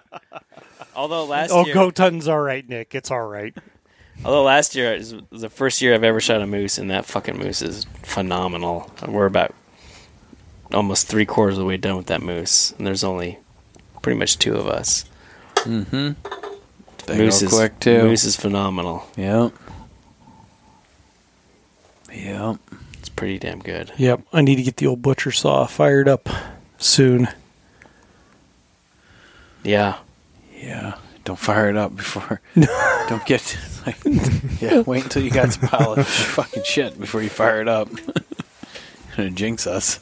[0.96, 2.92] Although last Oh, year, goat hunting's all right, Nick.
[2.94, 3.54] It's all right.
[4.24, 7.38] Although last year is the first year I've ever shot a moose, and that fucking
[7.38, 8.90] moose is phenomenal.
[9.06, 9.54] We're about
[10.72, 13.38] almost three quarters of the way done with that moose, and there's only
[14.02, 15.04] pretty much two of us.
[15.56, 16.12] Mm-hmm.
[17.06, 18.02] They moose is quick too.
[18.02, 19.06] Moose is phenomenal.
[19.16, 19.52] Yep.
[22.12, 22.56] Yep.
[22.94, 23.92] It's pretty damn good.
[23.96, 24.22] Yep.
[24.32, 26.28] I need to get the old butcher saw fired up
[26.78, 27.28] soon.
[29.62, 29.98] Yeah.
[30.56, 30.96] Yeah.
[31.24, 32.40] Don't fire it up before.
[33.08, 33.58] don't get.
[34.04, 34.80] Like, yeah.
[34.80, 37.88] Wait until you got some pile of fucking shit before you fire it up.
[39.16, 39.98] Gonna jinx us.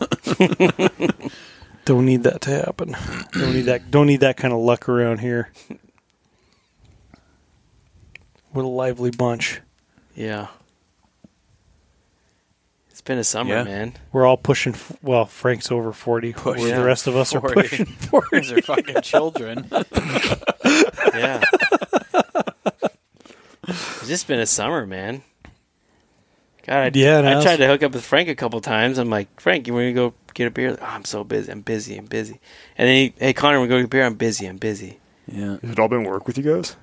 [1.84, 2.94] Don't need that to happen.
[3.32, 3.90] Don't need that.
[3.90, 5.50] Don't need that kind of luck around here.
[8.52, 9.60] What a lively bunch.
[10.14, 10.48] Yeah.
[12.90, 13.64] It's been a summer, Yeah.
[13.64, 13.94] man.
[14.12, 14.74] We're all pushing.
[14.74, 16.32] f- Well, Frank's over forty.
[16.32, 16.78] Push, where yeah.
[16.78, 17.54] the rest of us are 40.
[17.54, 18.40] pushing forty.
[18.40, 19.68] These are fucking children.
[21.14, 21.42] Yeah.
[23.68, 25.22] It's just been a summer, man.
[26.66, 28.98] God, I, Yeah, it I tried to hook up with Frank a couple times.
[28.98, 30.76] I'm like, Frank, you want to go get a beer?
[30.80, 31.50] Oh, I'm so busy.
[31.50, 31.96] I'm busy.
[31.96, 32.40] I'm busy.
[32.76, 34.04] And then, he, hey, Connor, we go get a beer.
[34.04, 34.46] I'm busy.
[34.46, 34.98] I'm busy.
[35.26, 35.58] Yeah.
[35.62, 36.76] Has it all been work with you guys?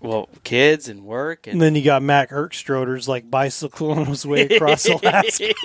[0.00, 4.42] Well, kids and work and And then you got Mac Erkstroder's like bicycling his way
[4.42, 5.54] across Alaska.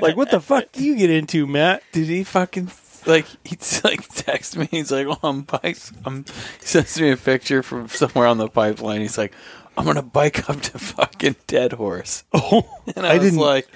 [0.00, 1.84] like, what the fuck do you get into, Matt?
[1.92, 2.66] Did he fucking
[3.06, 4.68] like he's like text me?
[4.70, 8.48] He's like, "Oh, I'm bike." I'm, he sends me a picture from somewhere on the
[8.48, 9.00] pipeline.
[9.00, 9.32] He's like,
[9.76, 13.68] "I'm gonna bike up to fucking Deadhorse," Oh, and I, I was didn't- like,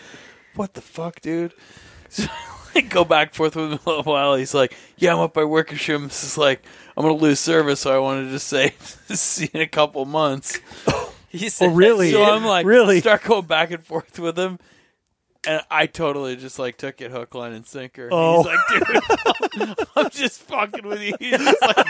[0.55, 1.53] "What the fuck, dude?"
[2.09, 2.25] So
[2.75, 4.37] I go back and forth with him a little while.
[4.37, 6.63] He's like, "Yeah, I'm up by Wickersham." This is like,
[6.97, 8.75] I'm gonna lose service, so I wanted to say,
[9.09, 10.57] "See in a couple months."
[11.29, 12.13] he oh, said, Oh, really?
[12.13, 13.01] So I'm like, Really?
[13.01, 14.59] start going back and forth with him.
[15.47, 18.09] And I totally just like took it hook, line, and sinker.
[18.11, 18.43] Oh.
[18.43, 21.15] He's like, dude, I'm just fucking with you.
[21.19, 21.87] He just like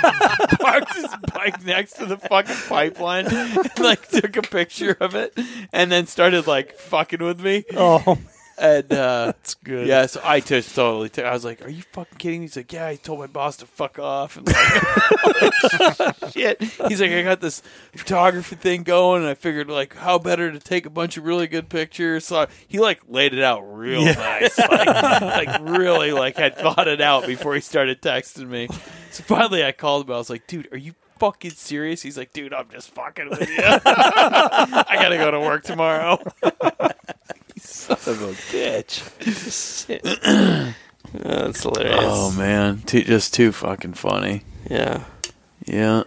[0.61, 5.39] parked his bike next to the fucking pipeline and like took a picture of it
[5.73, 7.65] and then started like fucking with me.
[7.77, 8.19] oh,
[8.59, 9.87] And uh that's good.
[9.87, 12.43] yeah, so I just totally took I was like, Are you fucking kidding?
[12.43, 14.57] He's like, Yeah, I told my boss to fuck off and like
[16.33, 16.63] shit.
[16.63, 17.63] He's like, I got this
[17.95, 21.47] photography thing going and I figured like how better to take a bunch of really
[21.47, 22.25] good pictures.
[22.25, 24.13] So I- he like laid it out real Yeah.
[24.13, 24.59] nice.
[24.59, 28.69] Like, like really like had thought it out before he started texting me.
[29.11, 32.03] So finally I called him, I was like, dude, are you fucking serious?
[32.03, 33.57] He's like, dude, I'm just fucking with you.
[33.61, 36.23] I gotta go to work tomorrow.
[37.77, 39.03] Son of a bitch.
[41.15, 42.01] Oh, that's hilarious.
[42.03, 44.43] Oh man, too, just too fucking funny.
[44.69, 45.05] Yeah.
[45.65, 46.03] Yeah.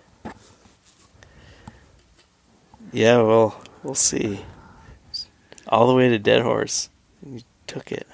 [2.92, 4.42] Yeah, well, we'll see.
[5.70, 6.90] All the way to Deadhorse.
[7.26, 8.08] You took it.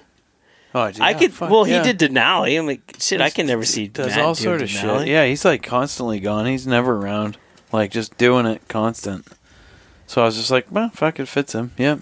[0.73, 1.33] Oh, dude, I yeah, could.
[1.33, 1.83] fuck, well, yeah.
[1.83, 2.59] he did Denali.
[2.59, 3.21] I'm like, shit.
[3.21, 3.87] I can never see.
[3.87, 4.99] Does Matt all sort of Denali.
[4.99, 5.07] shit.
[5.07, 6.45] Yeah, he's like constantly gone.
[6.45, 7.37] He's never around.
[7.71, 9.25] Like just doing it constant.
[10.07, 11.71] So I was just like, well, fuck, it fits him.
[11.77, 12.01] Yep.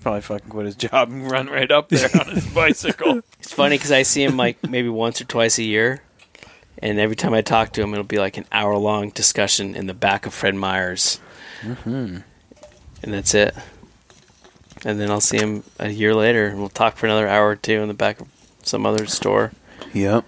[0.00, 3.20] Probably fucking quit his job and run right up there on his bicycle.
[3.38, 6.02] It's funny because I see him like maybe once or twice a year,
[6.78, 9.86] and every time I talk to him, it'll be like an hour long discussion in
[9.86, 11.20] the back of Fred Meyer's,
[11.62, 12.18] Mm-hmm.
[13.02, 13.54] and that's it.
[14.84, 17.56] And then I'll see him a year later, and we'll talk for another hour or
[17.56, 18.26] two in the back of
[18.64, 19.52] some other store.
[19.94, 20.24] Yep.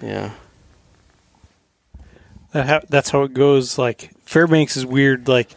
[0.00, 0.30] Yeah.
[2.52, 3.76] That ha- that's how it goes.
[3.78, 5.28] Like Fairbanks is weird.
[5.28, 5.50] Like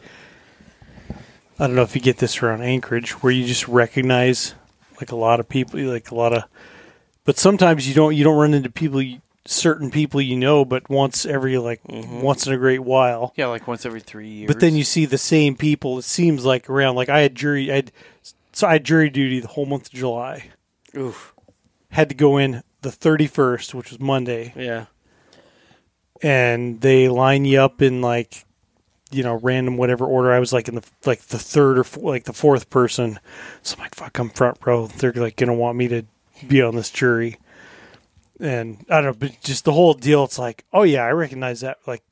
[1.59, 4.55] I don't know if you get this around Anchorage, where you just recognize
[4.99, 6.43] like a lot of people, like a lot of.
[7.25, 10.89] But sometimes you don't you don't run into people you, certain people you know, but
[10.89, 12.21] once every like Mm-hmm.
[12.21, 13.33] once in a great while.
[13.35, 14.47] Yeah, like once every three years.
[14.47, 15.97] But then you see the same people.
[15.99, 17.71] It seems like around like I had jury.
[17.71, 17.91] I had
[18.53, 20.49] so I had jury duty the whole month of July.
[20.97, 21.33] Oof.
[21.91, 24.85] Had to go in the thirty first, which was Monday, Yeah.
[26.21, 28.45] and they line you up in like
[29.11, 30.31] you know random whatever order.
[30.31, 33.19] I was like in the like the third or fo- like the fourth person.
[33.61, 34.88] So I'm like, fuck, I'm front row.
[34.88, 36.03] They're like gonna want me to
[36.47, 37.38] be on this jury.
[38.39, 40.23] And I don't know, but just the whole deal.
[40.23, 41.77] It's like, oh yeah, I recognize that.
[41.85, 42.03] Like,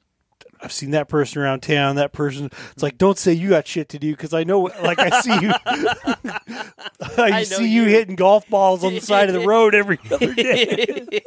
[0.61, 1.98] I've seen that person around town.
[1.98, 2.50] That person.
[2.72, 4.61] It's like, don't say you got shit to do because I know.
[4.61, 5.53] Like, I see you.
[7.18, 7.84] I, know see you.
[7.84, 7.90] you.
[7.90, 11.22] hitting golf balls on the side of the road every other day.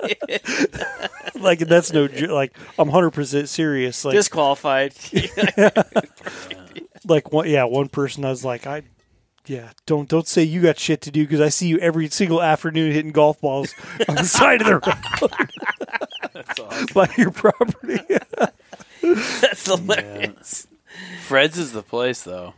[1.40, 2.06] like, that's no.
[2.06, 4.04] Like, I'm 100 percent serious.
[4.04, 4.94] Like, Disqualified.
[7.04, 7.48] like one.
[7.48, 8.24] Yeah, one person.
[8.24, 8.82] I was like, I.
[9.46, 12.42] Yeah, don't don't say you got shit to do because I see you every single
[12.42, 13.74] afternoon hitting golf balls
[14.06, 14.82] on the side of the road
[16.94, 18.00] by your property.
[19.40, 20.66] That's hilarious.
[21.26, 22.54] Fred's is the place, though.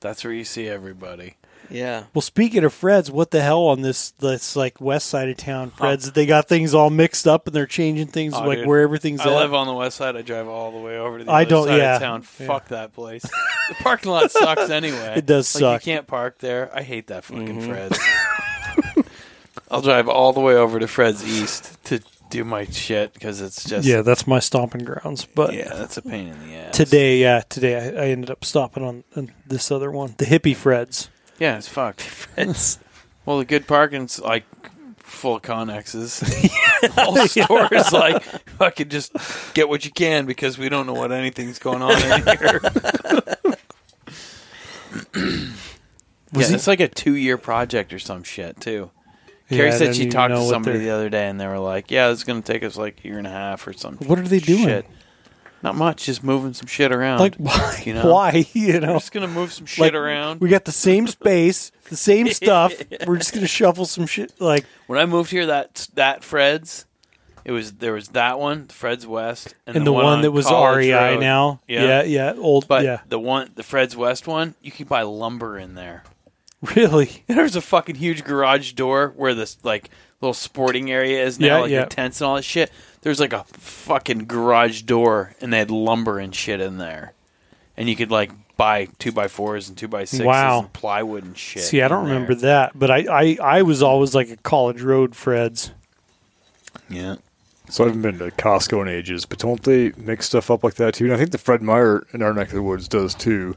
[0.00, 1.36] That's where you see everybody.
[1.70, 2.04] Yeah.
[2.12, 5.70] Well, speaking of Fred's, what the hell on this this like west side of town,
[5.70, 6.12] Fred's?
[6.12, 8.66] They got things all mixed up and they're changing things Oh, like dude.
[8.68, 9.36] where everything's I at.
[9.36, 10.14] live on the west side.
[10.14, 11.94] I drive all the way over to the I other don't- side yeah.
[11.94, 12.20] of town.
[12.38, 12.46] Yeah.
[12.46, 13.22] Fuck that place.
[13.22, 15.14] the parking lot sucks anyway.
[15.16, 15.86] It does like, suck.
[15.86, 16.70] You can't park there.
[16.76, 17.70] I hate that fucking Mm-hmm.
[17.70, 19.08] Fred's.
[19.70, 22.00] I'll drive all the way over to Fred's East to
[22.34, 25.24] do my shit because it's just yeah, that's my stomping grounds.
[25.24, 26.76] But yeah, that's a pain in the ass.
[26.76, 30.56] today, yeah, today I, I ended up stopping on, on this other one, the hippie
[30.56, 31.08] Fred's.
[31.38, 32.28] yeah, it's fucked.
[32.36, 32.78] It's
[33.26, 34.44] Well, the good parking's like
[34.98, 36.22] full of Connexes.
[36.98, 39.12] All stores like fucking just
[39.54, 42.60] get what you can because we don't know what anything's going on in here.
[46.32, 48.90] Was yeah, it's like a two-year project or some shit too.
[49.54, 51.90] Yeah, Carrie I said she talked to somebody the other day, and they were like,
[51.90, 54.18] "Yeah, it's going to take us like a year and a half or something." What
[54.18, 54.64] are they doing?
[54.64, 54.86] Shit.
[55.64, 57.20] Not much, just moving some shit around.
[57.20, 57.82] Like why?
[57.86, 58.12] you know?
[58.12, 58.44] Why?
[58.52, 60.42] You We're just going to move some shit like around.
[60.42, 62.74] we got the same space, the same stuff.
[63.06, 64.38] We're just gonna shuffle some shit.
[64.38, 66.84] Like when I moved here, that that Fred's,
[67.46, 70.44] it was there was that one, Fred's West, and, and the, one, on that was
[70.44, 71.20] College REI Road.
[71.20, 71.60] now.
[71.66, 71.84] Yeah.
[71.84, 72.68] yeah, yeah, old.
[72.68, 76.04] But yeah, the one, the Fred's West one, you can buy lumber in there.
[76.76, 77.24] really.
[77.26, 81.58] There's a fucking huge garage door where this like little sporting area is now, Yeah,
[81.62, 81.76] like yeah.
[81.80, 82.70] your tents and all that shit.
[83.02, 87.12] There's like a fucking garage door, and they had lumber and shit in there,
[87.76, 90.60] and you could like buy two by fours and two by sixes Wow.
[90.60, 91.62] and plywood and shit.
[91.64, 92.14] See, I don't there.
[92.14, 95.72] remember that, but I, I, I was always like a College Road Fred's.
[96.88, 97.16] Yeah,
[97.68, 100.74] So I haven't been to Costco in ages, but don't they mix stuff up like
[100.74, 101.04] that too?
[101.06, 103.56] And I think the Fred Meyer in our neck of the woods does too.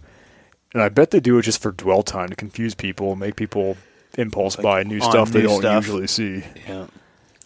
[0.73, 3.77] And I bet they do it just for dwell time to confuse people, make people
[4.17, 5.83] impulse buy new on stuff they don't stuff.
[5.85, 6.43] usually see.
[6.67, 6.87] yeah.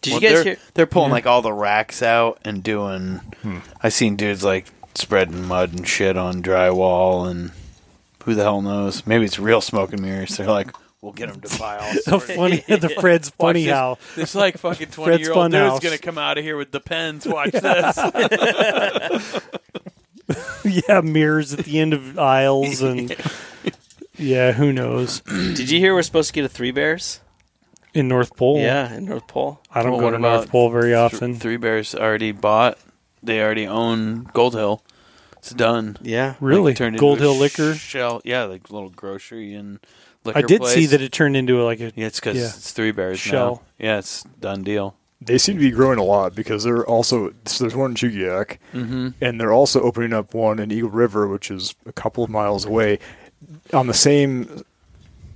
[0.02, 0.58] Did Well, you guys they're, hear?
[0.74, 3.18] They're pulling like all the racks out and doing.
[3.44, 3.60] Hmm.
[3.82, 7.52] I seen dudes like spreading mud and shit on drywall, and
[8.24, 9.06] who the hell knows?
[9.06, 10.38] Maybe it's real smoke and mirrors.
[10.38, 11.94] They're like, we'll get them to buy all.
[12.02, 13.74] So funny, the Fred's funny this.
[13.74, 15.74] how This like fucking twenty year old Funhouse.
[15.74, 17.28] dude's gonna come out of here with the pens.
[17.28, 17.98] Watch this.
[20.66, 23.16] yeah mirrors at the end of aisles and
[24.18, 27.20] yeah, who knows Did you hear we're supposed to get a Three Bears?
[27.94, 28.58] in North Pole?
[28.60, 29.60] Yeah, in North Pole.
[29.70, 31.36] I don't Well, go what to about North Pole very often.
[31.36, 32.78] Three Bears already bought.
[33.22, 34.82] They already own Gold Hill.
[35.38, 35.98] It's done.
[36.02, 36.36] Yeah.
[36.40, 37.74] really, Like, turned Gold into Hill Liquor.
[37.76, 38.22] shell.
[38.24, 39.80] Yeah, like little grocery and
[40.24, 40.40] liquor.
[40.40, 40.74] I did place.
[40.74, 42.46] see that it turned into like a Yeah, it's because Yeah.
[42.46, 43.56] it's Three Bears Shell.
[43.80, 43.86] now.
[43.86, 44.96] Yeah, it's done deal.
[45.24, 48.58] They seem to be growing a lot because they're also so there's one in Chugiak,
[48.74, 49.10] Mm-hmm.
[49.22, 52.66] and they're also opening up one in Eagle River, which is a couple of miles
[52.66, 52.98] away,
[53.74, 54.64] on the same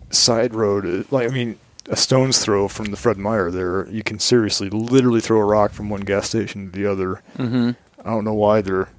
[0.09, 0.85] side road.
[0.85, 3.51] uh, Like I mean, a stone's throw from the Fred Meyer.
[3.51, 7.21] There, you can seriously, literally throw a rock from one gas station to the other.
[7.37, 7.71] Mm-hmm.
[8.03, 8.89] I don't know why they're.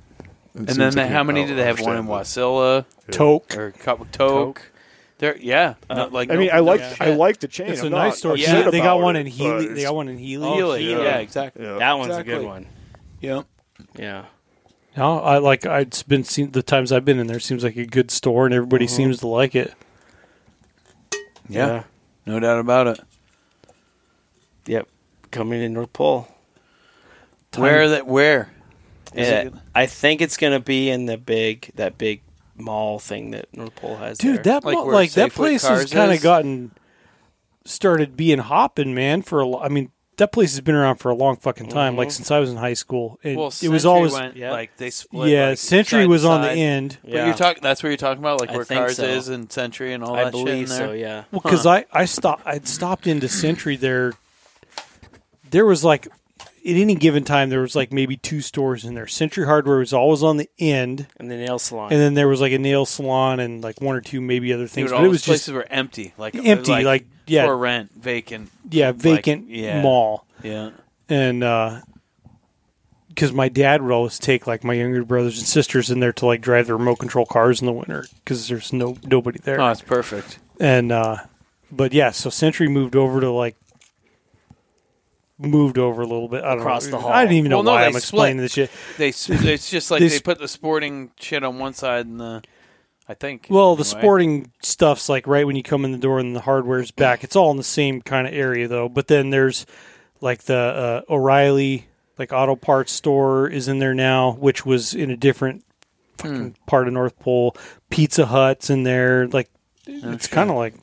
[0.55, 1.81] And then like they, you- how many do they have?
[1.81, 3.57] One in understand, Wasilla toke.
[3.57, 4.71] or Cup Toke.
[5.19, 5.75] There, yeah.
[5.89, 7.01] no, like but- I mean, I like shit.
[7.01, 7.69] I like the chain.
[7.69, 8.37] It's I'm a nice store.
[8.37, 9.69] yeah, they got one in Healy.
[9.69, 10.47] They got one in Healy.
[10.47, 11.09] Oh, Healy, Healy, yeah.
[11.09, 11.65] yeah, exactly.
[11.65, 11.79] Yeah.
[11.79, 12.67] That one's a good one.
[13.21, 13.43] Yeah.
[13.99, 14.27] Yeah.
[14.97, 15.65] No, I like.
[15.65, 17.41] It's been seen the times I've been in there.
[17.41, 18.97] Seems like a good store, and everybody Mm-hmm.
[18.97, 19.73] seems to like it.
[21.49, 21.85] yeah,
[22.27, 23.01] no doubt about it.
[24.67, 24.89] Yep.
[25.31, 26.29] Coming in North Pole.
[27.57, 28.07] Where that?
[28.07, 28.51] Where?
[29.15, 32.21] Is Yeah, it- I think it's gonna be in the big that big
[32.59, 34.19] mall thing that North Pole has.
[34.19, 34.43] Dude, there.
[34.61, 36.73] that Like mo- where like that place has kind of gotten
[37.65, 39.23] started being hopping, man.
[39.23, 41.97] For a lo- I mean, that place has been around for a long fucking time.
[41.97, 42.13] Like Mhm.
[42.13, 44.51] since I was in high school, and Well, it was always went, yeah.
[44.51, 45.29] like they split.
[45.31, 45.49] yeah.
[45.51, 46.59] like, Century was on the side.
[46.59, 46.99] end.
[47.05, 47.63] But you're talking.
[47.63, 49.05] That's where you're talking about, like I where Cars so.
[49.05, 50.93] is and Century and all I that shit in believe so.
[50.93, 51.25] Yeah.
[51.33, 54.13] Well, because I I stopped I'd stopped into Century there
[55.51, 56.09] there was like
[56.67, 59.07] at any given time there was like maybe two stores in there.
[59.07, 61.93] Century Hardware was always on the end, And the nail salon.
[61.93, 64.65] and then there was like a nail salon and like one or two maybe other
[64.65, 64.93] Dude, things.
[64.93, 67.47] all but it was places just were empty, like Empty, like, yeah.
[67.47, 68.51] for rent, vacant.
[68.71, 69.81] yeah vacant yeah.
[69.83, 70.27] mall.
[70.43, 70.71] Yeah,
[71.09, 71.41] and
[73.09, 76.27] because my dad would always take like my younger brothers and sisters in there to
[76.27, 79.61] like drive the remote control cars in the winter because there's no nobody there.
[79.61, 80.39] oh, it's perfect.
[80.61, 81.17] And uh,
[81.73, 83.57] but yeah, so Century moved over to like
[85.39, 86.91] moved over a little bit I don't Across know.
[86.93, 87.11] the hall.
[87.13, 88.03] I didn't even know Well, why they I'm split.
[88.03, 88.71] explaining this shit.
[88.97, 92.43] They, it's just like They they, put the sporting shit on one side and the,
[93.09, 93.47] I think.
[93.51, 96.91] Well, the sporting stuff's like right when you come in the door and the hardware's
[96.91, 97.23] back.
[97.23, 98.89] It's all in the same kind of area though.
[98.89, 99.67] But then there's
[100.21, 101.87] like the uh, O'Reilly
[102.19, 105.65] like auto parts store is in there now, which was in a different
[106.17, 107.55] fucking part of North Pole.
[107.91, 109.29] Pizza Hut's in there.
[109.29, 109.51] Like
[109.87, 110.31] it's shit.
[110.33, 110.75] kind of like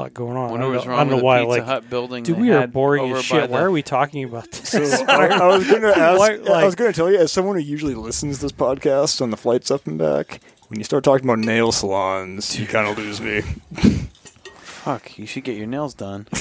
[0.00, 0.48] a lot going on.
[0.48, 1.38] I Wonder don't what's know, wrong I don't know with why.
[1.40, 2.22] the Pizza like, Hut building.
[2.24, 3.50] dude, they we are had boring over as by shit.
[3.50, 4.70] Why the- are we talking about this?
[4.70, 6.18] So I, I was going to ask.
[6.18, 8.52] Why- I like- was going to tell you, as someone who usually listens to this
[8.52, 12.66] podcast on the flights up and back, when you start talking about nail salons, you
[12.66, 13.42] kind of lose me.
[14.62, 16.26] Fuck, you should get your nails done.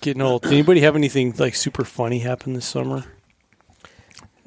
[0.00, 0.42] Getting old.
[0.42, 3.04] Did anybody have anything like super funny happen this summer?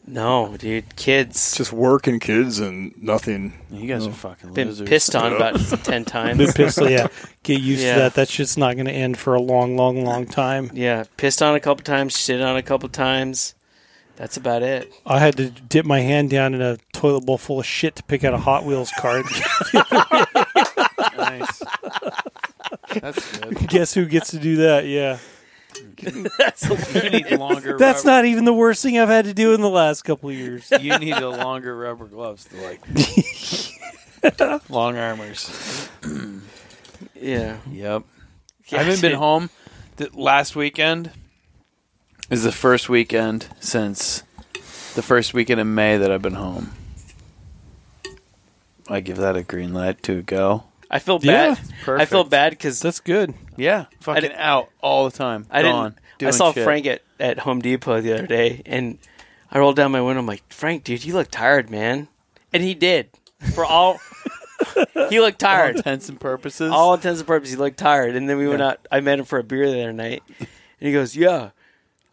[0.07, 0.95] No, dude.
[0.95, 1.55] Kids.
[1.55, 3.53] Just work and kids and nothing.
[3.69, 4.87] You guys are fucking been losers.
[4.89, 6.37] pissed on about 10 times.
[6.37, 7.07] Been pistol, yeah.
[7.43, 7.93] Get used Yeah.
[7.95, 8.13] to that.
[8.15, 10.71] That shit's not going to end for a long, long, long time.
[10.73, 13.53] Yeah, pissed on a couple times, shit on a couple times.
[14.15, 14.91] That's about it.
[15.05, 18.03] I had to dip my hand down in a toilet bowl full of shit to
[18.03, 19.25] pick out a Hot Wheels card.
[21.17, 21.63] nice.
[23.01, 23.67] That's good.
[23.67, 24.85] Guess who gets to do that?
[24.85, 25.19] Yeah.
[26.93, 27.77] You need longer.
[27.79, 30.29] That's rubber, not even the worst thing I've had to do in the last couple
[30.29, 30.71] of years.
[30.79, 32.81] You need a longer rubber gloves to like.
[34.69, 35.89] long armors.
[37.19, 37.57] Yeah.
[37.71, 38.03] Yep.
[38.67, 39.49] Yeah, I haven't been home.
[39.97, 41.11] The last weekend
[42.29, 44.23] is the first weekend since
[44.95, 46.71] the first weekend in May that I've been home.
[48.87, 50.63] I give that a green light to go.
[50.89, 51.59] I feel Yeah, bad.
[51.59, 52.11] I perfect.
[52.11, 53.33] feel bad because That's good.
[53.57, 55.45] Yeah, fucking didn't- out all the time.
[55.51, 55.95] I Gone.
[56.17, 56.27] didn't.
[56.33, 56.63] I saw shit.
[56.63, 58.97] Frank at, at Home Depot the other day, and
[59.51, 60.19] I rolled down my window.
[60.19, 62.07] I'm like, Frank, dude, you look tired, man.
[62.53, 63.09] And he did.
[63.53, 63.99] For all,
[65.09, 65.75] he looked For all tired.
[65.77, 66.71] intents and purposes.
[66.71, 68.15] all intents and purposes, he looked tired.
[68.15, 68.87] And then we went out.
[68.91, 70.47] I met him for a beer the other night, and
[70.79, 71.49] he goes, "Yeah,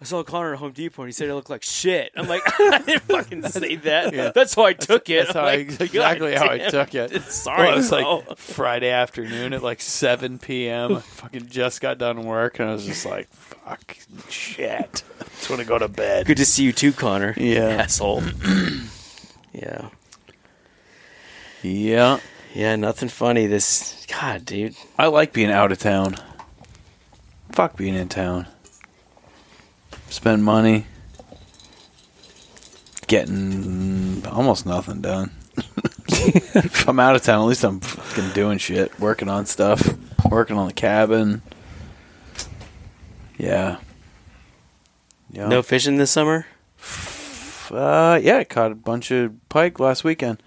[0.04, 2.42] I saw Connor at Home Depot, and he said it looked like shit." I'm like,
[2.60, 4.12] I didn't fucking say that.
[4.12, 4.32] Yeah.
[4.34, 5.24] That's how I took it.
[5.24, 7.22] That's how I, like, exactly "God how I took it.
[7.30, 10.96] Sorry, Well, it was bro." like Friday afternoon at like 7 p.m.
[10.96, 13.96] I fucking just got done work, and I was just like, "Fuck,
[14.28, 15.02] shit."
[15.36, 16.26] Just want to go to bed.
[16.26, 17.32] Good to see you too, Connor.
[17.38, 17.68] Yeah.
[17.68, 18.22] asshole.
[19.52, 19.88] yeah,
[21.62, 22.18] Yeah,
[22.52, 22.76] yeah.
[22.76, 23.46] Nothing funny.
[23.46, 24.74] This God, dude.
[24.98, 26.16] I like being out of town.
[27.52, 28.46] Fuck being in town.
[30.14, 30.86] Spend money.
[33.08, 35.32] Getting almost nothing done.
[36.06, 39.82] if I'm out of town, at least I'm fucking doing shit, working on stuff,
[40.30, 41.42] working on the cabin.
[43.38, 43.78] Yeah.
[45.32, 45.48] Yeah.
[45.48, 46.46] No fishing this summer.
[47.72, 50.40] Uh, yeah, I caught a bunch of pike last weekend.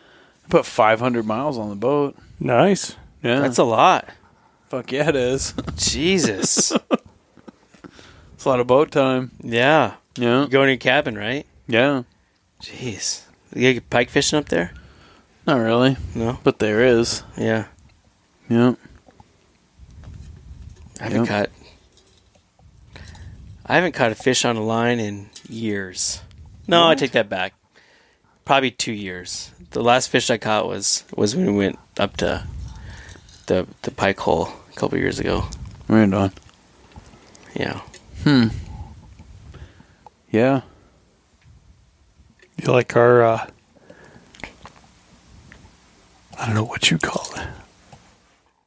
[0.46, 2.16] I put 500 miles on the boat.
[2.40, 2.96] Nice.
[3.22, 3.42] Yeah.
[3.42, 4.08] That's a lot.
[4.70, 5.54] fuck yeah, it is.
[5.76, 6.72] Jesus.
[8.48, 9.32] a lot of boat time.
[9.43, 9.95] yeah.
[10.17, 10.43] Yeah.
[10.43, 11.45] You go in your cabin, right?
[11.67, 12.03] Yeah.
[12.61, 13.22] Jeez.
[13.53, 14.74] You get pike fishing up there?
[15.45, 16.40] Not really, No.
[16.43, 17.24] but there is.
[17.38, 17.66] Yeah.
[18.50, 18.74] Yeah.
[21.00, 21.27] I haven't Yep.
[21.27, 21.50] caught.
[23.66, 26.22] I haven't caught a fish on a line in years.
[26.67, 27.53] No, I take that back.
[28.45, 29.51] Probably two years.
[29.72, 32.45] The last fish I caught was was when we went up to
[33.48, 35.45] the the pike hole a couple years ago.
[35.88, 36.32] Right on.
[37.53, 37.82] Yeah.
[38.28, 38.48] Hmm.
[40.30, 40.64] Yeah.
[42.62, 43.48] You like our, uh,
[46.38, 47.48] I don't know what you call it.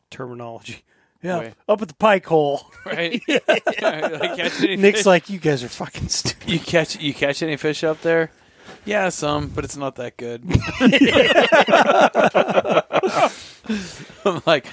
[0.09, 0.83] Terminology.
[1.23, 1.41] Yeah.
[1.41, 1.53] Wait.
[1.69, 2.63] Up at the pike hole.
[2.87, 3.21] Right.
[3.29, 5.07] like catch any Nick's fish?
[5.07, 6.49] like, you guys are fucking stupid.
[6.49, 8.31] you catch you catch any fish up there?
[8.87, 10.43] Yeah, some, but it's not that good.
[14.25, 14.67] I'm like,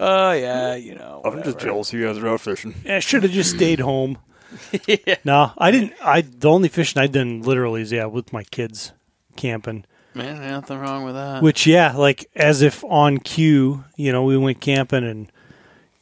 [0.00, 1.22] oh yeah, you know.
[1.24, 1.60] I'm just whatever.
[1.60, 2.74] jealous you guys are out fishing.
[2.88, 4.18] I should have just stayed home.
[5.24, 5.94] No, I didn't.
[6.02, 8.92] I the only fishing I'd done literally is yeah with my kids
[9.36, 9.84] camping.
[10.14, 11.42] Man, there's nothing wrong with that.
[11.42, 15.32] Which yeah, like as if on cue, you know, we went camping and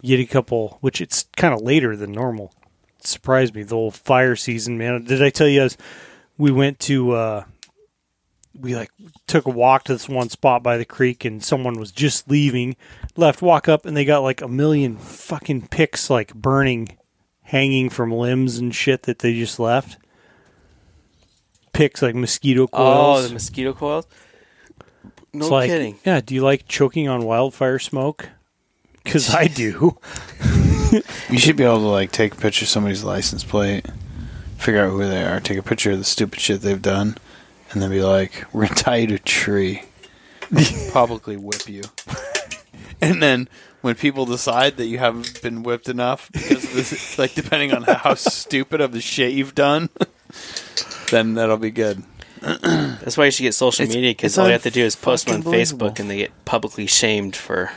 [0.02, 0.78] get a couple.
[0.80, 2.52] Which it's kind of later than normal.
[2.98, 5.04] It surprised me the whole fire season, man.
[5.04, 5.62] Did I tell you?
[5.62, 5.76] As
[6.38, 7.44] we went to uh,
[8.58, 8.90] we like
[9.26, 12.76] took a walk to this one spot by the creek, and someone was just leaving,
[13.16, 16.96] left, walk up, and they got like a million fucking picks like burning,
[17.50, 19.98] hanging from limbs and shit that they just left.
[21.72, 23.24] Picks like mosquito coils.
[23.24, 24.06] Oh, the mosquito coils.
[25.32, 25.98] No It's like, kidding.
[26.04, 26.20] Yeah.
[26.20, 28.28] Do you like choking on wildfire smoke?
[29.02, 29.98] Because I do.
[31.28, 33.86] You should be able to like take a picture of somebody's license plate,
[34.58, 37.16] figure out who they are, take a picture of the stupid shit they've done,
[37.70, 39.82] and then be like, "We're gonna tie you to a tree,
[40.92, 41.82] publicly whip you."
[43.00, 43.48] and then
[43.82, 47.82] when people decide that you haven't been whipped enough, because of this, like depending on
[47.82, 49.88] how stupid of the shit you've done,
[51.10, 52.02] then that'll be good.
[52.40, 54.82] That's why you should get social It's- media because it's all you have to do
[54.84, 55.90] is post them on fucking believable.
[55.90, 57.70] Facebook and they get publicly shamed for.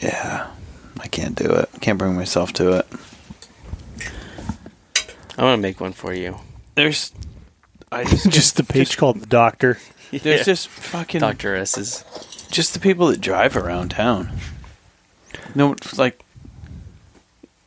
[0.00, 0.48] Yeah,
[1.00, 1.68] I can't do it.
[1.80, 2.86] Can't bring myself to it.
[5.36, 6.38] I want to make one for you.
[6.74, 7.12] There's,
[7.90, 9.78] I just, just the page called the doctor.
[10.10, 10.42] there's Yeah.
[10.42, 12.04] just fucking Doctor S's.
[12.50, 14.30] just the people that drive around town.
[15.54, 16.24] No, like,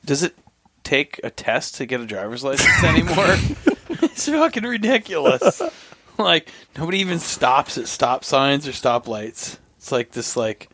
[0.06, 0.36] does it
[0.84, 3.36] take a test to get a driver's license anymore?
[3.90, 5.62] it's fucking ridiculous.
[6.18, 9.58] like nobody even stops at stop signs or stoplights.
[9.78, 10.70] It's like this, like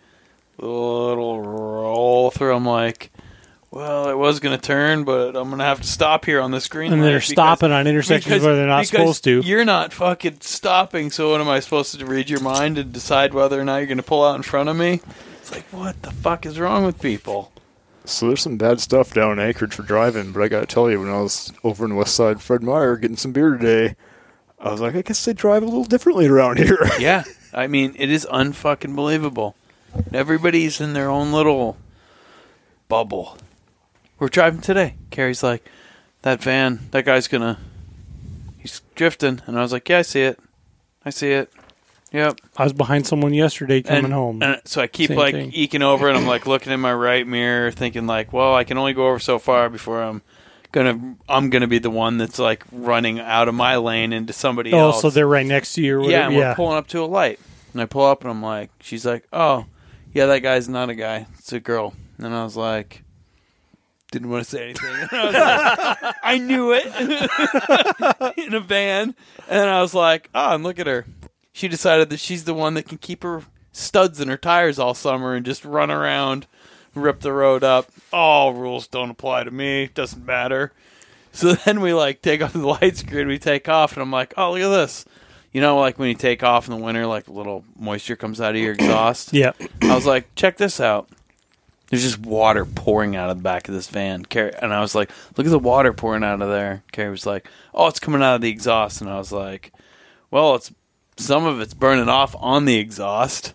[0.57, 2.55] little roll through.
[2.55, 3.11] I'm like,
[3.71, 6.93] well, I was gonna turn, but I'm gonna have to stop here on this green.
[6.93, 9.41] And they're because- stopping on intersections because- where they're not supposed to.
[9.41, 13.33] You're not fucking stopping, so what am I supposed to read your mind and decide
[13.33, 15.01] whether or not you're going to pull out in front of me?
[15.43, 17.51] It's like, what the fuck is wrong with people?
[18.05, 21.01] So there's some bad stuff down in Anchorage for driving, but I gotta tell you,
[21.01, 23.97] when I was over in West Side, Fred Meyer getting some beer today,
[24.57, 26.77] I was like, I guess they drive a little differently around here.
[26.97, 29.57] Yeah, I mean, it is unfucking believable.
[30.13, 31.75] Everybody's in their own little
[32.87, 33.37] bubble.
[34.19, 34.95] We're driving today.
[35.11, 35.69] Carrie's like,
[36.21, 37.59] that van, that guy's gonna,
[38.59, 40.39] he's drifting, and I was like, yeah, I see it,
[41.03, 41.51] I see it.
[42.13, 42.41] Yep.
[42.55, 44.43] I was behind someone yesterday coming and, home.
[44.43, 45.51] And so I keep Same like thing.
[45.51, 48.77] eking over, and I'm like looking in my right mirror, thinking like, well, I can
[48.77, 50.21] only go over so far before I'm
[50.71, 54.71] gonna I'm gonna be the one that's like running out of my lane into somebody
[54.73, 55.01] oh, else.
[55.01, 56.11] so they're right next to you or whatever.
[56.11, 57.39] yeah, and Yeah, we're pulling up to a light,
[57.73, 59.65] and I pull up, and I'm like, she's like, oh,
[60.13, 63.03] yeah, that guy's not a guy, it's a girl, and I was like.
[64.11, 65.07] Didn't want to say anything.
[65.11, 66.85] I, like, I knew it
[68.47, 69.15] in a van,
[69.49, 71.07] and I was like, "Oh, and look at her.
[71.53, 74.93] She decided that she's the one that can keep her studs in her tires all
[74.93, 76.47] summer and just run around,
[76.93, 77.89] rip the road up.
[78.11, 79.89] All rules don't apply to me.
[79.93, 80.73] Doesn't matter."
[81.31, 84.33] So then we like take off the light screen, we take off, and I'm like,
[84.35, 85.05] "Oh, look at this."
[85.53, 88.41] You know, like when you take off in the winter, like a little moisture comes
[88.41, 89.33] out of your exhaust.
[89.33, 89.51] yeah.
[89.83, 91.09] I was like, check this out.
[91.89, 94.25] There's just water pouring out of the back of this van.
[94.25, 96.83] Carrie, and I was like, look at the water pouring out of there.
[96.91, 98.99] Carrie was like, oh, it's coming out of the exhaust.
[98.99, 99.71] And I was like,
[100.31, 100.73] well, it's
[101.17, 103.53] some of it's burning off on the exhaust.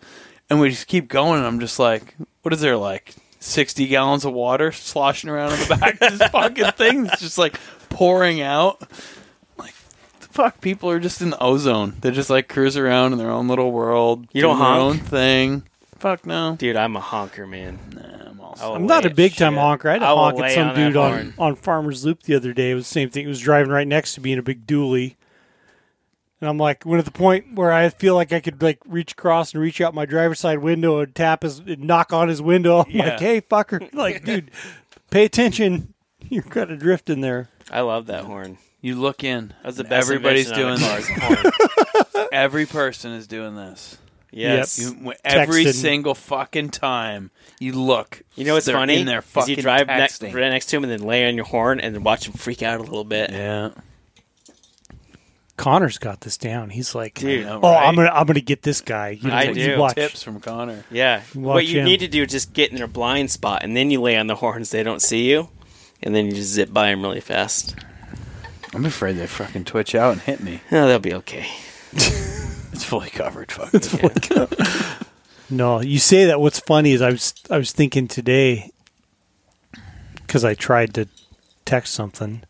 [0.51, 1.39] And we just keep going.
[1.39, 5.61] And I'm just like, what is there, like 60 gallons of water sloshing around in
[5.61, 7.07] the back of this fucking thing?
[7.07, 7.59] It's just like
[7.91, 8.81] pouring out.
[9.59, 9.75] Like,
[10.21, 11.97] the fuck, people are just in the ozone.
[12.01, 14.27] They just like cruise around in their own little world.
[14.33, 15.01] You don't doing their honk?
[15.01, 15.63] own thing.
[15.99, 16.55] Fuck no.
[16.57, 17.79] Dude, I'm a honker, man.
[17.93, 18.65] Nah, I'm also.
[18.67, 19.61] Oh, I'm not a big time shit.
[19.61, 19.89] honker.
[19.89, 22.37] I had to I will honk at some on dude on, on Farmer's Loop the
[22.37, 22.71] other day.
[22.71, 23.25] It was the same thing.
[23.25, 25.17] He was driving right next to me in a big dually.
[26.41, 29.13] And I'm like, when at the point where I feel like I could like reach
[29.13, 32.41] across and reach out my driver's side window and tap his, and knock on his
[32.41, 32.81] window.
[32.85, 33.05] I'm Yeah.
[33.11, 33.93] like, hey, fucker.
[33.95, 34.51] Like, dude,
[35.11, 35.95] pay attention.
[36.29, 37.49] You're kind of drifting there.
[37.71, 38.59] I love that horn.
[38.81, 39.53] You look in.
[39.65, 41.19] That's the best Everybody's doing invention this.
[41.19, 42.29] car is a horn.
[42.33, 43.99] Every person is doing this.
[44.31, 44.79] Yes.
[44.79, 45.73] You, every Texting.
[45.73, 48.23] single fucking time you look.
[48.37, 49.01] You know what's they're funny?
[49.01, 50.35] In there Is fucking you drive next, texting.
[50.35, 52.63] right next to him and then lay on your horn and then watch him freak
[52.63, 53.31] out a little bit.
[53.31, 53.71] Yeah.
[55.59, 56.71] Connor's got this down.
[56.71, 57.45] He's like, Dude.
[57.45, 57.87] I know, oh, right?
[57.89, 59.11] I'm gonna, I'm gonna get this guy.
[59.11, 59.79] You I you do.
[59.79, 59.97] Watch.
[59.97, 60.85] Tips from Connor.
[60.91, 61.23] Yeah.
[61.35, 61.85] Watch what you him.
[61.85, 64.29] need to do is just get in their blind spot and then you lay on
[64.29, 64.71] the horns.
[64.71, 65.49] They don't see you.
[66.01, 67.75] And then you just zip by them really fast.
[68.73, 70.61] I'm afraid they fucking twitch out and hit me.
[70.71, 71.47] No, they'll be okay.
[72.73, 73.51] It's fully covered.
[73.51, 73.71] Fuck.
[73.75, 76.41] It's No, you say that.
[76.41, 78.71] What's funny is I was I was thinking today
[80.15, 81.09] because I tried to
[81.65, 82.45] text something.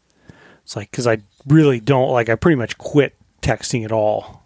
[0.64, 2.28] It's like because I really don't like.
[2.28, 4.42] I pretty much quit texting at all.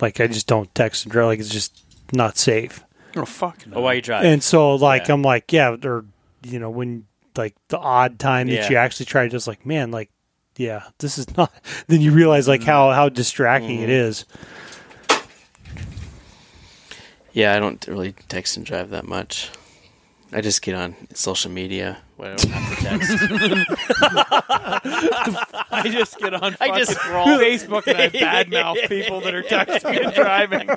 [0.00, 1.26] Like I just don't text and drive.
[1.26, 1.82] Like it's just
[2.12, 2.84] not safe.
[3.16, 3.66] oh fuck.
[3.66, 3.78] No.
[3.78, 4.24] Oh, why you drive?
[4.24, 5.14] And so like Yeah.
[5.14, 6.04] I'm like yeah, or
[6.42, 7.06] you know when
[7.36, 8.70] like the odd time that Yeah.
[8.70, 10.10] you actually try, just like man, like
[10.58, 11.52] yeah, this is not.
[11.86, 13.90] Then you realize like how how distracting it Mm-hmm.
[13.90, 14.24] is.
[17.32, 19.50] yeah, I don't really text and drive that much.
[20.32, 21.98] I just get on social media.
[22.16, 23.12] When I don't have text.
[25.70, 28.08] I just get on I fucking just- Facebook and I
[28.44, 30.68] badmouth people that are texting and driving.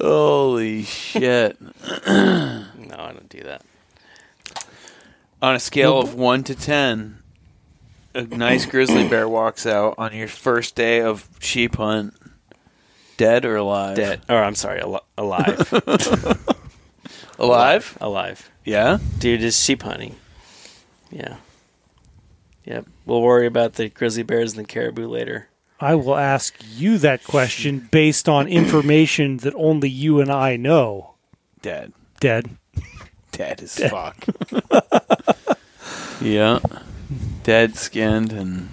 [0.00, 1.60] Holy shit.
[1.60, 1.66] no,
[2.06, 3.62] I don't do that.
[5.40, 7.18] On a scale of 1 to 10,
[8.14, 12.14] a nice grizzly bear walks out on your first day of sheep hunt.
[13.16, 13.96] Dead or alive?
[13.96, 14.20] Dead.
[14.28, 15.72] Or I'm sorry, al- alive.
[17.38, 17.96] Alive?
[18.00, 18.50] alive.
[18.64, 18.98] Yeah?
[19.18, 20.16] Dude is sheep hunting.
[21.10, 21.36] Yeah.
[22.64, 22.86] Yep.
[23.06, 25.48] We'll worry about the grizzly bears and the caribou later.
[25.80, 31.14] I will ask you that question based on information that only you and I know.
[31.62, 31.92] Dead.
[32.20, 32.50] Dead.
[33.32, 34.16] Dead as fuck.
[36.20, 36.58] yeah.
[37.44, 38.68] Dead skinned and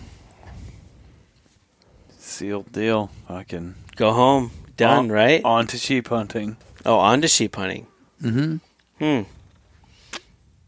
[2.18, 3.11] sealed deal.
[3.27, 4.52] Fucking Go home.
[4.76, 5.44] Done, on, right?
[5.45, 6.58] On to sheep hunting.
[6.85, 7.88] Oh, on to sheep hunting.
[8.22, 8.58] Mm-hmm.
[9.03, 9.22] Hmm.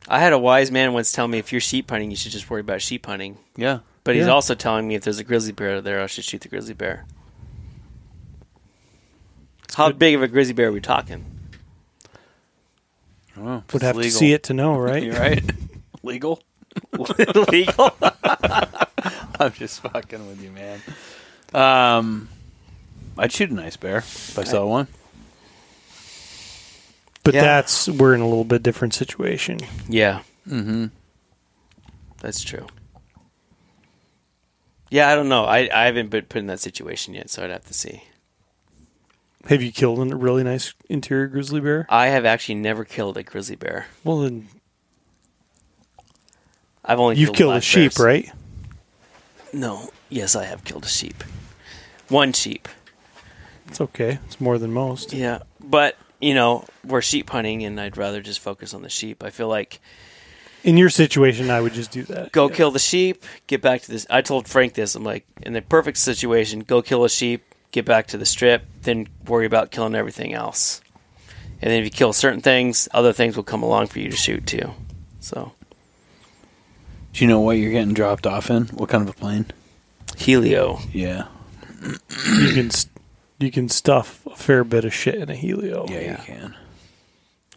[0.09, 2.49] I had a wise man once tell me if you're sheep hunting, you should just
[2.49, 3.37] worry about sheep hunting.
[3.55, 3.79] Yeah.
[4.03, 4.31] But he's Yeah.
[4.31, 7.05] also telling me if there's a grizzly bear there, I should shoot the grizzly bear.
[9.75, 11.25] How big of a grizzly bear are we talking?
[13.39, 15.03] Oh, Would have to see it to know, right?
[15.03, 15.43] You're right.
[16.03, 16.41] Legal?
[17.51, 17.91] Legal?
[19.39, 20.79] I'm just fucking with you, man.
[21.53, 22.29] Um,
[23.17, 24.87] I'd shoot a nice bear if I saw one.
[27.27, 27.41] But Yeah.
[27.41, 29.59] that's we're in a little bit different situation.
[29.89, 30.85] yeah, Mm-hmm.
[32.21, 32.65] that's true.
[34.89, 35.43] Yeah, I don't know.
[35.43, 38.03] I, I haven't been put in that situation yet, so I'd have to see.
[39.49, 41.85] Have you killed a really nice interior grizzly bear?
[41.89, 43.87] I have actually never killed a grizzly bear.
[44.05, 44.47] Well, then
[46.85, 47.99] I've only you've killed a sheep, bears.
[48.05, 48.31] right?
[49.51, 49.89] No.
[50.07, 51.25] Yes, I have killed a sheep.
[52.07, 52.69] One sheep.
[53.67, 54.19] It's okay.
[54.27, 55.11] It's more than most.
[55.11, 59.23] Yeah, but you know we're sheep hunting, and I'd rather just focus on the sheep.
[59.23, 59.79] I feel like
[60.63, 62.31] In your situation, I would just do that.
[62.31, 62.55] go Yeah.
[62.55, 64.05] kill the sheep, get back to this.
[64.09, 64.95] I told Frank this.
[64.95, 68.63] I'm like, in the perfect situation, go kill a sheep, get back to the strip,
[68.83, 70.81] then worry about killing everything else.
[71.61, 74.15] And then if you kill certain things, other things will come along for you to
[74.17, 74.73] shoot too.
[75.21, 75.53] So
[77.13, 78.65] Do you know what you're getting dropped off in?
[78.67, 79.45] What kind of a plane?
[80.17, 81.27] Helio, Yeah.
[81.83, 82.91] You can st-
[83.39, 85.85] you can stuff a fair bit of shit in a helio.
[85.89, 86.11] Yeah, yeah.
[86.11, 86.55] you can.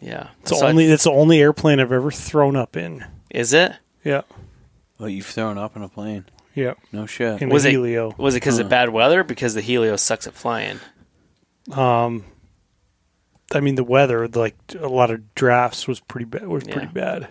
[0.01, 0.27] yeah.
[0.41, 3.05] It's the So I- only it's the only airplane I've ever thrown up in.
[3.29, 3.73] is it?
[4.03, 4.21] Yeah.
[4.99, 6.25] Well, you've thrown up in a plane.
[6.53, 6.73] Yeah.
[6.91, 7.41] No shit.
[7.41, 8.13] In Was a it- helio.
[8.17, 8.63] Was it because Huh.
[8.65, 9.23] of bad weather?
[9.23, 10.79] Because the Helio sucks at flying.
[11.71, 12.25] Um
[13.53, 16.73] I mean the weather, like a lot of drafts was pretty bad was Yeah.
[16.73, 17.21] pretty bad.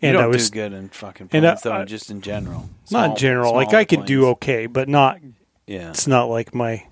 [0.00, 2.10] you And don't I was do good in fucking and planes, I- though, I- just
[2.10, 2.60] in general.
[2.62, 3.54] not Small- in general.
[3.54, 4.32] Like smaller I could do planes.
[4.34, 5.18] okay, but not
[5.66, 5.90] Yeah.
[5.90, 6.84] it's not like my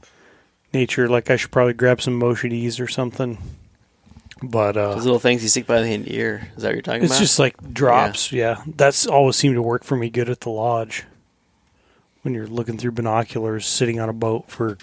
[0.72, 1.08] nature.
[1.08, 3.38] Like I should probably grab some MotionEaze or something.
[4.42, 6.48] But uh Those little things you stick by the end of your ear.
[6.56, 7.20] Is that what you're talking It's about?
[7.22, 8.62] It's just like drops, yeah.
[8.66, 11.04] That's always seemed to work for me good at the lodge.
[12.22, 14.76] When you're looking through binoculars, sitting on a boat for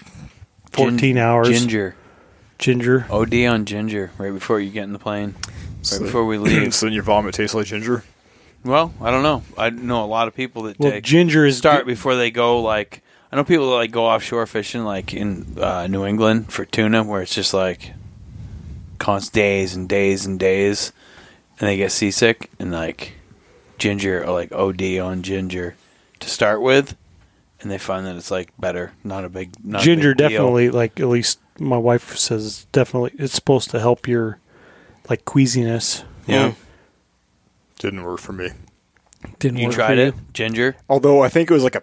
[0.72, 1.48] 14 Gin- hours.
[1.48, 1.94] Ginger.
[2.58, 3.06] Ginger.
[3.10, 5.34] OD on ginger right before you get in the plane.
[5.92, 6.74] Right before we leave.
[6.74, 8.02] so then your vomit tastes like ginger.
[8.66, 9.42] Well, I don't know.
[9.56, 12.30] I know a lot of people that Well, take ginger is start good- before they
[12.30, 12.60] go.
[12.60, 16.64] Like I know people that like go offshore fishing, like in uh, New England for
[16.64, 17.92] tuna, where it's just like
[18.98, 20.92] constant days and days and days,
[21.58, 23.12] and they get seasick and like
[23.78, 25.76] ginger or like OD on ginger
[26.20, 26.96] to start with,
[27.60, 30.28] and they find that it's like better, not a big not a ginger big deal.
[30.30, 34.38] definitely like at least my wife says it's definitely it's supposed to help your
[35.10, 36.04] like queasiness.
[36.26, 36.54] Yeah,
[37.78, 38.50] Didn't work for me.
[39.38, 40.76] Didn't you work tried for it, ginger.
[40.88, 41.82] Although I think it was like a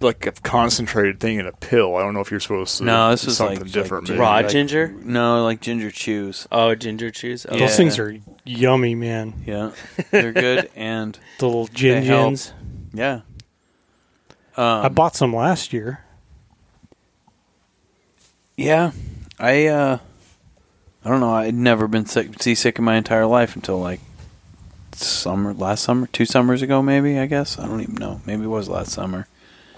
[0.00, 1.96] like a concentrated thing in a pill.
[1.96, 2.84] I don't know if you're supposed to.
[2.84, 4.08] No, this was something like- different.
[4.10, 4.18] like.
[4.18, 4.88] Raw like- ginger?
[5.02, 6.46] No, like ginger chews.
[6.52, 7.46] Oh, ginger chews.
[7.48, 7.54] Oh.
[7.54, 7.60] Yeah.
[7.60, 8.14] Those things are
[8.44, 9.42] yummy, man.
[9.46, 9.72] Yeah,
[10.10, 12.52] they're good and The little gin They gins.
[12.92, 13.20] yeah.
[14.58, 16.00] Um, I bought some last year.
[18.56, 18.92] Yeah,
[19.38, 19.98] I uh,
[21.04, 21.34] I don't know.
[21.34, 24.00] I'd never been sick, seasick in my entire life until like
[25.04, 27.18] summer, last summer, two summers ago, maybe.
[27.18, 28.20] I guess I don't even know.
[28.26, 29.26] Maybe it was last summer.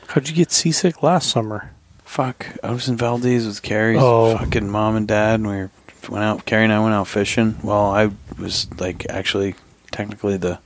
[0.09, 1.71] How'd you get seasick last summer?
[2.05, 4.37] Fuck, I was in Valdez with Carrie's Oh.
[4.39, 5.71] fucking mom and dad, and we were,
[6.09, 6.47] went out.
[6.47, 7.57] Carrie and I went out fishing.
[7.63, 9.55] Well, I was like actually
[9.91, 10.59] technically the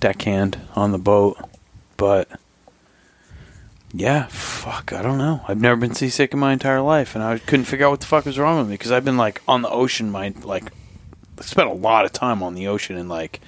[0.00, 1.38] deckhand on the boat,
[1.96, 2.28] but
[3.92, 5.42] yeah, fuck, I don't know.
[5.48, 8.06] I've never been seasick in my entire life, and I couldn't figure out what the
[8.06, 10.72] fuck was wrong with me because I've been like on the ocean, my like
[11.38, 13.40] I spent a lot of time on the ocean and like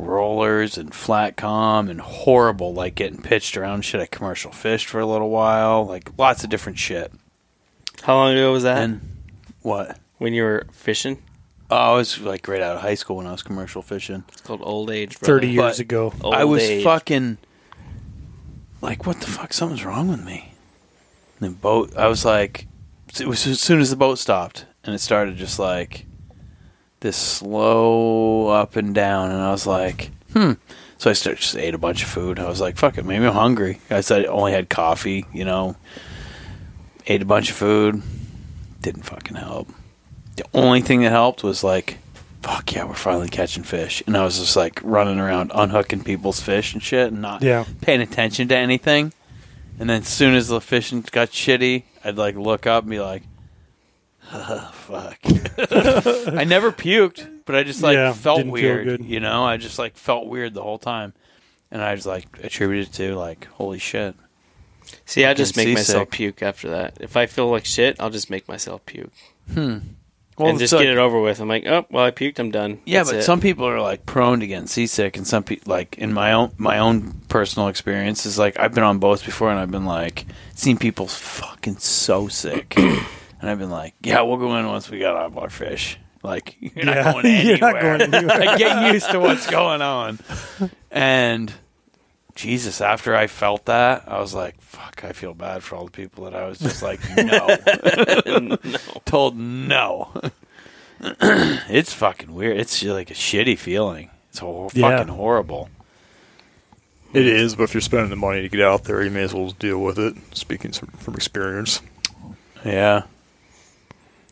[0.00, 4.00] rollers and flat com and horrible like getting pitched around shit.
[4.00, 7.12] I commercial fished for a little while, like lots of different shit.
[8.02, 8.78] How long ago was that?
[8.78, 9.00] And
[9.62, 9.98] what?
[10.18, 11.22] when you were fishing?
[11.70, 14.24] Oh, I was like right out of high school when I was commercial fishing.
[14.28, 15.18] It's called old age.
[15.18, 15.32] Brother.
[15.34, 16.12] Thirty years But- ago.
[16.20, 16.84] Old I was age.
[16.84, 17.38] fucking
[18.82, 19.52] like, what the fuck?
[19.52, 20.52] Something's wrong with me.
[21.40, 21.96] And the boat.
[21.96, 22.66] I was like,
[23.18, 26.06] it was as soon as the boat stopped, and it started just like
[27.00, 30.52] this slow up and down, and I was like, hmm.
[30.98, 32.38] So I started just ate a bunch of food.
[32.38, 33.80] I was like, fuck it, maybe I'm hungry.
[33.90, 35.76] I said I only had coffee, you know.
[37.06, 38.02] Ate a bunch of food.
[38.82, 39.68] Didn't fucking help.
[40.36, 41.98] The only thing that helped was like,
[42.42, 44.02] fuck yeah, we're finally catching fish.
[44.06, 47.64] And I was just like running around unhooking people's fish and shit and not Yeah.
[47.80, 49.12] paying attention to anything.
[49.78, 53.00] And then as soon as the fishing got shitty, I'd like look up and be
[53.00, 53.22] like,
[54.32, 55.18] oh, fuck.
[56.34, 58.84] I never puked, but I just like Yeah, felt didn't feel weird.
[58.86, 59.04] good.
[59.04, 61.12] You know, I just like felt weird the whole time.
[61.70, 64.14] And I just like attributed it to like, holy shit.
[65.06, 66.10] See, I just Fucking make myself seasick.
[66.10, 66.98] puke after that.
[67.00, 69.12] If I feel like shit, I'll just make myself puke
[69.52, 69.78] hmm.
[70.38, 71.38] Well, and just like- get it over with.
[71.40, 72.38] I'm like, oh, well, I puked.
[72.38, 72.80] I'm done.
[72.86, 73.22] Yeah, That's but it.
[73.24, 76.52] some people are like prone to getting seasick, and some people, like in my own
[76.56, 80.24] my own personal experience, is like I've been on boats before, and I've been like
[80.54, 82.74] seen people fucking so sick,
[83.40, 85.98] and I've been like, yeah, we'll go in once we got off our fish.
[86.22, 87.44] Like you're Yeah, not going anywhere.
[87.44, 88.38] you're not going anywhere.
[88.38, 90.18] like, get used to what's going on.
[90.90, 91.52] And
[92.34, 95.90] Jesus, after I felt that, I was like, fuck, I feel bad for all the
[95.90, 98.56] people that I was just like, no,
[99.06, 100.10] told no.
[101.00, 102.58] it's fucking weird.
[102.58, 104.10] It's like a shitty feeling.
[104.28, 104.98] It's hor- Yeah.
[104.98, 105.70] fucking horrible.
[107.12, 109.34] It is, but if you're spending the money to get out there, you may as
[109.34, 110.14] well deal with it.
[110.32, 111.80] Speaking from experience.
[112.64, 113.02] Yeah.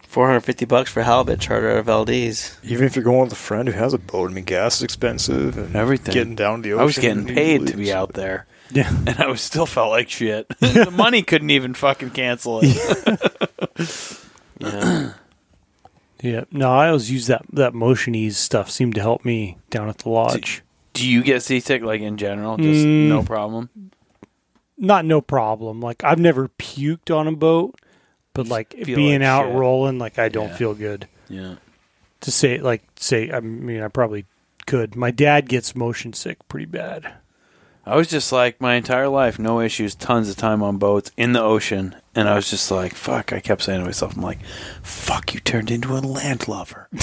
[0.08, 2.58] 450 bucks for halibut charter out of Valdez.
[2.64, 4.82] Even if you're going with a friend who has a boat, I mean, gas is
[4.82, 5.56] expensive.
[5.58, 6.12] And Everything.
[6.14, 6.80] Getting down the ocean.
[6.80, 8.88] I was getting paid to be out there, Yeah.
[9.06, 10.48] and I was still felt like shit.
[10.60, 13.18] the money couldn't even fucking cancel it.
[14.60, 15.12] Yeah.
[16.20, 16.44] Yeah.
[16.50, 18.68] No, I always use that that MotionEaze stuff.
[18.72, 20.62] Seemed to help me down at the lodge.
[20.92, 22.56] Do you get seasick like in general?
[22.56, 23.06] Just Mm.
[23.08, 23.70] no problem.
[24.76, 25.80] Not no problem.
[25.80, 27.76] Like I've never puked on a boat,
[28.38, 29.54] but like feel being like out shit.
[29.56, 30.56] rolling, like I don't Yeah.
[30.56, 31.08] feel good.
[31.28, 31.56] Yeah.
[32.22, 34.24] To say like say, I mean, I probably
[34.66, 34.94] could.
[34.96, 37.14] My dad gets motion sick pretty bad.
[37.86, 41.32] I was just like my entire life, no issues, tons of time on boats in
[41.32, 44.40] the ocean, and I was just like, "Fuck!" I kept saying to myself, "I'm like,
[44.82, 46.88] fuck, you turned into a land landlubber."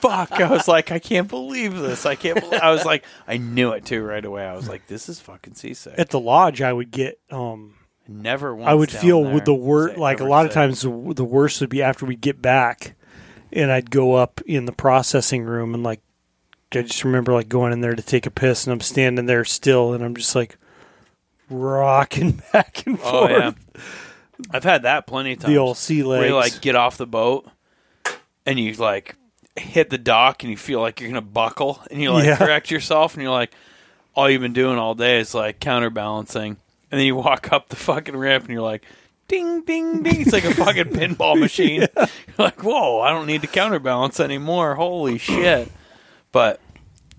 [0.00, 0.32] fuck!
[0.40, 2.06] I was like, I can't believe this.
[2.06, 2.40] I can't.
[2.40, 2.60] Believe-.
[2.62, 4.44] I was like, I knew it too right away.
[4.46, 5.98] I was like, this is fucking seasick.
[5.98, 7.74] At the lodge, I would get um
[8.20, 8.54] Never.
[8.54, 9.96] Once I would feel with the worst.
[9.96, 12.94] Like a lot of times, the, the worst would be after we get back,
[13.52, 16.00] and I'd go up in the processing room and like
[16.74, 19.44] I just remember like going in there to take a piss, and I'm standing there
[19.44, 20.56] still, and I'm just like
[21.50, 23.30] rocking back and Oh forth.
[23.30, 23.52] yeah,
[24.50, 25.52] I've had that plenty of times.
[25.52, 26.20] the old sea legs.
[26.20, 27.48] where you like get off the boat
[28.46, 29.16] and you like
[29.56, 32.36] hit the dock and you feel like you're gonna buckle and you like Yeah.
[32.36, 33.52] correct yourself and you're like
[34.14, 36.56] all you've been doing all day is like counterbalancing
[36.92, 38.84] and then you walk up the fucking ramp and you're like
[39.26, 40.20] ding ding ding.
[40.20, 41.80] It's like a fucking pinball machine.
[41.96, 42.06] You're
[42.38, 44.76] like whoa i don't need to counterbalance anymore.
[44.76, 45.72] Holy shit.
[46.30, 46.60] But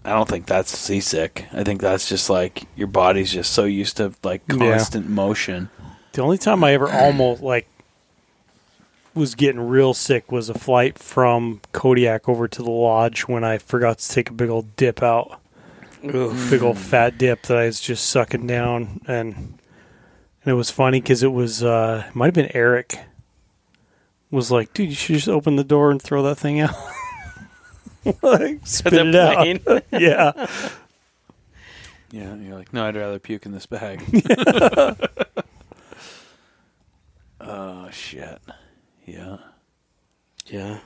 [0.05, 1.47] i don't think that's seasick.
[1.51, 4.57] I think that's just like your body's just so used to like Yeah.
[4.57, 5.69] constant motion.
[6.13, 7.67] The only time I ever almost like
[9.15, 13.57] was getting real sick was a flight from Kodiak over to the lodge when I
[13.59, 15.39] forgot to take a big old dip out.
[16.01, 19.01] Big old fat dip that I was just sucking down.
[19.07, 19.57] And
[20.43, 22.99] and it was funny cuz it was uh it might have been Eric
[24.31, 26.75] was like, "Dude, you should just open the door and throw that thing out."
[28.21, 29.45] like spit it out.
[29.91, 30.47] yeah.
[32.11, 34.03] yeah and you're like no i'd rather puke in this bag
[37.39, 38.41] oh shit
[39.05, 39.37] yeah
[40.47, 40.79] Yeah.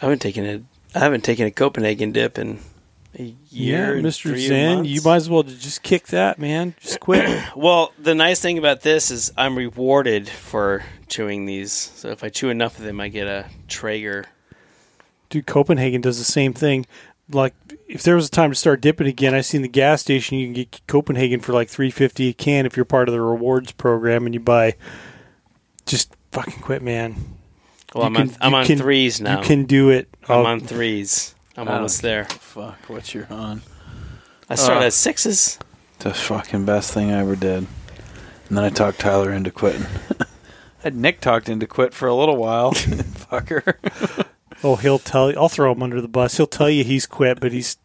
[0.00, 0.62] I haven't taken a
[0.94, 2.58] I haven't taken a Copenhagen dip in
[3.18, 3.94] a Yeah, year.
[3.96, 4.32] and Mr.
[4.34, 4.90] Zyn, months.
[4.90, 6.74] you might as well just kick that, man.
[6.80, 7.42] Just quit.
[7.56, 11.72] Well, the nice thing about this is I'm rewarded for chewing these.
[11.72, 14.26] So if I chew enough of them, I get a Traeger.
[15.30, 16.86] Dude, Copenhagen does the same thing.
[17.30, 17.54] Like,
[17.88, 20.38] if there was a time to start dipping again, I seen the gas station.
[20.38, 23.20] You can get Copenhagen for like three fifty a can if you're part of the
[23.20, 24.74] rewards program, and you buy.
[25.86, 27.14] Just fucking quit, man.
[27.94, 29.40] Well, You I'm can- on I'm on can- threes now.
[29.40, 30.08] You can do it.
[30.28, 31.34] I'm on threes.
[31.56, 32.24] I'm almost there.
[32.26, 33.62] fuck what you're on
[34.48, 34.86] I started Uh.
[34.86, 35.58] at sixes.
[36.00, 37.66] the fucking best thing i ever did
[38.48, 39.86] and then i talked tyler into quitting
[40.20, 40.26] I
[40.90, 43.76] had nick talked into quit for a little while fucker
[44.64, 45.36] oh, he'll tell you.
[45.38, 46.36] I'll throw him under the bus.
[46.38, 47.76] He'll tell you he's quit, but he's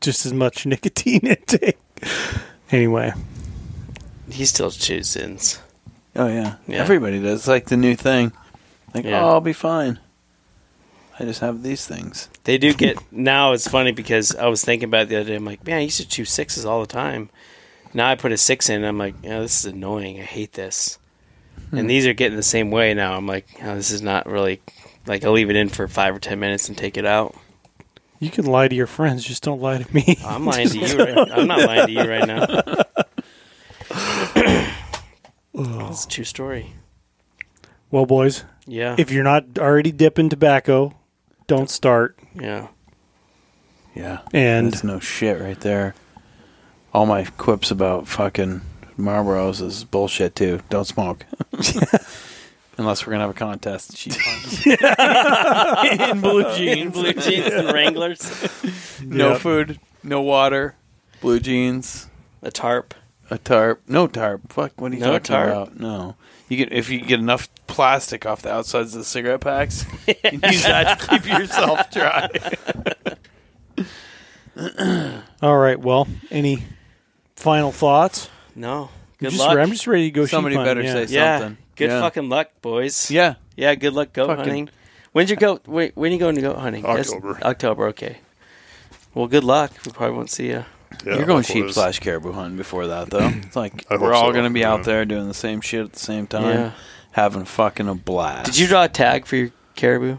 [0.00, 1.78] just as much nicotine intake.
[2.70, 3.12] Anyway,
[4.30, 5.58] He still chews Zyns.
[6.16, 6.56] oh yeah.
[6.66, 6.78] Yeah.
[6.82, 8.32] everybody does it's like the new thing
[8.94, 9.24] like Yeah.
[9.24, 9.98] oh i'll be fine
[11.18, 12.28] I just have these things.
[12.44, 13.52] They do get now.
[13.52, 15.34] It's funny because I was thinking about it the other day.
[15.34, 17.30] I'm like, man, I used to chew sixes all the time.
[17.92, 18.76] Now I put a six in.
[18.76, 20.20] And I'm like, yeah, this is annoying.
[20.20, 20.98] I hate this.
[21.72, 21.86] And hmm.
[21.86, 23.16] these are getting the same way now.
[23.16, 24.60] I'm like, oh, this is not really
[25.06, 27.34] like I'll leave it in for five or ten minutes and take it out.
[28.20, 30.18] You can lie to your friends, just don't lie to me.
[30.24, 30.98] I'm lying to you.
[30.98, 32.46] Right, I'm not lying to you right now.
[35.54, 35.88] Oh.
[35.90, 36.74] It's a true story.
[37.90, 38.94] well, boys, Yeah.
[38.96, 40.94] if you're not already dipping tobacco,
[41.48, 42.16] don't start.
[42.34, 42.68] yeah.
[43.94, 44.20] Yeah.
[44.32, 45.94] And That's no shit right there.
[46.94, 48.60] All my quips about fucking
[48.96, 50.60] Marlboros is bullshit too.
[50.70, 51.26] Don't smoke.
[52.78, 53.96] Unless we're gonna have a contest.
[53.96, 54.12] Sheep
[54.66, 56.92] in blue In jeans.
[56.92, 58.20] blue jeans and Wranglers.
[59.02, 59.40] No Yep.
[59.40, 60.76] food, no water,
[61.20, 62.08] blue jeans,
[62.42, 62.94] A tarp.
[63.30, 63.82] a tarp.
[63.88, 64.52] No tarp.
[64.52, 65.50] Fuck, what are you No talking tarp?
[65.50, 65.80] about?
[65.80, 66.14] No.
[66.48, 70.14] You get if you get enough plastic off the outsides of the cigarette packs, you
[70.14, 72.28] can use that to keep yourself dry.
[75.42, 76.64] all right, well, any
[77.36, 78.30] final thoughts?
[78.54, 78.90] No.
[79.18, 79.58] Good just, luck.
[79.58, 80.26] I'm just ready to go.
[80.26, 80.92] Somebody sheep better yeah.
[80.92, 81.38] say yeah.
[81.38, 81.58] something.
[81.76, 82.00] Good Yeah.
[82.00, 83.10] fucking luck, boys.
[83.10, 83.34] Yeah.
[83.56, 84.68] Yeah, good luck goat Fucking- hunting.
[85.12, 85.66] When's your goat?
[85.66, 86.82] Wait, when are you going to goat hunting?
[86.82, 87.38] That's- October.
[87.42, 87.86] October.
[87.88, 88.18] Okay.
[89.14, 89.72] Well, good luck.
[89.84, 90.64] We probably won't see you.
[91.04, 91.46] Yeah, You're going likewise.
[91.46, 93.28] sheep slash caribou hunting before that, though.
[93.46, 94.72] It's like I we're all so, going to be yeah.
[94.72, 96.72] out there doing the same shit at the same time, Yeah.
[97.12, 98.46] having fucking a blast.
[98.46, 100.18] Did you draw a tag for your caribou?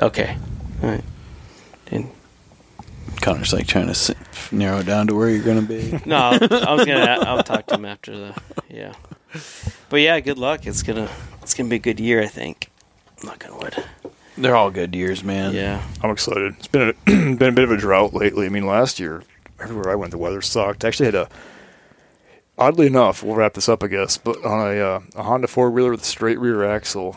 [0.00, 0.36] Okay.
[0.82, 1.04] All right.
[1.86, 2.12] Didn't-
[3.20, 4.16] Connor's like trying to sit,
[4.52, 5.98] narrow it down to where you're going to be.
[6.06, 7.18] No, I was gonna.
[7.26, 8.34] I'll talk to him after the.
[8.70, 8.92] Yeah.
[9.90, 10.66] But yeah, good luck.
[10.66, 11.08] It's gonna.
[11.42, 12.70] It's gonna be a good year, I think.
[13.24, 13.84] Knock on wood.
[14.36, 15.52] They're all good years, man.
[15.52, 15.82] Yeah.
[16.02, 16.54] I'm excited.
[16.58, 18.46] It's been a, been a bit of a drought lately.
[18.46, 19.22] I mean, last year,
[19.60, 20.84] everywhere I went, the weather sucked.
[20.84, 21.28] I actually had a,
[22.56, 25.70] oddly enough, we'll wrap this up, I guess, but on a, uh, a Honda four
[25.70, 27.16] wheeler with a straight rear axle.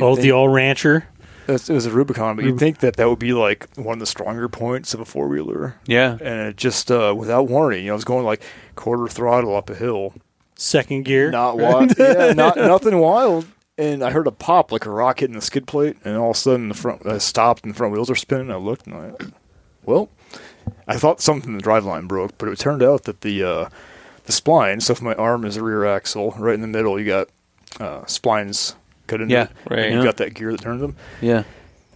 [0.00, 1.08] Oh, think- the old rancher.
[1.46, 3.94] It's- It was a Rubicon, but Rub- you'd think that that would be like one
[3.94, 5.76] of the stronger points of a four wheeler.
[5.86, 6.12] Yeah.
[6.20, 8.42] And it just, uh, without warning, you know, I was going like
[8.76, 10.12] quarter throttle up a hill.
[10.56, 11.30] Second gear.
[11.30, 11.94] Not wild.
[11.98, 13.46] yeah, not nothing wild.
[13.78, 16.36] And I heard a pop like a rock hitting the skid plate, and all of
[16.36, 18.50] a sudden the front I stopped and the front wheels are spinning.
[18.50, 19.12] I looked and I,
[19.84, 20.10] well,
[20.86, 23.68] I thought something in the driveline broke, but it turned out that the uh,
[24.26, 24.82] the spline.
[24.82, 27.28] So if my arm is a rear axle, right in the middle, you got
[27.80, 28.74] uh, splines
[29.06, 29.50] cut into Yeah, it.
[29.70, 29.78] right.
[29.80, 29.98] And Yeah.
[29.98, 30.96] You got that gear that turns them.
[31.20, 31.44] Yeah.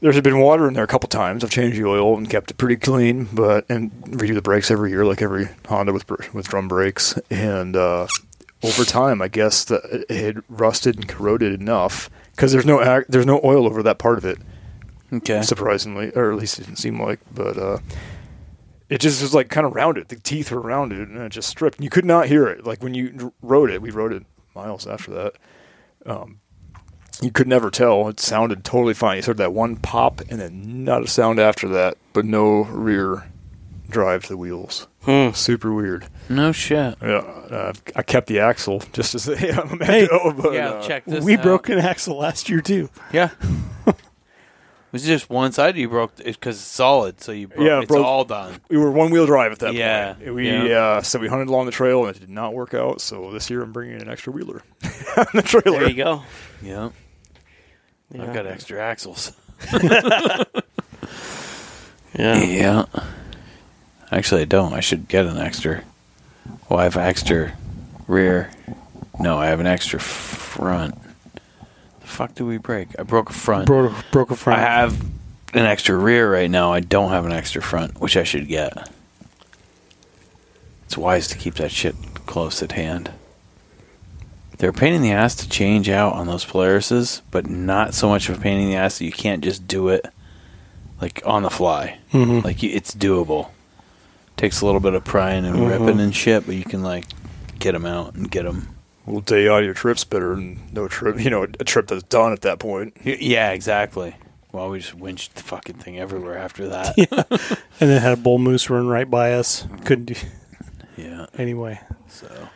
[0.00, 1.44] There's been water in there a couple times.
[1.44, 4.90] I've changed the oil and kept it pretty clean, but and redo the brakes every
[4.90, 7.16] year, like every Honda with with drum brakes.
[7.30, 8.08] And uh,
[8.64, 13.06] over time, I guess that it had rusted and corroded enough because there's no ac-
[13.08, 14.38] there's no oil over that part of it,
[15.12, 15.42] Okay.
[15.42, 17.20] surprisingly, or at least it didn't seem like.
[17.32, 17.78] But uh,
[18.92, 20.08] it just was like kind of rounded.
[20.08, 21.78] The teeth were rounded, and it just stripped.
[21.78, 22.66] And you could not hear it.
[22.66, 25.34] Like when you rode it, we rode it miles after that.
[26.04, 26.40] Um,
[27.20, 28.08] you could never tell.
[28.08, 29.16] It sounded totally fine.
[29.18, 33.28] You heard that one pop, and then not a sound after that, but no rear
[33.88, 34.88] drive to the wheels.
[35.02, 35.30] Hmm.
[35.32, 36.06] Super weird.
[36.28, 36.96] No shit.
[37.02, 40.08] Yeah, uh, I kept the axle just as yeah, I'm Hey.
[40.08, 41.42] but, yeah, uh, check this we out.
[41.42, 42.88] broke an axle last year too.
[43.12, 43.30] Yeah.
[44.92, 48.04] Was just one side you broke because it's solid, so you broke Yeah, it's broke-
[48.04, 48.60] all done.
[48.68, 50.34] we were one wheel drive at that Yeah, point.
[50.34, 50.78] We yeah.
[50.98, 53.00] uh, so we hunted along the trail and it did not work out.
[53.00, 54.62] So this year I'm bringing an extra wheeler
[55.16, 55.80] on the trailer.
[55.80, 56.22] There you go.
[56.60, 56.90] Yeah.
[58.12, 58.22] Yeah.
[58.24, 59.32] I've got extra axles.
[62.14, 62.42] Yeah.
[62.42, 62.84] Yeah.
[64.10, 64.74] Actually, I don't.
[64.74, 65.82] I should get an extra.
[66.68, 67.56] Well, I have extra
[68.06, 68.50] rear.
[69.18, 70.94] No, I have an extra front.
[72.12, 72.88] The fuck did we break?
[72.98, 73.64] I broke a front.
[73.64, 74.60] Broke, broke a front.
[74.60, 75.00] I have
[75.54, 76.70] an extra rear right now.
[76.70, 78.90] I don't have an extra front, which I should get.
[80.84, 81.94] It's wise to keep that shit
[82.26, 83.12] close at hand.
[84.58, 88.10] They're a pain in the ass to change out on those Polarises, but not so
[88.10, 90.04] much of a pain in the ass that you can't just do it
[91.00, 91.96] like on the fly.
[92.12, 92.44] Mhm.
[92.44, 93.48] Like it's doable.
[94.36, 95.70] Takes a little bit of prying and Mhm.
[95.70, 97.06] ripping and shit, but you can like
[97.58, 98.68] get them out and get them.
[99.06, 101.18] Well, day out of your trip's better than no trip.
[101.20, 102.96] You know, a trip that's done at that point.
[103.04, 104.14] Yeah, exactly.
[104.52, 106.96] Well, we just winched the fucking thing everywhere after that.
[107.80, 109.66] and then had a bull moose run right by us.
[109.84, 110.14] Couldn't do
[110.96, 111.26] yeah.
[111.38, 111.80] anyway.
[112.08, 112.48] So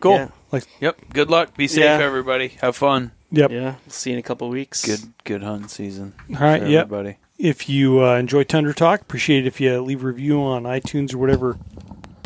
[0.00, 0.14] cool.
[0.14, 0.28] Yeah.
[0.52, 1.00] Like, Yep.
[1.12, 1.56] Good luck.
[1.56, 1.98] Be safe, Yeah.
[1.98, 2.48] everybody.
[2.60, 3.10] Have fun.
[3.32, 3.50] yep.
[3.50, 3.74] Yeah.
[3.84, 4.86] We'll see you in a couple weeks.
[4.86, 6.14] Good good hunting season.
[6.30, 6.84] All right, for yep.
[6.86, 7.16] Everybody.
[7.36, 11.12] If you uh, enjoy Tundra Talk, appreciate it if you leave a review on iTunes
[11.14, 11.58] or whatever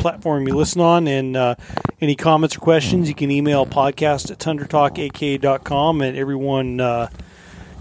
[0.05, 1.07] platform you listen on.
[1.07, 1.55] And uh,
[1.99, 6.01] any comments or questions, you can email podcast at tundratalkak.com.
[6.01, 7.09] And everyone, uh,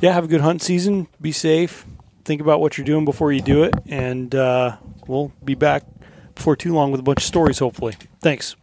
[0.01, 1.07] yeah, have a good hunt season.
[1.21, 1.85] Be safe.
[2.25, 3.75] Think about what you're doing before you do it.
[3.85, 5.85] And uh, we'll be back
[6.35, 7.95] before too long with a bunch of stories, hopefully.
[8.23, 8.57] Thanks.